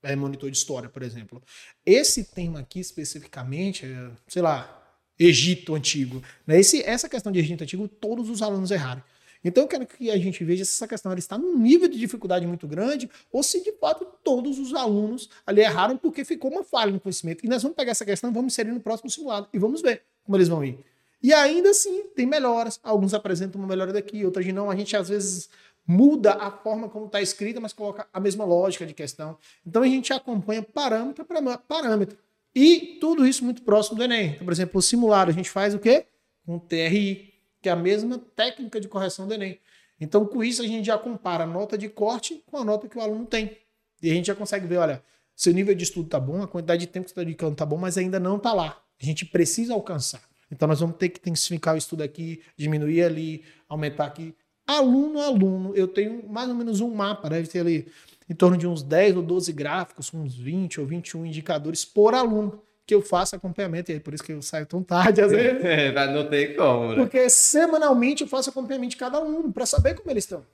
é 0.06 0.16
monitor 0.16 0.50
de 0.50 0.58
história, 0.58 0.88
por 0.88 1.04
exemplo. 1.04 1.42
Esse 1.86 2.24
tema 2.24 2.60
aqui 2.60 2.80
especificamente, 2.80 3.86
é, 3.86 4.12
sei 4.28 4.42
lá, 4.42 4.84
Egito 5.18 5.76
Antigo. 5.76 6.22
Né? 6.46 6.60
Esse, 6.60 6.82
essa 6.84 7.10
questão 7.10 7.32
de 7.32 7.40
Egito 7.40 7.64
Antigo, 7.64 7.88
todos 7.88 8.30
os 8.30 8.42
alunos 8.42 8.72
erraram. 8.72 9.04
Então 9.44 9.64
eu 9.64 9.68
quero 9.68 9.86
que 9.86 10.10
a 10.10 10.18
gente 10.18 10.44
veja 10.44 10.66
se 10.66 10.72
essa 10.72 10.88
questão 10.88 11.12
ela 11.12 11.20
está 11.20 11.38
num 11.38 11.56
nível 11.56 11.88
de 11.88 12.00
dificuldade 12.00 12.48
muito 12.48 12.68
grande 12.68 13.08
ou 13.32 13.44
se 13.44 13.64
de 13.64 13.72
fato 13.74 14.04
todos 14.24 14.58
os 14.58 14.74
alunos 14.74 15.30
ali 15.46 15.62
erraram 15.62 15.98
porque 15.98 16.26
ficou 16.26 16.50
uma 16.50 16.64
falha 16.64 16.92
no 16.92 17.00
conhecimento. 17.00 17.46
E 17.46 17.48
nós 17.48 17.62
vamos 17.62 17.76
pegar 17.76 17.92
essa 17.92 18.04
questão 18.04 18.34
vamos 18.34 18.54
inserir 18.54 18.72
no 18.72 18.80
próximo 18.80 19.08
simulado 19.08 19.48
e 19.54 19.60
vamos 19.60 19.84
ver 19.84 20.02
como 20.24 20.36
eles 20.36 20.48
vão 20.48 20.66
ir. 20.66 20.80
E 21.22 21.32
ainda 21.32 21.70
assim, 21.70 22.04
tem 22.16 22.26
melhoras. 22.26 22.80
Alguns 22.84 23.14
apresentam 23.14 23.62
uma 23.62 23.68
melhora 23.68 23.94
daqui, 23.94 24.26
outras 24.26 24.46
não. 24.48 24.70
A 24.70 24.76
gente 24.76 24.96
às 24.98 25.10
vezes 25.10 25.50
muda 25.88 26.34
a 26.34 26.52
forma 26.52 26.90
como 26.90 27.06
está 27.06 27.22
escrita, 27.22 27.60
mas 27.60 27.74
coloca 27.74 28.08
a 28.12 28.20
mesma 28.20 28.44
lógica 28.44 28.86
de 28.86 28.94
questão. 28.94 29.38
Então 29.66 29.84
a 29.84 29.88
gente 29.88 30.12
acompanha 30.12 30.64
parâmetro 30.64 31.24
para 31.26 31.58
parâmetro. 31.58 32.18
E 32.56 32.98
tudo 33.02 33.28
isso 33.28 33.44
muito 33.44 33.62
próximo 33.64 33.98
do 33.98 34.04
Enem. 34.04 34.32
Então, 34.32 34.46
por 34.46 34.54
exemplo, 34.54 34.80
o 34.80 34.82
simulado 34.82 35.30
a 35.30 35.34
gente 35.34 35.50
faz 35.50 35.76
o 35.76 35.80
quê? 35.80 36.06
Com 36.46 36.56
o 36.56 36.60
TRI, 36.60 37.34
que 37.62 37.68
é 37.68 37.72
a 37.72 37.76
mesma 37.76 38.18
técnica 38.18 38.80
de 38.80 38.88
correção 38.88 39.28
do 39.28 39.34
Enem. 39.34 39.60
Então, 40.00 40.26
com 40.26 40.44
isso, 40.44 40.62
a 40.62 40.68
gente 40.68 40.86
já 40.86 40.98
compara 40.98 41.44
a 41.44 41.48
nota 41.48 41.78
de 41.78 41.90
corte 41.90 42.44
com 42.46 42.58
a 42.58 42.64
nota 42.64 42.88
que 42.88 42.98
o 42.98 43.02
aluno 43.02 43.26
tem. 43.26 43.58
E 44.02 44.10
a 44.10 44.14
gente 44.14 44.28
já 44.28 44.36
consegue 44.36 44.68
ver, 44.68 44.78
olha, 44.78 45.04
seu 45.36 45.54
nível 45.54 45.76
de 45.76 45.84
estudo 45.84 46.08
tá 46.08 46.20
bom, 46.20 46.42
a 46.42 46.48
quantidade 46.48 46.82
de 46.82 46.88
tempo 46.88 47.06
que 47.06 47.10
você 47.10 47.14
está 47.14 47.24
dedicando 47.24 47.56
tá 47.56 47.66
bom, 47.66 47.78
mas 47.78 47.98
ainda 47.98 48.20
não 48.20 48.40
tá 48.40 48.54
lá. 48.54 48.82
A 49.02 49.06
gente 49.06 49.26
precisa 49.26 49.74
alcançar. 49.74 50.22
Então, 50.50 50.68
nós 50.68 50.80
vamos 50.80 50.96
ter 50.98 51.10
que 51.10 51.20
intensificar 51.20 51.76
o 51.76 51.78
estudo 51.78 52.04
aqui, 52.04 52.42
diminuir 52.56 53.04
ali, 53.04 53.44
aumentar 53.68 54.06
aqui. 54.06 54.34
Aluno 54.68 55.20
a 55.20 55.26
aluno, 55.26 55.76
eu 55.76 55.88
tenho 55.88 56.28
mais 56.28 56.50
ou 56.50 56.56
menos 56.56 56.82
um 56.82 56.94
mapa, 56.94 57.30
deve 57.30 57.48
ter 57.48 57.60
ali 57.60 57.88
em 58.30 58.34
torno 58.34 58.58
de 58.58 58.66
uns 58.68 58.82
10 58.82 59.18
ou 59.18 59.24
12 59.24 59.54
gráficos, 59.54 60.14
uns 60.14 60.36
20 60.36 60.82
ou 60.82 60.88
21 60.88 61.26
indicadores 61.26 61.86
por 61.86 62.16
aluno 62.16 62.62
que 62.86 62.94
eu 62.94 63.02
faço 63.02 63.36
acompanhamento, 63.36 63.92
e 63.92 63.96
é 63.96 64.00
por 64.00 64.14
isso 64.14 64.24
que 64.24 64.32
eu 64.32 64.42
saio 64.42 64.66
tão 64.66 64.84
tarde 64.84 65.22
às 65.22 65.32
vezes. 65.32 65.64
É, 65.64 66.14
não 66.14 66.28
tem 66.30 66.56
como, 66.56 66.90
né? 66.90 66.96
Porque 66.96 67.30
semanalmente 67.30 68.22
eu 68.24 68.28
faço 68.28 68.50
acompanhamento 68.50 68.92
de 68.92 68.98
cada 68.98 69.18
aluno 69.18 69.52
para 69.52 69.66
saber 69.66 69.96
como 69.96 70.12
eles 70.12 70.24
estão. 70.24 70.46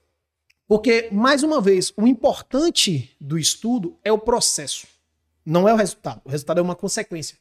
Porque, 0.67 1.09
mais 1.11 1.43
uma 1.43 1.59
vez, 1.59 1.91
o 1.97 2.07
importante 2.07 3.13
do 3.19 3.37
estudo 3.37 3.97
é 4.05 4.11
o 4.11 4.17
processo, 4.17 4.87
não 5.45 5.67
é 5.67 5.73
o 5.73 5.75
resultado. 5.75 6.21
O 6.23 6.29
resultado 6.29 6.59
é 6.59 6.61
uma 6.61 6.75
consequência. 6.75 7.35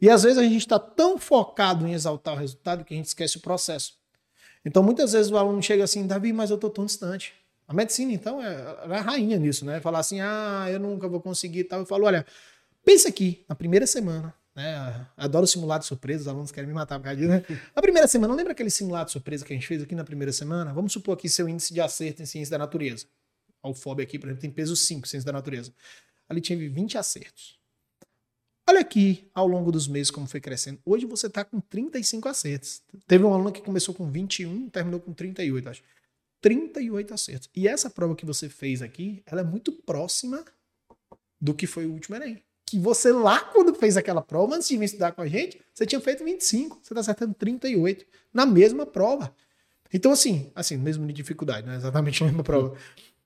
E 0.00 0.08
às 0.08 0.22
vezes 0.22 0.38
a 0.38 0.42
gente 0.42 0.56
está 0.56 0.78
tão 0.78 1.18
focado 1.18 1.86
em 1.86 1.92
exaltar 1.92 2.32
o 2.32 2.38
resultado 2.38 2.82
que 2.82 2.94
a 2.94 2.96
gente 2.96 3.06
esquece 3.06 3.36
o 3.36 3.40
processo. 3.40 3.99
Então, 4.64 4.82
muitas 4.82 5.12
vezes 5.12 5.30
o 5.30 5.36
aluno 5.36 5.62
chega 5.62 5.84
assim, 5.84 6.06
Davi, 6.06 6.32
mas 6.32 6.50
eu 6.50 6.56
estou 6.56 6.70
tão 6.70 6.84
distante. 6.84 7.32
A 7.66 7.72
medicina, 7.72 8.12
então, 8.12 8.42
é, 8.42 8.52
é 8.90 8.96
a 8.96 9.00
rainha 9.00 9.38
nisso, 9.38 9.64
né? 9.64 9.80
Falar 9.80 10.00
assim, 10.00 10.20
ah, 10.20 10.66
eu 10.68 10.80
nunca 10.80 11.08
vou 11.08 11.20
conseguir 11.20 11.60
e 11.60 11.64
tal. 11.64 11.80
Eu 11.80 11.86
falo, 11.86 12.04
olha, 12.04 12.26
pensa 12.84 13.08
aqui, 13.08 13.44
na 13.48 13.54
primeira 13.54 13.86
semana, 13.86 14.34
né? 14.54 15.06
Adoro 15.16 15.46
simulado 15.46 15.82
de 15.82 15.86
surpresa, 15.86 16.22
os 16.22 16.28
alunos 16.28 16.50
querem 16.50 16.66
me 16.66 16.74
matar 16.74 16.98
por 16.98 17.04
causa 17.04 17.16
disso, 17.16 17.30
né? 17.30 17.44
Na 17.74 17.80
primeira 17.80 18.08
semana, 18.08 18.34
lembra 18.34 18.52
aquele 18.52 18.70
simulado 18.70 19.06
de 19.06 19.12
surpresa 19.12 19.44
que 19.44 19.52
a 19.52 19.56
gente 19.56 19.66
fez 19.66 19.82
aqui 19.82 19.94
na 19.94 20.02
primeira 20.02 20.32
semana? 20.32 20.72
Vamos 20.72 20.92
supor 20.92 21.14
aqui 21.14 21.28
seu 21.28 21.48
índice 21.48 21.72
de 21.72 21.80
acerto 21.80 22.22
em 22.22 22.26
ciência 22.26 22.50
da 22.50 22.58
natureza. 22.58 23.06
O 23.62 23.72
FOB 23.72 24.02
aqui, 24.02 24.18
por 24.18 24.26
exemplo, 24.26 24.40
tem 24.40 24.50
peso 24.50 24.74
5, 24.74 25.06
ciência 25.06 25.26
da 25.26 25.32
natureza. 25.32 25.72
Ali 26.28 26.40
tinha 26.40 26.58
20 26.58 26.98
acertos. 26.98 27.59
Olha 28.70 28.82
aqui, 28.82 29.28
ao 29.34 29.48
longo 29.48 29.72
dos 29.72 29.88
meses, 29.88 30.12
como 30.12 30.28
foi 30.28 30.40
crescendo. 30.40 30.78
Hoje 30.86 31.04
você 31.04 31.26
está 31.26 31.44
com 31.44 31.58
35 31.58 32.28
acertos. 32.28 32.80
Teve 33.04 33.24
um 33.24 33.34
aluno 33.34 33.50
que 33.50 33.60
começou 33.60 33.92
com 33.92 34.08
21, 34.08 34.70
terminou 34.70 35.00
com 35.00 35.12
38, 35.12 35.68
acho. 35.68 35.82
38 36.40 37.12
acertos. 37.12 37.50
E 37.52 37.66
essa 37.66 37.90
prova 37.90 38.14
que 38.14 38.24
você 38.24 38.48
fez 38.48 38.80
aqui, 38.80 39.24
ela 39.26 39.40
é 39.40 39.44
muito 39.44 39.72
próxima 39.72 40.44
do 41.40 41.52
que 41.52 41.66
foi 41.66 41.84
o 41.84 41.90
último 41.90 42.14
Enem. 42.14 42.40
Que 42.64 42.78
você 42.78 43.10
lá, 43.10 43.40
quando 43.40 43.74
fez 43.74 43.96
aquela 43.96 44.22
prova, 44.22 44.54
antes 44.54 44.68
de 44.68 44.76
vir 44.76 44.84
estudar 44.84 45.10
com 45.10 45.22
a 45.22 45.26
gente, 45.26 45.60
você 45.74 45.84
tinha 45.84 46.00
feito 46.00 46.24
25, 46.24 46.78
você 46.80 46.92
está 46.92 47.00
acertando 47.00 47.34
38 47.34 48.06
na 48.32 48.46
mesma 48.46 48.86
prova. 48.86 49.34
Então, 49.92 50.12
assim, 50.12 50.52
assim, 50.54 50.76
mesmo 50.76 51.04
de 51.08 51.12
dificuldade, 51.12 51.66
não 51.66 51.72
é 51.72 51.76
exatamente 51.76 52.22
a 52.22 52.26
mesma 52.26 52.44
prova. 52.44 52.76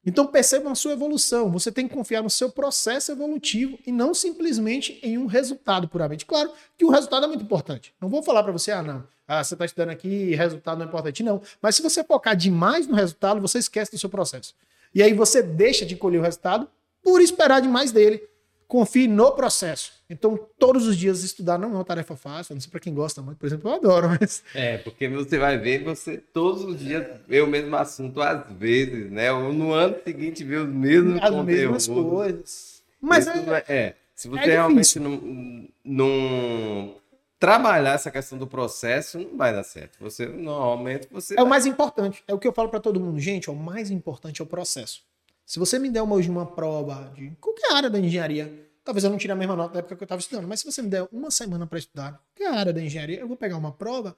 Então 0.06 0.26
percebam 0.26 0.70
a 0.70 0.74
sua 0.74 0.92
evolução. 0.92 1.50
Você 1.50 1.72
tem 1.72 1.88
que 1.88 1.94
confiar 1.94 2.22
no 2.22 2.30
seu 2.30 2.50
processo 2.50 3.12
evolutivo 3.12 3.78
e 3.86 3.92
não 3.92 4.12
simplesmente 4.12 4.98
em 5.02 5.16
um 5.16 5.26
resultado 5.26 5.88
puramente. 5.88 6.26
Claro 6.26 6.52
que 6.76 6.84
o 6.84 6.90
resultado 6.90 7.24
é 7.24 7.28
muito 7.28 7.44
importante. 7.44 7.94
Não 8.00 8.08
vou 8.08 8.22
falar 8.22 8.42
para 8.42 8.52
você, 8.52 8.70
ah, 8.70 8.82
não, 8.82 9.06
ah, 9.26 9.42
você 9.42 9.54
está 9.54 9.64
estudando 9.64 9.90
aqui 9.90 10.34
resultado 10.34 10.78
não 10.78 10.84
é 10.84 10.88
importante. 10.88 11.22
Não. 11.22 11.40
Mas 11.60 11.76
se 11.76 11.82
você 11.82 12.04
focar 12.04 12.36
demais 12.36 12.86
no 12.86 12.94
resultado, 12.94 13.40
você 13.40 13.58
esquece 13.58 13.92
do 13.92 13.98
seu 13.98 14.10
processo. 14.10 14.54
E 14.94 15.02
aí 15.02 15.14
você 15.14 15.42
deixa 15.42 15.84
de 15.86 15.96
colher 15.96 16.20
o 16.20 16.22
resultado 16.22 16.68
por 17.02 17.20
esperar 17.20 17.60
demais 17.60 17.90
dele. 17.90 18.22
Confie 18.66 19.06
no 19.06 19.32
processo. 19.32 19.92
Então, 20.08 20.38
todos 20.58 20.86
os 20.86 20.96
dias 20.96 21.22
estudar 21.22 21.58
não 21.58 21.70
é 21.70 21.74
uma 21.74 21.84
tarefa 21.84 22.16
fácil, 22.16 22.54
não 22.54 22.60
sei 22.60 22.70
para 22.70 22.80
quem 22.80 22.94
gosta 22.94 23.22
muito, 23.22 23.38
por 23.38 23.46
exemplo, 23.46 23.70
eu 23.70 23.74
adoro, 23.74 24.08
mas. 24.20 24.42
É, 24.54 24.78
porque 24.78 25.08
você 25.08 25.38
vai 25.38 25.58
ver, 25.58 25.82
você 25.82 26.18
todos 26.18 26.64
os 26.64 26.78
dias 26.78 27.06
vê 27.26 27.40
o 27.40 27.46
mesmo 27.46 27.74
assunto, 27.76 28.20
às 28.20 28.50
vezes, 28.52 29.10
né? 29.10 29.32
Ou 29.32 29.52
no 29.52 29.72
ano 29.72 29.96
seguinte 30.04 30.44
vê 30.44 30.56
os 30.56 30.68
mesmos 30.68 31.22
As 31.22 31.30
conteúdos. 31.30 31.46
mesmas 31.46 31.86
coisas. 31.86 32.82
Mas 33.00 33.26
é, 33.26 33.64
é, 33.68 33.94
se 34.14 34.28
você 34.28 34.44
é 34.44 34.52
realmente 34.52 34.98
não, 34.98 35.68
não 35.84 36.96
trabalhar 37.38 37.92
essa 37.92 38.10
questão 38.10 38.38
do 38.38 38.46
processo, 38.46 39.18
não 39.18 39.36
vai 39.36 39.52
dar 39.52 39.64
certo. 39.64 39.98
Você 40.00 40.26
normalmente 40.26 41.08
você. 41.10 41.34
É 41.34 41.36
vai... 41.36 41.44
o 41.44 41.48
mais 41.48 41.66
importante. 41.66 42.24
É 42.26 42.32
o 42.32 42.38
que 42.38 42.48
eu 42.48 42.52
falo 42.52 42.68
para 42.68 42.80
todo 42.80 42.98
mundo, 42.98 43.20
gente. 43.20 43.50
o 43.50 43.54
mais 43.54 43.90
importante 43.90 44.40
é 44.40 44.44
o 44.44 44.46
processo. 44.46 45.02
Se 45.46 45.58
você 45.58 45.78
me 45.78 45.90
der 45.90 46.02
uma, 46.02 46.14
hoje 46.14 46.30
uma 46.30 46.46
prova 46.46 47.12
de 47.14 47.30
qualquer 47.40 47.72
área 47.74 47.90
da 47.90 47.98
engenharia, 47.98 48.70
talvez 48.82 49.04
eu 49.04 49.10
não 49.10 49.18
tire 49.18 49.32
a 49.32 49.36
mesma 49.36 49.54
nota 49.54 49.74
da 49.74 49.78
época 49.80 49.96
que 49.96 50.02
eu 50.02 50.06
estava 50.06 50.20
estudando, 50.20 50.48
mas 50.48 50.60
se 50.60 50.66
você 50.66 50.80
me 50.80 50.88
der 50.88 51.06
uma 51.12 51.30
semana 51.30 51.66
para 51.66 51.78
estudar 51.78 52.22
qualquer 52.34 52.56
área 52.56 52.72
da 52.72 52.82
engenharia, 52.82 53.20
eu 53.20 53.28
vou 53.28 53.36
pegar 53.36 53.58
uma 53.58 53.72
prova, 53.72 54.16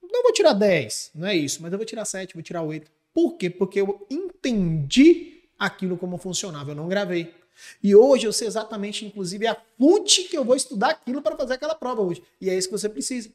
não 0.00 0.22
vou 0.22 0.32
tirar 0.32 0.52
10, 0.52 1.10
não 1.14 1.26
é 1.26 1.36
isso, 1.36 1.60
mas 1.62 1.72
eu 1.72 1.78
vou 1.78 1.84
tirar 1.84 2.04
7, 2.04 2.34
vou 2.34 2.42
tirar 2.42 2.62
8. 2.62 2.90
Por 3.12 3.36
quê? 3.36 3.50
Porque 3.50 3.80
eu 3.80 4.06
entendi 4.08 5.42
aquilo 5.58 5.98
como 5.98 6.16
funcionava, 6.16 6.70
eu 6.70 6.76
não 6.76 6.88
gravei. 6.88 7.34
E 7.82 7.96
hoje 7.96 8.26
eu 8.26 8.32
sei 8.32 8.46
exatamente, 8.46 9.04
inclusive, 9.04 9.48
a 9.48 9.56
fonte 9.76 10.24
que 10.24 10.38
eu 10.38 10.44
vou 10.44 10.54
estudar 10.54 10.90
aquilo 10.90 11.20
para 11.20 11.36
fazer 11.36 11.54
aquela 11.54 11.74
prova 11.74 12.02
hoje. 12.02 12.22
E 12.40 12.48
é 12.48 12.56
isso 12.56 12.68
que 12.68 12.78
você 12.78 12.88
precisa. 12.88 13.30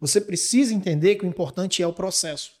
Você 0.00 0.20
precisa 0.20 0.74
entender 0.74 1.14
que 1.14 1.24
o 1.24 1.28
importante 1.28 1.80
é 1.80 1.86
o 1.86 1.92
processo. 1.92 2.57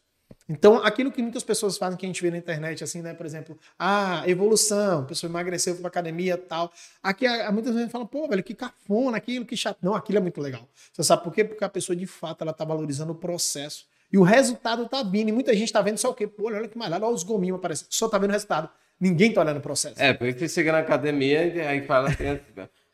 Então, 0.48 0.76
aquilo 0.82 1.12
que 1.12 1.20
muitas 1.20 1.44
pessoas 1.44 1.76
fazem, 1.76 1.98
que 1.98 2.06
a 2.06 2.08
gente 2.08 2.22
vê 2.22 2.30
na 2.30 2.38
internet, 2.38 2.82
assim, 2.82 3.02
né? 3.02 3.12
Por 3.12 3.26
exemplo, 3.26 3.58
ah, 3.78 4.22
evolução, 4.26 5.00
a 5.00 5.04
pessoa 5.04 5.30
emagreceu, 5.30 5.74
foi 5.74 5.82
pra 5.82 5.88
academia 5.88 6.38
tal. 6.38 6.72
Aqui, 7.02 7.26
muitas 7.52 7.74
vezes 7.74 7.92
fala, 7.92 8.06
pô, 8.06 8.26
velho, 8.26 8.42
que 8.42 8.54
cafona 8.54 9.18
aquilo, 9.18 9.44
que 9.44 9.56
chato. 9.56 9.78
Não, 9.82 9.94
aquilo 9.94 10.18
é 10.18 10.20
muito 10.22 10.40
legal. 10.40 10.66
Você 10.92 11.04
sabe 11.04 11.22
por 11.22 11.34
quê? 11.34 11.44
Porque 11.44 11.62
a 11.62 11.68
pessoa, 11.68 11.94
de 11.94 12.06
fato, 12.06 12.42
ela 12.42 12.54
tá 12.54 12.64
valorizando 12.64 13.12
o 13.12 13.14
processo. 13.14 13.84
E 14.10 14.16
o 14.16 14.22
resultado 14.22 14.88
tá 14.88 15.02
vindo. 15.02 15.28
E 15.28 15.32
muita 15.32 15.54
gente 15.54 15.70
tá 15.70 15.82
vendo 15.82 15.98
só 15.98 16.10
o 16.10 16.14
quê? 16.14 16.26
Pô, 16.26 16.46
olha 16.46 16.66
que 16.66 16.78
malhado, 16.78 17.04
olha 17.04 17.14
os 17.14 17.22
gominhos 17.22 17.58
aparecendo. 17.58 17.88
Só 17.90 18.08
tá 18.08 18.16
vendo 18.16 18.30
o 18.30 18.32
resultado. 18.32 18.70
Ninguém 18.98 19.32
tá 19.32 19.42
olhando 19.42 19.58
o 19.58 19.60
processo. 19.60 20.00
É, 20.00 20.14
porque 20.14 20.32
você 20.32 20.48
chega 20.48 20.72
na 20.72 20.78
academia 20.78 21.46
e 21.46 21.60
aí 21.60 21.86
fala 21.86 22.08
assim, 22.08 22.40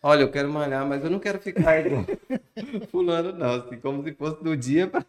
olha, 0.02 0.22
eu 0.22 0.30
quero 0.30 0.50
malhar, 0.50 0.84
mas 0.84 1.02
eu 1.02 1.08
não 1.08 1.20
quero 1.20 1.38
ficar 1.38 1.82
fulano, 2.90 3.32
não. 3.32 3.54
Assim, 3.54 3.78
como 3.78 4.02
se 4.02 4.12
fosse 4.12 4.42
do 4.42 4.56
dia 4.56 4.88
para 4.88 5.04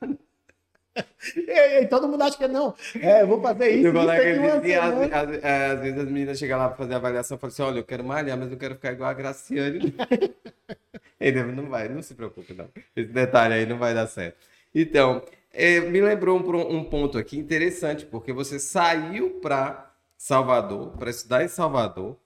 e, 1.35 1.81
e, 1.81 1.87
todo 1.87 2.07
mundo 2.07 2.21
acha 2.23 2.37
que 2.37 2.47
não. 2.47 2.73
É, 2.99 3.21
eu 3.21 3.27
vou 3.27 3.41
fazer 3.41 3.69
isso. 3.69 3.89
isso 3.89 4.09
aqui 4.09 4.73
às, 4.73 4.93
às, 4.93 5.43
às, 5.43 5.79
vezes 5.81 5.99
as 5.99 6.05
meninas 6.05 6.39
chegam 6.39 6.57
lá 6.57 6.67
para 6.69 6.77
fazer 6.77 6.93
a 6.93 6.97
avaliação 6.97 7.37
e 7.37 7.39
falam 7.39 7.51
assim: 7.51 7.61
olha, 7.63 7.79
eu 7.79 7.83
quero 7.83 8.03
malhar, 8.03 8.37
mas 8.37 8.51
eu 8.51 8.57
quero 8.57 8.75
ficar 8.75 8.93
igual 8.93 9.09
a 9.09 9.13
Graciane. 9.13 9.93
Ele 11.19 11.43
não 11.43 11.69
vai, 11.69 11.89
não 11.89 12.01
se 12.01 12.13
preocupe, 12.13 12.53
não. 12.53 12.69
Esse 12.95 13.11
detalhe 13.11 13.53
aí 13.53 13.65
não 13.65 13.77
vai 13.77 13.93
dar 13.93 14.07
certo. 14.07 14.37
Então, 14.73 15.21
é, 15.53 15.79
me 15.79 16.01
lembrou 16.01 16.37
um, 16.37 16.77
um 16.77 16.83
ponto 16.83 17.17
aqui 17.17 17.37
interessante, 17.37 18.05
porque 18.05 18.33
você 18.33 18.59
saiu 18.59 19.39
para 19.41 19.93
Salvador, 20.17 20.97
para 20.97 21.09
estudar 21.09 21.43
em 21.43 21.47
Salvador, 21.47 22.17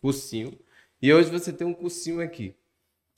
cursinho, 0.00 0.58
e 1.00 1.12
hoje 1.12 1.30
você 1.30 1.52
tem 1.52 1.66
um 1.66 1.74
cursinho 1.74 2.20
aqui 2.20 2.54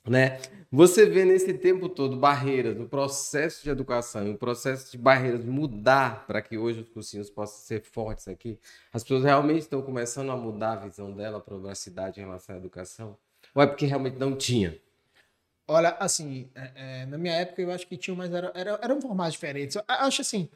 né? 0.06 0.38
Você 0.70 1.06
vê 1.06 1.24
nesse 1.24 1.54
tempo 1.54 1.88
todo 1.88 2.16
barreiras, 2.16 2.78
o 2.78 2.86
processo 2.86 3.62
de 3.62 3.70
educação, 3.70 4.30
o 4.32 4.36
processo 4.36 4.90
de 4.90 4.98
barreiras 4.98 5.44
mudar 5.44 6.26
para 6.26 6.42
que 6.42 6.58
hoje 6.58 6.80
os 6.80 6.88
cursinhos 6.88 7.30
possam 7.30 7.58
ser 7.58 7.80
fortes 7.80 8.26
aqui. 8.26 8.58
As 8.92 9.02
pessoas 9.02 9.24
realmente 9.24 9.60
estão 9.60 9.80
começando 9.80 10.30
a 10.32 10.36
mudar 10.36 10.72
a 10.72 10.86
visão 10.88 11.12
dela 11.12 11.40
para 11.40 11.70
a 11.70 11.74
cidade 11.74 12.20
em 12.20 12.24
relação 12.24 12.56
à 12.56 12.58
educação? 12.58 13.16
Ou 13.54 13.62
é 13.62 13.66
porque 13.66 13.86
realmente 13.86 14.18
não 14.18 14.36
tinha? 14.36 14.76
Olha, 15.66 15.90
assim, 15.98 16.50
é, 16.54 16.72
é, 16.74 17.06
na 17.06 17.16
minha 17.16 17.34
época 17.34 17.62
eu 17.62 17.70
acho 17.70 17.86
que 17.86 17.96
tinha, 17.96 18.16
mas 18.16 18.32
era, 18.32 18.52
era, 18.54 18.78
era 18.82 18.94
um 18.94 19.00
formato 19.00 19.30
diferente. 19.30 19.76
Eu 19.76 19.84
acho 19.86 20.20
assim, 20.20 20.50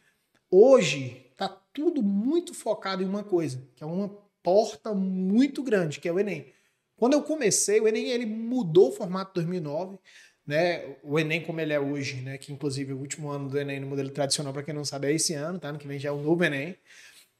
hoje 0.50 1.30
tá 1.36 1.48
tudo 1.72 2.02
muito 2.02 2.52
focado 2.52 3.02
em 3.02 3.06
uma 3.06 3.22
coisa, 3.22 3.62
que 3.74 3.82
é 3.82 3.86
uma 3.86 4.08
porta 4.42 4.92
muito 4.94 5.62
grande, 5.62 6.00
que 6.00 6.08
é 6.08 6.12
o 6.12 6.18
Enem. 6.18 6.52
Quando 6.98 7.12
eu 7.12 7.22
comecei, 7.22 7.80
o 7.80 7.86
Enem 7.86 8.10
ele 8.10 8.26
mudou 8.26 8.88
o 8.88 8.92
formato 8.92 9.32
2009, 9.34 9.98
né? 10.44 10.96
O 11.02 11.18
Enem 11.18 11.40
como 11.42 11.60
ele 11.60 11.72
é 11.72 11.78
hoje, 11.78 12.16
né? 12.22 12.36
Que 12.36 12.52
inclusive 12.52 12.92
o 12.92 12.98
último 12.98 13.30
ano 13.30 13.48
do 13.48 13.58
Enem 13.58 13.78
no 13.78 13.86
modelo 13.86 14.10
tradicional, 14.10 14.52
para 14.52 14.64
quem 14.64 14.74
não 14.74 14.84
sabe, 14.84 15.06
é 15.06 15.12
esse 15.12 15.32
ano, 15.32 15.60
tá? 15.60 15.68
Ano 15.68 15.78
que 15.78 15.86
vem 15.86 15.98
já 15.98 16.08
é 16.08 16.12
o 16.12 16.20
novo 16.20 16.42
Enem. 16.44 16.76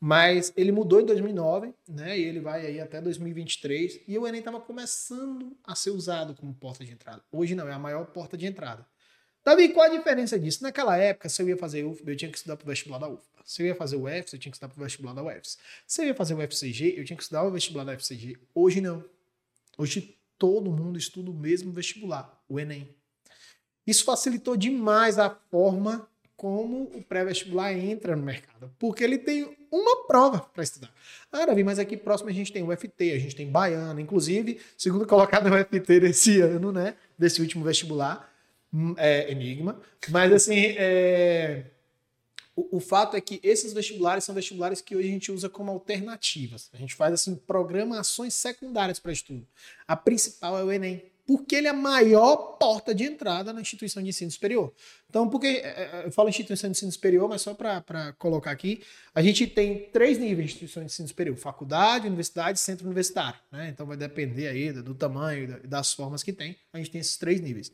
Mas 0.00 0.52
ele 0.56 0.70
mudou 0.70 1.00
em 1.00 1.04
2009, 1.04 1.74
né? 1.88 2.16
E 2.16 2.22
ele 2.22 2.38
vai 2.38 2.64
aí 2.64 2.80
até 2.80 3.00
2023. 3.00 4.00
E 4.06 4.16
o 4.16 4.28
Enem 4.28 4.38
estava 4.38 4.60
começando 4.60 5.56
a 5.64 5.74
ser 5.74 5.90
usado 5.90 6.36
como 6.36 6.54
porta 6.54 6.84
de 6.84 6.92
entrada. 6.92 7.20
Hoje 7.32 7.56
não, 7.56 7.66
é 7.68 7.72
a 7.72 7.78
maior 7.80 8.06
porta 8.06 8.36
de 8.36 8.46
entrada. 8.46 8.86
Davi, 9.44 9.70
qual 9.70 9.86
a 9.86 9.96
diferença 9.96 10.38
disso? 10.38 10.62
Naquela 10.62 10.96
época, 10.96 11.28
se 11.28 11.42
eu 11.42 11.48
ia 11.48 11.56
fazer 11.56 11.82
UFBA, 11.82 12.12
eu 12.12 12.16
tinha 12.16 12.30
que 12.30 12.36
estudar 12.36 12.56
para 12.56 12.64
o 12.64 12.68
vestibular 12.68 12.98
da 12.98 13.08
UFBA. 13.08 13.42
Se 13.44 13.62
eu 13.62 13.66
ia 13.66 13.74
fazer 13.74 13.96
o 13.96 14.04
UFS, 14.04 14.34
eu 14.34 14.38
tinha 14.38 14.52
que 14.52 14.56
estudar 14.56 14.68
para 14.68 14.80
o 14.80 14.84
vestibular 14.84 15.14
da 15.14 15.22
UFS. 15.24 15.58
Se 15.86 16.02
eu 16.02 16.06
ia 16.06 16.14
fazer 16.14 16.34
o 16.34 16.38
UFCG, 16.38 16.94
eu 16.96 17.04
tinha 17.04 17.16
que 17.16 17.22
estudar 17.22 17.42
o 17.44 17.50
vestibular 17.50 17.84
da 17.84 17.94
UFCG. 17.94 18.36
Hoje 18.54 18.80
não. 18.80 19.02
Hoje 19.78 20.18
todo 20.36 20.72
mundo 20.72 20.98
estuda 20.98 21.30
o 21.30 21.34
mesmo 21.34 21.70
vestibular, 21.70 22.42
o 22.48 22.58
Enem. 22.58 22.88
Isso 23.86 24.04
facilitou 24.04 24.56
demais 24.56 25.20
a 25.20 25.30
forma 25.30 26.08
como 26.36 26.82
o 26.94 27.02
pré-vestibular 27.02 27.72
entra 27.72 28.14
no 28.14 28.22
mercado, 28.22 28.72
porque 28.78 29.02
ele 29.02 29.18
tem 29.18 29.56
uma 29.72 30.06
prova 30.06 30.40
para 30.40 30.62
estudar. 30.62 30.92
Ah, 31.32 31.46
Davi, 31.46 31.64
mas 31.64 31.78
aqui 31.78 31.96
próximo 31.96 32.28
a 32.28 32.32
gente 32.32 32.52
tem 32.52 32.62
o 32.62 32.76
FT, 32.76 33.12
a 33.12 33.18
gente 33.18 33.34
tem 33.34 33.50
Baiana, 33.50 34.00
inclusive, 34.00 34.60
segundo 34.76 35.06
colocado 35.06 35.48
no 35.48 35.56
FT 35.56 36.00
desse 36.00 36.40
ano, 36.40 36.72
né, 36.72 36.94
desse 37.18 37.40
último 37.40 37.64
vestibular, 37.64 38.32
hum, 38.72 38.94
é, 38.96 39.30
Enigma, 39.30 39.80
mas 40.10 40.32
assim, 40.32 40.74
é, 40.76 41.64
o, 42.58 42.78
o, 42.78 42.80
fato 42.80 43.16
é 43.16 43.20
que 43.20 43.38
esses 43.40 43.72
vestibulares 43.72 44.24
são 44.24 44.34
vestibulares 44.34 44.80
que 44.80 44.96
hoje 44.96 45.08
a 45.08 45.12
gente 45.12 45.30
usa 45.30 45.48
como 45.48 45.70
alternativas. 45.70 46.68
A 46.72 46.76
gente 46.76 46.94
faz 46.94 47.14
assim 47.14 47.36
programações 47.36 48.34
secundárias 48.34 48.98
para 48.98 49.12
estudo. 49.12 49.46
A 49.86 49.96
principal 49.96 50.58
é 50.58 50.64
o 50.64 50.72
Enem, 50.72 51.04
porque 51.24 51.54
ele 51.54 51.68
é 51.68 51.70
a 51.70 51.74
maior 51.74 52.56
porta 52.58 52.92
de 52.92 53.04
entrada 53.04 53.52
na 53.52 53.60
instituição 53.60 54.02
de 54.02 54.08
ensino 54.08 54.30
superior. 54.30 54.72
Então, 55.08 55.28
porque 55.28 55.46
é, 55.46 55.60
é, 55.68 56.02
eu 56.06 56.10
falo 56.10 56.28
instituição 56.28 56.68
de 56.68 56.76
ensino 56.76 56.90
superior, 56.90 57.28
mas 57.28 57.42
só 57.42 57.54
para 57.54 58.12
colocar 58.18 58.50
aqui, 58.50 58.82
a 59.14 59.22
gente 59.22 59.46
tem 59.46 59.90
três 59.90 60.18
níveis 60.18 60.48
de 60.48 60.54
instituição 60.54 60.82
de 60.82 60.86
ensino 60.86 61.06
superior: 61.06 61.36
faculdade, 61.36 62.08
universidade, 62.08 62.58
centro 62.58 62.86
universitário. 62.86 63.38
Né? 63.52 63.68
Então 63.68 63.86
vai 63.86 63.96
depender 63.96 64.48
aí 64.48 64.72
do 64.72 64.94
tamanho, 64.94 65.60
das 65.64 65.92
formas 65.92 66.22
que 66.22 66.32
tem. 66.32 66.56
A 66.72 66.78
gente 66.78 66.90
tem 66.90 67.00
esses 67.00 67.16
três 67.16 67.40
níveis. 67.40 67.70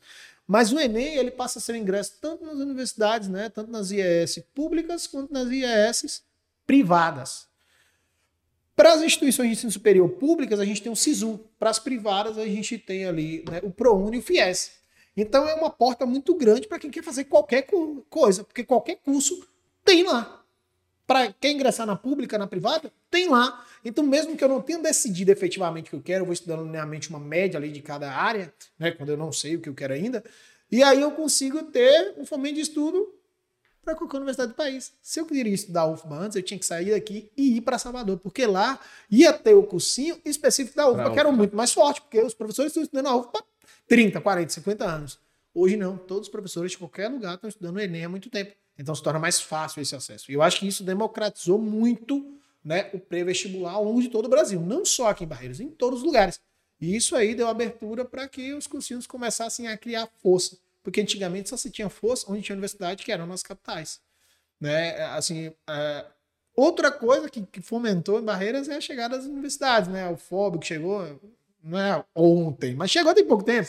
Mas 0.47 0.73
o 0.73 0.79
Enem 0.79 1.17
ele 1.17 1.31
passa 1.31 1.59
a 1.59 1.63
ser 1.63 1.75
ingresso 1.77 2.19
tanto 2.21 2.45
nas 2.45 2.57
universidades, 2.57 3.29
né, 3.29 3.49
tanto 3.49 3.71
nas 3.71 3.91
IES 3.91 4.41
públicas 4.55 5.07
quanto 5.07 5.33
nas 5.33 5.49
IES 5.51 6.23
privadas. 6.67 7.49
Para 8.77 8.93
as 8.93 9.03
instituições 9.03 9.49
de 9.49 9.53
ensino 9.55 9.73
superior 9.73 10.09
públicas, 10.11 10.59
a 10.59 10.65
gente 10.65 10.83
tem 10.83 10.91
o 10.91 10.97
SISU. 10.97 11.41
Para 11.59 11.71
as 11.71 11.79
privadas, 11.79 12.37
a 12.37 12.45
gente 12.45 12.77
tem 12.77 13.07
ali 13.07 13.45
né, 13.49 13.61
o 13.63 13.71
ProUni 13.71 14.17
e 14.17 14.21
o 14.21 14.23
FIES. 14.23 14.73
Então 15.17 15.49
é 15.49 15.55
uma 15.55 15.71
porta 15.71 16.05
muito 16.05 16.35
grande 16.35 16.67
para 16.67 16.79
quem 16.79 16.91
quer 16.91 17.03
fazer 17.03 17.25
qualquer 17.25 17.69
coisa, 18.11 18.43
porque 18.43 18.65
qualquer 18.65 18.97
curso 18.97 19.47
tem 19.85 20.03
lá. 20.03 20.44
Para 21.07 21.33
quem 21.33 21.55
ingressar 21.55 21.87
na 21.87 21.97
pública, 21.97 22.39
na 22.39 22.47
privada, 22.47 22.91
tem 23.11 23.29
lá. 23.29 23.65
Então, 23.85 24.05
mesmo 24.05 24.37
que 24.37 24.43
eu 24.43 24.49
não 24.49 24.61
tenha 24.61 24.79
decidido 24.79 25.31
efetivamente 25.31 25.89
o 25.89 25.91
que 25.91 25.97
eu 25.97 26.03
quero, 26.03 26.23
eu 26.23 26.27
vou 26.27 26.33
estudando 26.33 26.65
linearmente 26.65 27.11
uma 27.11 27.21
média 27.21 27.59
ali 27.59 27.71
de 27.71 27.83
cada 27.83 28.11
área, 28.11 28.53
né, 28.79 28.91
quando 28.91 29.11
eu 29.11 29.17
não 29.17 29.31
sei 29.31 29.57
o 29.57 29.61
que 29.61 29.69
eu 29.69 29.75
quero 29.75 29.93
ainda, 29.93 30.25
e 30.71 30.83
aí 30.83 31.01
eu 31.01 31.11
consigo 31.11 31.63
ter 31.65 32.15
um 32.17 32.25
fomento 32.25 32.55
de 32.55 32.63
estudo 32.63 33.15
para 33.85 33.95
qualquer 33.95 34.17
universidade 34.17 34.53
do 34.53 34.57
país. 34.57 34.95
Se 35.03 35.21
eu 35.21 35.27
queria 35.27 35.53
estudar 35.53 35.87
UFBA 35.87 36.17
antes, 36.17 36.37
eu 36.37 36.43
tinha 36.43 36.59
que 36.59 36.65
sair 36.65 36.93
daqui 36.93 37.31
e 37.37 37.59
ir 37.59 37.61
para 37.61 37.79
Salvador, 37.79 38.19
porque 38.19 38.47
lá 38.47 38.81
ia 39.11 39.33
ter 39.33 39.53
o 39.53 39.63
cursinho 39.63 40.19
específico 40.25 40.75
da 40.75 40.89
UFBA, 40.89 41.13
que 41.13 41.21
era 41.21 41.31
muito 41.31 41.55
mais 41.55 41.73
forte, 41.73 42.01
porque 42.01 42.21
os 42.21 42.33
professores 42.33 42.71
estão 42.71 42.83
estudando 42.83 43.09
a 43.09 43.17
UFBA 43.17 43.45
30, 43.87 44.21
40, 44.21 44.53
50 44.55 44.85
anos. 44.85 45.19
Hoje 45.55 45.77
não, 45.77 45.97
todos 45.97 46.29
os 46.29 46.33
professores 46.33 46.73
de 46.73 46.79
qualquer 46.79 47.09
lugar 47.09 47.35
estão 47.35 47.49
estudando 47.49 47.77
o 47.77 47.81
Enem 47.81 48.07
há 48.07 48.09
muito 48.09 48.31
tempo. 48.31 48.55
Então 48.79 48.95
se 48.95 49.03
torna 49.03 49.19
mais 49.19 49.41
fácil 49.41 49.81
esse 49.81 49.95
acesso. 49.95 50.31
E 50.31 50.35
eu 50.35 50.43
acho 50.43 50.59
que 50.59 50.67
isso 50.67 50.83
democratizou 50.83 51.59
muito 51.59 52.39
né, 52.65 52.91
o 52.93 52.99
pré-vestibular 52.99 53.73
ao 53.73 53.85
longo 53.85 54.01
de 54.01 54.09
todo 54.09 54.27
o 54.27 54.29
Brasil, 54.29 54.61
não 54.61 54.85
só 54.85 55.09
aqui 55.09 55.25
em 55.25 55.29
Barreiras, 55.29 55.61
em 55.61 55.69
todos 55.69 56.01
os 56.01 56.05
lugares. 56.05 56.41
E 56.81 56.97
isso 56.97 57.15
aí 57.15 57.35
deu 57.35 57.49
abertura 57.49 58.05
para 58.05 58.27
que 58.27 58.53
os 58.53 58.67
cursinhos 58.67 59.07
começassem 59.07 59.69
a 59.69 59.77
criar 59.77 60.09
força 60.23 60.57
porque 60.85 61.01
antigamente 61.01 61.49
só 61.49 61.57
se 61.57 61.71
tinha 61.71 61.89
força 61.89 62.31
onde 62.31 62.43
tinha 62.43 62.55
universidade, 62.55 63.03
que 63.03 63.11
eram 63.11 63.27
nas 63.27 63.43
capitais. 63.43 64.01
Né? 64.61 65.03
Assim, 65.07 65.51
é... 65.67 66.05
outra 66.55 66.93
coisa 66.93 67.29
que, 67.29 67.43
que, 67.43 67.63
fomentou 67.63 68.21
em 68.21 68.25
Barreiras 68.25 68.69
é 68.69 68.77
a 68.77 68.81
chegada 68.81 69.17
das 69.17 69.27
universidades, 69.27 69.89
né? 69.89 70.07
O 70.11 70.17
FOB 70.19 70.59
que 70.59 70.67
chegou, 70.67 71.19
não 71.65 71.79
é 71.79 72.05
ontem, 72.15 72.75
mas 72.75 72.91
chegou 72.91 73.15
tem 73.15 73.25
pouco 73.25 73.43
tempo. 73.43 73.67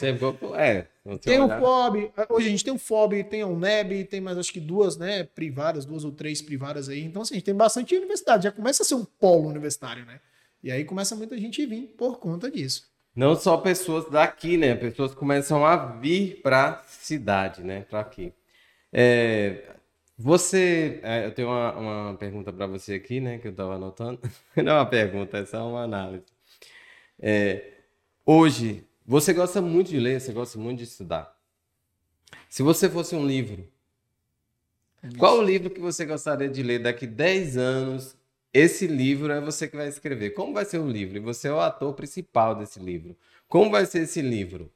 é, 0.56 0.86
tem 1.22 1.40
o 1.40 1.48
FOB, 1.48 2.12
hoje 2.30 2.48
a 2.48 2.50
gente 2.50 2.64
tem 2.64 2.74
o 2.74 2.78
FOB, 2.78 3.24
tem 3.24 3.42
a 3.42 3.48
UNEB, 3.48 4.04
tem 4.04 4.20
mais 4.20 4.38
acho 4.38 4.52
que 4.52 4.60
duas, 4.60 4.98
né, 4.98 5.24
privadas, 5.24 5.86
duas 5.86 6.04
ou 6.04 6.12
três 6.12 6.42
privadas 6.42 6.90
aí. 6.90 7.04
Então, 7.04 7.22
assim, 7.22 7.36
a 7.36 7.38
gente 7.38 7.46
tem 7.46 7.56
bastante 7.56 7.96
universidade, 7.96 8.44
já 8.44 8.52
começa 8.52 8.84
a 8.84 8.86
ser 8.86 8.96
um 8.96 9.06
polo 9.06 9.48
universitário, 9.48 10.06
né? 10.06 10.20
E 10.62 10.72
aí 10.72 10.84
começa 10.84 11.16
muita 11.16 11.38
gente 11.38 11.66
vir 11.66 11.94
por 11.98 12.20
conta 12.20 12.52
disso. 12.52 12.90
Não 13.16 13.34
só 13.36 13.56
pessoas 13.58 14.10
daqui, 14.10 14.58
né? 14.58 14.76
Pessoas 14.76 15.16
começam 15.16 15.66
a 15.66 15.78
vir 15.78 16.42
para 16.42 16.84
cidade, 16.88 17.64
né? 17.64 17.86
Para 17.90 18.02
aqui. 18.02 18.34
É, 18.92 19.76
você, 20.18 21.00
é, 21.02 21.26
eu 21.26 21.32
tenho 21.32 21.48
uma, 21.48 21.74
uma 21.76 22.18
pergunta 22.18 22.52
para 22.52 22.68
você 22.68 22.96
aqui, 22.96 23.22
né? 23.22 23.38
Que 23.38 23.48
eu 23.48 23.52
estava 23.52 23.76
anotando. 23.76 24.20
Não 24.58 24.74
é 24.74 24.76
uma 24.76 24.86
pergunta, 24.86 25.38
é 25.38 25.46
só 25.46 25.66
uma 25.70 25.84
análise. 25.84 26.26
É, 27.20 27.75
hoje, 28.26 28.86
você 29.06 29.34
gosta 29.34 29.62
muito 29.62 29.90
de 29.90 30.00
ler, 30.00 30.20
você 30.20 30.34
gosta 30.34 30.58
muito 30.58 30.80
de 30.80 30.86
estudar. 30.86 31.36
Se 32.50 32.64
você 32.64 32.90
fosse 32.90 33.16
um 33.16 33.26
livro, 33.26 33.68
qual 35.18 35.38
o 35.38 35.44
livro 35.44 35.70
que 35.70 35.80
você 35.80 36.06
gostaria 36.06 36.50
de 36.50 36.64
ler 36.64 36.80
daqui 36.80 37.06
10 37.06 37.58
anos 37.58 38.18
esse 38.56 38.88
livro 38.88 39.34
é 39.34 39.42
você 39.42 39.68
que 39.68 39.76
vai 39.76 39.90
escrever. 39.90 40.30
Como 40.30 40.54
vai 40.54 40.64
ser 40.64 40.80
o 40.80 40.90
livro? 40.90 41.18
E 41.18 41.20
você 41.20 41.50
é 41.50 41.52
o 41.52 41.60
ator 41.60 41.94
principal 41.94 42.56
desse 42.56 42.80
livro. 42.80 43.14
Como 43.50 43.70
vai 43.70 43.86
ser 43.86 44.04
esse 44.04 44.22
livro? 44.22 44.72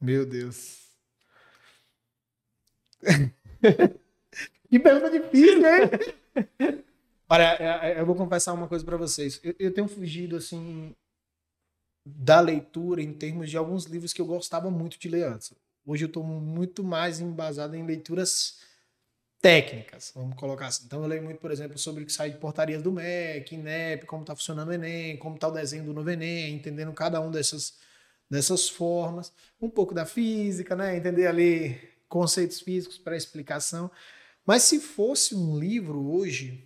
Meu 0.00 0.24
Deus. 0.24 0.82
que 4.70 4.78
pergunta 4.78 5.10
difícil, 5.10 5.60
né? 5.60 5.80
Olha, 7.28 7.56
é, 7.58 7.90
é, 7.90 8.00
eu 8.00 8.06
vou 8.06 8.14
confessar 8.14 8.52
uma 8.52 8.68
coisa 8.68 8.84
para 8.84 8.96
vocês. 8.96 9.40
Eu, 9.42 9.52
eu, 9.58 9.74
tenho 9.74 9.88
fugido, 9.88 10.36
assim, 10.36 10.94
da 12.04 12.40
leitura 12.40 13.02
em 13.02 13.12
termos 13.12 13.50
de 13.50 13.56
alguns 13.56 13.84
livros 13.84 14.12
que 14.12 14.20
eu 14.20 14.26
gostava 14.26 14.70
muito 14.70 14.98
de 14.98 15.08
ler 15.08 15.24
antes. 15.24 15.52
Hoje 15.86 16.04
eu 16.04 16.08
estou 16.08 16.22
muito 16.22 16.82
mais 16.82 17.20
embasado 17.20 17.76
em 17.76 17.84
leituras 17.84 18.60
técnicas, 19.40 20.12
vamos 20.14 20.36
colocar 20.36 20.68
assim. 20.68 20.84
Então 20.86 21.02
eu 21.02 21.08
leio 21.08 21.22
muito, 21.22 21.40
por 21.40 21.50
exemplo, 21.50 21.76
sobre 21.76 22.04
o 22.04 22.06
que 22.06 22.12
sai 22.12 22.30
de 22.30 22.38
portarias 22.38 22.80
do 22.80 22.92
MEC, 22.92 23.54
INEP, 23.54 24.06
como 24.06 24.22
está 24.22 24.36
funcionando 24.36 24.68
o 24.68 24.72
Enem, 24.72 25.16
como 25.16 25.34
está 25.34 25.48
o 25.48 25.52
desenho 25.52 25.84
do 25.84 25.92
novo 25.92 26.08
Enem, 26.08 26.54
entendendo 26.54 26.92
cada 26.92 27.20
um 27.20 27.30
dessas, 27.30 27.76
dessas 28.30 28.68
formas, 28.68 29.32
um 29.60 29.68
pouco 29.68 29.92
da 29.92 30.06
física, 30.06 30.76
né? 30.76 30.96
entender 30.96 31.26
ali 31.26 31.76
conceitos 32.08 32.60
físicos 32.60 32.98
para 32.98 33.16
explicação. 33.16 33.90
Mas 34.46 34.62
se 34.62 34.80
fosse 34.80 35.34
um 35.34 35.58
livro 35.58 36.12
hoje, 36.12 36.64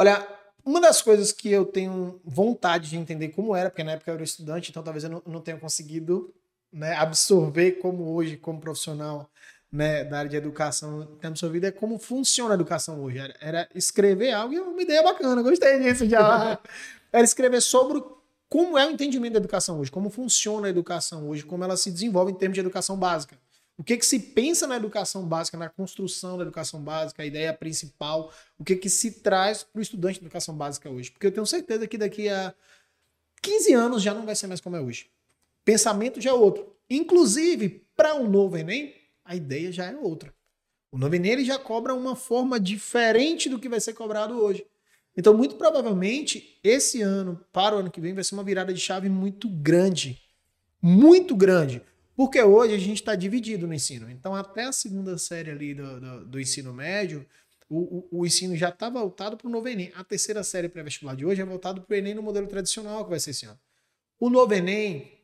olha, 0.00 0.26
uma 0.66 0.80
das 0.80 1.00
coisas 1.00 1.30
que 1.30 1.50
eu 1.50 1.64
tenho 1.64 2.20
vontade 2.24 2.90
de 2.90 2.96
entender 2.96 3.28
como 3.28 3.54
era, 3.54 3.70
porque 3.70 3.84
na 3.84 3.92
época 3.92 4.10
eu 4.10 4.16
era 4.16 4.24
estudante, 4.24 4.70
então 4.70 4.82
talvez 4.82 5.04
eu 5.04 5.10
não, 5.10 5.22
não 5.24 5.40
tenha 5.40 5.56
conseguido 5.56 6.34
né, 6.72 6.94
absorver 6.96 7.72
como 7.72 8.12
hoje, 8.12 8.36
como 8.36 8.60
profissional, 8.60 9.30
né, 9.70 10.04
da 10.04 10.18
área 10.18 10.30
de 10.30 10.36
educação 10.36 11.06
tem 11.20 11.28
absorvido 11.28 11.66
é 11.66 11.70
como 11.70 11.98
funciona 11.98 12.52
a 12.52 12.56
educação 12.56 13.00
hoje. 13.00 13.18
Era, 13.18 13.34
era 13.40 13.68
escrever 13.74 14.32
algo 14.32 14.54
e 14.54 14.58
uma 14.58 14.82
ideia 14.82 15.02
bacana, 15.02 15.40
gostei 15.40 15.78
disso 15.78 16.04
já. 16.08 16.58
era 17.12 17.24
escrever 17.24 17.60
sobre 17.62 18.02
como 18.48 18.76
é 18.76 18.86
o 18.86 18.90
entendimento 18.90 19.34
da 19.34 19.38
educação 19.38 19.78
hoje, 19.78 19.90
como 19.90 20.10
funciona 20.10 20.66
a 20.66 20.70
educação 20.70 21.28
hoje, 21.28 21.44
como 21.44 21.62
ela 21.62 21.76
se 21.76 21.90
desenvolve 21.92 22.32
em 22.32 22.34
termos 22.34 22.54
de 22.54 22.60
educação 22.60 22.96
básica. 22.96 23.38
O 23.78 23.84
que, 23.84 23.96
que 23.96 24.06
se 24.06 24.18
pensa 24.18 24.66
na 24.66 24.76
educação 24.76 25.26
básica, 25.26 25.58
na 25.58 25.68
construção 25.68 26.38
da 26.38 26.42
educação 26.44 26.80
básica, 26.80 27.22
a 27.22 27.26
ideia 27.26 27.52
principal, 27.52 28.32
o 28.58 28.64
que, 28.64 28.74
que 28.76 28.88
se 28.88 29.20
traz 29.20 29.62
para 29.62 29.78
o 29.78 29.82
estudante 29.82 30.18
de 30.18 30.24
educação 30.24 30.56
básica 30.56 30.88
hoje. 30.88 31.10
Porque 31.10 31.26
eu 31.26 31.32
tenho 31.32 31.46
certeza 31.46 31.86
que 31.86 31.98
daqui 31.98 32.28
a 32.28 32.54
15 33.42 33.74
anos 33.74 34.02
já 34.02 34.14
não 34.14 34.24
vai 34.24 34.34
ser 34.34 34.46
mais 34.46 34.60
como 34.60 34.76
é 34.76 34.80
hoje. 34.80 35.10
Pensamento 35.64 36.20
já 36.20 36.30
é 36.30 36.32
outro. 36.32 36.74
Inclusive, 36.88 37.84
para 37.94 38.14
um 38.14 38.28
novo 38.28 38.56
Enem, 38.56 38.94
a 39.24 39.36
ideia 39.36 39.70
já 39.70 39.84
é 39.84 39.96
outra. 39.96 40.32
O 40.90 40.98
Noveneiro 40.98 41.44
já 41.44 41.58
cobra 41.58 41.94
uma 41.94 42.16
forma 42.16 42.58
diferente 42.58 43.48
do 43.48 43.58
que 43.58 43.68
vai 43.68 43.80
ser 43.80 43.92
cobrado 43.92 44.40
hoje. 44.40 44.64
Então, 45.16 45.36
muito 45.36 45.56
provavelmente, 45.56 46.58
esse 46.62 47.02
ano, 47.02 47.40
para 47.52 47.76
o 47.76 47.78
ano 47.80 47.90
que 47.90 48.00
vem, 48.00 48.14
vai 48.14 48.22
ser 48.22 48.34
uma 48.34 48.44
virada 48.44 48.72
de 48.72 48.80
chave 48.80 49.08
muito 49.08 49.48
grande. 49.48 50.22
Muito 50.80 51.34
grande. 51.34 51.82
Porque 52.16 52.42
hoje 52.42 52.74
a 52.74 52.78
gente 52.78 52.94
está 52.94 53.14
dividido 53.14 53.66
no 53.66 53.74
ensino. 53.74 54.10
Então, 54.10 54.34
até 54.34 54.64
a 54.64 54.72
segunda 54.72 55.18
série 55.18 55.50
ali 55.50 55.74
do, 55.74 56.00
do, 56.00 56.24
do 56.24 56.40
ensino 56.40 56.72
médio, 56.72 57.26
o, 57.68 58.08
o, 58.10 58.20
o, 58.20 58.26
ensino 58.26 58.56
já 58.56 58.70
está 58.70 58.88
voltado 58.88 59.36
para 59.36 59.46
o 59.46 59.50
novo 59.50 59.68
Enem. 59.68 59.92
A 59.94 60.02
terceira 60.02 60.42
série 60.42 60.68
pré-vestibular 60.68 61.14
de 61.14 61.26
hoje 61.26 61.42
é 61.42 61.44
voltado 61.44 61.82
para 61.82 61.92
o 61.92 61.96
Enem 61.96 62.14
no 62.14 62.22
modelo 62.22 62.46
tradicional 62.46 63.04
que 63.04 63.10
vai 63.10 63.20
ser 63.20 63.32
esse 63.32 63.44
ano. 63.44 63.60
O 64.18 64.30
novo 64.30 64.54
Enem, 64.54 65.20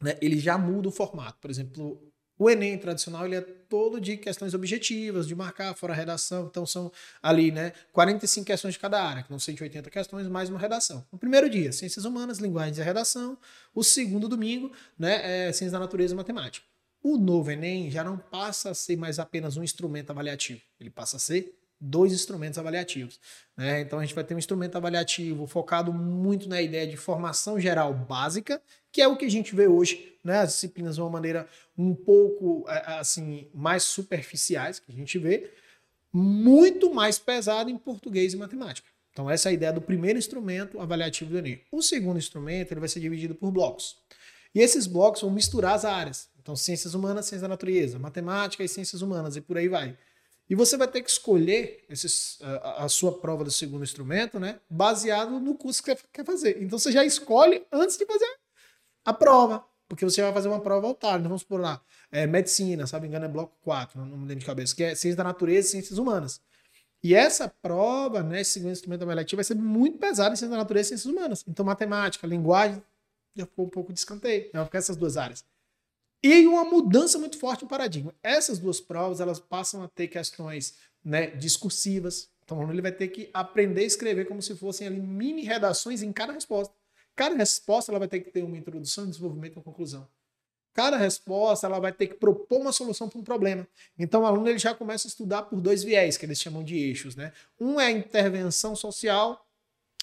né, 0.00 0.16
ele 0.22 0.38
já 0.38 0.56
muda 0.56 0.88
o 0.88 0.92
formato. 0.92 1.38
Por 1.40 1.50
exemplo, 1.50 2.09
o 2.40 2.48
Enem 2.48 2.78
tradicional 2.78 3.26
ele 3.26 3.36
é 3.36 3.42
todo 3.42 4.00
de 4.00 4.16
questões 4.16 4.54
objetivas, 4.54 5.28
de 5.28 5.34
marcar 5.34 5.74
fora 5.74 5.92
a 5.92 5.96
redação. 5.96 6.46
Então 6.50 6.64
são 6.64 6.90
ali, 7.22 7.52
né, 7.52 7.74
45 7.92 8.46
questões 8.46 8.72
de 8.72 8.80
cada 8.80 8.98
área, 8.98 9.22
que 9.22 9.28
são 9.28 9.38
180 9.38 9.90
questões 9.90 10.26
mais 10.26 10.48
uma 10.48 10.58
redação. 10.58 11.06
O 11.12 11.18
primeiro 11.18 11.50
dia, 11.50 11.70
ciências 11.70 12.06
humanas, 12.06 12.38
linguagens 12.38 12.78
e 12.78 12.82
redação. 12.82 13.36
O 13.74 13.84
segundo 13.84 14.26
domingo, 14.26 14.72
né, 14.98 15.48
é 15.48 15.52
ciências 15.52 15.72
da 15.72 15.78
natureza 15.78 16.14
e 16.14 16.16
matemática. 16.16 16.64
O 17.02 17.18
novo 17.18 17.50
Enem 17.50 17.90
já 17.90 18.02
não 18.02 18.16
passa 18.16 18.70
a 18.70 18.74
ser 18.74 18.96
mais 18.96 19.18
apenas 19.18 19.58
um 19.58 19.62
instrumento 19.62 20.08
avaliativo, 20.08 20.62
ele 20.80 20.88
passa 20.88 21.18
a 21.18 21.20
ser 21.20 21.54
dois 21.78 22.10
instrumentos 22.10 22.58
avaliativos. 22.58 23.20
Né? 23.54 23.82
Então 23.82 23.98
a 23.98 24.02
gente 24.02 24.14
vai 24.14 24.24
ter 24.24 24.34
um 24.34 24.38
instrumento 24.38 24.76
avaliativo 24.76 25.46
focado 25.46 25.92
muito 25.92 26.48
na 26.48 26.60
ideia 26.60 26.86
de 26.86 26.96
formação 26.96 27.60
geral 27.60 27.92
básica, 27.92 28.62
que 28.90 29.00
é 29.00 29.08
o 29.08 29.16
que 29.16 29.24
a 29.24 29.30
gente 29.30 29.54
vê 29.54 29.66
hoje, 29.66 30.09
né? 30.24 30.38
as 30.38 30.52
disciplinas 30.52 30.96
de 30.96 31.00
uma 31.00 31.10
maneira 31.10 31.48
um 31.76 31.94
pouco 31.94 32.64
assim 32.68 33.48
mais 33.54 33.82
superficiais 33.82 34.78
que 34.78 34.90
a 34.90 34.94
gente 34.94 35.18
vê, 35.18 35.50
muito 36.12 36.92
mais 36.92 37.18
pesado 37.18 37.70
em 37.70 37.78
português 37.78 38.32
e 38.32 38.36
matemática. 38.36 38.88
Então 39.12 39.30
essa 39.30 39.48
é 39.48 39.50
a 39.50 39.52
ideia 39.52 39.72
do 39.72 39.80
primeiro 39.80 40.18
instrumento 40.18 40.80
avaliativo 40.80 41.30
do 41.30 41.38
Enem. 41.38 41.62
O 41.70 41.82
segundo 41.82 42.18
instrumento 42.18 42.72
ele 42.72 42.80
vai 42.80 42.88
ser 42.88 43.00
dividido 43.00 43.34
por 43.34 43.50
blocos. 43.50 43.96
E 44.54 44.60
esses 44.60 44.86
blocos 44.86 45.22
vão 45.22 45.30
misturar 45.30 45.74
as 45.74 45.84
áreas. 45.84 46.28
Então 46.40 46.56
ciências 46.56 46.94
humanas, 46.94 47.26
ciências 47.26 47.42
da 47.42 47.48
natureza, 47.48 47.98
matemática 47.98 48.64
e 48.64 48.68
ciências 48.68 49.02
humanas 49.02 49.36
e 49.36 49.40
por 49.40 49.56
aí 49.56 49.68
vai. 49.68 49.96
E 50.48 50.54
você 50.56 50.76
vai 50.76 50.88
ter 50.88 51.00
que 51.00 51.10
escolher 51.10 51.84
esses, 51.88 52.38
a, 52.42 52.84
a, 52.84 52.88
sua 52.88 53.16
prova 53.20 53.44
do 53.44 53.52
segundo 53.52 53.84
instrumento, 53.84 54.40
né? 54.40 54.58
Baseado 54.68 55.38
no 55.38 55.54
curso 55.54 55.80
que 55.80 55.94
você 55.94 56.02
quer 56.12 56.24
fazer. 56.24 56.60
Então 56.60 56.76
você 56.76 56.90
já 56.90 57.04
escolhe 57.04 57.64
antes 57.70 57.96
de 57.96 58.04
fazer 58.04 58.28
a 59.04 59.12
prova. 59.12 59.64
Porque 59.90 60.04
você 60.04 60.22
vai 60.22 60.32
fazer 60.32 60.46
uma 60.46 60.60
prova 60.60 60.80
voltada. 60.82 61.18
Então 61.18 61.30
vamos 61.30 61.42
por 61.42 61.60
lá. 61.60 61.82
É, 62.12 62.24
medicina, 62.24 62.86
sabe 62.86 63.08
engano, 63.08 63.24
é 63.24 63.28
bloco 63.28 63.56
4, 63.62 63.98
não 64.00 64.16
me 64.16 64.28
lembro 64.28 64.38
de 64.38 64.46
cabeça, 64.46 64.74
que 64.74 64.84
é 64.84 64.94
ciência 64.94 65.16
da 65.16 65.24
natureza 65.24 65.66
e 65.66 65.70
ciências 65.72 65.98
humanas. 65.98 66.40
E 67.02 67.12
essa 67.12 67.48
prova, 67.48 68.22
né, 68.22 68.42
esse 68.42 68.60
instrumento 68.60 69.02
avaliativo, 69.02 69.38
vai 69.38 69.44
ser 69.44 69.56
muito 69.56 69.98
pesada 69.98 70.32
em 70.32 70.36
ciência 70.36 70.50
da 70.50 70.58
natureza 70.58 70.86
e 70.86 70.88
ciências 70.90 71.12
humanas. 71.12 71.44
Então, 71.48 71.64
matemática, 71.64 72.24
linguagem, 72.24 72.80
já 73.34 73.44
ficou 73.44 73.66
um 73.66 73.68
pouco 73.68 73.92
de 73.92 73.98
escanteio. 73.98 74.48
Vai 74.52 74.64
ficar 74.64 74.78
essas 74.78 74.96
duas 74.96 75.16
áreas. 75.16 75.44
E 76.22 76.46
uma 76.46 76.64
mudança 76.64 77.18
muito 77.18 77.36
forte 77.36 77.62
no 77.62 77.68
paradigma. 77.68 78.14
Essas 78.22 78.60
duas 78.60 78.80
provas 78.80 79.20
elas 79.20 79.40
passam 79.40 79.82
a 79.82 79.88
ter 79.88 80.06
questões 80.06 80.76
né, 81.02 81.28
discursivas. 81.28 82.28
Então 82.44 82.58
o 82.58 82.60
aluno 82.60 82.74
ele 82.74 82.82
vai 82.82 82.92
ter 82.92 83.08
que 83.08 83.28
aprender 83.32 83.80
a 83.80 83.86
escrever 83.86 84.26
como 84.26 84.40
se 84.40 84.54
fossem 84.54 84.86
ali 84.86 85.00
mini 85.00 85.42
redações 85.42 86.02
em 86.02 86.12
cada 86.12 86.32
resposta. 86.32 86.74
Cada 87.20 87.34
resposta 87.34 87.92
ela 87.92 87.98
vai 87.98 88.08
ter 88.08 88.20
que 88.20 88.30
ter 88.30 88.42
uma 88.42 88.56
introdução, 88.56 89.06
desenvolvimento 89.06 89.52
e 89.52 89.56
uma 89.58 89.62
conclusão. 89.62 90.08
Cada 90.72 90.96
resposta 90.96 91.66
ela 91.66 91.78
vai 91.78 91.92
ter 91.92 92.06
que 92.06 92.14
propor 92.14 92.62
uma 92.62 92.72
solução 92.72 93.10
para 93.10 93.18
um 93.18 93.22
problema. 93.22 93.68
Então 93.98 94.22
o 94.22 94.24
aluno 94.24 94.48
ele 94.48 94.58
já 94.58 94.74
começa 94.74 95.06
a 95.06 95.10
estudar 95.10 95.42
por 95.42 95.60
dois 95.60 95.84
viés, 95.84 96.16
que 96.16 96.24
eles 96.24 96.40
chamam 96.40 96.64
de 96.64 96.78
eixos. 96.78 97.14
Né? 97.14 97.30
Um 97.60 97.78
é 97.78 97.88
a 97.88 97.90
intervenção 97.90 98.74
social 98.74 99.46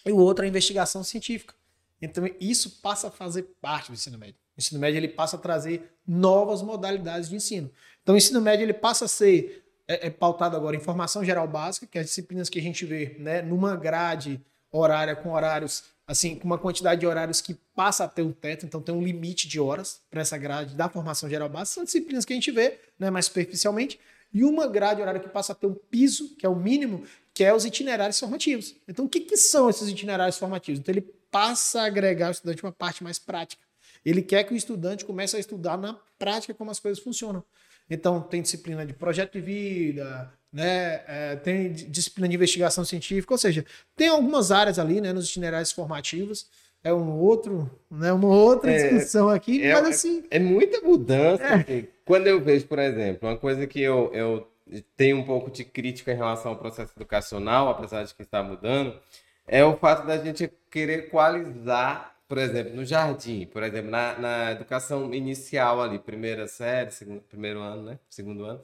e 0.05 0.11
o 0.11 0.17
outro 0.17 0.43
é 0.43 0.45
a 0.45 0.49
investigação 0.49 1.03
científica. 1.03 1.55
Então 1.99 2.23
isso 2.39 2.81
passa 2.83 3.07
a 3.07 3.11
fazer 3.11 3.41
parte 3.59 3.87
do 3.87 3.95
ensino 3.95 4.19
médio. 4.19 4.35
O 4.55 4.59
ensino 4.59 4.79
médio 4.79 4.99
ele 4.99 5.07
passa 5.07 5.37
a 5.37 5.39
trazer 5.39 5.91
novas 6.05 6.61
modalidades 6.61 7.29
de 7.29 7.35
ensino. 7.35 7.71
Então 8.03 8.13
o 8.13 8.17
ensino 8.19 8.39
médio 8.39 8.63
ele 8.63 8.75
passa 8.75 9.05
a 9.05 9.07
ser 9.07 9.65
é, 9.87 10.05
é 10.05 10.09
pautado 10.11 10.55
agora 10.55 10.75
em 10.75 10.79
formação 10.79 11.25
geral 11.25 11.47
básica, 11.47 11.87
que 11.87 11.97
é 11.97 12.01
as 12.01 12.07
disciplinas 12.07 12.47
que 12.47 12.59
a 12.59 12.61
gente 12.61 12.85
vê 12.85 13.15
né, 13.17 13.41
numa 13.41 13.75
grade 13.75 14.39
horária 14.71 15.15
com 15.15 15.33
horários 15.33 15.96
assim, 16.07 16.35
com 16.35 16.45
uma 16.45 16.57
quantidade 16.57 17.01
de 17.01 17.05
horários 17.05 17.41
que 17.41 17.53
passa 17.75 18.05
a 18.05 18.07
ter 18.07 18.21
um 18.21 18.31
teto, 18.31 18.65
então 18.65 18.81
tem 18.81 18.95
um 18.95 19.03
limite 19.03 19.47
de 19.47 19.59
horas 19.59 20.01
para 20.09 20.21
essa 20.21 20.37
grade 20.37 20.73
da 20.73 20.87
formação 20.87 21.29
geral 21.29 21.49
básica, 21.49 21.75
são 21.75 21.83
disciplinas 21.83 22.23
que 22.23 22.31
a 22.31 22.35
gente 22.35 22.49
vê, 22.49 22.79
né, 22.97 23.09
mais 23.09 23.25
superficialmente, 23.25 23.99
e 24.33 24.43
uma 24.43 24.67
grade 24.67 25.01
horária 25.01 25.19
que 25.19 25.27
passa 25.27 25.51
a 25.51 25.55
ter 25.55 25.67
um 25.67 25.73
piso, 25.73 26.35
que 26.35 26.45
é 26.45 26.49
o 26.49 26.55
mínimo, 26.55 27.03
que 27.33 27.43
é 27.43 27.53
os 27.53 27.65
itinerários 27.65 28.19
formativos. 28.19 28.75
Então, 28.87 29.05
o 29.05 29.09
que, 29.09 29.19
que 29.19 29.37
são 29.37 29.69
esses 29.69 29.89
itinerários 29.89 30.37
formativos? 30.37 30.79
Então, 30.79 30.93
ele 30.93 31.01
passa 31.29 31.81
a 31.81 31.85
agregar 31.85 32.27
ao 32.27 32.31
estudante 32.31 32.63
uma 32.63 32.71
parte 32.71 33.03
mais 33.03 33.19
prática. 33.19 33.61
Ele 34.05 34.21
quer 34.21 34.43
que 34.43 34.53
o 34.53 34.57
estudante 34.57 35.05
comece 35.05 35.35
a 35.35 35.39
estudar 35.39 35.77
na 35.77 35.93
prática 36.17 36.53
como 36.53 36.71
as 36.71 36.79
coisas 36.79 37.03
funcionam. 37.03 37.43
Então, 37.89 38.21
tem 38.21 38.41
disciplina 38.41 38.85
de 38.85 38.93
projeto 38.93 39.33
de 39.33 39.41
vida, 39.41 40.33
né? 40.51 41.01
É, 41.07 41.35
tem 41.35 41.71
disciplina 41.71 42.27
de 42.27 42.35
investigação 42.35 42.83
científica, 42.85 43.33
ou 43.33 43.37
seja, 43.37 43.65
tem 43.95 44.07
algumas 44.07 44.51
áreas 44.51 44.79
ali 44.79 45.01
né, 45.01 45.13
nos 45.13 45.29
itinerários 45.29 45.71
formativos. 45.71 46.47
É 46.83 46.93
um 46.93 47.19
outro, 47.19 47.69
né, 47.89 48.13
uma 48.13 48.27
outra 48.27 48.71
é, 48.71 48.89
discussão 48.89 49.29
aqui, 49.29 49.63
é, 49.63 49.73
mas 49.73 49.87
assim. 49.87 50.23
É, 50.29 50.37
é 50.37 50.39
muita 50.39 50.79
mudança. 50.81 51.43
É. 51.43 51.85
Quando 52.05 52.27
eu 52.27 52.39
vejo, 52.39 52.65
por 52.67 52.79
exemplo, 52.79 53.27
uma 53.27 53.37
coisa 53.37 53.67
que 53.67 53.81
eu, 53.81 54.11
eu 54.13 54.47
tenho 54.95 55.17
um 55.17 55.23
pouco 55.23 55.51
de 55.51 55.65
crítica 55.65 56.11
em 56.11 56.15
relação 56.15 56.51
ao 56.51 56.57
processo 56.57 56.93
educacional, 56.95 57.69
apesar 57.69 58.03
de 58.03 58.13
que 58.13 58.21
está 58.21 58.41
mudando, 58.41 58.97
é 59.45 59.65
o 59.65 59.75
fato 59.75 60.05
da 60.05 60.17
gente 60.17 60.49
querer 60.69 60.99
equalizar 60.99 62.17
por 62.27 62.37
exemplo, 62.37 62.75
no 62.75 62.83
jardim, 62.83 63.45
por 63.45 63.63
exemplo, 63.63 63.89
na, 63.89 64.19
na 64.19 64.51
educação 64.51 65.13
inicial 65.13 65.81
ali, 65.81 65.97
primeira 65.97 66.45
série, 66.45 66.91
segundo, 66.91 67.21
primeiro 67.21 67.61
ano, 67.61 67.83
né? 67.83 67.99
Segundo 68.09 68.43
ano. 68.43 68.61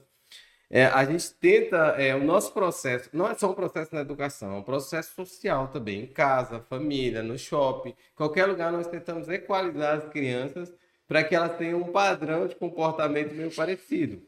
É, 0.70 0.86
a 0.86 1.04
gente 1.04 1.32
tenta, 1.34 1.76
é, 1.98 2.14
o 2.14 2.24
nosso 2.24 2.52
processo, 2.52 3.08
não 3.12 3.28
é 3.28 3.34
só 3.34 3.50
um 3.50 3.54
processo 3.54 3.94
na 3.94 4.00
educação, 4.00 4.54
é 4.54 4.56
um 4.56 4.62
processo 4.62 5.14
social 5.14 5.68
também, 5.68 6.02
em 6.02 6.06
casa, 6.06 6.60
família, 6.68 7.22
no 7.22 7.38
shopping, 7.38 7.94
qualquer 8.16 8.46
lugar 8.46 8.72
nós 8.72 8.86
tentamos 8.86 9.28
equalizar 9.28 9.98
as 9.98 10.08
crianças 10.08 10.72
para 11.06 11.22
que 11.22 11.34
elas 11.34 11.56
tenham 11.56 11.80
um 11.80 11.92
padrão 11.92 12.46
de 12.46 12.54
comportamento 12.54 13.34
meio 13.34 13.54
parecido. 13.54 14.22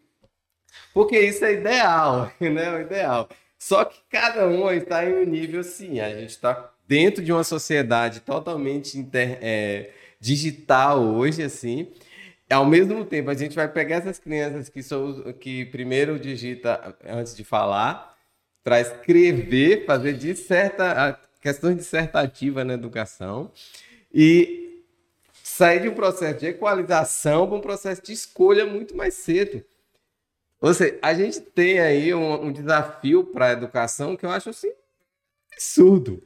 Porque 0.93 1.19
isso 1.19 1.45
é 1.45 1.55
ideal, 1.55 2.31
né? 2.41 2.77
O 2.77 2.81
ideal. 2.81 3.29
Só 3.59 3.85
que 3.85 3.99
cada 4.11 4.47
um 4.47 4.71
está 4.71 5.05
em 5.05 5.15
um 5.15 5.25
nível 5.25 5.61
assim, 5.61 6.01
a 6.01 6.11
gente 6.11 6.31
está 6.31 6.71
dentro 6.87 7.25
de 7.25 7.33
uma 7.33 7.43
sociedade 7.43 8.21
totalmente 8.21 8.99
inter, 8.99 9.39
é, 9.41 9.91
digital 10.21 11.03
hoje, 11.03 11.43
assim, 11.43 11.91
ao 12.51 12.65
mesmo 12.65 13.05
tempo, 13.05 13.31
a 13.31 13.35
gente 13.35 13.57
vai 13.57 13.69
pegar 13.69 13.97
essas 13.97 14.19
crianças 14.19 14.69
que, 14.69 14.83
são, 14.83 15.33
que 15.35 15.65
primeiro 15.67 16.19
digita 16.19 16.97
antes 17.05 17.35
de 17.35 17.43
falar, 17.43 18.17
para 18.63 18.81
escrever, 18.81 19.85
fazer 19.85 20.15
disserta, 20.15 21.19
questões 21.41 21.77
dissertativas 21.77 22.67
na 22.67 22.75
educação, 22.75 23.51
e 24.13 24.83
sair 25.43 25.83
de 25.83 25.89
um 25.89 25.95
processo 25.95 26.41
de 26.41 26.47
equalização 26.47 27.47
para 27.47 27.57
um 27.57 27.61
processo 27.61 28.03
de 28.03 28.13
escolha 28.13 28.67
muito 28.67 28.97
mais 28.97 29.15
cedo. 29.15 29.65
Ou 30.61 30.73
seja, 30.73 30.99
a 31.03 31.15
gente 31.15 31.41
tem 31.41 31.79
aí 31.79 32.15
um, 32.15 32.47
um 32.47 32.53
desafio 32.53 33.25
para 33.25 33.47
a 33.47 33.53
educação 33.53 34.17
que 34.17 34.25
eu 34.25 34.31
acho 34.31 34.51
assim 34.51 34.73
absurdo. 35.53 36.23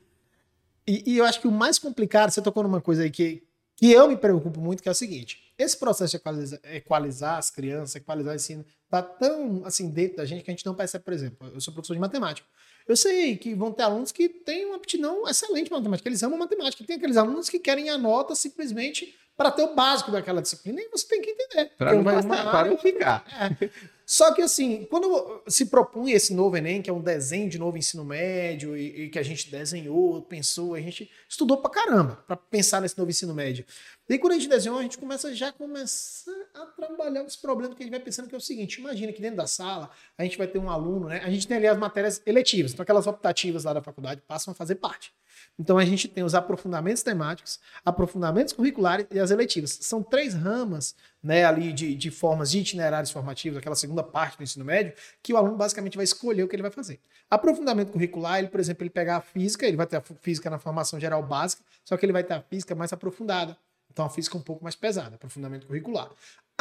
E, 0.86 1.12
e, 1.12 1.18
eu 1.18 1.24
acho 1.24 1.40
que 1.40 1.46
o 1.46 1.52
mais 1.52 1.78
complicado, 1.78 2.30
você 2.30 2.42
tocou 2.42 2.62
numa 2.62 2.80
coisa 2.80 3.02
aí 3.02 3.10
que, 3.10 3.42
que 3.76 3.92
eu 3.92 4.08
me 4.08 4.16
preocupo 4.16 4.60
muito, 4.60 4.82
que 4.82 4.88
é 4.88 4.92
o 4.92 4.94
seguinte: 4.94 5.49
esse 5.60 5.76
processo 5.76 6.12
de 6.12 6.16
equalizar, 6.16 6.60
equalizar 6.64 7.38
as 7.38 7.50
crianças, 7.50 7.96
equalizar 7.96 8.32
o 8.32 8.36
ensino, 8.36 8.64
tá 8.88 9.02
tão 9.02 9.62
assim 9.64 9.90
dentro 9.90 10.16
da 10.16 10.24
gente 10.24 10.42
que 10.42 10.50
a 10.50 10.54
gente 10.54 10.64
não 10.64 10.74
percebe, 10.74 11.04
por 11.04 11.12
exemplo, 11.12 11.48
eu 11.52 11.60
sou 11.60 11.74
professor 11.74 11.94
de 11.94 12.00
matemática. 12.00 12.48
Eu 12.88 12.96
sei 12.96 13.36
que 13.36 13.54
vão 13.54 13.70
ter 13.70 13.82
alunos 13.82 14.10
que 14.10 14.28
têm 14.28 14.64
uma 14.66 14.76
aptidão 14.76 15.28
excelente 15.28 15.68
em 15.68 15.74
matemática, 15.74 16.08
eles 16.08 16.22
amam 16.22 16.38
matemática. 16.38 16.82
Tem 16.84 16.96
aqueles 16.96 17.16
alunos 17.16 17.48
que 17.48 17.58
querem 17.58 17.90
a 17.90 17.98
nota 17.98 18.34
simplesmente 18.34 19.14
para 19.40 19.50
ter 19.50 19.62
o 19.62 19.74
básico 19.74 20.10
daquela 20.10 20.42
disciplina 20.42 20.82
e 20.82 20.90
você 20.90 21.08
tem 21.08 21.22
que 21.22 21.30
entender. 21.30 21.72
Para 21.78 21.94
não, 21.94 22.02
não, 22.02 22.28
para 22.28 22.68
não 22.68 22.76
ficar. 22.76 23.24
É. 23.40 23.70
Só 24.04 24.34
que, 24.34 24.42
assim, 24.42 24.86
quando 24.90 25.42
se 25.48 25.64
propunha 25.64 26.14
esse 26.14 26.34
novo 26.34 26.58
Enem, 26.58 26.82
que 26.82 26.90
é 26.90 26.92
um 26.92 27.00
desenho 27.00 27.48
de 27.48 27.58
novo 27.58 27.78
ensino 27.78 28.04
médio, 28.04 28.76
e, 28.76 29.04
e 29.04 29.08
que 29.08 29.18
a 29.18 29.22
gente 29.22 29.50
desenhou, 29.50 30.20
pensou, 30.20 30.74
a 30.74 30.80
gente 30.80 31.10
estudou 31.26 31.56
pra 31.56 31.70
caramba 31.70 32.22
para 32.26 32.36
pensar 32.36 32.82
nesse 32.82 32.98
novo 32.98 33.08
ensino 33.08 33.32
médio. 33.32 33.64
E 34.10 34.18
quando 34.18 34.34
a 34.34 34.36
gente 34.36 34.48
desenhou, 34.48 34.78
a 34.78 34.82
gente 34.82 34.98
começa 34.98 35.34
já 35.34 35.50
começa 35.52 36.30
a 36.52 36.66
trabalhar 36.66 37.24
os 37.24 37.36
problemas 37.36 37.74
que 37.74 37.82
a 37.82 37.86
gente 37.86 37.92
vai 37.92 38.00
pensando, 38.00 38.28
que 38.28 38.34
é 38.34 38.38
o 38.38 38.42
seguinte: 38.42 38.78
imagina 38.78 39.10
que 39.10 39.22
dentro 39.22 39.38
da 39.38 39.46
sala 39.46 39.90
a 40.18 40.22
gente 40.22 40.36
vai 40.36 40.48
ter 40.48 40.58
um 40.58 40.68
aluno, 40.68 41.08
né? 41.08 41.22
A 41.24 41.30
gente 41.30 41.48
tem 41.48 41.56
ali 41.56 41.66
as 41.66 41.78
matérias 41.78 42.20
eletivas, 42.26 42.74
então 42.74 42.82
aquelas 42.82 43.06
optativas 43.06 43.64
lá 43.64 43.72
da 43.72 43.80
faculdade 43.80 44.20
passam 44.28 44.52
a 44.52 44.54
fazer 44.54 44.74
parte. 44.74 45.14
Então 45.58 45.78
a 45.78 45.84
gente 45.84 46.08
tem 46.08 46.24
os 46.24 46.34
aprofundamentos 46.34 47.02
temáticos, 47.02 47.60
aprofundamentos 47.84 48.52
curriculares 48.52 49.06
e 49.10 49.18
as 49.18 49.30
eletivas. 49.30 49.78
São 49.80 50.02
três 50.02 50.34
ramas 50.34 50.94
né, 51.22 51.44
ali 51.44 51.72
de, 51.72 51.94
de 51.94 52.10
formas 52.10 52.50
de 52.50 52.60
itinerários 52.60 53.10
formativos, 53.10 53.58
aquela 53.58 53.76
segunda 53.76 54.02
parte 54.02 54.38
do 54.38 54.42
ensino 54.42 54.64
médio, 54.64 54.92
que 55.22 55.32
o 55.32 55.36
aluno 55.36 55.56
basicamente 55.56 55.96
vai 55.96 56.04
escolher 56.04 56.42
o 56.42 56.48
que 56.48 56.56
ele 56.56 56.62
vai 56.62 56.70
fazer. 56.70 57.00
Aprofundamento 57.30 57.92
curricular, 57.92 58.38
ele, 58.38 58.48
por 58.48 58.58
exemplo, 58.58 58.82
ele 58.82 58.90
pegar 58.90 59.16
a 59.16 59.20
física, 59.20 59.66
ele 59.66 59.76
vai 59.76 59.86
ter 59.86 59.96
a 59.96 60.00
física 60.00 60.50
na 60.50 60.58
formação 60.58 60.98
geral 60.98 61.22
básica, 61.22 61.62
só 61.84 61.96
que 61.96 62.04
ele 62.04 62.12
vai 62.12 62.24
ter 62.24 62.34
a 62.34 62.42
física 62.42 62.74
mais 62.74 62.92
aprofundada. 62.92 63.56
Então 63.92 64.04
a 64.04 64.08
física 64.08 64.36
um 64.36 64.40
pouco 64.42 64.62
mais 64.62 64.76
pesada, 64.76 65.16
aprofundamento 65.16 65.66
curricular. 65.66 66.10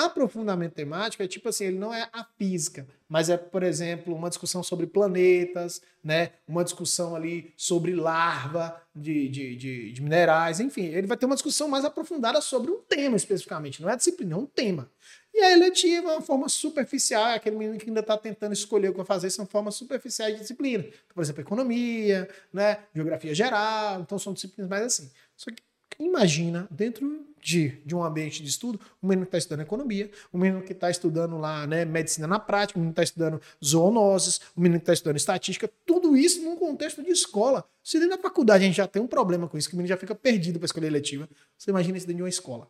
Aprofundamento 0.06 0.74
temático 0.74 1.22
é 1.22 1.28
tipo 1.28 1.50
assim, 1.50 1.66
ele 1.66 1.78
não 1.78 1.94
é 1.94 2.08
a 2.14 2.24
física, 2.24 2.88
mas 3.08 3.30
é, 3.30 3.36
por 3.36 3.64
exemplo, 3.64 4.16
uma 4.16 4.30
discussão 4.30 4.64
sobre 4.64 4.88
planetas, 4.88 5.82
né? 6.02 6.32
uma 6.48 6.64
discussão 6.64 7.16
ali 7.16 7.54
sobre 7.58 7.94
larva 7.94 8.82
de, 8.96 9.28
de, 9.28 9.56
de, 9.58 9.92
de 9.92 10.02
minerais, 10.02 10.62
enfim, 10.62 10.86
ele 10.86 11.06
vai 11.06 11.18
ter 11.18 11.26
uma 11.26 11.36
discussão 11.36 11.68
mais 11.68 11.84
aprofundada 11.84 12.40
sobre 12.40 12.72
um 12.72 12.80
tema 12.82 13.18
especificamente, 13.18 13.82
não 13.82 13.90
é 13.90 13.96
disciplina, 13.98 14.36
é 14.36 14.38
um 14.38 14.46
tema. 14.46 14.90
E 15.34 15.42
a 15.42 15.52
eletiva 15.52 16.12
é 16.12 16.14
uma 16.14 16.22
forma 16.22 16.48
superficial, 16.48 17.28
é 17.28 17.36
aquele 17.36 17.56
menino 17.56 17.78
que 17.78 17.90
ainda 17.90 18.00
está 18.00 18.18
tentando 18.18 18.54
escolher 18.54 18.88
o 18.90 18.92
que 18.92 18.98
vai 18.98 19.06
fazer, 19.06 19.30
são 19.30 19.46
formas 19.46 19.76
superficiais 19.76 20.34
de 20.34 20.42
disciplina. 20.42 20.86
Por 21.14 21.22
exemplo, 21.22 21.42
economia, 21.42 22.28
né? 22.54 22.80
geografia 22.96 23.36
geral, 23.36 24.02
então 24.02 24.18
são 24.18 24.34
disciplinas 24.34 24.70
mais 24.70 24.84
assim. 24.84 25.12
Só 25.36 25.52
que 25.52 25.62
imagina, 26.00 26.68
dentro 26.72 27.26
de, 27.42 27.70
de 27.86 27.96
um 27.96 28.04
ambiente 28.04 28.42
de 28.44 28.50
estudo, 28.50 28.80
um 29.02 29.08
menino 29.08 29.26
que 29.26 29.30
está 29.30 29.38
estudando 29.38 29.62
economia, 29.62 30.10
um 30.34 30.38
menino 30.38 30.62
que 30.62 30.74
está 30.74 30.90
estudando 30.90 31.38
lá 31.38 31.66
né, 31.66 31.86
medicina 31.86 32.28
na 32.28 32.40
prática, 32.40 32.78
um 32.78 32.82
menino 32.82 32.94
que 32.94 33.02
está 33.02 33.04
estudando 33.04 33.42
zoonoses, 33.64 34.42
um 34.58 34.62
menino 34.62 34.80
que 34.80 34.84
está 34.84 34.94
estudando 34.94 35.18
estatística, 35.18 35.70
tudo 35.86 36.16
isso 36.16 36.42
num 36.42 36.56
contexto 36.56 37.04
de 37.04 37.12
escola. 37.12 37.64
Se 37.84 38.00
dentro 38.00 38.18
da 38.18 38.22
faculdade 38.22 38.64
a 38.64 38.68
gente 38.68 38.78
já 38.78 38.88
tem 38.88 39.02
um 39.02 39.08
problema 39.08 39.48
com 39.48 39.58
isso, 39.58 39.70
que 39.70 39.76
o 39.76 39.78
menino 39.78 39.90
já 39.90 39.98
fica 39.98 40.16
perdido 40.16 40.60
para 40.60 40.66
escolher 40.66 40.88
eletiva, 40.88 41.30
você 41.58 41.72
imagina 41.72 41.98
isso 41.98 42.08
dentro 42.08 42.18
de 42.18 42.24
uma 42.24 42.30
escola. 42.30 42.68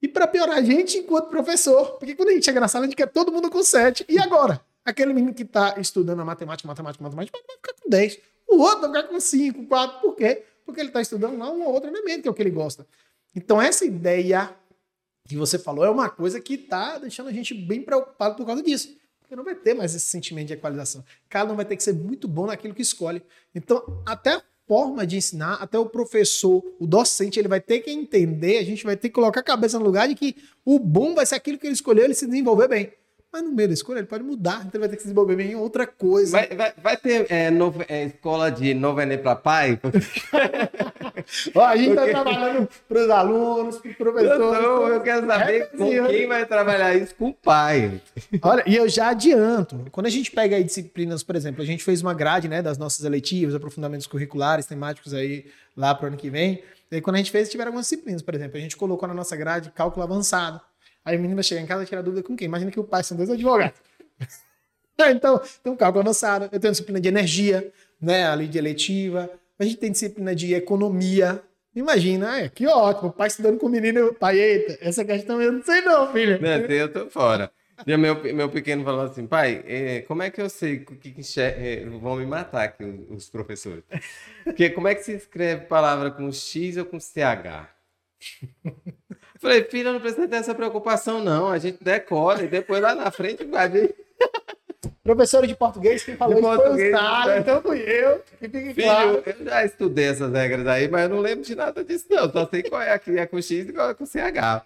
E 0.00 0.08
para 0.08 0.26
piorar 0.26 0.58
a 0.58 0.62
gente 0.62 0.98
enquanto 0.98 1.28
professor, 1.28 1.92
porque 1.92 2.14
quando 2.14 2.30
a 2.30 2.32
gente 2.32 2.44
chega 2.44 2.58
na 2.58 2.68
sala 2.68 2.84
a 2.84 2.88
gente 2.88 2.96
quer 2.96 3.08
todo 3.08 3.30
mundo 3.30 3.48
com 3.50 3.62
7, 3.62 4.04
e 4.08 4.18
agora? 4.18 4.60
Aquele 4.84 5.12
menino 5.12 5.32
que 5.32 5.44
está 5.44 5.78
estudando 5.78 6.20
a 6.20 6.24
matemática, 6.24 6.66
matemática, 6.66 7.04
matemática, 7.04 7.38
vai 7.38 7.56
ficar 7.56 7.74
com 7.80 7.88
10. 7.88 8.18
O 8.48 8.58
outro 8.58 8.80
vai 8.80 9.02
ficar 9.02 9.14
com 9.14 9.20
5, 9.20 9.66
4, 9.66 10.00
por 10.00 10.16
quê? 10.16 10.44
Porque 10.64 10.80
ele 10.80 10.88
está 10.88 11.00
estudando 11.00 11.38
lá 11.38 11.50
um 11.50 11.62
ou 11.62 11.72
outro 11.72 11.88
elemento 11.88 12.22
que 12.22 12.28
é 12.28 12.30
o 12.30 12.34
que 12.34 12.42
ele 12.42 12.50
gosta. 12.50 12.86
Então, 13.34 13.60
essa 13.60 13.84
ideia 13.84 14.54
que 15.26 15.36
você 15.36 15.58
falou 15.58 15.84
é 15.84 15.90
uma 15.90 16.10
coisa 16.10 16.40
que 16.40 16.54
está 16.54 16.98
deixando 16.98 17.28
a 17.28 17.32
gente 17.32 17.54
bem 17.54 17.82
preocupado 17.82 18.36
por 18.36 18.46
causa 18.46 18.62
disso. 18.62 18.96
Porque 19.20 19.36
não 19.36 19.44
vai 19.44 19.54
ter 19.54 19.74
mais 19.74 19.94
esse 19.94 20.06
sentimento 20.06 20.48
de 20.48 20.52
equalização. 20.54 21.04
Cada 21.28 21.52
um 21.52 21.56
vai 21.56 21.64
ter 21.64 21.76
que 21.76 21.82
ser 21.82 21.94
muito 21.94 22.28
bom 22.28 22.46
naquilo 22.46 22.74
que 22.74 22.82
escolhe. 22.82 23.22
Então, 23.54 24.02
até 24.06 24.34
a 24.34 24.42
forma 24.66 25.06
de 25.06 25.16
ensinar, 25.16 25.54
até 25.54 25.78
o 25.78 25.86
professor, 25.86 26.62
o 26.78 26.86
docente, 26.86 27.38
ele 27.38 27.48
vai 27.48 27.60
ter 27.60 27.80
que 27.80 27.90
entender, 27.90 28.58
a 28.58 28.64
gente 28.64 28.84
vai 28.84 28.96
ter 28.96 29.08
que 29.08 29.14
colocar 29.14 29.40
a 29.40 29.44
cabeça 29.44 29.78
no 29.78 29.84
lugar 29.84 30.08
de 30.08 30.14
que 30.14 30.36
o 30.64 30.78
bom 30.78 31.14
vai 31.14 31.26
ser 31.26 31.36
aquilo 31.36 31.58
que 31.58 31.66
ele 31.66 31.74
escolheu, 31.74 32.04
ele 32.04 32.14
se 32.14 32.26
desenvolver 32.26 32.68
bem. 32.68 32.92
Mas 33.32 33.42
no 33.42 33.50
meio 33.52 33.68
da 33.68 33.74
escolha 33.74 33.98
ele 33.98 34.06
pode 34.06 34.22
mudar, 34.22 34.56
então 34.66 34.72
ele 34.74 34.80
vai 34.80 34.88
ter 34.90 34.96
que 34.96 35.02
se 35.02 35.08
desenvolver 35.08 35.40
em 35.40 35.54
outra 35.54 35.86
coisa. 35.86 36.32
Vai, 36.32 36.48
vai, 36.48 36.72
vai 36.82 36.96
ter 36.98 37.26
é, 37.30 37.50
é, 37.88 38.04
escola 38.04 38.50
de 38.50 38.74
novo 38.74 39.00
Enem 39.00 39.16
para 39.16 39.34
pai? 39.34 39.80
Ó, 41.54 41.64
a 41.64 41.76
gente 41.76 41.94
tá 41.94 42.06
trabalhando 42.06 42.68
para 42.86 43.02
os 43.02 43.10
alunos, 43.10 43.78
para 43.78 43.90
os 43.90 43.96
professores. 43.96 44.34
Então, 44.34 44.88
eu 44.88 45.00
quero 45.00 45.26
saber 45.26 45.62
É, 45.62 45.66
com 45.66 46.06
quem 46.08 46.26
vai 46.26 46.46
trabalhar 46.46 46.94
isso 46.94 47.14
com 47.14 47.28
o 47.30 47.34
pai. 47.34 48.00
Olha, 48.42 48.62
e 48.66 48.76
eu 48.76 48.88
já 48.88 49.08
adianto, 49.08 49.86
quando 49.90 50.06
a 50.06 50.10
gente 50.10 50.30
pega 50.30 50.56
aí 50.56 50.64
disciplinas, 50.64 51.22
por 51.22 51.34
exemplo, 51.34 51.62
a 51.62 51.66
gente 51.66 51.82
fez 51.82 52.02
uma 52.02 52.14
grade, 52.14 52.48
né, 52.48 52.60
das 52.60 52.76
nossas 52.76 53.04
eletivas, 53.04 53.54
aprofundamentos 53.54 54.06
curriculares, 54.06 54.66
temáticos 54.66 55.14
aí 55.14 55.46
lá 55.76 55.94
pro 55.94 56.08
ano 56.08 56.16
que 56.16 56.28
vem. 56.28 56.62
E 56.90 56.96
aí, 56.96 57.00
quando 57.00 57.16
a 57.16 57.18
gente 57.18 57.30
fez, 57.30 57.48
tiveram 57.48 57.70
algumas 57.70 57.86
disciplinas, 57.86 58.20
por 58.20 58.34
exemplo, 58.34 58.58
a 58.58 58.60
gente 58.60 58.76
colocou 58.76 59.08
na 59.08 59.14
nossa 59.14 59.34
grade 59.34 59.70
cálculo 59.70 60.02
avançado. 60.02 60.60
Aí 61.04 61.16
o 61.16 61.20
menino 61.20 61.36
vai 61.36 61.44
chegar 61.44 61.60
em 61.60 61.66
casa 61.66 61.82
e 61.82 61.86
tirar 61.86 62.02
dúvida 62.02 62.22
com 62.22 62.36
quem? 62.36 62.46
Imagina 62.46 62.70
que 62.70 62.80
o 62.80 62.84
pai 62.84 63.02
são 63.02 63.16
dois 63.16 63.30
advogados. 63.30 63.78
então, 65.10 65.40
tem 65.62 65.72
um 65.72 65.76
cálculo 65.76 66.02
avançado. 66.02 66.48
Eu 66.52 66.60
tenho 66.60 66.72
disciplina 66.72 67.00
de 67.00 67.08
energia, 67.08 67.72
né, 68.00 68.26
ali 68.26 68.46
de 68.46 68.58
eletiva. 68.58 69.30
A 69.58 69.64
gente 69.64 69.76
tem 69.76 69.90
disciplina 69.90 70.34
de 70.34 70.54
economia. 70.54 71.42
Imagina, 71.74 72.40
é, 72.40 72.48
que 72.48 72.66
ótimo, 72.66 73.08
o 73.08 73.12
pai 73.12 73.28
estudando 73.28 73.58
com 73.58 73.66
o 73.66 73.70
menino, 73.70 73.98
eu, 73.98 74.14
pai, 74.14 74.38
eita, 74.38 74.78
essa 74.82 75.04
questão 75.04 75.40
eu 75.40 75.50
não 75.50 75.62
sei 75.62 75.80
não, 75.80 76.12
filho. 76.12 76.40
Não, 76.40 76.56
esse 76.56 76.72
eu 76.74 76.92
tô 76.92 77.08
fora. 77.08 77.50
E 77.86 77.96
meu, 77.96 78.22
meu 78.34 78.48
pequeno 78.48 78.84
falou 78.84 79.06
assim, 79.06 79.26
pai, 79.26 79.64
eh, 79.66 80.02
como 80.02 80.22
é 80.22 80.30
que 80.30 80.40
eu 80.40 80.48
sei 80.48 80.76
o 80.76 80.84
que, 80.84 81.10
que 81.10 81.40
eh, 81.40 81.84
vão 82.00 82.16
me 82.16 82.26
matar 82.26 82.64
aqui 82.64 82.84
os, 82.84 83.24
os 83.24 83.30
professores? 83.30 83.82
Porque 84.44 84.70
como 84.70 84.86
é 84.86 84.94
que 84.94 85.02
se 85.02 85.12
escreve 85.12 85.64
palavra 85.64 86.10
com 86.10 86.30
X 86.30 86.76
ou 86.76 86.84
com 86.84 87.00
CH? 87.00 87.68
Falei, 89.42 89.64
filho, 89.64 89.92
não 89.92 90.00
precisa 90.00 90.26
ter 90.28 90.36
essa 90.36 90.54
preocupação, 90.54 91.22
não. 91.22 91.48
A 91.48 91.58
gente 91.58 91.82
decora 91.82 92.44
e 92.44 92.48
depois 92.48 92.80
lá 92.80 92.94
na 92.94 93.10
frente 93.10 93.44
vai 93.44 93.68
ver. 93.68 93.94
Professor 95.02 95.44
de 95.46 95.54
português, 95.56 96.04
quem 96.04 96.16
falou 96.16 96.34
De 96.36 96.40
isso 96.40 96.48
foi 96.48 96.58
português, 96.58 96.92
o 96.92 96.96
Stalin, 96.96 97.28
né? 97.30 97.38
então 97.40 97.60
fui 97.62 97.78
eu. 97.80 98.20
Que 98.38 98.48
fique 98.48 98.74
Filho, 98.74 98.86
claro. 98.86 99.22
eu 99.26 99.44
já 99.44 99.64
estudei 99.64 100.04
essas 100.06 100.32
regras 100.32 100.64
aí, 100.68 100.88
mas 100.88 101.02
eu 101.02 101.08
não 101.08 101.18
lembro 101.20 101.44
de 101.44 101.56
nada 101.56 101.82
disso, 101.84 102.06
não. 102.08 102.30
Só 102.30 102.46
sei 102.48 102.62
qual 102.62 102.80
é 102.80 102.92
aqui, 102.92 103.18
é 103.18 103.26
com 103.26 103.36
X 103.42 103.68
e 103.68 103.72
qual 103.72 103.90
é 103.90 103.94
com 103.94 104.06
CH. 104.06 104.62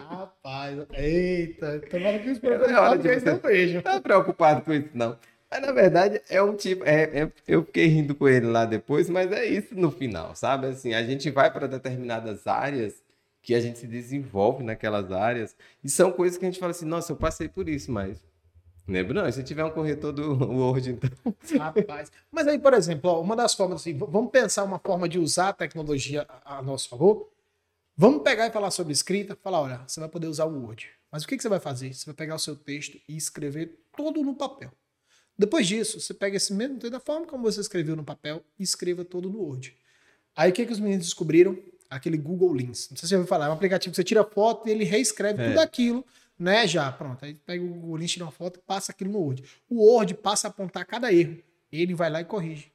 Rapaz, 0.00 0.78
eita, 0.94 1.80
tomara 1.88 2.18
que 2.18 2.30
os 2.30 2.38
professores 2.40 2.72
É 2.72 2.80
português 2.80 3.22
você- 3.22 3.30
não 3.30 3.38
vejam. 3.38 3.74
Não 3.76 3.82
tá 3.82 4.00
preocupado 4.00 4.62
com 4.62 4.72
isso, 4.72 4.88
não. 4.92 5.16
Mas 5.48 5.60
na 5.62 5.70
verdade 5.72 6.20
é 6.28 6.42
um 6.42 6.54
tipo. 6.56 6.82
É, 6.84 7.02
é- 7.20 7.32
eu 7.46 7.64
fiquei 7.64 7.86
rindo 7.86 8.12
com 8.16 8.28
ele 8.28 8.46
lá 8.46 8.64
depois, 8.64 9.08
mas 9.08 9.30
é 9.30 9.44
isso 9.46 9.74
no 9.76 9.92
final, 9.92 10.34
sabe? 10.34 10.66
Assim, 10.66 10.94
a 10.94 11.02
gente 11.04 11.30
vai 11.30 11.48
para 11.52 11.68
determinadas 11.68 12.44
áreas 12.48 12.94
que 13.46 13.54
a 13.54 13.60
gente 13.60 13.78
se 13.78 13.86
desenvolve 13.86 14.64
naquelas 14.64 15.12
áreas 15.12 15.54
e 15.82 15.88
são 15.88 16.10
coisas 16.10 16.36
que 16.36 16.44
a 16.44 16.50
gente 16.50 16.58
fala 16.58 16.72
assim: 16.72 16.84
nossa, 16.84 17.12
eu 17.12 17.16
passei 17.16 17.48
por 17.48 17.68
isso, 17.68 17.92
mas. 17.92 18.26
Lembra? 18.88 19.22
Não, 19.22 19.32
se 19.32 19.42
tiver 19.44 19.64
um 19.64 19.70
corretor 19.70 20.12
do 20.12 20.32
Word, 20.50 20.90
então. 20.90 21.10
Rapaz. 21.56 22.10
Mas 22.30 22.48
aí, 22.48 22.58
por 22.58 22.74
exemplo, 22.74 23.08
ó, 23.08 23.20
uma 23.20 23.36
das 23.36 23.54
formas, 23.54 23.80
assim, 23.80 23.96
vamos 23.96 24.32
pensar 24.32 24.64
uma 24.64 24.80
forma 24.80 25.08
de 25.08 25.20
usar 25.20 25.50
a 25.50 25.52
tecnologia 25.52 26.26
a 26.28 26.58
a 26.58 26.62
nosso 26.62 26.88
favor. 26.88 27.30
Vamos 27.96 28.22
pegar 28.22 28.48
e 28.48 28.50
falar 28.50 28.72
sobre 28.72 28.92
escrita, 28.92 29.38
falar, 29.40 29.60
olha, 29.60 29.80
você 29.86 30.00
vai 30.00 30.08
poder 30.08 30.26
usar 30.26 30.44
o 30.44 30.62
Word. 30.62 30.88
Mas 31.10 31.22
o 31.22 31.28
que, 31.28 31.36
que 31.36 31.42
você 31.42 31.48
vai 31.48 31.60
fazer? 31.60 31.94
Você 31.94 32.04
vai 32.04 32.14
pegar 32.14 32.34
o 32.34 32.40
seu 32.40 32.56
texto 32.56 32.98
e 33.08 33.16
escrever 33.16 33.78
todo 33.96 34.22
no 34.24 34.34
papel. 34.34 34.72
Depois 35.38 35.68
disso, 35.68 36.00
você 36.00 36.12
pega 36.12 36.36
esse 36.36 36.52
mesmo 36.52 36.78
texto 36.78 36.92
da 36.92 37.00
forma 37.00 37.26
como 37.26 37.44
você 37.44 37.60
escreveu 37.60 37.94
no 37.94 38.04
papel 38.04 38.42
e 38.58 38.64
escreva 38.64 39.04
todo 39.04 39.30
no 39.30 39.40
Word. 39.40 39.76
Aí 40.34 40.50
o 40.50 40.52
que, 40.52 40.66
que 40.66 40.72
os 40.72 40.80
meninos 40.80 41.06
descobriram? 41.06 41.56
Aquele 41.90 42.16
Google 42.16 42.52
Lens. 42.52 42.88
Não 42.90 42.96
sei 42.96 43.00
se 43.00 43.00
você 43.00 43.06
já 43.08 43.16
ouviu 43.16 43.28
falar, 43.28 43.46
é 43.46 43.48
um 43.48 43.52
aplicativo 43.52 43.92
que 43.92 43.96
você 43.96 44.04
tira 44.04 44.24
foto 44.24 44.68
e 44.68 44.70
ele 44.72 44.84
reescreve 44.84 45.42
É. 45.42 45.48
tudo 45.48 45.58
aquilo, 45.60 46.04
né? 46.38 46.66
Já, 46.66 46.90
pronto. 46.92 47.24
Aí 47.24 47.34
pega 47.34 47.62
o 47.64 47.68
Google 47.68 47.96
Lens, 47.96 48.12
tira 48.12 48.24
uma 48.24 48.32
foto 48.32 48.58
e 48.58 48.62
passa 48.62 48.92
aquilo 48.92 49.12
no 49.12 49.18
Word. 49.18 49.42
O 49.68 49.84
Word 49.84 50.14
passa 50.14 50.48
a 50.48 50.50
apontar 50.50 50.84
cada 50.84 51.12
erro. 51.12 51.38
Ele 51.72 51.94
vai 51.94 52.10
lá 52.10 52.20
e 52.20 52.24
corrige. 52.24 52.72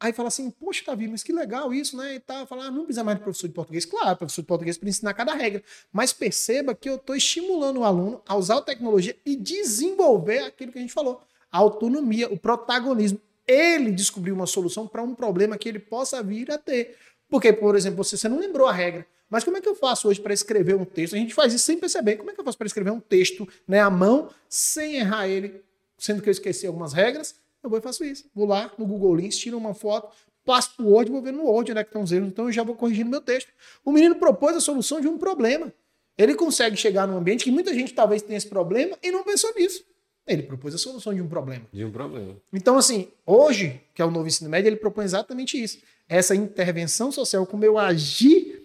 Aí 0.00 0.12
fala 0.12 0.28
assim, 0.28 0.48
poxa, 0.48 0.84
Davi, 0.86 1.08
mas 1.08 1.24
que 1.24 1.32
legal 1.32 1.74
isso, 1.74 1.96
né? 1.96 2.14
E 2.14 2.20
tal. 2.20 2.46
Fala, 2.46 2.66
ah, 2.66 2.70
não 2.70 2.84
precisa 2.84 3.02
mais 3.02 3.18
de 3.18 3.24
professor 3.24 3.48
de 3.48 3.54
português. 3.54 3.84
Claro, 3.84 4.16
professor 4.16 4.42
de 4.42 4.46
português 4.46 4.78
para 4.78 4.88
ensinar 4.88 5.12
cada 5.12 5.34
regra. 5.34 5.60
Mas 5.92 6.12
perceba 6.12 6.72
que 6.72 6.88
eu 6.88 6.94
estou 6.96 7.16
estimulando 7.16 7.78
o 7.78 7.84
aluno 7.84 8.22
a 8.24 8.36
usar 8.36 8.58
a 8.58 8.62
tecnologia 8.62 9.16
e 9.26 9.34
desenvolver 9.34 10.40
aquilo 10.44 10.70
que 10.70 10.78
a 10.78 10.80
gente 10.80 10.92
falou. 10.92 11.20
A 11.50 11.58
autonomia, 11.58 12.32
o 12.32 12.38
protagonismo. 12.38 13.20
Ele 13.44 13.90
descobriu 13.90 14.34
uma 14.34 14.46
solução 14.46 14.86
para 14.86 15.02
um 15.02 15.14
problema 15.14 15.56
que 15.56 15.68
ele 15.68 15.78
possa 15.78 16.22
vir 16.22 16.50
a 16.52 16.58
ter. 16.58 16.96
Porque, 17.28 17.52
por 17.52 17.76
exemplo, 17.76 18.02
você, 18.02 18.16
você 18.16 18.28
não 18.28 18.38
lembrou 18.38 18.66
a 18.66 18.72
regra. 18.72 19.06
Mas 19.28 19.44
como 19.44 19.56
é 19.56 19.60
que 19.60 19.68
eu 19.68 19.74
faço 19.74 20.08
hoje 20.08 20.20
para 20.20 20.32
escrever 20.32 20.74
um 20.74 20.84
texto? 20.84 21.14
A 21.14 21.18
gente 21.18 21.34
faz 21.34 21.52
isso 21.52 21.64
sem 21.64 21.78
perceber. 21.78 22.16
Como 22.16 22.30
é 22.30 22.34
que 22.34 22.40
eu 22.40 22.44
faço 22.44 22.56
para 22.56 22.66
escrever 22.66 22.90
um 22.90 23.00
texto 23.00 23.46
né, 23.66 23.80
à 23.80 23.90
mão, 23.90 24.30
sem 24.48 24.96
errar 24.96 25.28
ele, 25.28 25.62
sendo 25.98 26.22
que 26.22 26.28
eu 26.28 26.32
esqueci 26.32 26.66
algumas 26.66 26.92
regras? 26.92 27.34
Eu 27.62 27.68
vou 27.68 27.78
e 27.78 27.82
faço 27.82 28.04
isso. 28.04 28.24
Vou 28.34 28.46
lá 28.46 28.72
no 28.78 28.86
Google 28.86 29.12
Lens, 29.12 29.36
tiro 29.36 29.58
uma 29.58 29.74
foto, 29.74 30.10
passo 30.44 30.74
para 30.76 30.86
o 30.86 30.88
Word, 30.88 31.10
vou 31.10 31.20
ver 31.20 31.32
no 31.32 31.44
Word 31.44 31.72
onde 31.72 31.80
é 31.80 31.84
que 31.84 31.90
estão 31.90 32.02
os 32.02 32.10
erros, 32.10 32.28
então 32.28 32.46
eu 32.46 32.52
já 32.52 32.62
vou 32.62 32.74
corrigindo 32.74 33.10
meu 33.10 33.20
texto. 33.20 33.52
O 33.84 33.92
menino 33.92 34.14
propôs 34.14 34.56
a 34.56 34.60
solução 34.60 34.98
de 34.98 35.06
um 35.06 35.18
problema. 35.18 35.70
Ele 36.16 36.34
consegue 36.34 36.76
chegar 36.76 37.06
num 37.06 37.18
ambiente 37.18 37.44
que 37.44 37.50
muita 37.50 37.74
gente 37.74 37.92
talvez 37.92 38.22
tenha 38.22 38.38
esse 38.38 38.48
problema 38.48 38.96
e 39.02 39.10
não 39.10 39.22
pensou 39.22 39.54
nisso. 39.54 39.84
Ele 40.26 40.42
propôs 40.42 40.74
a 40.74 40.78
solução 40.78 41.14
de 41.14 41.22
um 41.22 41.28
problema. 41.28 41.66
De 41.72 41.84
um 41.84 41.90
problema. 41.90 42.36
Então, 42.52 42.76
assim, 42.76 43.08
hoje, 43.24 43.80
que 43.94 44.02
é 44.02 44.04
o 44.04 44.10
novo 44.10 44.26
ensino 44.26 44.50
médio, 44.50 44.68
ele 44.68 44.76
propõe 44.76 45.04
exatamente 45.04 45.62
isso. 45.62 45.78
Essa 46.08 46.34
intervenção 46.34 47.12
social, 47.12 47.46
como 47.46 47.64
eu 47.64 47.78
agir 47.78 48.64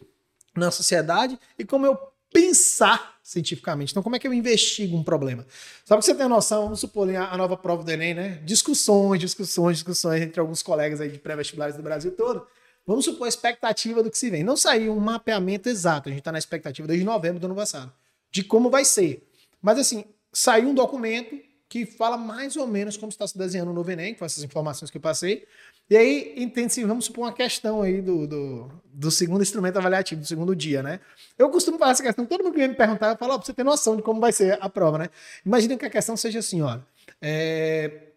na 0.55 0.71
sociedade 0.71 1.37
e 1.57 1.65
como 1.65 1.85
eu 1.85 1.97
pensar 2.31 3.13
cientificamente. 3.23 3.91
Então, 3.91 4.03
como 4.03 4.15
é 4.15 4.19
que 4.19 4.27
eu 4.27 4.33
investigo 4.33 4.97
um 4.97 5.03
problema? 5.03 5.45
Só 5.85 5.95
para 5.95 6.01
você 6.01 6.13
ter 6.13 6.27
noção, 6.27 6.63
vamos 6.63 6.79
supor 6.79 7.09
a 7.15 7.29
a 7.29 7.37
nova 7.37 7.55
prova 7.55 7.83
do 7.83 7.91
Enem, 7.91 8.13
né? 8.13 8.41
Discussões, 8.43 9.19
discussões, 9.19 9.77
discussões 9.77 10.21
entre 10.21 10.39
alguns 10.39 10.61
colegas 10.61 10.99
aí 10.99 11.09
de 11.09 11.19
pré-vestibulares 11.19 11.75
do 11.75 11.83
Brasil 11.83 12.11
todo. 12.11 12.45
Vamos 12.85 13.05
supor 13.05 13.25
a 13.25 13.29
expectativa 13.29 14.03
do 14.03 14.11
que 14.11 14.17
se 14.17 14.29
vem. 14.29 14.43
Não 14.43 14.57
saiu 14.57 14.93
um 14.93 14.99
mapeamento 14.99 15.69
exato, 15.69 16.09
a 16.09 16.11
gente 16.11 16.19
está 16.19 16.31
na 16.31 16.37
expectativa 16.37 16.87
desde 16.87 17.05
novembro 17.05 17.39
do 17.39 17.45
ano 17.45 17.55
passado, 17.55 17.93
de 18.29 18.43
como 18.43 18.69
vai 18.69 18.83
ser. 18.83 19.25
Mas, 19.61 19.79
assim, 19.79 20.03
saiu 20.33 20.67
um 20.67 20.73
documento 20.73 21.39
que 21.69 21.85
fala 21.85 22.17
mais 22.17 22.55
ou 22.55 22.67
menos 22.67 22.97
como 22.97 23.09
está 23.09 23.27
se 23.27 23.37
desenhando 23.37 23.71
o 23.71 23.73
novo 23.73 23.89
Enem, 23.89 24.13
com 24.13 24.23
essas 24.23 24.43
informações 24.43 24.91
que 24.91 24.97
eu 24.97 25.01
passei. 25.01 25.45
E 25.89 25.97
aí, 25.97 26.33
entende-se, 26.37 26.83
vamos 26.83 27.05
supor 27.05 27.25
uma 27.25 27.33
questão 27.33 27.81
aí 27.81 28.01
do, 28.01 28.27
do, 28.27 28.71
do 28.85 29.11
segundo 29.11 29.41
instrumento 29.41 29.77
avaliativo, 29.77 30.21
do 30.21 30.27
segundo 30.27 30.55
dia, 30.55 30.81
né? 30.81 30.99
Eu 31.37 31.49
costumo 31.49 31.77
fazer 31.77 31.91
essa 31.91 32.03
questão, 32.03 32.25
todo 32.25 32.43
mundo 32.43 32.53
que 32.53 32.59
vem 32.59 32.69
me 32.69 32.75
perguntar, 32.75 33.09
eu 33.09 33.17
falo, 33.17 33.33
ó, 33.33 33.37
pra 33.37 33.45
você 33.45 33.53
ter 33.53 33.63
noção 33.63 33.95
de 33.95 34.01
como 34.01 34.21
vai 34.21 34.31
ser 34.31 34.57
a 34.61 34.69
prova, 34.69 34.97
né? 34.97 35.09
Imagina 35.45 35.77
que 35.77 35.85
a 35.85 35.89
questão 35.89 36.15
seja 36.15 36.39
assim, 36.39 36.61
olha, 36.61 36.85
é, 37.21 38.12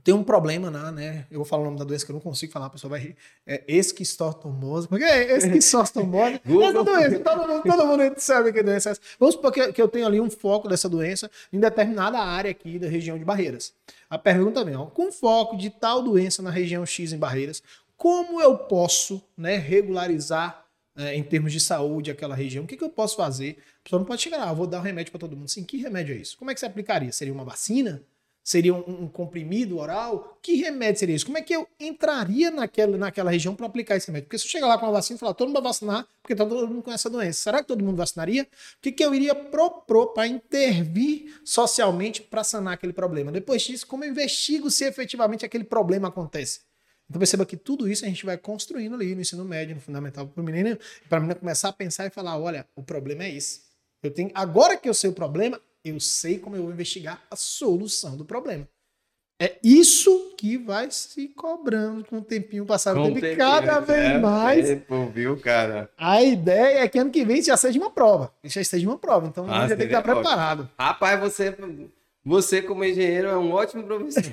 tem 0.00 0.14
um 0.14 0.24
problema 0.24 0.70
lá, 0.70 0.90
né? 0.90 1.26
Eu 1.30 1.38
vou 1.38 1.44
falar 1.44 1.62
o 1.62 1.64
nome 1.66 1.78
da 1.78 1.84
doença 1.84 2.04
que 2.04 2.10
eu 2.10 2.14
não 2.14 2.20
consigo 2.20 2.50
falar, 2.50 2.66
a 2.66 2.70
pessoa 2.70 2.90
vai 2.90 3.00
rir. 3.00 3.16
É 3.46 3.62
esquistotomose. 3.68 4.88
Por 4.88 4.98
que 4.98 5.04
é 5.04 5.36
esquistotomose? 5.36 6.40
Essa 6.48 6.82
doença, 6.82 7.18
todo 7.20 7.48
mundo, 7.48 7.62
todo 7.62 7.86
mundo 7.86 8.14
sabe 8.16 8.52
que 8.52 8.62
doença 8.62 8.88
é 8.88 8.92
essa. 8.92 9.00
Vamos 9.18 9.34
supor 9.34 9.52
que, 9.52 9.72
que 9.72 9.82
eu 9.82 9.88
tenho 9.88 10.06
ali 10.06 10.20
um 10.20 10.30
foco 10.30 10.66
dessa 10.66 10.88
doença 10.88 11.30
em 11.52 11.60
determinada 11.60 12.18
área 12.18 12.50
aqui 12.50 12.78
da 12.78 12.88
região 12.88 13.18
de 13.18 13.24
Barreiras. 13.24 13.74
A 14.08 14.18
pergunta 14.18 14.64
vem, 14.64 14.76
ó, 14.76 14.86
com 14.86 15.12
foco 15.12 15.56
de 15.56 15.68
tal 15.68 16.02
doença 16.02 16.42
na 16.42 16.50
região 16.50 16.86
X 16.86 17.12
em 17.12 17.18
Barreiras, 17.18 17.62
como 17.96 18.40
eu 18.40 18.56
posso 18.56 19.22
né, 19.36 19.56
regularizar 19.56 20.64
é, 20.96 21.14
em 21.14 21.22
termos 21.22 21.52
de 21.52 21.60
saúde 21.60 22.10
aquela 22.10 22.34
região? 22.34 22.64
O 22.64 22.66
que, 22.66 22.76
que 22.76 22.84
eu 22.84 22.90
posso 22.90 23.16
fazer? 23.16 23.58
A 23.80 23.84
pessoa 23.84 24.00
não 24.00 24.06
pode 24.06 24.22
chegar 24.22 24.38
lá, 24.38 24.50
ah, 24.50 24.52
vou 24.52 24.66
dar 24.66 24.78
um 24.78 24.82
remédio 24.82 25.12
para 25.12 25.20
todo 25.20 25.36
mundo. 25.36 25.48
Sim, 25.48 25.64
que 25.64 25.76
remédio 25.76 26.14
é 26.14 26.18
isso? 26.18 26.36
Como 26.38 26.50
é 26.50 26.54
que 26.54 26.60
você 26.60 26.66
aplicaria? 26.66 27.12
Seria 27.12 27.32
uma 27.32 27.44
vacina? 27.44 28.02
Seria 28.44 28.74
um, 28.74 29.04
um 29.04 29.08
comprimido 29.08 29.78
oral? 29.78 30.36
Que 30.42 30.56
remédio 30.56 30.98
seria 30.98 31.14
isso? 31.14 31.24
Como 31.24 31.38
é 31.38 31.42
que 31.42 31.54
eu 31.54 31.66
entraria 31.78 32.50
naquela, 32.50 32.98
naquela 32.98 33.30
região 33.30 33.54
para 33.54 33.66
aplicar 33.66 33.96
esse 33.96 34.08
remédio? 34.08 34.26
Porque 34.26 34.38
se 34.38 34.46
eu 34.46 34.50
chegar 34.50 34.66
lá 34.66 34.76
com 34.76 34.86
uma 34.86 34.92
vacina 34.92 35.16
e 35.16 35.20
falar, 35.20 35.34
todo 35.34 35.46
mundo 35.46 35.62
vai 35.62 35.70
vacinar, 35.70 36.06
porque 36.20 36.34
tá 36.34 36.44
todo 36.44 36.66
mundo 36.66 36.82
com 36.82 36.90
essa 36.90 37.08
doença, 37.08 37.40
será 37.40 37.60
que 37.60 37.68
todo 37.68 37.84
mundo 37.84 37.96
vacinaria? 37.96 38.42
O 38.42 38.46
que, 38.82 38.90
que 38.90 39.04
eu 39.04 39.14
iria 39.14 39.34
propor 39.34 40.08
para 40.08 40.26
intervir 40.26 41.40
socialmente 41.44 42.20
para 42.20 42.42
sanar 42.42 42.74
aquele 42.74 42.92
problema? 42.92 43.30
Depois 43.30 43.62
disso, 43.62 43.86
como 43.86 44.04
eu 44.04 44.10
investigo 44.10 44.70
se 44.70 44.84
efetivamente 44.84 45.44
aquele 45.44 45.64
problema 45.64 46.08
acontece? 46.08 46.60
Então 47.08 47.20
perceba 47.20 47.46
que 47.46 47.56
tudo 47.56 47.88
isso 47.88 48.04
a 48.04 48.08
gente 48.08 48.24
vai 48.24 48.36
construindo 48.38 48.94
ali 48.94 49.14
no 49.14 49.20
ensino 49.20 49.44
médio, 49.44 49.74
no 49.74 49.80
fundamental, 49.80 50.26
para 50.26 50.40
o 50.40 50.44
menino, 50.44 50.78
para 51.08 51.18
a 51.18 51.20
menina 51.20 51.38
começar 51.38 51.68
a 51.68 51.72
pensar 51.72 52.06
e 52.06 52.10
falar: 52.10 52.38
olha, 52.38 52.66
o 52.74 52.82
problema 52.82 53.24
é 53.24 53.36
esse. 53.36 53.60
Eu 54.02 54.10
tenho, 54.10 54.30
agora 54.34 54.76
que 54.76 54.88
eu 54.88 54.94
sei 54.94 55.10
o 55.10 55.12
problema, 55.12 55.60
eu 55.84 55.98
sei 56.00 56.38
como 56.38 56.56
eu 56.56 56.62
vou 56.62 56.72
investigar 56.72 57.22
a 57.30 57.36
solução 57.36 58.16
do 58.16 58.24
problema. 58.24 58.68
É 59.40 59.58
isso 59.64 60.34
que 60.38 60.56
vai 60.56 60.88
se 60.90 61.26
cobrando 61.28 62.04
com 62.04 62.18
o 62.18 62.22
tempinho 62.22 62.64
passado, 62.64 63.00
Com 63.00 63.12
tempo, 63.14 63.36
cada 63.36 63.80
vez 63.80 63.98
é, 64.14 64.18
mais. 64.18 64.68
tempo, 64.68 65.06
viu, 65.08 65.36
cara? 65.40 65.90
A 65.98 66.22
ideia 66.22 66.78
é 66.84 66.88
que 66.88 66.98
ano 66.98 67.10
que 67.10 67.24
vem 67.24 67.42
já 67.42 67.56
seja 67.56 67.76
uma 67.78 67.90
prova. 67.90 68.32
Já 68.44 68.62
seja 68.62 68.88
uma 68.88 68.96
prova. 68.98 69.26
Então 69.26 69.44
Ah, 69.48 69.66
já 69.66 69.76
tem 69.76 69.88
que 69.88 69.94
estar 69.94 69.98
ótimo. 69.98 70.14
preparado. 70.20 70.70
Rapaz, 70.78 71.18
você, 71.18 71.56
você 72.24 72.62
como 72.62 72.84
engenheiro 72.84 73.26
é 73.28 73.36
um 73.36 73.50
ótimo 73.50 73.82
professor. 73.82 74.22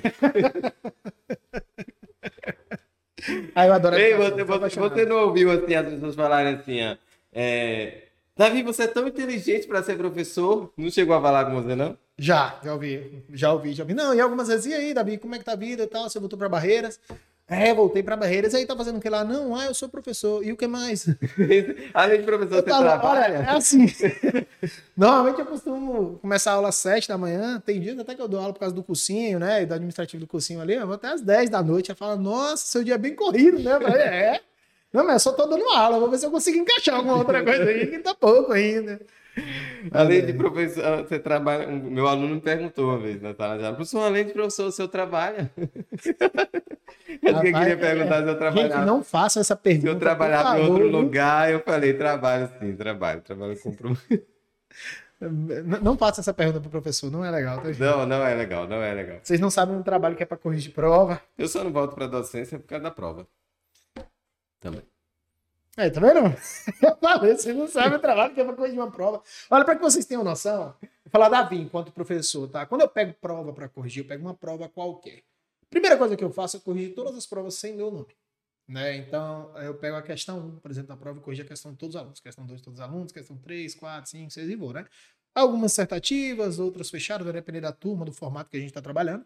Aí 3.54 3.68
eu 3.68 3.74
adoro 3.74 3.96
Ei, 3.96 4.12
essa- 4.12 4.30
você, 4.30 4.44
você, 4.44 4.80
você 4.80 5.04
não 5.06 5.16
ouviu 5.26 5.50
assim, 5.50 5.74
as 5.74 5.88
pessoas 5.88 6.14
falarem 6.14 6.54
assim, 6.54 6.80
ó, 6.86 6.96
é, 7.32 8.04
Davi, 8.40 8.62
você 8.62 8.84
é 8.84 8.86
tão 8.86 9.06
inteligente 9.06 9.66
para 9.66 9.82
ser 9.82 9.98
professor. 9.98 10.72
Não 10.74 10.90
chegou 10.90 11.14
a 11.14 11.20
falar 11.20 11.44
com 11.44 11.60
você, 11.62 11.74
não? 11.74 11.94
Já, 12.18 12.58
já 12.64 12.72
ouvi, 12.72 13.22
já 13.34 13.52
ouvi, 13.52 13.74
já 13.74 13.82
ouvi. 13.82 13.92
Não, 13.92 14.14
e 14.14 14.20
algumas 14.20 14.48
vezes, 14.48 14.64
e 14.64 14.72
aí, 14.72 14.94
Davi, 14.94 15.18
como 15.18 15.34
é 15.34 15.38
que 15.38 15.44
tá 15.44 15.52
a 15.52 15.56
vida 15.56 15.82
e 15.82 15.86
tal? 15.86 16.08
Você 16.08 16.18
voltou 16.18 16.38
para 16.38 16.48
Barreiras? 16.48 16.98
É, 17.46 17.74
voltei 17.74 18.02
para 18.02 18.16
Barreiras, 18.16 18.54
aí 18.54 18.64
tá 18.64 18.74
fazendo 18.74 18.96
o 18.96 19.00
que 19.00 19.10
lá? 19.10 19.24
Não, 19.24 19.54
ah, 19.54 19.66
eu 19.66 19.74
sou 19.74 19.90
professor. 19.90 20.42
E 20.42 20.52
o 20.52 20.56
que 20.56 20.66
mais? 20.66 21.06
Além 21.92 22.20
de 22.20 22.24
professor, 22.24 22.54
Eu 22.56 22.62
você 22.62 22.68
tava- 22.70 22.82
trabalha? 22.84 23.20
olha, 23.40 23.44
é 23.44 23.50
assim. 23.50 23.86
Normalmente 24.96 25.40
eu 25.40 25.44
costumo 25.46 26.18
começar 26.22 26.52
a 26.52 26.54
aula 26.54 26.70
às 26.70 26.76
7 26.76 27.08
da 27.08 27.18
manhã. 27.18 27.60
Tem 27.66 27.78
dias 27.78 27.98
até 27.98 28.14
que 28.14 28.22
eu 28.22 28.28
dou 28.28 28.40
aula 28.40 28.54
por 28.54 28.60
causa 28.60 28.74
do 28.74 28.82
cursinho, 28.82 29.38
né? 29.38 29.62
E 29.62 29.66
do 29.66 29.74
administrativo 29.74 30.20
do 30.20 30.26
cursinho 30.26 30.62
ali. 30.62 30.74
Eu 30.74 30.86
vou 30.86 30.94
até 30.94 31.08
às 31.08 31.20
10 31.20 31.50
da 31.50 31.62
noite. 31.62 31.90
Ela 31.90 31.96
fala, 31.98 32.16
nossa, 32.16 32.64
seu 32.66 32.82
dia 32.84 32.94
é 32.94 32.98
bem 32.98 33.14
corrido, 33.14 33.58
né? 33.58 33.78
Falei, 33.80 34.00
é. 34.02 34.40
Não, 34.92 35.04
mas 35.04 35.14
eu 35.24 35.30
só 35.30 35.32
tô 35.32 35.46
dando 35.46 35.64
aula. 35.70 36.00
Vou 36.00 36.10
ver 36.10 36.18
se 36.18 36.26
eu 36.26 36.30
consigo 36.30 36.58
encaixar 36.58 36.96
alguma 36.96 37.16
outra 37.16 37.44
coisa 37.44 37.64
aí, 37.64 37.86
que 37.86 37.98
tá 38.00 38.14
pouco 38.14 38.52
ainda. 38.52 39.00
Além 39.92 40.26
de 40.26 40.32
professor, 40.32 41.04
você 41.04 41.18
trabalha. 41.18 41.66
Meu 41.68 42.08
aluno 42.08 42.34
me 42.34 42.40
perguntou 42.40 42.86
uma 42.88 42.98
vez 42.98 43.22
na 43.22 43.32
sala 43.34 43.56
de 43.56 43.64
aula, 43.64 43.76
professor, 43.76 44.00
além 44.00 44.26
de 44.26 44.32
professor, 44.32 44.66
o 44.66 44.72
senhor 44.72 44.88
trabalha? 44.88 45.50
Eu 47.22 47.34
Rapaz, 47.34 47.58
queria 47.58 47.76
perguntar 47.76 48.16
se 48.16 48.22
eu 48.22 48.28
Gente, 48.28 48.38
trabalhava. 48.38 48.84
não 48.84 49.02
façam 49.02 49.40
essa 49.40 49.54
Se 49.56 49.60
pergunta. 49.60 49.88
eu 49.88 49.94
por 49.94 50.00
trabalhava 50.00 50.60
em 50.60 50.68
outro 50.68 50.86
lugar, 50.88 51.50
eu 51.50 51.60
falei, 51.60 51.92
trabalho 51.94 52.48
sim, 52.60 52.74
trabalho, 52.76 53.20
trabalho 53.20 53.58
com 53.60 53.74
Não, 55.82 55.98
faça 55.98 56.20
essa 56.20 56.32
pergunta 56.32 56.60
pro 56.60 56.70
professor, 56.70 57.10
não 57.10 57.24
é 57.24 57.30
legal, 57.30 57.58
tá, 57.60 57.68
gente? 57.72 57.80
Não, 57.80 58.06
não 58.06 58.24
é 58.24 58.34
legal, 58.34 58.66
não 58.68 58.82
é 58.82 58.94
legal. 58.94 59.18
Vocês 59.22 59.40
não 59.40 59.50
sabem 59.50 59.76
o 59.76 59.82
trabalho 59.82 60.14
que 60.16 60.22
é 60.22 60.26
pra 60.26 60.36
corrigir 60.38 60.72
prova. 60.72 61.20
Eu 61.36 61.48
só 61.48 61.62
não 61.64 61.72
volto 61.72 61.94
pra 61.94 62.06
docência 62.06 62.58
por 62.58 62.66
causa 62.66 62.84
da 62.84 62.90
prova. 62.90 63.26
Também. 64.60 64.82
É, 65.76 65.88
tá 65.88 66.00
vendo? 66.00 66.18
Eu 67.48 67.54
não 67.54 67.68
sabem 67.68 67.96
o 67.96 68.00
trabalho 68.00 68.34
que 68.34 68.40
é 68.40 68.44
pra 68.44 68.52
corrigir 68.54 68.78
uma 68.78 68.90
prova. 68.90 69.22
Olha, 69.50 69.64
para 69.64 69.76
que 69.76 69.82
vocês 69.82 70.04
tenham 70.04 70.22
noção, 70.22 70.74
vou 70.80 71.10
falar 71.10 71.28
Davi 71.28 71.56
enquanto 71.56 71.90
professor, 71.90 72.48
tá? 72.48 72.66
Quando 72.66 72.82
eu 72.82 72.88
pego 72.88 73.14
prova 73.14 73.52
para 73.52 73.68
corrigir, 73.68 74.02
eu 74.02 74.08
pego 74.08 74.22
uma 74.22 74.34
prova 74.34 74.68
qualquer. 74.68 75.22
Primeira 75.70 75.96
coisa 75.96 76.16
que 76.16 76.24
eu 76.24 76.30
faço 76.30 76.56
é 76.56 76.60
corrigir 76.60 76.94
todas 76.94 77.16
as 77.16 77.26
provas 77.26 77.54
sem 77.54 77.74
meu 77.74 77.90
nome. 77.90 78.14
Né? 78.68 78.96
Então, 78.98 79.52
eu 79.58 79.74
pego 79.74 79.96
a 79.96 80.02
questão 80.02 80.38
1, 80.38 80.56
por 80.60 80.70
exemplo, 80.70 80.96
prova 80.96 81.18
e 81.18 81.22
corrijo 81.22 81.42
a 81.42 81.46
questão 81.46 81.72
de 81.72 81.78
todos 81.78 81.96
os 81.96 82.00
alunos. 82.00 82.20
Questão 82.20 82.46
2 82.46 82.60
de 82.60 82.64
todos 82.64 82.78
os 82.78 82.84
alunos, 82.84 83.12
questão 83.12 83.36
3, 83.36 83.74
4, 83.74 84.10
5, 84.10 84.30
6 84.30 84.48
e 84.48 84.56
vou, 84.56 84.72
né? 84.72 84.86
Algumas 85.34 85.72
dissertativas, 85.72 86.58
outras 86.58 86.90
fechadas, 86.90 87.24
vai 87.24 87.32
depender 87.32 87.60
da 87.60 87.72
turma, 87.72 88.04
do 88.04 88.12
formato 88.12 88.50
que 88.50 88.56
a 88.56 88.60
gente 88.60 88.68
está 88.68 88.82
trabalhando. 88.82 89.24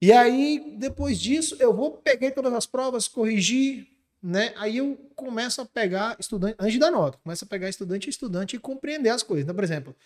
E 0.00 0.12
aí, 0.12 0.74
depois 0.78 1.20
disso, 1.20 1.56
eu 1.60 1.74
vou 1.74 1.98
peguei 1.98 2.30
todas 2.30 2.54
as 2.54 2.66
provas, 2.66 3.06
corrigir, 3.06 3.86
né? 4.22 4.52
Aí 4.56 4.78
eu 4.78 4.96
começo 5.14 5.60
a 5.60 5.66
pegar 5.66 6.16
estudante, 6.18 6.56
antes 6.58 6.78
da 6.78 6.90
nota, 6.90 7.18
começo 7.22 7.44
a 7.44 7.48
pegar 7.48 7.68
estudante 7.68 8.08
a 8.08 8.10
estudante 8.10 8.56
e 8.56 8.58
compreender 8.58 9.10
as 9.10 9.22
coisas. 9.22 9.44
Então, 9.44 9.54
por 9.54 9.64
exemplo, 9.64 9.96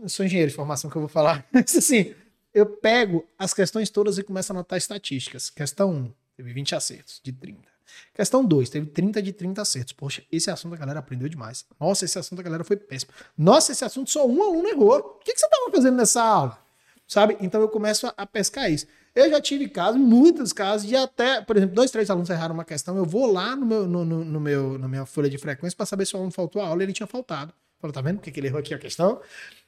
eu 0.00 0.08
sou 0.08 0.24
engenheiro 0.24 0.50
de 0.50 0.56
formação 0.56 0.90
que 0.90 0.96
eu 0.96 1.02
vou 1.02 1.08
falar, 1.08 1.46
mas 1.52 1.76
assim, 1.76 2.14
eu 2.52 2.66
pego 2.66 3.26
as 3.38 3.52
questões 3.52 3.90
todas 3.90 4.18
e 4.18 4.22
começo 4.22 4.52
a 4.52 4.54
anotar 4.54 4.76
estatísticas. 4.76 5.50
Questão 5.50 5.90
1, 5.90 6.12
teve 6.36 6.52
20 6.52 6.74
acertos 6.74 7.20
de 7.22 7.32
30. 7.32 7.68
Questão 8.14 8.44
2, 8.44 8.68
teve 8.68 8.86
30 8.86 9.22
de 9.22 9.32
30 9.32 9.62
acertos. 9.62 9.92
Poxa, 9.92 10.22
esse 10.30 10.50
assunto 10.50 10.74
a 10.74 10.78
galera 10.78 10.98
aprendeu 10.98 11.28
demais. 11.28 11.64
Nossa, 11.80 12.04
esse 12.04 12.18
assunto 12.18 12.40
a 12.40 12.42
galera 12.42 12.64
foi 12.64 12.76
péssimo. 12.76 13.12
Nossa, 13.36 13.72
esse 13.72 13.84
assunto 13.84 14.10
só 14.10 14.26
um 14.26 14.42
aluno 14.42 14.68
errou. 14.68 14.98
O 14.98 15.02
que, 15.20 15.32
que 15.32 15.38
você 15.38 15.46
estava 15.46 15.70
fazendo 15.70 15.96
nessa 15.96 16.22
aula? 16.22 16.58
Sabe? 17.06 17.36
Então 17.40 17.60
eu 17.60 17.68
começo 17.68 18.06
a, 18.06 18.14
a 18.16 18.26
pescar 18.26 18.70
isso. 18.70 18.86
Eu 19.18 19.28
já 19.28 19.40
tive 19.40 19.68
casos, 19.68 20.00
muitos 20.00 20.52
casos, 20.52 20.86
de 20.86 20.94
até, 20.94 21.40
por 21.40 21.56
exemplo, 21.56 21.74
dois, 21.74 21.90
três 21.90 22.08
alunos 22.08 22.30
erraram 22.30 22.54
uma 22.54 22.64
questão. 22.64 22.96
Eu 22.96 23.04
vou 23.04 23.26
lá 23.26 23.56
no 23.56 23.66
meu, 23.66 23.84
no, 23.84 24.04
no, 24.04 24.24
no 24.24 24.40
meu, 24.40 24.78
na 24.78 24.86
minha 24.86 25.04
folha 25.04 25.28
de 25.28 25.36
frequência 25.36 25.76
para 25.76 25.86
saber 25.86 26.06
se 26.06 26.14
o 26.14 26.18
aluno 26.18 26.30
faltou 26.30 26.62
a 26.62 26.68
aula 26.68 26.84
ele 26.84 26.92
tinha 26.92 27.06
faltado. 27.08 27.52
Falou, 27.80 27.92
tá 27.92 28.00
vendo 28.00 28.18
porque 28.18 28.30
que 28.30 28.38
ele 28.38 28.46
errou 28.46 28.60
aqui 28.60 28.72
a 28.72 28.78
questão? 28.78 29.20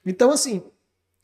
Então, 0.06 0.30
assim, 0.30 0.62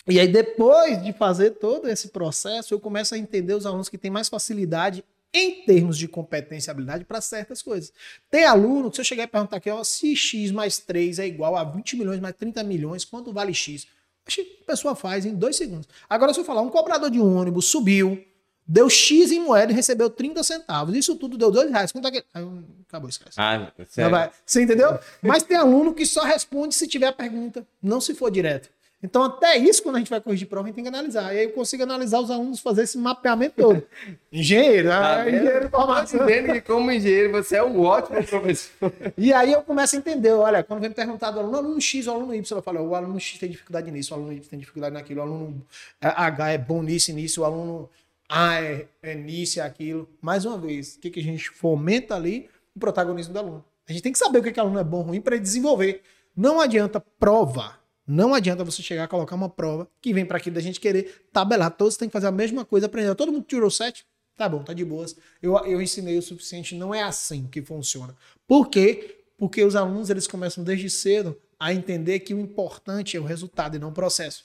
e 0.09 0.19
aí 0.19 0.27
depois 0.27 1.01
de 1.05 1.13
fazer 1.13 1.53
todo 1.53 1.89
esse 1.89 2.09
processo, 2.09 2.75
eu 2.75 2.81
começo 2.81 3.15
a 3.15 3.19
entender 3.19 3.55
os 3.55 3.65
alunos 3.65 3.89
que 3.89 3.97
têm 3.97 4.11
mais 4.11 4.29
facilidade 4.29 5.05
em 5.33 5.65
termos 5.65 5.97
de 5.97 6.09
competência 6.09 6.69
e 6.69 6.73
habilidade 6.73 7.05
para 7.05 7.21
certas 7.21 7.63
coisas. 7.63 7.93
Tem 8.29 8.45
aluno 8.45 8.91
que 8.91 8.97
se 8.97 9.03
eu 9.03 9.05
chegar 9.05 9.23
e 9.23 9.29
perguntar 9.29 9.59
aqui, 9.59 9.71
ó, 9.71 9.85
se 9.85 10.17
x 10.17 10.51
mais 10.51 10.79
3 10.79 11.21
é 11.21 11.29
igual 11.29 11.55
a 11.55 11.63
20 11.63 11.97
milhões 11.97 12.19
mais 12.19 12.35
30 12.35 12.65
milhões, 12.65 13.05
quanto 13.05 13.33
vale 13.33 13.55
x? 13.55 13.87
A 14.29 14.67
pessoa 14.67 14.95
faz 14.97 15.25
em 15.25 15.35
dois 15.35 15.57
segundos. 15.57 15.89
Agora, 16.09 16.35
se 16.35 16.41
eu 16.41 16.45
falar, 16.45 16.61
um 16.63 16.69
cobrador 16.69 17.11
de 17.11 17.21
um 17.21 17.37
ônibus 17.37 17.67
subiu, 17.67 18.23
deu 18.67 18.91
X 18.91 19.31
em 19.31 19.41
moeda 19.41 19.71
e 19.73 19.75
recebeu 19.75 20.11
30 20.11 20.43
centavos. 20.43 20.97
Isso 20.97 21.15
tudo 21.15 21.39
deu 21.39 21.51
dois 21.51 21.71
reais. 21.71 21.93
Quanto 21.93 22.09
é 22.09 22.11
que... 22.11 22.25
Eu- 22.35 22.65
acabou, 22.89 23.09
esquece. 23.09 23.37
Ah, 23.41 23.71
sério. 23.89 24.11
vai. 24.11 24.31
Você 24.45 24.63
entendeu? 24.63 24.99
Mas 25.23 25.43
tem 25.45 25.57
aluno 25.57 25.95
que 25.95 26.05
só 26.05 26.23
responde 26.25 26.75
se 26.75 26.89
tiver 26.89 27.07
a 27.07 27.13
pergunta, 27.13 27.67
não 27.83 28.01
se 28.01 28.15
for 28.15 28.31
direto. 28.31 28.69
Então, 29.07 29.23
até 29.23 29.57
isso, 29.57 29.83
quando 29.85 29.95
a 29.97 29.99
gente 30.01 30.11
vai 30.11 30.21
corrigir 30.21 30.49
prova, 30.49 30.67
a 30.67 30.67
gente 30.67 30.75
tem 30.75 30.85
que 30.85 30.89
analisar. 30.89 31.33
E 31.33 31.39
aí 31.39 31.45
eu 31.45 31.53
consigo 31.53 31.85
analisar 31.85 32.19
os 32.19 32.29
alunos 32.29 32.59
fazer 32.59 32.83
esse 32.83 32.99
mapeamento 32.99 33.55
todo. 33.57 33.83
Engenheiro, 34.33 34.89
Tá 34.89 35.21
ah, 35.21 35.25
vendo? 35.25 35.37
engenheiro 35.37 35.71
Tô 35.71 35.79
formação. 35.79 36.27
dizendo 36.27 36.53
que 36.53 36.61
como 36.61 36.91
engenheiro 36.91 37.31
você 37.33 37.57
é 37.57 37.63
um 37.63 37.81
ótimo 37.81 38.23
professor. 38.25 38.93
E 39.17 39.33
aí 39.33 39.53
eu 39.53 39.63
começo 39.63 39.95
a 39.95 39.99
entender, 39.99 40.33
olha, 40.33 40.63
quando 40.65 40.81
vem 40.81 40.91
perguntar 40.91 41.31
do 41.31 41.39
aluno, 41.39 41.55
o 41.55 41.59
aluno 41.59 41.81
X, 41.81 42.07
o 42.07 42.11
aluno 42.11 42.35
Y, 42.35 42.59
eu 42.59 42.63
falo, 42.63 42.81
o 42.81 42.95
aluno 42.95 43.21
X 43.21 43.39
tem 43.39 43.49
dificuldade 43.49 43.91
nisso, 43.91 44.13
o 44.13 44.17
aluno 44.17 44.33
Y 44.33 44.41
tem 44.51 44.59
dificuldade 44.59 44.93
naquilo, 44.93 45.21
o 45.21 45.23
aluno 45.23 45.67
H 46.01 46.51
é 46.51 46.59
bom 46.59 46.83
nisso 46.83 47.13
e 47.13 47.15
nisso, 47.15 47.43
o 47.43 47.45
aluno 47.45 47.89
A 48.29 48.61
é, 48.61 48.87
é 49.03 49.15
nisso 49.15 49.59
e 49.59 49.61
aquilo. 49.61 50.09
Mais 50.21 50.45
uma 50.45 50.59
vez, 50.59 50.97
o 50.97 50.99
que, 51.01 51.11
que 51.11 51.21
a 51.21 51.23
gente 51.23 51.49
fomenta 51.51 52.17
ali? 52.17 52.51
O 52.75 52.81
protagonismo 52.81 53.33
do 53.33 53.39
aluno. 53.39 53.65
A 53.89 53.93
gente 53.93 54.03
tem 54.03 54.13
que 54.13 54.19
saber 54.19 54.41
o 54.41 54.43
que, 54.43 54.51
que 54.51 54.59
o 54.59 54.63
aluno 54.65 54.81
é 54.81 54.85
bom 54.85 54.99
ou 54.99 55.03
ruim 55.05 55.21
para 55.21 55.37
ele 55.37 55.43
desenvolver. 55.45 56.03
Não 56.37 56.61
adianta 56.61 57.01
prova. 57.19 57.79
Não 58.07 58.33
adianta 58.33 58.63
você 58.63 58.83
chegar 58.83 59.05
a 59.05 59.09
colocar 59.09 59.35
uma 59.35 59.49
prova 59.49 59.91
que 60.01 60.15
vem 60.15 60.25
para 60.25 60.37
aquilo 60.37 60.55
da 60.55 60.61
gente 60.61 60.79
querer 60.79 61.27
tabelar. 61.33 61.71
Todos 61.71 61.97
têm 61.97 62.09
que 62.09 62.13
fazer 62.13 62.29
a 62.29 62.33
mesma 62.33 62.65
coisa, 62.65 62.87
aprender. 62.87 63.15
Todo 63.15 63.33
mundo 63.33 63.45
tirou 63.45 63.71
7? 63.71 64.07
Tá 64.37 64.49
bom, 64.49 64.63
tá 64.63 64.73
de 64.73 64.85
boas. 64.85 65.17
Eu, 65.43 65.57
eu 65.65 65.83
ensinei 65.83 66.17
o 66.17 66.23
suficiente. 66.23 66.75
Não 66.75 66.95
é 66.95 67.03
assim 67.03 67.47
que 67.47 67.63
funciona. 67.63 68.15
Por 68.47 68.69
quê? 68.69 69.19
Porque 69.37 69.65
os 69.65 69.75
alunos 69.75 70.09
eles 70.11 70.27
começam 70.27 70.63
desde 70.63 70.89
cedo 70.89 71.37
a 71.59 71.73
entender 71.73 72.21
que 72.21 72.35
o 72.35 72.39
importante 72.39 73.17
é 73.17 73.21
o 73.21 73.25
resultado 73.25 73.77
e 73.77 73.79
não 73.79 73.89
o 73.89 73.93
processo. 73.93 74.45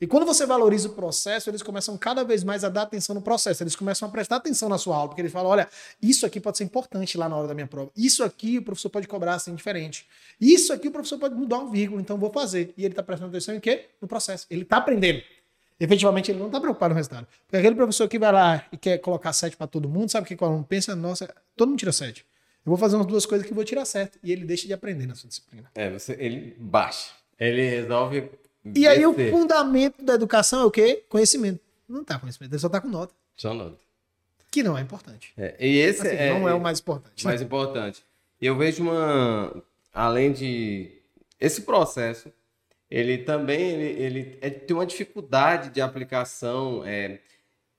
E 0.00 0.06
quando 0.06 0.26
você 0.26 0.44
valoriza 0.46 0.88
o 0.88 0.92
processo, 0.92 1.50
eles 1.50 1.62
começam 1.62 1.96
cada 1.96 2.24
vez 2.24 2.42
mais 2.42 2.64
a 2.64 2.68
dar 2.68 2.82
atenção 2.82 3.14
no 3.14 3.22
processo. 3.22 3.62
Eles 3.62 3.76
começam 3.76 4.08
a 4.08 4.10
prestar 4.10 4.36
atenção 4.36 4.68
na 4.68 4.78
sua 4.78 4.96
aula, 4.96 5.08
porque 5.08 5.20
eles 5.20 5.32
falam: 5.32 5.50
olha, 5.50 5.68
isso 6.02 6.26
aqui 6.26 6.40
pode 6.40 6.58
ser 6.58 6.64
importante 6.64 7.16
lá 7.16 7.28
na 7.28 7.36
hora 7.36 7.48
da 7.48 7.54
minha 7.54 7.66
prova. 7.66 7.90
Isso 7.96 8.22
aqui 8.24 8.58
o 8.58 8.62
professor 8.62 8.90
pode 8.90 9.06
cobrar 9.06 9.34
assim 9.34 9.54
diferente. 9.54 10.06
Isso 10.40 10.72
aqui 10.72 10.88
o 10.88 10.90
professor 10.90 11.18
pode 11.18 11.34
mudar 11.34 11.58
um 11.58 11.70
vírgula, 11.70 12.00
então 12.00 12.16
eu 12.16 12.20
vou 12.20 12.30
fazer. 12.30 12.74
E 12.76 12.84
ele 12.84 12.92
está 12.92 13.02
prestando 13.02 13.30
atenção 13.30 13.54
em 13.54 13.60
quê? 13.60 13.86
No 14.00 14.08
processo. 14.08 14.46
Ele 14.50 14.62
está 14.62 14.78
aprendendo. 14.78 15.22
Efetivamente, 15.78 16.30
ele 16.30 16.38
não 16.38 16.46
está 16.46 16.60
preocupado 16.60 16.94
no 16.94 16.96
resultado. 16.96 17.26
Porque 17.46 17.56
aquele 17.56 17.74
professor 17.74 18.08
que 18.08 18.18
vai 18.18 18.32
lá 18.32 18.64
e 18.72 18.76
quer 18.76 18.98
colocar 18.98 19.32
7 19.32 19.56
para 19.56 19.66
todo 19.66 19.88
mundo, 19.88 20.08
sabe 20.08 20.24
o 20.24 20.36
que 20.36 20.42
o 20.42 20.46
aluno 20.46 20.64
pensa? 20.64 20.94
Nossa, 20.94 21.32
todo 21.56 21.68
mundo 21.68 21.78
tira 21.78 21.92
7. 21.92 22.24
Eu 22.64 22.70
vou 22.70 22.76
fazer 22.78 22.96
umas 22.96 23.06
duas 23.06 23.26
coisas 23.26 23.46
que 23.46 23.52
eu 23.52 23.56
vou 23.56 23.64
tirar 23.64 23.84
certo. 23.84 24.18
E 24.22 24.32
ele 24.32 24.44
deixa 24.44 24.66
de 24.66 24.72
aprender 24.72 25.06
na 25.06 25.14
sua 25.14 25.28
disciplina. 25.28 25.70
É, 25.74 25.90
você, 25.90 26.16
ele 26.18 26.56
baixa. 26.58 27.10
Ele 27.38 27.68
resolve. 27.68 28.30
E 28.74 28.86
aí 28.86 29.04
o 29.06 29.14
fundamento 29.30 30.02
da 30.02 30.14
educação 30.14 30.60
é 30.62 30.64
o 30.64 30.70
quê? 30.70 31.04
Conhecimento. 31.08 31.60
Não 31.88 32.02
tá 32.04 32.18
conhecimento, 32.18 32.52
ele 32.52 32.58
só 32.60 32.68
tá 32.68 32.80
com 32.80 32.88
nota. 32.88 33.14
Só 33.36 33.52
nota. 33.52 33.76
Que 34.50 34.62
não 34.62 34.78
é 34.78 34.80
importante. 34.80 35.32
É, 35.36 35.56
e 35.58 35.78
esse 35.78 36.06
Assim, 36.06 36.16
é, 36.16 36.32
não 36.32 36.48
é 36.48 36.54
o 36.54 36.60
mais 36.60 36.78
importante. 36.80 37.24
mais 37.24 37.42
importante. 37.42 38.04
E 38.40 38.46
eu 38.46 38.56
vejo 38.56 38.82
uma. 38.82 39.62
Além 39.92 40.32
de. 40.32 40.90
Esse 41.40 41.62
processo, 41.62 42.32
ele 42.90 43.18
também 43.18 43.60
ele, 43.70 44.02
ele 44.02 44.38
é- 44.40 44.50
tem 44.50 44.74
uma 44.76 44.86
dificuldade 44.86 45.70
de 45.70 45.80
aplicação. 45.80 46.82
é, 46.86 47.18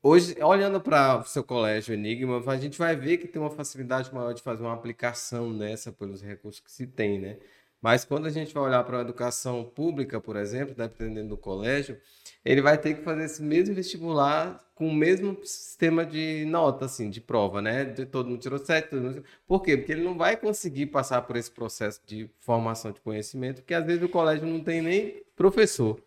hoje, 0.04 0.36
olhando 0.44 0.80
para 0.82 1.20
o 1.20 1.24
seu 1.24 1.44
colégio 1.44 1.94
Enigma, 1.94 2.44
a 2.46 2.58
gente 2.58 2.78
vai 2.78 2.96
ver 2.96 3.18
que 3.18 3.28
tem 3.28 3.42
uma 3.42 3.50
facilidade 3.50 4.14
maior 4.14 4.34
de 4.34 4.42
fazer 4.42 4.62
uma 4.62 4.74
aplicação 4.74 5.50
nessa 5.52 5.92
pelos 5.92 6.22
recursos 6.22 6.60
que 6.62 6.72
se 6.72 6.86
tem, 6.86 7.18
né? 7.20 7.38
Mas 7.86 8.04
quando 8.04 8.26
a 8.26 8.32
gente 8.32 8.52
vai 8.52 8.64
olhar 8.64 8.84
para 8.84 8.98
a 8.98 9.02
educação 9.02 9.64
pública, 9.64 10.20
por 10.20 10.36
exemplo, 10.38 10.74
dependendo 10.74 11.30
do 11.30 11.38
colégio, 11.38 12.00
ele 12.44 12.60
vai 12.60 12.80
ter 12.80 12.96
que 12.96 13.04
fazer 13.04 13.26
esse 13.26 13.44
mesmo 13.44 13.76
vestibular 13.76 14.60
com 14.74 14.88
o 14.88 14.92
mesmo 14.94 15.38
sistema 15.44 16.04
de 16.04 16.46
nota, 16.48 16.86
assim, 16.86 17.12
de 17.12 17.22
prova, 17.22 17.62
né? 17.62 17.86
De 17.86 18.08
todo 18.08 18.28
mundo 18.28 18.40
tirou 18.42 18.58
sete, 18.58 18.90
todo 18.90 19.04
mundo... 19.04 19.24
Por 19.48 19.62
quê? 19.62 19.78
Porque 19.78 19.92
ele 19.92 20.04
não 20.04 20.18
vai 20.18 20.36
conseguir 20.36 20.88
passar 20.88 21.22
por 21.22 21.36
esse 21.36 21.52
processo 21.52 22.02
de 22.08 22.28
formação 22.40 22.92
de 22.92 23.00
conhecimento, 23.02 23.58
porque 23.62 23.76
às 23.76 23.86
vezes 23.86 24.02
o 24.02 24.10
colégio 24.10 24.48
não 24.48 24.62
tem 24.62 24.82
nem 24.82 25.22
professor. 25.36 26.02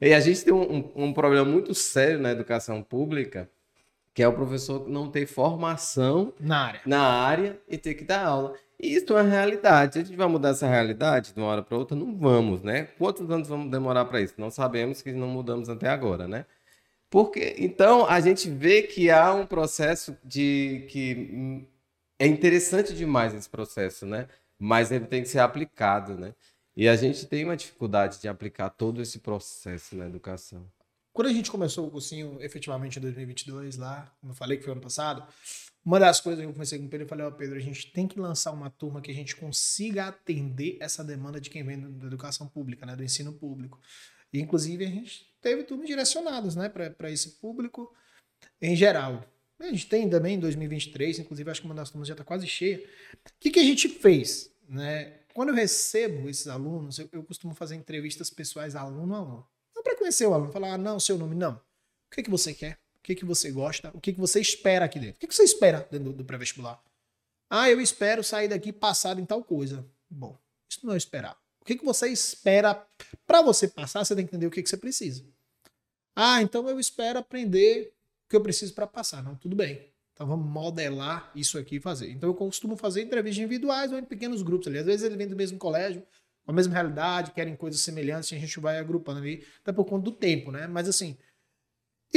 E 0.00 0.14
a 0.14 0.20
gente 0.20 0.46
tem 0.46 0.54
um, 0.54 0.76
um- 0.78 0.92
um 1.08 1.12
problema 1.12 1.44
muito 1.44 1.74
sério 1.74 2.18
na 2.18 2.30
educação 2.30 2.82
pública, 2.82 3.50
que 4.14 4.22
é 4.22 4.26
o 4.28 4.32
professor 4.32 4.88
não 4.88 5.10
ter 5.10 5.26
formação 5.26 6.32
Na 6.40 6.68
área. 6.68 6.80
na 6.86 7.02
área 7.02 7.60
e 7.68 7.76
ter 7.76 7.92
que 7.92 8.02
dar 8.02 8.24
aula. 8.24 8.54
Isso 8.78 9.06
é 9.10 9.22
uma 9.22 9.22
realidade. 9.22 9.98
A 9.98 10.04
gente 10.04 10.16
vai 10.16 10.28
mudar 10.28 10.50
essa 10.50 10.66
realidade 10.68 11.32
de 11.32 11.40
uma 11.40 11.48
hora 11.48 11.62
para 11.62 11.76
outra? 11.78 11.96
Não 11.96 12.16
vamos, 12.16 12.62
né? 12.62 12.84
Quantos 12.98 13.30
anos 13.30 13.48
vamos 13.48 13.70
demorar 13.70 14.04
para 14.04 14.20
isso? 14.20 14.34
Não 14.38 14.50
sabemos 14.50 15.00
que 15.02 15.12
não 15.12 15.28
mudamos 15.28 15.68
até 15.68 15.88
agora, 15.88 16.28
né? 16.28 16.44
Porque 17.10 17.54
então 17.58 18.06
a 18.06 18.20
gente 18.20 18.50
vê 18.50 18.82
que 18.82 19.10
há 19.10 19.32
um 19.34 19.46
processo 19.46 20.16
de 20.24 20.86
que 20.90 21.66
é 22.18 22.26
interessante 22.26 22.94
demais 22.94 23.34
esse 23.34 23.48
processo, 23.48 24.04
né? 24.06 24.28
Mas 24.58 24.90
ele 24.90 25.06
tem 25.06 25.22
que 25.22 25.28
ser 25.28 25.38
aplicado, 25.40 26.14
né? 26.18 26.34
E 26.76 26.88
a 26.88 26.96
gente 26.96 27.26
tem 27.26 27.44
uma 27.44 27.56
dificuldade 27.56 28.20
de 28.20 28.28
aplicar 28.28 28.70
todo 28.70 29.00
esse 29.00 29.18
processo 29.20 29.96
na 29.96 30.06
educação. 30.06 30.66
quando 31.12 31.28
a 31.28 31.32
gente 31.32 31.50
começou 31.50 31.86
o 31.86 31.90
cursinho 31.90 32.36
efetivamente 32.42 32.98
em 32.98 33.02
2022 33.02 33.76
lá, 33.78 34.12
como 34.20 34.32
eu 34.32 34.36
falei 34.36 34.58
que 34.58 34.64
foi 34.64 34.72
ano 34.72 34.82
passado, 34.82 35.26
uma 35.86 36.00
das 36.00 36.20
coisas 36.20 36.42
que 36.42 36.50
eu 36.50 36.52
comecei 36.52 36.80
com 36.80 36.86
o 36.86 36.88
Pedro, 36.88 37.04
eu 37.04 37.08
falei, 37.08 37.24
ó, 37.24 37.28
oh, 37.28 37.32
Pedro, 37.32 37.54
a 37.54 37.60
gente 37.60 37.92
tem 37.92 38.08
que 38.08 38.18
lançar 38.18 38.50
uma 38.50 38.68
turma 38.68 39.00
que 39.00 39.08
a 39.08 39.14
gente 39.14 39.36
consiga 39.36 40.08
atender 40.08 40.76
essa 40.80 41.04
demanda 41.04 41.40
de 41.40 41.48
quem 41.48 41.62
vem 41.62 41.80
da 41.80 42.08
educação 42.08 42.48
pública, 42.48 42.84
né, 42.84 42.96
do 42.96 43.04
ensino 43.04 43.32
público. 43.32 43.80
E, 44.32 44.40
inclusive, 44.40 44.84
a 44.84 44.88
gente 44.88 45.32
teve 45.40 45.62
turmas 45.62 45.86
direcionadas, 45.86 46.56
né, 46.56 46.68
para 46.68 47.08
esse 47.08 47.38
público 47.38 47.94
em 48.60 48.74
geral. 48.74 49.24
A 49.60 49.68
gente 49.68 49.88
tem 49.88 50.10
também 50.10 50.34
em 50.34 50.40
2023, 50.40 51.20
inclusive 51.20 51.48
acho 51.48 51.60
que 51.60 51.66
uma 51.68 51.74
das 51.74 51.88
turmas 51.88 52.08
já 52.08 52.14
está 52.14 52.24
quase 52.24 52.48
cheia. 52.48 52.78
O 52.78 53.30
que, 53.38 53.52
que 53.52 53.60
a 53.60 53.64
gente 53.64 53.88
fez? 53.88 54.52
Né? 54.68 55.20
Quando 55.32 55.50
eu 55.50 55.54
recebo 55.54 56.28
esses 56.28 56.48
alunos, 56.48 56.98
eu, 56.98 57.08
eu 57.12 57.22
costumo 57.22 57.54
fazer 57.54 57.76
entrevistas 57.76 58.28
pessoais 58.28 58.74
aluno 58.74 59.14
a 59.14 59.18
aluno 59.18 59.48
para 59.84 59.96
conhecer 59.96 60.26
o 60.26 60.34
aluno, 60.34 60.50
falar, 60.50 60.74
ah, 60.74 60.78
não, 60.78 60.98
seu 60.98 61.16
nome, 61.16 61.36
não. 61.36 61.54
O 61.54 62.10
que, 62.10 62.24
que 62.24 62.30
você 62.30 62.52
quer? 62.52 62.76
Que, 63.06 63.14
que 63.14 63.24
você 63.24 63.52
gosta? 63.52 63.92
O 63.94 64.00
que, 64.00 64.12
que 64.12 64.18
você 64.18 64.40
espera 64.40 64.84
aqui 64.84 64.98
dentro? 64.98 65.14
O 65.14 65.20
que, 65.20 65.28
que 65.28 65.34
você 65.34 65.44
espera 65.44 65.86
dentro 65.88 66.12
do, 66.12 66.24
pré-vestibular? 66.24 66.82
Ah, 67.48 67.70
eu 67.70 67.80
espero 67.80 68.24
sair 68.24 68.48
daqui 68.48 68.72
passado 68.72 69.20
em 69.20 69.24
tal 69.24 69.44
coisa. 69.44 69.86
Bom, 70.10 70.36
isso 70.68 70.84
não 70.84 70.92
é 70.92 70.96
esperar. 70.96 71.38
O 71.60 71.64
que, 71.64 71.76
que 71.76 71.84
você 71.84 72.08
espera? 72.08 72.84
Para 73.24 73.42
você 73.42 73.68
passar, 73.68 74.04
você 74.04 74.16
tem 74.16 74.26
que 74.26 74.30
entender 74.30 74.48
o 74.48 74.50
que, 74.50 74.60
que 74.60 74.68
você 74.68 74.76
precisa. 74.76 75.24
Ah, 76.16 76.42
então 76.42 76.68
eu 76.68 76.80
espero 76.80 77.20
aprender 77.20 77.94
o 78.24 78.28
que 78.28 78.34
eu 78.34 78.40
preciso 78.40 78.74
para 78.74 78.88
passar. 78.88 79.22
Não, 79.22 79.36
tudo 79.36 79.54
bem. 79.54 79.88
Então 80.12 80.26
vamos 80.26 80.50
modelar 80.50 81.30
isso 81.32 81.58
aqui 81.58 81.76
e 81.76 81.80
fazer. 81.80 82.10
Então 82.10 82.28
eu 82.28 82.34
costumo 82.34 82.76
fazer 82.76 83.02
entrevistas 83.02 83.38
individuais 83.38 83.92
ou 83.92 84.00
em 84.00 84.04
pequenos 84.04 84.42
grupos 84.42 84.66
ali. 84.66 84.78
Às 84.78 84.86
vezes 84.86 85.06
ele 85.06 85.16
vem 85.16 85.28
do 85.28 85.36
mesmo 85.36 85.58
colégio, 85.58 86.04
a 86.44 86.52
mesma 86.52 86.74
realidade, 86.74 87.30
querem 87.30 87.54
coisas 87.54 87.80
semelhantes, 87.82 88.32
a 88.32 88.36
gente 88.36 88.58
vai 88.58 88.78
agrupando 88.78 89.20
ali, 89.20 89.46
até 89.62 89.72
por 89.72 89.84
conta 89.84 90.06
do 90.06 90.12
tempo, 90.12 90.50
né? 90.50 90.66
Mas 90.66 90.88
assim. 90.88 91.16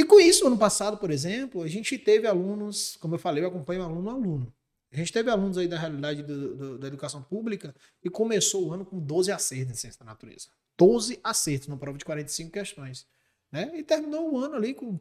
E 0.00 0.04
com 0.04 0.18
isso, 0.18 0.46
ano 0.46 0.56
passado, 0.56 0.96
por 0.96 1.10
exemplo, 1.10 1.60
a 1.62 1.68
gente 1.68 1.98
teve 1.98 2.26
alunos, 2.26 2.96
como 3.02 3.16
eu 3.16 3.18
falei, 3.18 3.44
eu 3.44 3.48
acompanho 3.48 3.82
aluno 3.82 4.08
a 4.08 4.14
aluno. 4.14 4.50
A 4.90 4.96
gente 4.96 5.12
teve 5.12 5.28
alunos 5.28 5.58
aí 5.58 5.68
da 5.68 5.78
realidade 5.78 6.22
do, 6.22 6.56
do, 6.56 6.78
da 6.78 6.86
educação 6.86 7.22
pública 7.22 7.74
e 8.02 8.08
começou 8.08 8.66
o 8.66 8.72
ano 8.72 8.82
com 8.82 8.98
12 8.98 9.30
acertos 9.30 9.74
em 9.74 9.78
ciência 9.78 9.98
da 9.98 10.06
natureza. 10.06 10.48
12 10.78 11.20
acertos 11.22 11.68
numa 11.68 11.76
prova 11.76 11.98
de 11.98 12.04
45 12.06 12.50
questões. 12.50 13.06
Né? 13.52 13.70
E 13.74 13.82
terminou 13.82 14.32
o 14.32 14.38
ano 14.38 14.54
ali 14.54 14.72
com. 14.72 14.98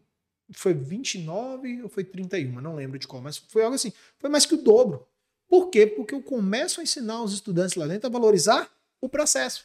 Foi 0.51 0.73
29 0.73 1.83
ou 1.83 1.87
foi 1.87 2.03
31, 2.03 2.59
não 2.59 2.75
lembro 2.75 2.99
de 2.99 3.07
qual, 3.07 3.21
mas 3.21 3.37
foi 3.37 3.63
algo 3.63 3.75
assim. 3.75 3.93
Foi 4.17 4.29
mais 4.29 4.45
que 4.45 4.55
o 4.55 4.61
dobro. 4.61 5.07
Por 5.47 5.69
quê? 5.69 5.87
Porque 5.87 6.13
eu 6.13 6.21
começo 6.21 6.81
a 6.81 6.83
ensinar 6.83 7.23
os 7.23 7.31
estudantes 7.31 7.77
lá 7.77 7.87
dentro 7.87 8.07
a 8.07 8.11
valorizar 8.11 8.69
o 8.99 9.07
processo. 9.07 9.63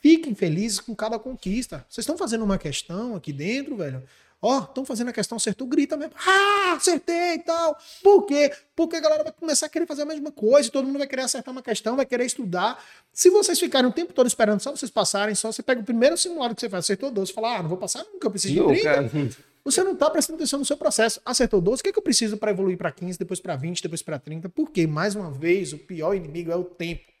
Fiquem 0.00 0.34
felizes 0.34 0.80
com 0.80 0.96
cada 0.96 1.18
conquista. 1.18 1.84
Vocês 1.86 2.04
estão 2.04 2.16
fazendo 2.16 2.44
uma 2.44 2.56
questão 2.56 3.14
aqui 3.14 3.30
dentro, 3.30 3.76
velho. 3.76 4.02
Ó, 4.46 4.58
oh, 4.58 4.62
estão 4.64 4.84
fazendo 4.84 5.08
a 5.08 5.12
questão, 5.12 5.36
acertou, 5.36 5.66
grita 5.66 5.96
mesmo. 5.96 6.12
Ah, 6.26 6.74
acertei 6.76 7.36
e 7.36 7.38
tal. 7.38 7.78
Por 8.02 8.26
quê? 8.26 8.52
Porque 8.76 8.96
a 8.96 9.00
galera 9.00 9.24
vai 9.24 9.32
começar 9.32 9.64
a 9.64 9.68
querer 9.70 9.86
fazer 9.86 10.02
a 10.02 10.04
mesma 10.04 10.30
coisa, 10.30 10.70
todo 10.70 10.84
mundo 10.84 10.98
vai 10.98 11.06
querer 11.06 11.22
acertar 11.22 11.50
uma 11.50 11.62
questão, 11.62 11.96
vai 11.96 12.04
querer 12.04 12.26
estudar. 12.26 12.78
Se 13.10 13.30
vocês 13.30 13.58
ficarem 13.58 13.88
o 13.88 13.92
tempo 13.92 14.12
todo 14.12 14.26
esperando 14.26 14.60
só 14.60 14.70
vocês 14.70 14.90
passarem, 14.90 15.34
só 15.34 15.50
você 15.50 15.62
pega 15.62 15.80
o 15.80 15.84
primeiro 15.84 16.18
simulado 16.18 16.54
que 16.54 16.60
você 16.60 16.68
faz, 16.68 16.84
acertou 16.84 17.10
12, 17.10 17.32
fala, 17.32 17.56
ah, 17.56 17.62
não 17.62 17.70
vou 17.70 17.78
passar 17.78 18.04
nunca, 18.04 18.26
eu 18.26 18.30
preciso 18.30 18.54
de 18.54 18.82
30. 18.82 19.36
Você 19.64 19.82
não 19.82 19.92
está 19.92 20.10
prestando 20.10 20.36
atenção 20.36 20.58
no 20.58 20.64
seu 20.66 20.76
processo. 20.76 21.22
Acertou 21.24 21.58
12, 21.58 21.80
o 21.80 21.82
que, 21.82 21.88
é 21.88 21.92
que 21.94 21.98
eu 21.98 22.02
preciso 22.02 22.36
para 22.36 22.50
evoluir 22.50 22.76
para 22.76 22.92
15, 22.92 23.18
depois 23.18 23.40
para 23.40 23.56
20, 23.56 23.82
depois 23.82 24.02
para 24.02 24.18
30? 24.18 24.50
Porque, 24.50 24.86
mais 24.86 25.14
uma 25.14 25.30
vez, 25.30 25.72
o 25.72 25.78
pior 25.78 26.14
inimigo 26.14 26.52
é 26.52 26.56
o 26.56 26.64
tempo 26.64 27.14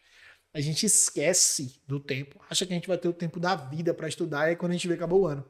a 0.54 0.60
gente 0.60 0.86
esquece 0.86 1.80
do 1.84 1.98
tempo, 1.98 2.40
acha 2.48 2.64
que 2.64 2.72
a 2.72 2.76
gente 2.76 2.86
vai 2.86 2.96
ter 2.96 3.08
o 3.08 3.12
tempo 3.12 3.40
da 3.40 3.56
vida 3.56 3.92
para 3.92 4.06
estudar, 4.06 4.46
e 4.46 4.50
aí 4.50 4.56
quando 4.56 4.70
a 4.70 4.74
gente 4.74 4.86
vê 4.86 4.94
acabou 4.94 5.22
o 5.22 5.26
ano. 5.26 5.44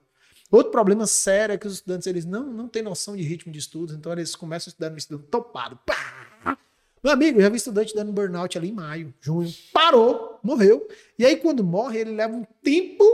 Outro 0.50 0.70
problema 0.70 1.06
sério 1.06 1.54
é 1.54 1.58
que 1.58 1.66
os 1.66 1.74
estudantes 1.74 2.06
eles 2.06 2.24
não, 2.24 2.44
não 2.52 2.68
têm 2.68 2.82
noção 2.82 3.16
de 3.16 3.22
ritmo 3.22 3.52
de 3.52 3.58
estudos, 3.58 3.94
então 3.94 4.12
eles 4.12 4.36
começam 4.36 4.70
a 4.70 4.72
estudar 4.72 4.90
no 4.90 4.98
estudo 4.98 5.24
topado. 5.24 5.78
Pá! 5.84 6.58
Meu 7.02 7.12
amigo, 7.12 7.38
já 7.38 7.50
vi 7.50 7.56
estudante 7.56 7.94
dando 7.94 8.12
burnout 8.12 8.56
ali 8.56 8.70
em 8.70 8.72
maio, 8.72 9.12
junho. 9.20 9.52
Parou, 9.74 10.38
morreu. 10.42 10.88
E 11.18 11.26
aí, 11.26 11.36
quando 11.36 11.62
morre, 11.62 11.98
ele 11.98 12.12
leva 12.12 12.34
um 12.34 12.44
tempo 12.62 13.04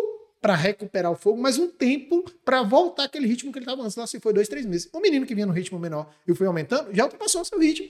para 0.40 0.54
recuperar 0.54 1.10
o 1.10 1.16
fogo, 1.16 1.40
mas 1.40 1.58
um 1.58 1.68
tempo 1.68 2.24
para 2.44 2.62
voltar 2.62 3.04
aquele 3.04 3.26
ritmo 3.26 3.50
que 3.50 3.58
ele 3.58 3.64
estava 3.64 3.82
antes. 3.82 3.96
Lá 3.96 4.06
se 4.06 4.20
foi 4.20 4.32
dois, 4.32 4.48
três 4.48 4.64
meses. 4.64 4.88
O 4.92 5.00
menino 5.00 5.26
que 5.26 5.34
vinha 5.34 5.46
no 5.46 5.52
ritmo 5.52 5.78
menor 5.78 6.08
e 6.26 6.34
foi 6.34 6.46
aumentando, 6.46 6.94
já 6.94 7.02
ultrapassou 7.02 7.42
o 7.42 7.44
seu 7.44 7.58
ritmo. 7.58 7.88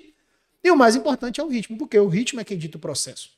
E 0.65 0.71
o 0.71 0.77
mais 0.77 0.97
importante 0.97 1.41
é 1.41 1.45
o 1.45 1.49
ritmo, 1.49 1.77
porque 1.77 1.99
o 1.99 2.09
ritmo 2.09 2.41
é 2.41 2.45
quem 2.45 2.57
dita 2.57 2.79
o 2.79 2.81
processo. 2.81 3.31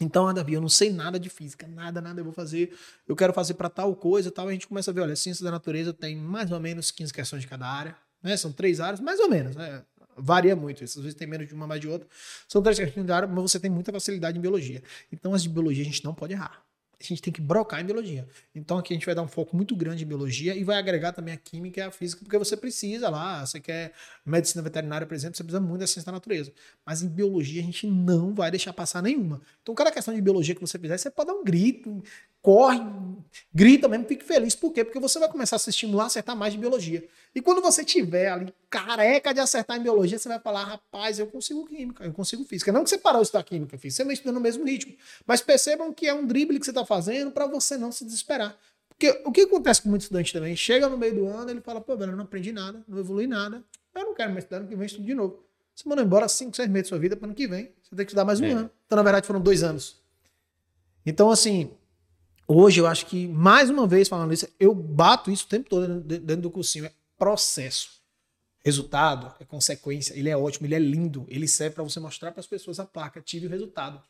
Então, 0.00 0.28
ah, 0.28 0.32
Davi, 0.32 0.54
eu 0.54 0.60
não 0.60 0.68
sei 0.68 0.92
nada 0.92 1.18
de 1.18 1.28
física, 1.28 1.66
nada, 1.66 2.00
nada 2.00 2.20
eu 2.20 2.24
vou 2.24 2.32
fazer. 2.32 2.76
Eu 3.06 3.16
quero 3.16 3.32
fazer 3.32 3.54
para 3.54 3.68
tal 3.68 3.94
coisa, 3.96 4.30
tal. 4.30 4.48
A 4.48 4.52
gente 4.52 4.66
começa 4.66 4.90
a 4.90 4.94
ver, 4.94 5.00
olha, 5.00 5.16
ciência 5.16 5.44
da 5.44 5.50
natureza 5.50 5.92
tem 5.92 6.16
mais 6.16 6.52
ou 6.52 6.60
menos 6.60 6.90
15 6.90 7.12
questões 7.12 7.42
de 7.42 7.48
cada 7.48 7.66
área, 7.66 7.96
né? 8.22 8.36
São 8.36 8.52
três 8.52 8.80
áreas, 8.80 9.00
mais 9.00 9.18
ou 9.18 9.28
menos, 9.28 9.56
né? 9.56 9.82
Varia 10.16 10.54
muito 10.54 10.84
isso. 10.84 10.98
Às 10.98 11.04
vezes 11.04 11.18
tem 11.18 11.26
menos 11.26 11.48
de 11.48 11.54
uma, 11.54 11.66
mais 11.66 11.80
de 11.80 11.88
outra. 11.88 12.08
São 12.48 12.62
três 12.62 12.78
questões 12.78 13.04
de 13.06 13.12
área, 13.12 13.28
mas 13.28 13.42
você 13.42 13.58
tem 13.58 13.70
muita 13.70 13.92
facilidade 13.92 14.38
em 14.38 14.40
biologia. 14.40 14.82
Então, 15.12 15.34
as 15.34 15.42
de 15.42 15.48
biologia 15.48 15.82
a 15.82 15.86
gente 15.86 16.04
não 16.04 16.14
pode 16.14 16.32
errar 16.32 16.67
a 17.00 17.04
gente 17.04 17.22
tem 17.22 17.32
que 17.32 17.40
brocar 17.40 17.80
em 17.80 17.84
biologia. 17.84 18.26
Então 18.54 18.76
aqui 18.76 18.92
a 18.92 18.96
gente 18.96 19.06
vai 19.06 19.14
dar 19.14 19.22
um 19.22 19.28
foco 19.28 19.56
muito 19.56 19.76
grande 19.76 20.02
em 20.02 20.06
biologia 20.06 20.54
e 20.54 20.64
vai 20.64 20.76
agregar 20.76 21.12
também 21.12 21.32
a 21.32 21.36
química 21.36 21.80
e 21.80 21.82
a 21.82 21.90
física, 21.90 22.22
porque 22.24 22.36
você 22.36 22.56
precisa 22.56 23.08
lá, 23.08 23.46
você 23.46 23.60
quer 23.60 23.92
medicina 24.26 24.62
veterinária, 24.62 25.06
por 25.06 25.14
exemplo, 25.14 25.36
você 25.36 25.44
precisa 25.44 25.60
muito 25.60 25.80
da 25.80 25.86
ciência 25.86 26.06
da 26.06 26.12
natureza. 26.12 26.52
Mas 26.84 27.02
em 27.02 27.08
biologia 27.08 27.62
a 27.62 27.64
gente 27.64 27.86
não 27.86 28.34
vai 28.34 28.50
deixar 28.50 28.72
passar 28.72 29.00
nenhuma. 29.02 29.40
Então 29.62 29.74
cada 29.74 29.92
questão 29.92 30.12
de 30.12 30.20
biologia 30.20 30.54
que 30.54 30.60
você 30.60 30.78
fizer, 30.78 30.98
você 30.98 31.10
pode 31.10 31.28
dar 31.28 31.34
um 31.34 31.44
grito, 31.44 32.02
corre, 32.42 32.80
grita 33.54 33.88
mesmo, 33.88 34.06
fique 34.06 34.24
feliz. 34.24 34.54
Por 34.54 34.72
quê? 34.72 34.84
Porque 34.84 34.98
você 34.98 35.18
vai 35.18 35.28
começar 35.28 35.56
a 35.56 35.58
se 35.58 35.70
estimular 35.70 36.04
a 36.04 36.06
acertar 36.06 36.36
mais 36.36 36.52
de 36.52 36.58
biologia. 36.58 37.06
E 37.34 37.40
quando 37.40 37.60
você 37.60 37.84
tiver 37.84 38.28
ali 38.28 38.54
careca 38.70 39.32
de 39.32 39.40
acertar 39.40 39.76
em 39.76 39.82
biologia, 39.82 40.18
você 40.18 40.28
vai 40.28 40.40
falar, 40.40 40.64
rapaz, 40.64 41.18
eu 41.18 41.26
consigo 41.26 41.66
química, 41.66 42.04
eu 42.04 42.12
consigo 42.12 42.44
física. 42.44 42.72
Não 42.72 42.84
que 42.84 42.90
você 42.90 42.98
parou 42.98 43.20
de 43.20 43.26
estudar 43.26 43.44
química, 43.44 43.76
física, 43.78 44.02
você 44.02 44.04
vai 44.04 44.14
estudando 44.14 44.36
no 44.36 44.40
mesmo 44.40 44.64
ritmo. 44.64 44.94
Mas 45.26 45.40
percebam 45.40 45.92
que 45.92 46.06
é 46.06 46.14
um 46.14 46.26
drible 46.26 46.58
que 46.58 46.64
você 46.64 46.70
está 46.70 46.84
fazendo 46.84 47.30
para 47.30 47.46
você 47.46 47.76
não 47.76 47.92
se 47.92 48.04
desesperar. 48.04 48.56
Porque 48.88 49.22
o 49.24 49.30
que 49.30 49.42
acontece 49.42 49.82
com 49.82 49.88
muito 49.88 50.02
estudante 50.02 50.32
também? 50.32 50.56
Chega 50.56 50.88
no 50.88 50.98
meio 50.98 51.14
do 51.14 51.26
ano, 51.28 51.50
ele 51.50 51.60
fala, 51.60 51.80
pô, 51.80 51.96
velho, 51.96 52.12
eu 52.12 52.16
não 52.16 52.24
aprendi 52.24 52.50
nada, 52.50 52.82
não 52.88 52.98
evolui 52.98 53.28
nada, 53.28 53.62
eu 53.94 54.04
não 54.04 54.14
quero 54.14 54.30
mais 54.32 54.42
estudar, 54.42 54.58
ano 54.58 54.68
que 54.68 54.74
vem 54.74 54.86
estudo 54.86 55.04
de 55.04 55.14
novo. 55.14 55.44
Você 55.72 55.88
manda 55.88 56.02
embora 56.02 56.28
5, 56.28 56.56
6 56.56 56.68
meses 56.68 56.86
da 56.86 56.88
sua 56.88 56.98
vida 56.98 57.16
para 57.16 57.26
ano 57.26 57.34
que 57.34 57.46
vem. 57.46 57.70
Você 57.80 57.94
tem 57.94 58.04
que 58.04 58.10
estudar 58.10 58.24
mais 58.24 58.40
um 58.40 58.44
é. 58.44 58.50
ano. 58.50 58.70
Então, 58.84 58.96
na 58.96 59.02
verdade, 59.02 59.24
foram 59.24 59.40
dois 59.40 59.62
anos. 59.62 60.02
Então, 61.06 61.30
assim, 61.30 61.70
Hoje 62.50 62.80
eu 62.80 62.86
acho 62.86 63.04
que, 63.04 63.28
mais 63.28 63.68
uma 63.68 63.86
vez 63.86 64.08
falando 64.08 64.32
isso, 64.32 64.48
eu 64.58 64.74
bato 64.74 65.30
isso 65.30 65.44
o 65.44 65.48
tempo 65.48 65.68
todo 65.68 66.00
dentro 66.00 66.40
do 66.40 66.50
cursinho. 66.50 66.86
É 66.86 66.92
processo. 67.18 68.00
Resultado 68.64 69.34
é 69.38 69.44
consequência. 69.44 70.14
Ele 70.18 70.30
é 70.30 70.36
ótimo, 70.36 70.66
ele 70.66 70.74
é 70.74 70.78
lindo. 70.78 71.26
Ele 71.28 71.46
serve 71.46 71.74
para 71.74 71.84
você 71.84 72.00
mostrar 72.00 72.32
para 72.32 72.40
as 72.40 72.46
pessoas 72.46 72.80
a 72.80 72.86
placa. 72.86 73.20
Tive 73.20 73.46
o 73.46 73.50
resultado. 73.50 74.02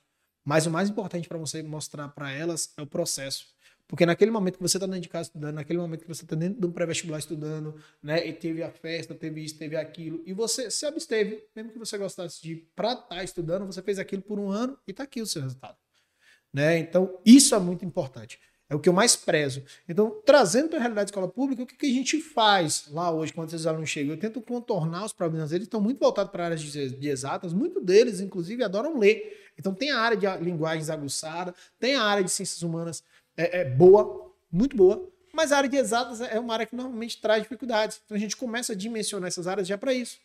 Mas 0.44 0.66
o 0.66 0.70
mais 0.70 0.88
importante 0.88 1.26
para 1.26 1.36
você 1.36 1.64
mostrar 1.64 2.06
para 2.10 2.30
elas 2.30 2.72
é 2.76 2.82
o 2.82 2.86
processo. 2.86 3.46
Porque 3.88 4.06
naquele 4.06 4.30
momento 4.30 4.56
que 4.56 4.62
você 4.62 4.76
está 4.76 4.86
dentro 4.86 5.00
de 5.00 5.08
casa 5.08 5.28
estudando, 5.28 5.54
naquele 5.56 5.80
momento 5.80 6.02
que 6.02 6.08
você 6.08 6.22
está 6.22 6.36
dentro 6.36 6.60
do 6.60 6.70
pré-vestibular 6.70 7.18
estudando, 7.18 7.74
né? 8.00 8.24
E 8.24 8.32
teve 8.32 8.62
a 8.62 8.70
festa, 8.70 9.14
teve 9.14 9.42
isso, 9.42 9.58
teve 9.58 9.76
aquilo, 9.76 10.22
e 10.26 10.34
você 10.34 10.70
se 10.70 10.84
absteve, 10.84 11.42
mesmo 11.56 11.72
que 11.72 11.78
você 11.78 11.96
gostasse 11.96 12.42
de 12.42 12.56
para 12.76 12.92
estar 12.92 13.06
tá 13.06 13.24
estudando, 13.24 13.64
você 13.64 13.80
fez 13.80 13.98
aquilo 13.98 14.20
por 14.20 14.38
um 14.38 14.50
ano 14.50 14.78
e 14.86 14.90
está 14.90 15.04
aqui 15.04 15.22
o 15.22 15.26
seu 15.26 15.40
resultado. 15.40 15.78
Né? 16.58 16.76
Então, 16.76 17.16
isso 17.24 17.54
é 17.54 17.58
muito 17.60 17.84
importante. 17.84 18.36
É 18.68 18.74
o 18.74 18.80
que 18.80 18.88
eu 18.88 18.92
mais 18.92 19.14
prezo. 19.14 19.62
Então, 19.88 20.20
trazendo 20.26 20.68
para 20.68 20.78
a 20.78 20.80
realidade 20.80 21.06
da 21.06 21.10
escola 21.10 21.28
pública, 21.28 21.62
o 21.62 21.66
que, 21.66 21.76
que, 21.76 21.86
a 21.86 21.94
gente 21.94 22.20
faz 22.20 22.86
lá 22.90 23.12
hoje, 23.12 23.32
quando 23.32 23.46
esses 23.48 23.64
alunos 23.64 23.88
chegam? 23.88 24.12
Eu 24.12 24.18
tento 24.18 24.40
contornar 24.40 25.04
os 25.04 25.12
problemas 25.12 25.50
deles, 25.50 25.66
estão 25.66 25.80
muito 25.80 26.00
voltados 26.00 26.32
para 26.32 26.46
áreas 26.46 26.60
de, 26.60 26.90
de 26.90 27.08
exatas, 27.08 27.52
muitos 27.52 27.80
deles, 27.84 28.18
inclusive, 28.18 28.64
adoram 28.64 28.98
ler. 28.98 29.52
Então, 29.56 29.72
tem 29.72 29.92
a 29.92 30.00
área 30.00 30.16
de 30.16 30.26
linguagens 30.44 30.90
aguçada, 30.90 31.54
tem 31.78 31.94
a 31.94 32.02
área 32.02 32.24
de 32.24 32.30
ciências 32.32 32.60
humanas 32.62 33.04
é, 33.36 33.60
é 33.60 33.64
boa, 33.64 34.34
muito 34.50 34.76
boa, 34.76 35.08
mas 35.32 35.52
a 35.52 35.58
área 35.58 35.70
de 35.70 35.76
exatas 35.76 36.20
é 36.20 36.40
uma 36.40 36.54
área 36.54 36.66
que 36.66 36.74
normalmente 36.74 37.20
traz 37.20 37.40
dificuldades. 37.40 38.00
Então, 38.04 38.16
a 38.16 38.20
gente 38.20 38.36
começa 38.36 38.72
a 38.72 38.76
dimensionar 38.76 39.28
essas 39.28 39.46
áreas 39.46 39.68
já 39.68 39.78
para 39.78 39.94
isso. 39.94 40.18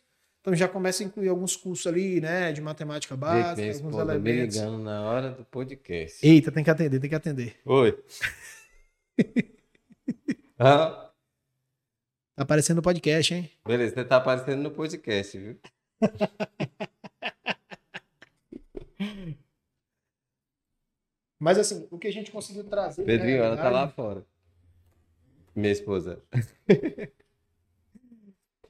Então 0.44 0.54
já 0.54 0.68
começa 0.68 1.02
a 1.02 1.06
incluir 1.06 1.30
alguns 1.30 1.56
cursos 1.56 1.88
ali, 1.88 2.20
né, 2.20 2.52
de 2.52 2.60
matemática 2.60 3.16
básica, 3.16 3.56
Vê, 3.56 3.72
alguns 3.72 3.96
elementos. 3.96 4.24
me 4.24 4.46
ligando 4.46 4.78
na 4.84 5.02
hora 5.02 5.32
do 5.32 5.46
podcast. 5.46 6.20
Eita, 6.22 6.52
tem 6.52 6.66
que 6.66 6.70
atender, 6.70 7.00
tem 7.00 7.10
que 7.10 7.16
atender. 7.16 7.56
Oi. 7.64 7.98
ah. 10.60 11.10
Tá 12.36 12.44
aparecendo 12.44 12.76
no 12.76 12.82
podcast, 12.82 13.34
hein? 13.34 13.50
Beleza, 13.66 13.96
você 13.96 14.04
tá 14.04 14.18
aparecendo 14.18 14.64
no 14.64 14.72
podcast, 14.72 15.38
viu? 15.38 15.58
Mas 21.40 21.58
assim, 21.58 21.88
o 21.90 21.98
que 21.98 22.10
a 22.10 22.12
gente 22.12 22.34
conseguiu 22.34 22.66
trazer. 22.66 23.06
Pedrinho, 23.06 23.44
ela 23.44 23.56
tá 23.56 23.70
lá 23.70 23.88
fora. 23.88 24.26
Minha 25.56 25.72
esposa. 25.72 26.22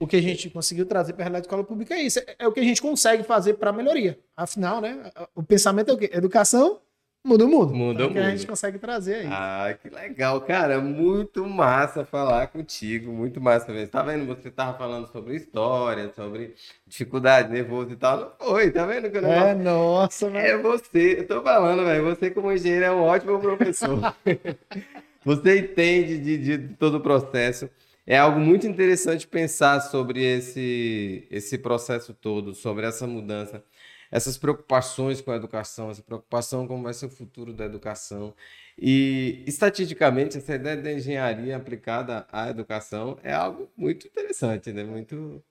o 0.03 0.07
que 0.07 0.17
a 0.17 0.21
gente 0.21 0.49
conseguiu 0.49 0.85
trazer 0.85 1.13
para 1.13 1.23
a 1.23 1.25
realidade 1.25 1.43
da 1.43 1.47
escola 1.47 1.63
pública 1.63 1.95
é 1.95 2.01
isso. 2.01 2.19
É, 2.19 2.35
é 2.39 2.47
o 2.47 2.51
que 2.51 2.59
a 2.59 2.63
gente 2.63 2.81
consegue 2.81 3.23
fazer 3.23 3.53
para 3.53 3.71
melhoria. 3.71 4.19
Afinal, 4.35 4.81
né? 4.81 5.09
O 5.33 5.41
pensamento 5.41 5.89
é 5.89 5.93
o 5.93 5.97
quê? 5.97 6.09
Educação 6.13 6.81
muda 7.25 7.45
o 7.45 7.47
mundo. 7.47 7.73
Muda 7.73 8.05
o 8.05 8.11
que 8.11 8.19
a 8.19 8.23
mundo. 8.23 8.31
gente 8.31 8.45
consegue 8.45 8.77
trazer 8.77 9.15
aí. 9.15 9.27
Ah, 9.31 9.73
que 9.81 9.89
legal, 9.89 10.41
cara. 10.41 10.81
Muito 10.81 11.47
massa 11.47 12.03
falar 12.03 12.47
contigo. 12.47 13.13
Muito 13.13 13.39
massa 13.39 13.71
mesmo. 13.71 13.87
Tá 13.87 14.03
vendo? 14.03 14.25
Você 14.25 14.51
tava 14.51 14.77
falando 14.77 15.09
sobre 15.09 15.37
história, 15.37 16.11
sobre 16.13 16.53
dificuldade, 16.85 17.49
nervoso 17.49 17.91
e 17.91 17.95
tal. 17.95 18.19
Não 18.19 18.47
foi, 18.47 18.71
tá 18.71 18.85
vendo? 18.85 19.09
Que 19.09 19.21
negócio 19.21 19.47
é, 19.47 19.55
nossa, 19.55 20.29
velho. 20.29 20.47
É 20.47 20.57
você, 20.61 21.19
eu 21.19 21.27
tô 21.27 21.41
falando, 21.41 21.85
velho. 21.85 22.03
Você, 22.03 22.29
como 22.29 22.51
engenheiro, 22.51 22.85
é 22.85 22.91
um 22.91 23.03
ótimo 23.03 23.39
professor. 23.39 24.13
você 25.23 25.59
entende 25.59 26.17
de, 26.17 26.37
de 26.37 26.75
todo 26.75 26.97
o 26.97 27.01
processo. 27.01 27.69
É 28.05 28.17
algo 28.17 28.39
muito 28.39 28.67
interessante 28.67 29.25
pensar 29.25 29.79
sobre 29.79 30.21
esse, 30.23 31.25
esse 31.31 31.57
processo 31.57 32.13
todo, 32.13 32.53
sobre 32.53 32.85
essa 32.85 33.07
mudança, 33.07 33.63
essas 34.11 34.37
preocupações 34.37 35.21
com 35.21 35.31
a 35.31 35.37
educação, 35.37 35.89
essa 35.89 36.03
preocupação 36.03 36.63
com 36.63 36.73
como 36.73 36.83
vai 36.83 36.93
ser 36.93 37.05
o 37.05 37.09
futuro 37.09 37.53
da 37.53 37.63
educação. 37.65 38.33
E, 38.77 39.41
estatisticamente, 39.47 40.37
essa 40.37 40.55
ideia 40.55 40.75
da 40.75 40.91
engenharia 40.91 41.55
aplicada 41.55 42.27
à 42.31 42.49
educação 42.49 43.17
é 43.23 43.33
algo 43.33 43.71
muito 43.77 44.05
interessante, 44.05 44.73
né? 44.73 44.83
Muito 44.83 45.41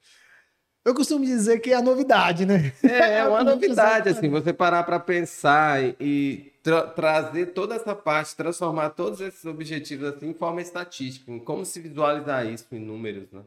Eu 0.85 0.95
costumo 0.95 1.25
dizer 1.25 1.59
que 1.61 1.73
é 1.73 1.77
a 1.77 1.83
novidade, 1.83 2.45
né? 2.45 2.71
é, 2.85 3.15
é 3.19 3.25
uma 3.25 3.39
Eu 3.41 3.45
costumo 3.45 3.55
novidade, 3.55 4.09
assim, 4.11 4.29
você 4.29 4.53
parar 4.53 4.83
para 4.83 5.01
pensar 5.01 5.83
e 5.99 6.52
tra- 6.63 6.87
trazer 6.87 7.47
toda 7.47 7.75
essa 7.75 7.95
parte, 7.95 8.37
transformar 8.37 8.91
todos 8.91 9.21
esses 9.21 9.45
objetivos 9.45 10.07
assim 10.09 10.29
em 10.31 10.35
forma 10.35 10.61
estatística, 10.61 11.31
em 11.31 11.39
como 11.39 11.65
se 11.65 11.81
visualizar 11.81 12.47
isso 12.47 12.67
em 12.73 12.79
números, 12.79 13.31
né? 13.33 13.43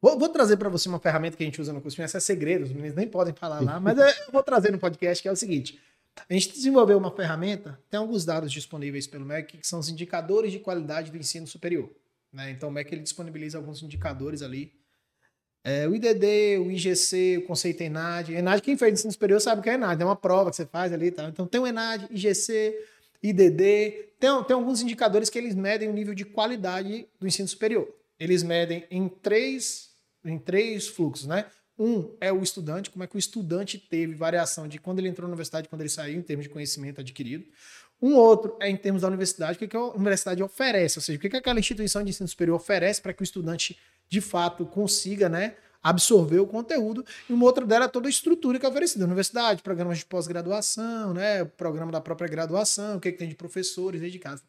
Vou, 0.00 0.18
vou 0.18 0.28
trazer 0.28 0.58
para 0.58 0.68
você 0.68 0.88
uma 0.88 0.98
ferramenta 0.98 1.36
que 1.36 1.42
a 1.42 1.46
gente 1.46 1.60
usa 1.60 1.72
no 1.72 1.80
curso, 1.80 2.00
essa 2.02 2.18
é 2.18 2.20
segredo, 2.20 2.64
os 2.64 2.72
meninos 2.72 2.94
nem 2.94 3.08
podem 3.08 3.32
falar 3.32 3.60
lá, 3.60 3.80
mas 3.80 3.98
é- 3.98 4.10
eu 4.26 4.32
vou 4.32 4.42
trazer 4.42 4.70
no 4.70 4.78
podcast, 4.78 5.22
que 5.22 5.28
é 5.28 5.32
o 5.32 5.36
seguinte. 5.36 5.80
A 6.28 6.32
gente 6.34 6.52
desenvolveu 6.52 6.96
uma 6.98 7.10
ferramenta, 7.10 7.80
tem 7.90 7.98
alguns 7.98 8.24
dados 8.24 8.52
disponíveis 8.52 9.06
pelo 9.06 9.24
MEC, 9.24 9.56
que 9.58 9.66
são 9.66 9.78
os 9.80 9.88
indicadores 9.88 10.52
de 10.52 10.58
qualidade 10.60 11.10
do 11.10 11.16
ensino 11.16 11.46
superior. 11.46 11.90
né? 12.32 12.50
Então 12.50 12.68
o 12.68 12.72
MEC 12.72 12.92
ele 12.94 13.02
disponibiliza 13.02 13.56
alguns 13.58 13.82
indicadores 13.82 14.42
ali. 14.42 14.72
É, 15.66 15.88
o 15.88 15.94
IDD, 15.94 16.58
o 16.58 16.70
IGC, 16.70 17.38
o 17.38 17.46
conceito 17.46 17.80
ENAD. 17.80 18.34
ENAD, 18.34 18.60
quem 18.60 18.76
fez 18.76 18.92
ensino 18.92 19.12
superior 19.12 19.40
sabe 19.40 19.60
o 19.60 19.64
que 19.64 19.70
é 19.70 19.74
ENAD, 19.74 20.02
é 20.02 20.04
uma 20.04 20.14
prova 20.14 20.50
que 20.50 20.56
você 20.56 20.66
faz 20.66 20.92
ali 20.92 21.10
tal. 21.10 21.28
Então 21.28 21.46
tem 21.46 21.58
o 21.58 21.66
ENAD, 21.66 22.06
IGC, 22.10 22.76
IDD, 23.22 24.10
tem, 24.20 24.44
tem 24.46 24.54
alguns 24.54 24.82
indicadores 24.82 25.30
que 25.30 25.38
eles 25.38 25.54
medem 25.54 25.88
o 25.88 25.92
nível 25.92 26.14
de 26.14 26.26
qualidade 26.26 27.08
do 27.18 27.26
ensino 27.26 27.48
superior. 27.48 27.88
Eles 28.20 28.42
medem 28.42 28.84
em 28.90 29.08
três, 29.08 29.90
em 30.22 30.38
três 30.38 30.86
fluxos, 30.86 31.26
né? 31.26 31.46
Um 31.78 32.14
é 32.20 32.32
o 32.32 32.42
estudante, 32.42 32.90
como 32.90 33.02
é 33.02 33.06
que 33.06 33.16
o 33.16 33.18
estudante 33.18 33.78
teve 33.78 34.14
variação 34.14 34.68
de 34.68 34.78
quando 34.78 35.00
ele 35.00 35.08
entrou 35.08 35.26
na 35.26 35.32
universidade, 35.32 35.68
quando 35.68 35.80
ele 35.80 35.90
saiu, 35.90 36.18
em 36.18 36.22
termos 36.22 36.44
de 36.44 36.50
conhecimento 36.50 37.00
adquirido. 37.00 37.44
Um 38.00 38.14
outro 38.14 38.56
é 38.60 38.68
em 38.68 38.76
termos 38.76 39.02
da 39.02 39.08
universidade, 39.08 39.56
o 39.56 39.58
que, 39.58 39.66
que 39.66 39.76
a 39.76 39.82
universidade 39.82 40.42
oferece, 40.42 40.98
ou 40.98 41.02
seja, 41.02 41.18
o 41.18 41.20
que, 41.20 41.30
que 41.30 41.36
aquela 41.36 41.58
instituição 41.58 42.02
de 42.04 42.10
ensino 42.10 42.28
superior 42.28 42.56
oferece 42.56 43.00
para 43.00 43.12
que 43.12 43.22
o 43.22 43.24
estudante, 43.24 43.78
de 44.08 44.20
fato, 44.20 44.64
consiga 44.66 45.28
né, 45.28 45.56
absorver 45.82 46.38
o 46.38 46.46
conteúdo. 46.46 47.04
E 47.28 47.32
uma 47.32 47.44
outra 47.44 47.66
dela 47.66 47.84
é 47.84 47.88
toda 47.88 48.08
a 48.08 48.10
estrutura 48.10 48.58
que 48.58 48.66
é 48.66 48.68
oferecida. 48.68 49.04
Universidade, 49.04 49.62
programas 49.62 49.98
de 49.98 50.06
pós-graduação, 50.06 51.12
né, 51.12 51.44
programa 51.44 51.92
da 51.92 52.00
própria 52.00 52.28
graduação, 52.28 52.96
o 52.96 53.00
que, 53.00 53.12
que 53.12 53.18
tem 53.18 53.28
de 53.28 53.34
professores 53.34 54.00
dentro 54.00 54.12
de 54.12 54.18
casa. 54.18 54.42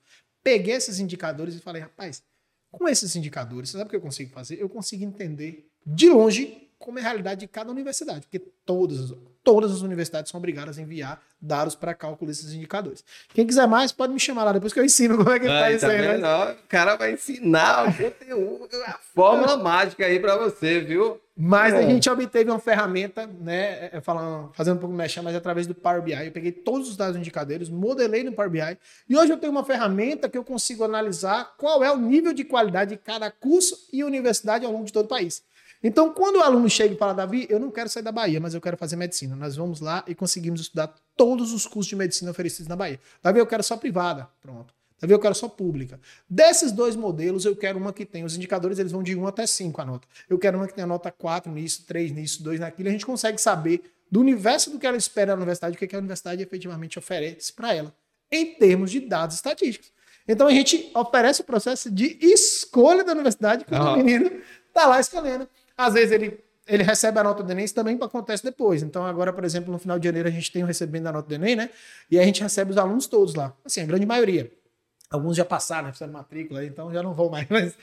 Peguei 0.43 0.75
esses 0.75 0.99
indicadores 0.99 1.55
e 1.55 1.59
falei, 1.59 1.81
rapaz, 1.81 2.23
com 2.71 2.87
esses 2.87 3.15
indicadores, 3.15 3.69
sabe 3.69 3.85
o 3.85 3.89
que 3.89 3.95
eu 3.95 4.01
consigo 4.01 4.31
fazer? 4.31 4.59
Eu 4.59 4.69
consigo 4.69 5.03
entender 5.03 5.67
de 5.85 6.09
longe 6.09 6.69
como 6.77 6.99
é 6.99 7.01
a 7.01 7.05
realidade 7.05 7.41
de 7.41 7.47
cada 7.47 7.71
universidade, 7.71 8.21
porque 8.21 8.39
todas, 8.65 9.11
todas 9.45 9.71
as 9.71 9.81
universidades 9.81 10.29
são 10.31 10.39
obrigadas 10.39 10.77
a 10.77 10.81
enviar 10.81 11.21
dados 11.39 11.75
para 11.75 11.93
cálculo 11.93 12.27
desses 12.29 12.51
indicadores. 12.51 13.05
Quem 13.33 13.45
quiser 13.45 13.67
mais, 13.67 13.91
pode 13.91 14.11
me 14.11 14.19
chamar 14.19 14.43
lá 14.45 14.51
depois 14.51 14.73
que 14.73 14.79
eu 14.79 14.83
ensino 14.83 15.15
como 15.17 15.29
é 15.29 15.39
que 15.39 15.47
Aí, 15.47 15.61
faz 15.61 15.81
tá 15.81 15.87
isso 15.87 15.95
aí. 15.95 16.07
vendo? 16.07 16.21
né? 16.21 16.51
O 16.51 16.67
cara 16.67 16.95
vai 16.95 17.13
ensinar 17.13 17.87
o 17.87 17.93
conteúdo, 17.95 18.75
a 18.87 18.99
fórmula 19.13 19.55
mágica 19.55 20.05
aí 20.05 20.19
para 20.19 20.35
você, 20.37 20.79
viu? 20.81 21.21
Mas 21.37 21.73
a 21.73 21.81
É. 21.83 21.87
gente 21.87 22.09
obteve 22.09 22.49
uma 22.49 22.59
ferramenta, 22.59 23.27
né? 23.27 23.89
é, 23.91 24.01
Falando, 24.01 24.51
fazendo 24.53 24.77
um 24.77 24.79
pouco 24.79 24.95
mexer, 24.95 25.21
mas 25.21 25.35
através 25.35 25.67
do 25.67 25.75
Power 25.75 26.01
BI. 26.01 26.13
Eu 26.25 26.31
peguei 26.31 26.51
todos 26.51 26.89
os 26.89 26.97
dados 26.97 27.15
indicadores, 27.17 27.69
modelei 27.69 28.23
no 28.23 28.31
Power 28.31 28.49
BI. 28.49 28.77
E 29.07 29.15
hoje 29.17 29.31
eu 29.31 29.37
tenho 29.37 29.51
uma 29.51 29.63
ferramenta 29.63 30.27
que 30.29 30.37
eu 30.37 30.43
consigo 30.43 30.83
analisar 30.83 31.53
qual 31.57 31.83
é 31.83 31.91
o 31.91 31.97
nível 31.97 32.33
de 32.33 32.43
qualidade 32.43 32.91
de 32.91 32.97
cada 32.97 33.29
curso 33.29 33.77
e 33.93 34.03
universidade 34.03 34.65
ao 34.65 34.71
longo 34.71 34.85
de 34.85 34.93
todo 34.93 35.05
o 35.05 35.09
país. 35.09 35.43
Então, 35.83 36.13
quando 36.13 36.37
o 36.37 36.41
aluno 36.41 36.69
chega 36.69 36.93
e 36.93 36.97
fala, 36.97 37.13
Davi, 37.13 37.45
eu 37.49 37.59
não 37.59 37.69
quero 37.69 37.89
sair 37.89 38.03
da 38.03 38.11
Bahia, 38.11 38.39
mas 38.39 38.53
eu 38.53 38.61
quero 38.61 38.77
fazer 38.77 38.95
medicina. 38.95 39.35
Nós 39.35 39.55
vamos 39.55 39.79
lá 39.79 40.03
e 40.07 40.15
conseguimos 40.15 40.61
estudar 40.61 40.93
todos 41.15 41.53
os 41.53 41.65
cursos 41.65 41.87
de 41.87 41.95
medicina 41.95 42.31
oferecidos 42.31 42.67
na 42.67 42.75
Bahia. 42.75 42.99
Davi, 43.21 43.39
eu 43.39 43.47
quero 43.47 43.63
só 43.63 43.77
privada. 43.77 44.27
Pronto. 44.41 44.73
Davi, 44.99 45.13
eu 45.13 45.19
quero 45.19 45.35
só 45.35 45.47
pública. 45.47 45.99
Desses 46.29 46.71
dois 46.71 46.95
modelos, 46.95 47.45
eu 47.45 47.55
quero 47.55 47.77
uma 47.77 47.93
que 47.93 48.05
tem. 48.05 48.23
Os 48.23 48.35
indicadores 48.35 48.79
eles 48.79 48.91
vão 48.91 49.03
de 49.03 49.15
1 49.15 49.27
até 49.27 49.45
5 49.45 49.81
a 49.81 49.85
nota. 49.85 50.07
Eu 50.29 50.39
quero 50.39 50.57
uma 50.57 50.67
que 50.67 50.73
tenha 50.73 50.87
nota 50.87 51.11
4 51.11 51.51
nisso, 51.51 51.85
3 51.85 52.11
nisso, 52.11 52.41
2 52.41 52.59
naquilo. 52.59 52.89
A 52.89 52.91
gente 52.91 53.05
consegue 53.05 53.39
saber 53.39 53.83
do 54.09 54.21
universo 54.21 54.71
do 54.71 54.79
que 54.79 54.87
ela 54.87 54.97
espera 54.97 55.33
na 55.33 55.37
universidade, 55.37 55.75
o 55.75 55.77
que, 55.77 55.95
a 55.95 55.99
universidade 55.99 56.41
efetivamente 56.41 56.97
oferece 56.97 57.51
para 57.51 57.73
ela, 57.73 57.93
em 58.31 58.55
termos 58.55 58.91
de 58.91 58.99
dados 59.01 59.35
estatísticos. 59.35 59.91
Então 60.27 60.47
a 60.47 60.51
gente 60.51 60.91
oferece 60.95 61.41
o 61.41 61.43
processo 61.43 61.91
de 61.91 62.17
escolha 62.21 63.03
da 63.03 63.11
universidade 63.11 63.65
quando 63.65 63.87
o 63.87 63.97
menino 63.97 64.31
está 64.67 64.87
lá 64.87 64.99
escolhendo. 64.99 65.47
Às 65.77 65.93
vezes 65.93 66.11
ele, 66.11 66.39
ele 66.67 66.83
recebe 66.83 67.19
a 67.19 67.23
nota 67.23 67.43
do 67.43 67.51
Enem, 67.51 67.65
isso 67.65 67.75
também 67.75 67.97
acontece 68.01 68.43
depois. 68.43 68.81
Então, 68.81 69.05
agora, 69.05 69.31
por 69.33 69.43
exemplo, 69.43 69.71
no 69.71 69.79
final 69.79 69.99
de 69.99 70.07
janeiro, 70.07 70.27
a 70.27 70.31
gente 70.31 70.51
tem 70.51 70.63
o 70.63 70.65
recebimento 70.65 71.03
da 71.03 71.11
nota 71.11 71.27
do 71.27 71.35
Enem, 71.35 71.55
né? 71.55 71.69
E 72.09 72.19
a 72.19 72.23
gente 72.23 72.41
recebe 72.41 72.71
os 72.71 72.77
alunos 72.77 73.07
todos 73.07 73.35
lá. 73.35 73.53
Assim, 73.63 73.81
a 73.81 73.85
grande 73.85 74.05
maioria. 74.05 74.51
Alguns 75.09 75.37
já 75.37 75.45
passaram, 75.45 75.87
né? 75.87 75.93
fizeram 75.93 76.11
matrícula, 76.11 76.65
então 76.65 76.91
já 76.91 77.03
não 77.03 77.13
vão 77.13 77.29
mais. 77.29 77.47
Mas 77.47 77.77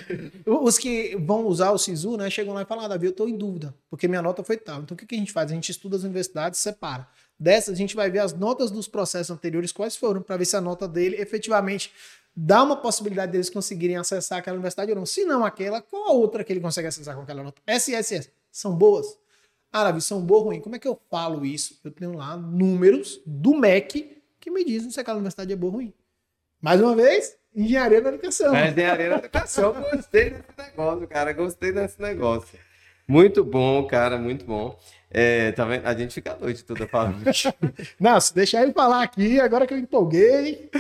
os 0.44 0.76
que 0.76 1.16
vão 1.16 1.46
usar 1.46 1.70
o 1.70 1.78
SISU, 1.78 2.16
né? 2.16 2.28
Chegam 2.28 2.52
lá 2.52 2.62
e 2.62 2.64
falam: 2.64 2.84
ah, 2.84 2.88
Davi, 2.88 3.06
eu 3.06 3.10
estou 3.10 3.28
em 3.28 3.36
dúvida, 3.36 3.74
porque 3.88 4.08
minha 4.08 4.20
nota 4.20 4.42
foi 4.42 4.56
tal. 4.56 4.82
Então, 4.82 4.94
o 4.94 4.98
que 4.98 5.14
a 5.14 5.18
gente 5.18 5.32
faz? 5.32 5.50
A 5.50 5.54
gente 5.54 5.70
estuda 5.70 5.96
as 5.96 6.02
universidades, 6.02 6.58
separa. 6.58 7.06
Dessas, 7.38 7.74
a 7.74 7.76
gente 7.76 7.96
vai 7.96 8.10
ver 8.10 8.20
as 8.20 8.32
notas 8.32 8.70
dos 8.70 8.88
processos 8.88 9.30
anteriores, 9.30 9.72
quais 9.72 9.96
foram, 9.96 10.20
para 10.20 10.36
ver 10.36 10.44
se 10.44 10.56
a 10.56 10.60
nota 10.60 10.86
dele 10.86 11.16
efetivamente 11.16 11.92
dá 12.34 12.62
uma 12.62 12.76
possibilidade 12.76 13.32
deles 13.32 13.50
conseguirem 13.50 13.96
acessar 13.96 14.38
aquela 14.38 14.56
universidade 14.56 14.90
ou 14.90 14.96
não. 14.96 15.06
Se 15.06 15.24
não 15.24 15.44
aquela, 15.44 15.80
qual 15.80 16.08
a 16.08 16.12
outra 16.12 16.42
que 16.42 16.52
ele 16.52 16.60
consegue 16.60 16.88
acessar 16.88 17.14
com 17.14 17.22
aquela 17.22 17.42
nota? 17.42 17.60
SSS. 17.66 18.30
São 18.50 18.74
boas? 18.74 19.18
Ah, 19.72 19.84
Davi, 19.84 20.02
são 20.02 20.20
boas 20.20 20.42
ou 20.42 20.48
ruins? 20.48 20.62
Como 20.62 20.76
é 20.76 20.78
que 20.78 20.88
eu 20.88 21.00
falo 21.10 21.44
isso? 21.46 21.80
Eu 21.82 21.90
tenho 21.90 22.14
lá 22.14 22.36
números 22.36 23.20
do 23.24 23.54
MEC 23.54 24.22
que 24.38 24.50
me 24.50 24.64
dizem 24.64 24.90
se 24.90 25.00
aquela 25.00 25.16
universidade 25.16 25.52
é 25.52 25.56
boa 25.56 25.72
ou 25.72 25.76
ruim. 25.78 25.94
Mais 26.60 26.80
uma 26.80 26.94
vez, 26.94 27.36
engenharia 27.54 28.00
da 28.00 28.10
educação. 28.10 28.54
É 28.54 28.70
engenharia 28.70 29.10
da 29.10 29.16
educação. 29.16 29.74
Gostei 29.92 30.30
desse 30.30 30.44
negócio, 30.58 31.08
cara. 31.08 31.32
Gostei 31.32 31.72
desse 31.72 32.00
negócio. 32.00 32.58
Muito 33.06 33.42
bom, 33.44 33.86
cara, 33.86 34.18
muito 34.18 34.44
bom. 34.44 34.78
É, 35.10 35.52
tá 35.52 35.64
vendo? 35.64 35.86
A 35.86 35.94
gente 35.94 36.14
fica 36.14 36.32
a 36.32 36.38
noite 36.38 36.64
toda 36.64 36.86
falando. 36.86 37.22
Não, 37.98 38.20
se 38.20 38.34
deixar 38.34 38.62
ele 38.62 38.72
falar 38.72 39.02
aqui, 39.02 39.40
agora 39.40 39.66
que 39.66 39.74
eu 39.74 39.78
empolguei. 39.78 40.70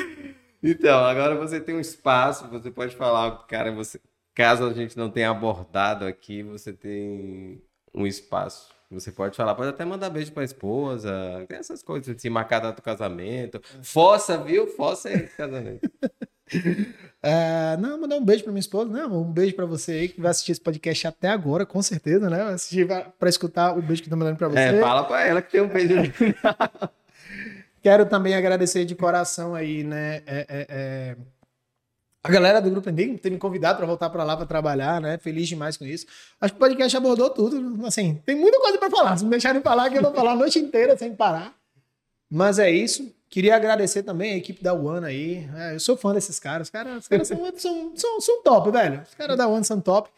Então, 0.62 1.04
agora 1.04 1.34
você 1.34 1.60
tem 1.60 1.74
um 1.74 1.80
espaço, 1.80 2.46
você 2.48 2.70
pode 2.70 2.94
falar, 2.94 3.32
cara, 3.48 3.72
você, 3.72 3.98
caso 4.34 4.64
a 4.64 4.72
gente 4.72 4.96
não 4.96 5.10
tenha 5.10 5.30
abordado 5.30 6.04
aqui, 6.06 6.42
você 6.42 6.72
tem 6.72 7.60
um 7.94 8.06
espaço. 8.06 8.70
Você 8.90 9.10
pode 9.10 9.34
falar, 9.36 9.54
pode 9.54 9.70
até 9.70 9.84
mandar 9.86 10.10
beijo 10.10 10.32
pra 10.32 10.44
esposa, 10.44 11.10
tem 11.48 11.58
essas 11.58 11.82
coisas 11.82 12.14
assim, 12.14 12.28
marcar 12.28 12.60
data 12.60 12.76
do 12.76 12.82
casamento. 12.82 13.60
Fossa, 13.82 14.36
viu? 14.38 14.66
Fossa 14.66 15.08
é 15.08 15.14
esse 15.14 15.36
casamento. 15.36 15.90
É, 17.24 17.76
não, 17.78 17.98
mandar 18.00 18.16
um 18.16 18.24
beijo 18.24 18.42
pra 18.42 18.52
minha 18.52 18.60
esposa, 18.60 18.90
né? 18.90 19.06
Um 19.06 19.22
beijo 19.32 19.54
pra 19.54 19.64
você 19.64 19.92
aí 19.92 20.08
que 20.08 20.20
vai 20.20 20.32
assistir 20.32 20.52
esse 20.52 20.60
podcast 20.60 21.06
até 21.06 21.28
agora, 21.28 21.64
com 21.64 21.80
certeza, 21.80 22.28
né? 22.28 22.36
Vai 22.44 22.54
assistir 22.54 22.84
vai- 22.84 23.06
pra 23.18 23.28
escutar 23.28 23.78
o 23.78 23.80
beijo 23.80 24.02
que 24.02 24.08
eu 24.08 24.10
tô 24.10 24.16
mandando 24.16 24.36
pra 24.36 24.48
você. 24.48 24.58
É, 24.58 24.80
fala 24.80 25.04
pra 25.04 25.24
ela 25.24 25.40
que 25.40 25.52
tem 25.52 25.60
um 25.62 25.68
beijo. 25.68 25.94
Quero 27.82 28.06
também 28.06 28.34
agradecer 28.34 28.84
de 28.84 28.94
coração 28.94 29.54
aí, 29.54 29.82
né? 29.82 30.22
é, 30.26 30.46
é, 30.48 30.66
é, 30.68 31.16
a 32.24 32.30
galera 32.30 32.60
do 32.60 32.70
Grupo 32.70 32.88
Enigma 32.88 33.18
ter 33.18 33.30
me 33.30 33.38
convidado 33.38 33.78
para 33.78 33.86
voltar 33.86 34.08
para 34.08 34.22
lá 34.22 34.36
para 34.36 34.46
trabalhar, 34.46 35.00
né? 35.00 35.18
Feliz 35.18 35.48
demais 35.48 35.76
com 35.76 35.84
isso. 35.84 36.06
Acho 36.40 36.54
que 36.54 36.56
o 36.56 36.60
podcast 36.60 36.96
abordou 36.96 37.28
tudo. 37.30 37.84
Assim, 37.84 38.22
tem 38.24 38.36
muita 38.36 38.60
coisa 38.60 38.78
para 38.78 38.88
falar. 38.88 39.16
Se 39.16 39.24
me 39.24 39.30
deixarem 39.30 39.60
falar, 39.60 39.90
que 39.90 39.98
eu 39.98 40.02
vou 40.02 40.14
falar 40.14 40.32
a 40.32 40.36
noite 40.36 40.58
inteira 40.60 40.96
sem 40.96 41.12
parar. 41.16 41.52
Mas 42.30 42.60
é 42.60 42.70
isso. 42.70 43.12
Queria 43.28 43.56
agradecer 43.56 44.04
também 44.04 44.34
a 44.34 44.36
equipe 44.36 44.62
da 44.62 44.72
One 44.72 45.04
aí. 45.04 45.50
É, 45.56 45.74
eu 45.74 45.80
sou 45.80 45.96
fã 45.96 46.14
desses 46.14 46.38
caras. 46.38 46.68
Os 46.68 46.70
caras, 46.70 46.98
os 46.98 47.08
caras 47.08 47.26
são, 47.26 47.38
são, 47.56 47.92
são, 47.96 48.20
são 48.20 48.42
top, 48.44 48.70
velho. 48.70 49.02
Os 49.02 49.14
caras 49.14 49.36
da 49.36 49.48
One 49.48 49.64
são 49.64 49.80
top. 49.80 50.08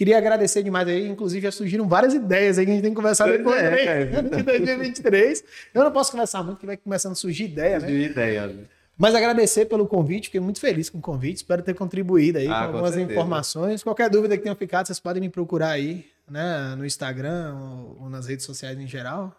Queria 0.00 0.16
agradecer 0.16 0.62
demais 0.62 0.88
aí. 0.88 1.06
Inclusive, 1.06 1.42
já 1.42 1.52
surgiram 1.52 1.86
várias 1.86 2.14
ideias 2.14 2.56
aí 2.56 2.64
que 2.64 2.70
a 2.70 2.74
gente 2.74 2.82
tem 2.82 2.90
que 2.92 2.96
conversar 2.96 3.24
Pois 3.26 3.36
depois, 3.36 3.60
é, 3.62 3.70
né? 3.70 3.84
cara. 3.84 4.18
Ano 4.20 4.30
de 4.34 4.42
2023. 4.44 5.44
Eu 5.74 5.84
não 5.84 5.92
posso 5.92 6.10
conversar 6.10 6.42
muito, 6.42 6.58
que 6.58 6.64
vai 6.64 6.78
começando 6.78 7.12
a 7.12 7.14
surgir 7.14 7.44
ideia, 7.44 7.78
né? 7.78 7.86
De 7.86 7.92
ideia. 8.00 8.46
né? 8.46 8.64
Mas 8.96 9.14
agradecer 9.14 9.66
pelo 9.66 9.86
convite, 9.86 10.28
fiquei 10.28 10.40
muito 10.40 10.58
feliz 10.58 10.88
com 10.88 10.96
o 10.96 11.02
convite, 11.02 11.36
espero 11.36 11.62
ter 11.62 11.74
contribuído 11.74 12.38
aí 12.38 12.46
Ah, 12.48 12.50
com 12.50 12.56
com 12.60 12.64
algumas 12.68 12.94
certeza. 12.94 13.12
informações. 13.12 13.82
Qualquer 13.82 14.08
dúvida 14.08 14.38
que 14.38 14.42
tenha 14.42 14.54
ficado, 14.54 14.86
vocês 14.86 14.98
podem 14.98 15.20
me 15.20 15.28
procurar 15.28 15.72
aí, 15.72 16.06
né, 16.30 16.74
no 16.78 16.86
Instagram 16.86 17.54
ou, 17.56 18.04
ou 18.04 18.08
nas 18.08 18.26
redes 18.26 18.46
sociais 18.46 18.78
em 18.78 18.86
geral. 18.86 19.36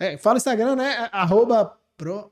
É, 0.00 0.16
fala 0.16 0.36
Instagram, 0.36 0.74
né? 0.74 1.08
Arroba 1.12 1.76
pro. 1.96 2.28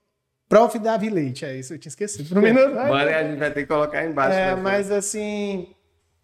Prof. 0.49 0.77
Davi 0.81 1.09
Leite, 1.09 1.45
é 1.45 1.57
isso, 1.57 1.75
eu 1.75 1.79
tinha 1.79 1.91
esquecido. 1.91 2.29
Por 2.29 2.39
um 2.39 2.43
minuto, 2.43 2.75
Mano, 2.75 2.95
a 2.95 3.23
gente 3.23 3.39
vai 3.39 3.53
ter 3.53 3.61
que 3.61 3.69
colocar 3.69 4.05
embaixo. 4.05 4.37
É, 4.37 4.57
né? 4.57 4.61
mas 4.61 4.91
assim, 4.91 5.69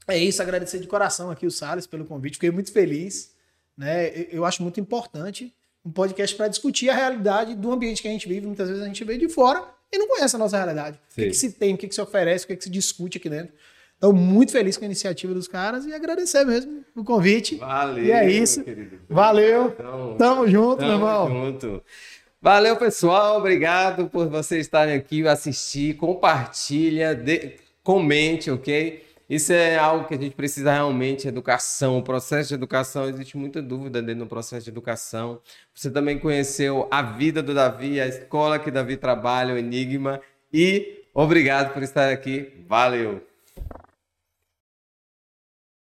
é 0.08 0.18
isso, 0.18 0.40
agradecer 0.42 0.78
de 0.78 0.86
coração 0.86 1.30
aqui 1.30 1.46
o 1.46 1.50
Salles 1.50 1.86
pelo 1.86 2.04
convite, 2.04 2.34
fiquei 2.34 2.50
muito 2.50 2.72
feliz, 2.72 3.32
né? 3.76 4.26
Eu- 4.30 4.44
acho 4.44 4.62
muito 4.62 4.78
importante 4.80 5.52
um 5.84 5.90
podcast 5.90 6.34
para 6.36 6.48
discutir 6.48 6.88
a 6.90 6.94
realidade 6.94 7.54
do 7.54 7.70
ambiente 7.72 8.02
que 8.02 8.08
a 8.08 8.10
gente 8.10 8.28
vive. 8.28 8.46
Muitas 8.46 8.68
vezes 8.68 8.82
a 8.82 8.86
gente 8.86 9.02
veio 9.04 9.18
de 9.18 9.28
fora 9.28 9.62
e 9.92 9.98
não 9.98 10.08
conhece 10.08 10.34
a 10.34 10.38
nossa 10.38 10.56
realidade. 10.56 10.98
O 11.12 11.14
que, 11.14 11.22
Sim. 11.22 11.28
que 11.28 11.34
se 11.34 11.52
tem, 11.52 11.74
o 11.74 11.78
que, 11.78 11.86
que 11.88 11.94
se 11.94 12.00
oferece, 12.00 12.44
o 12.44 12.48
que, 12.48 12.56
que 12.56 12.64
se 12.64 12.70
discute 12.70 13.18
aqui 13.18 13.28
dentro. 13.28 13.52
Então, 13.96 14.12
muito 14.12 14.52
feliz 14.52 14.76
com 14.76 14.84
a 14.84 14.86
iniciativa 14.86 15.32
dos 15.32 15.48
caras 15.48 15.86
e 15.86 15.94
agradecer 15.94 16.44
mesmo 16.44 16.84
o 16.94 17.02
convite. 17.04 17.54
Valeu. 17.56 18.04
E 18.04 18.10
é 18.12 18.28
isso. 18.30 18.58
meu 18.58 18.64
querido. 18.66 18.98
Valeu. 19.08 19.68
Então, 19.68 20.16
Tamo 20.18 20.46
junto, 20.48 20.80
meu 20.82 20.90
Tamo 20.90 20.92
irmão. 21.06 21.28
junto. 21.28 21.82
Valeu, 22.42 22.76
pessoal. 22.76 23.38
Obrigado 23.38 24.08
por 24.10 24.28
vocês 24.28 24.66
estarem 24.66 24.94
aqui, 24.94 25.26
assistir, 25.26 25.94
compartilha, 25.96 27.14
dê- 27.14 27.56
comente, 27.82 28.50
ok? 28.50 29.02
Isso 29.28 29.52
é 29.52 29.76
algo 29.76 30.06
que 30.06 30.14
a 30.14 30.18
gente 30.18 30.36
precisa 30.36 30.72
realmente, 30.72 31.26
educação, 31.26 31.98
o 31.98 32.02
processo 32.02 32.50
de 32.50 32.54
educação, 32.54 33.08
existe 33.08 33.36
muita 33.36 33.60
dúvida 33.60 34.00
dentro 34.00 34.24
do 34.24 34.28
processo 34.28 34.64
de 34.64 34.70
educação. 34.70 35.40
Você 35.74 35.90
também 35.90 36.16
conheceu 36.16 36.86
a 36.92 37.02
vida 37.02 37.42
do 37.42 37.52
Davi, 37.52 38.00
a 38.00 38.06
escola 38.06 38.58
que 38.58 38.70
Davi 38.70 38.96
trabalha, 38.96 39.54
o 39.54 39.58
Enigma, 39.58 40.20
e 40.52 41.04
obrigado 41.12 41.72
por 41.74 41.82
estar 41.82 42.08
aqui. 42.10 42.64
Valeu! 42.68 43.35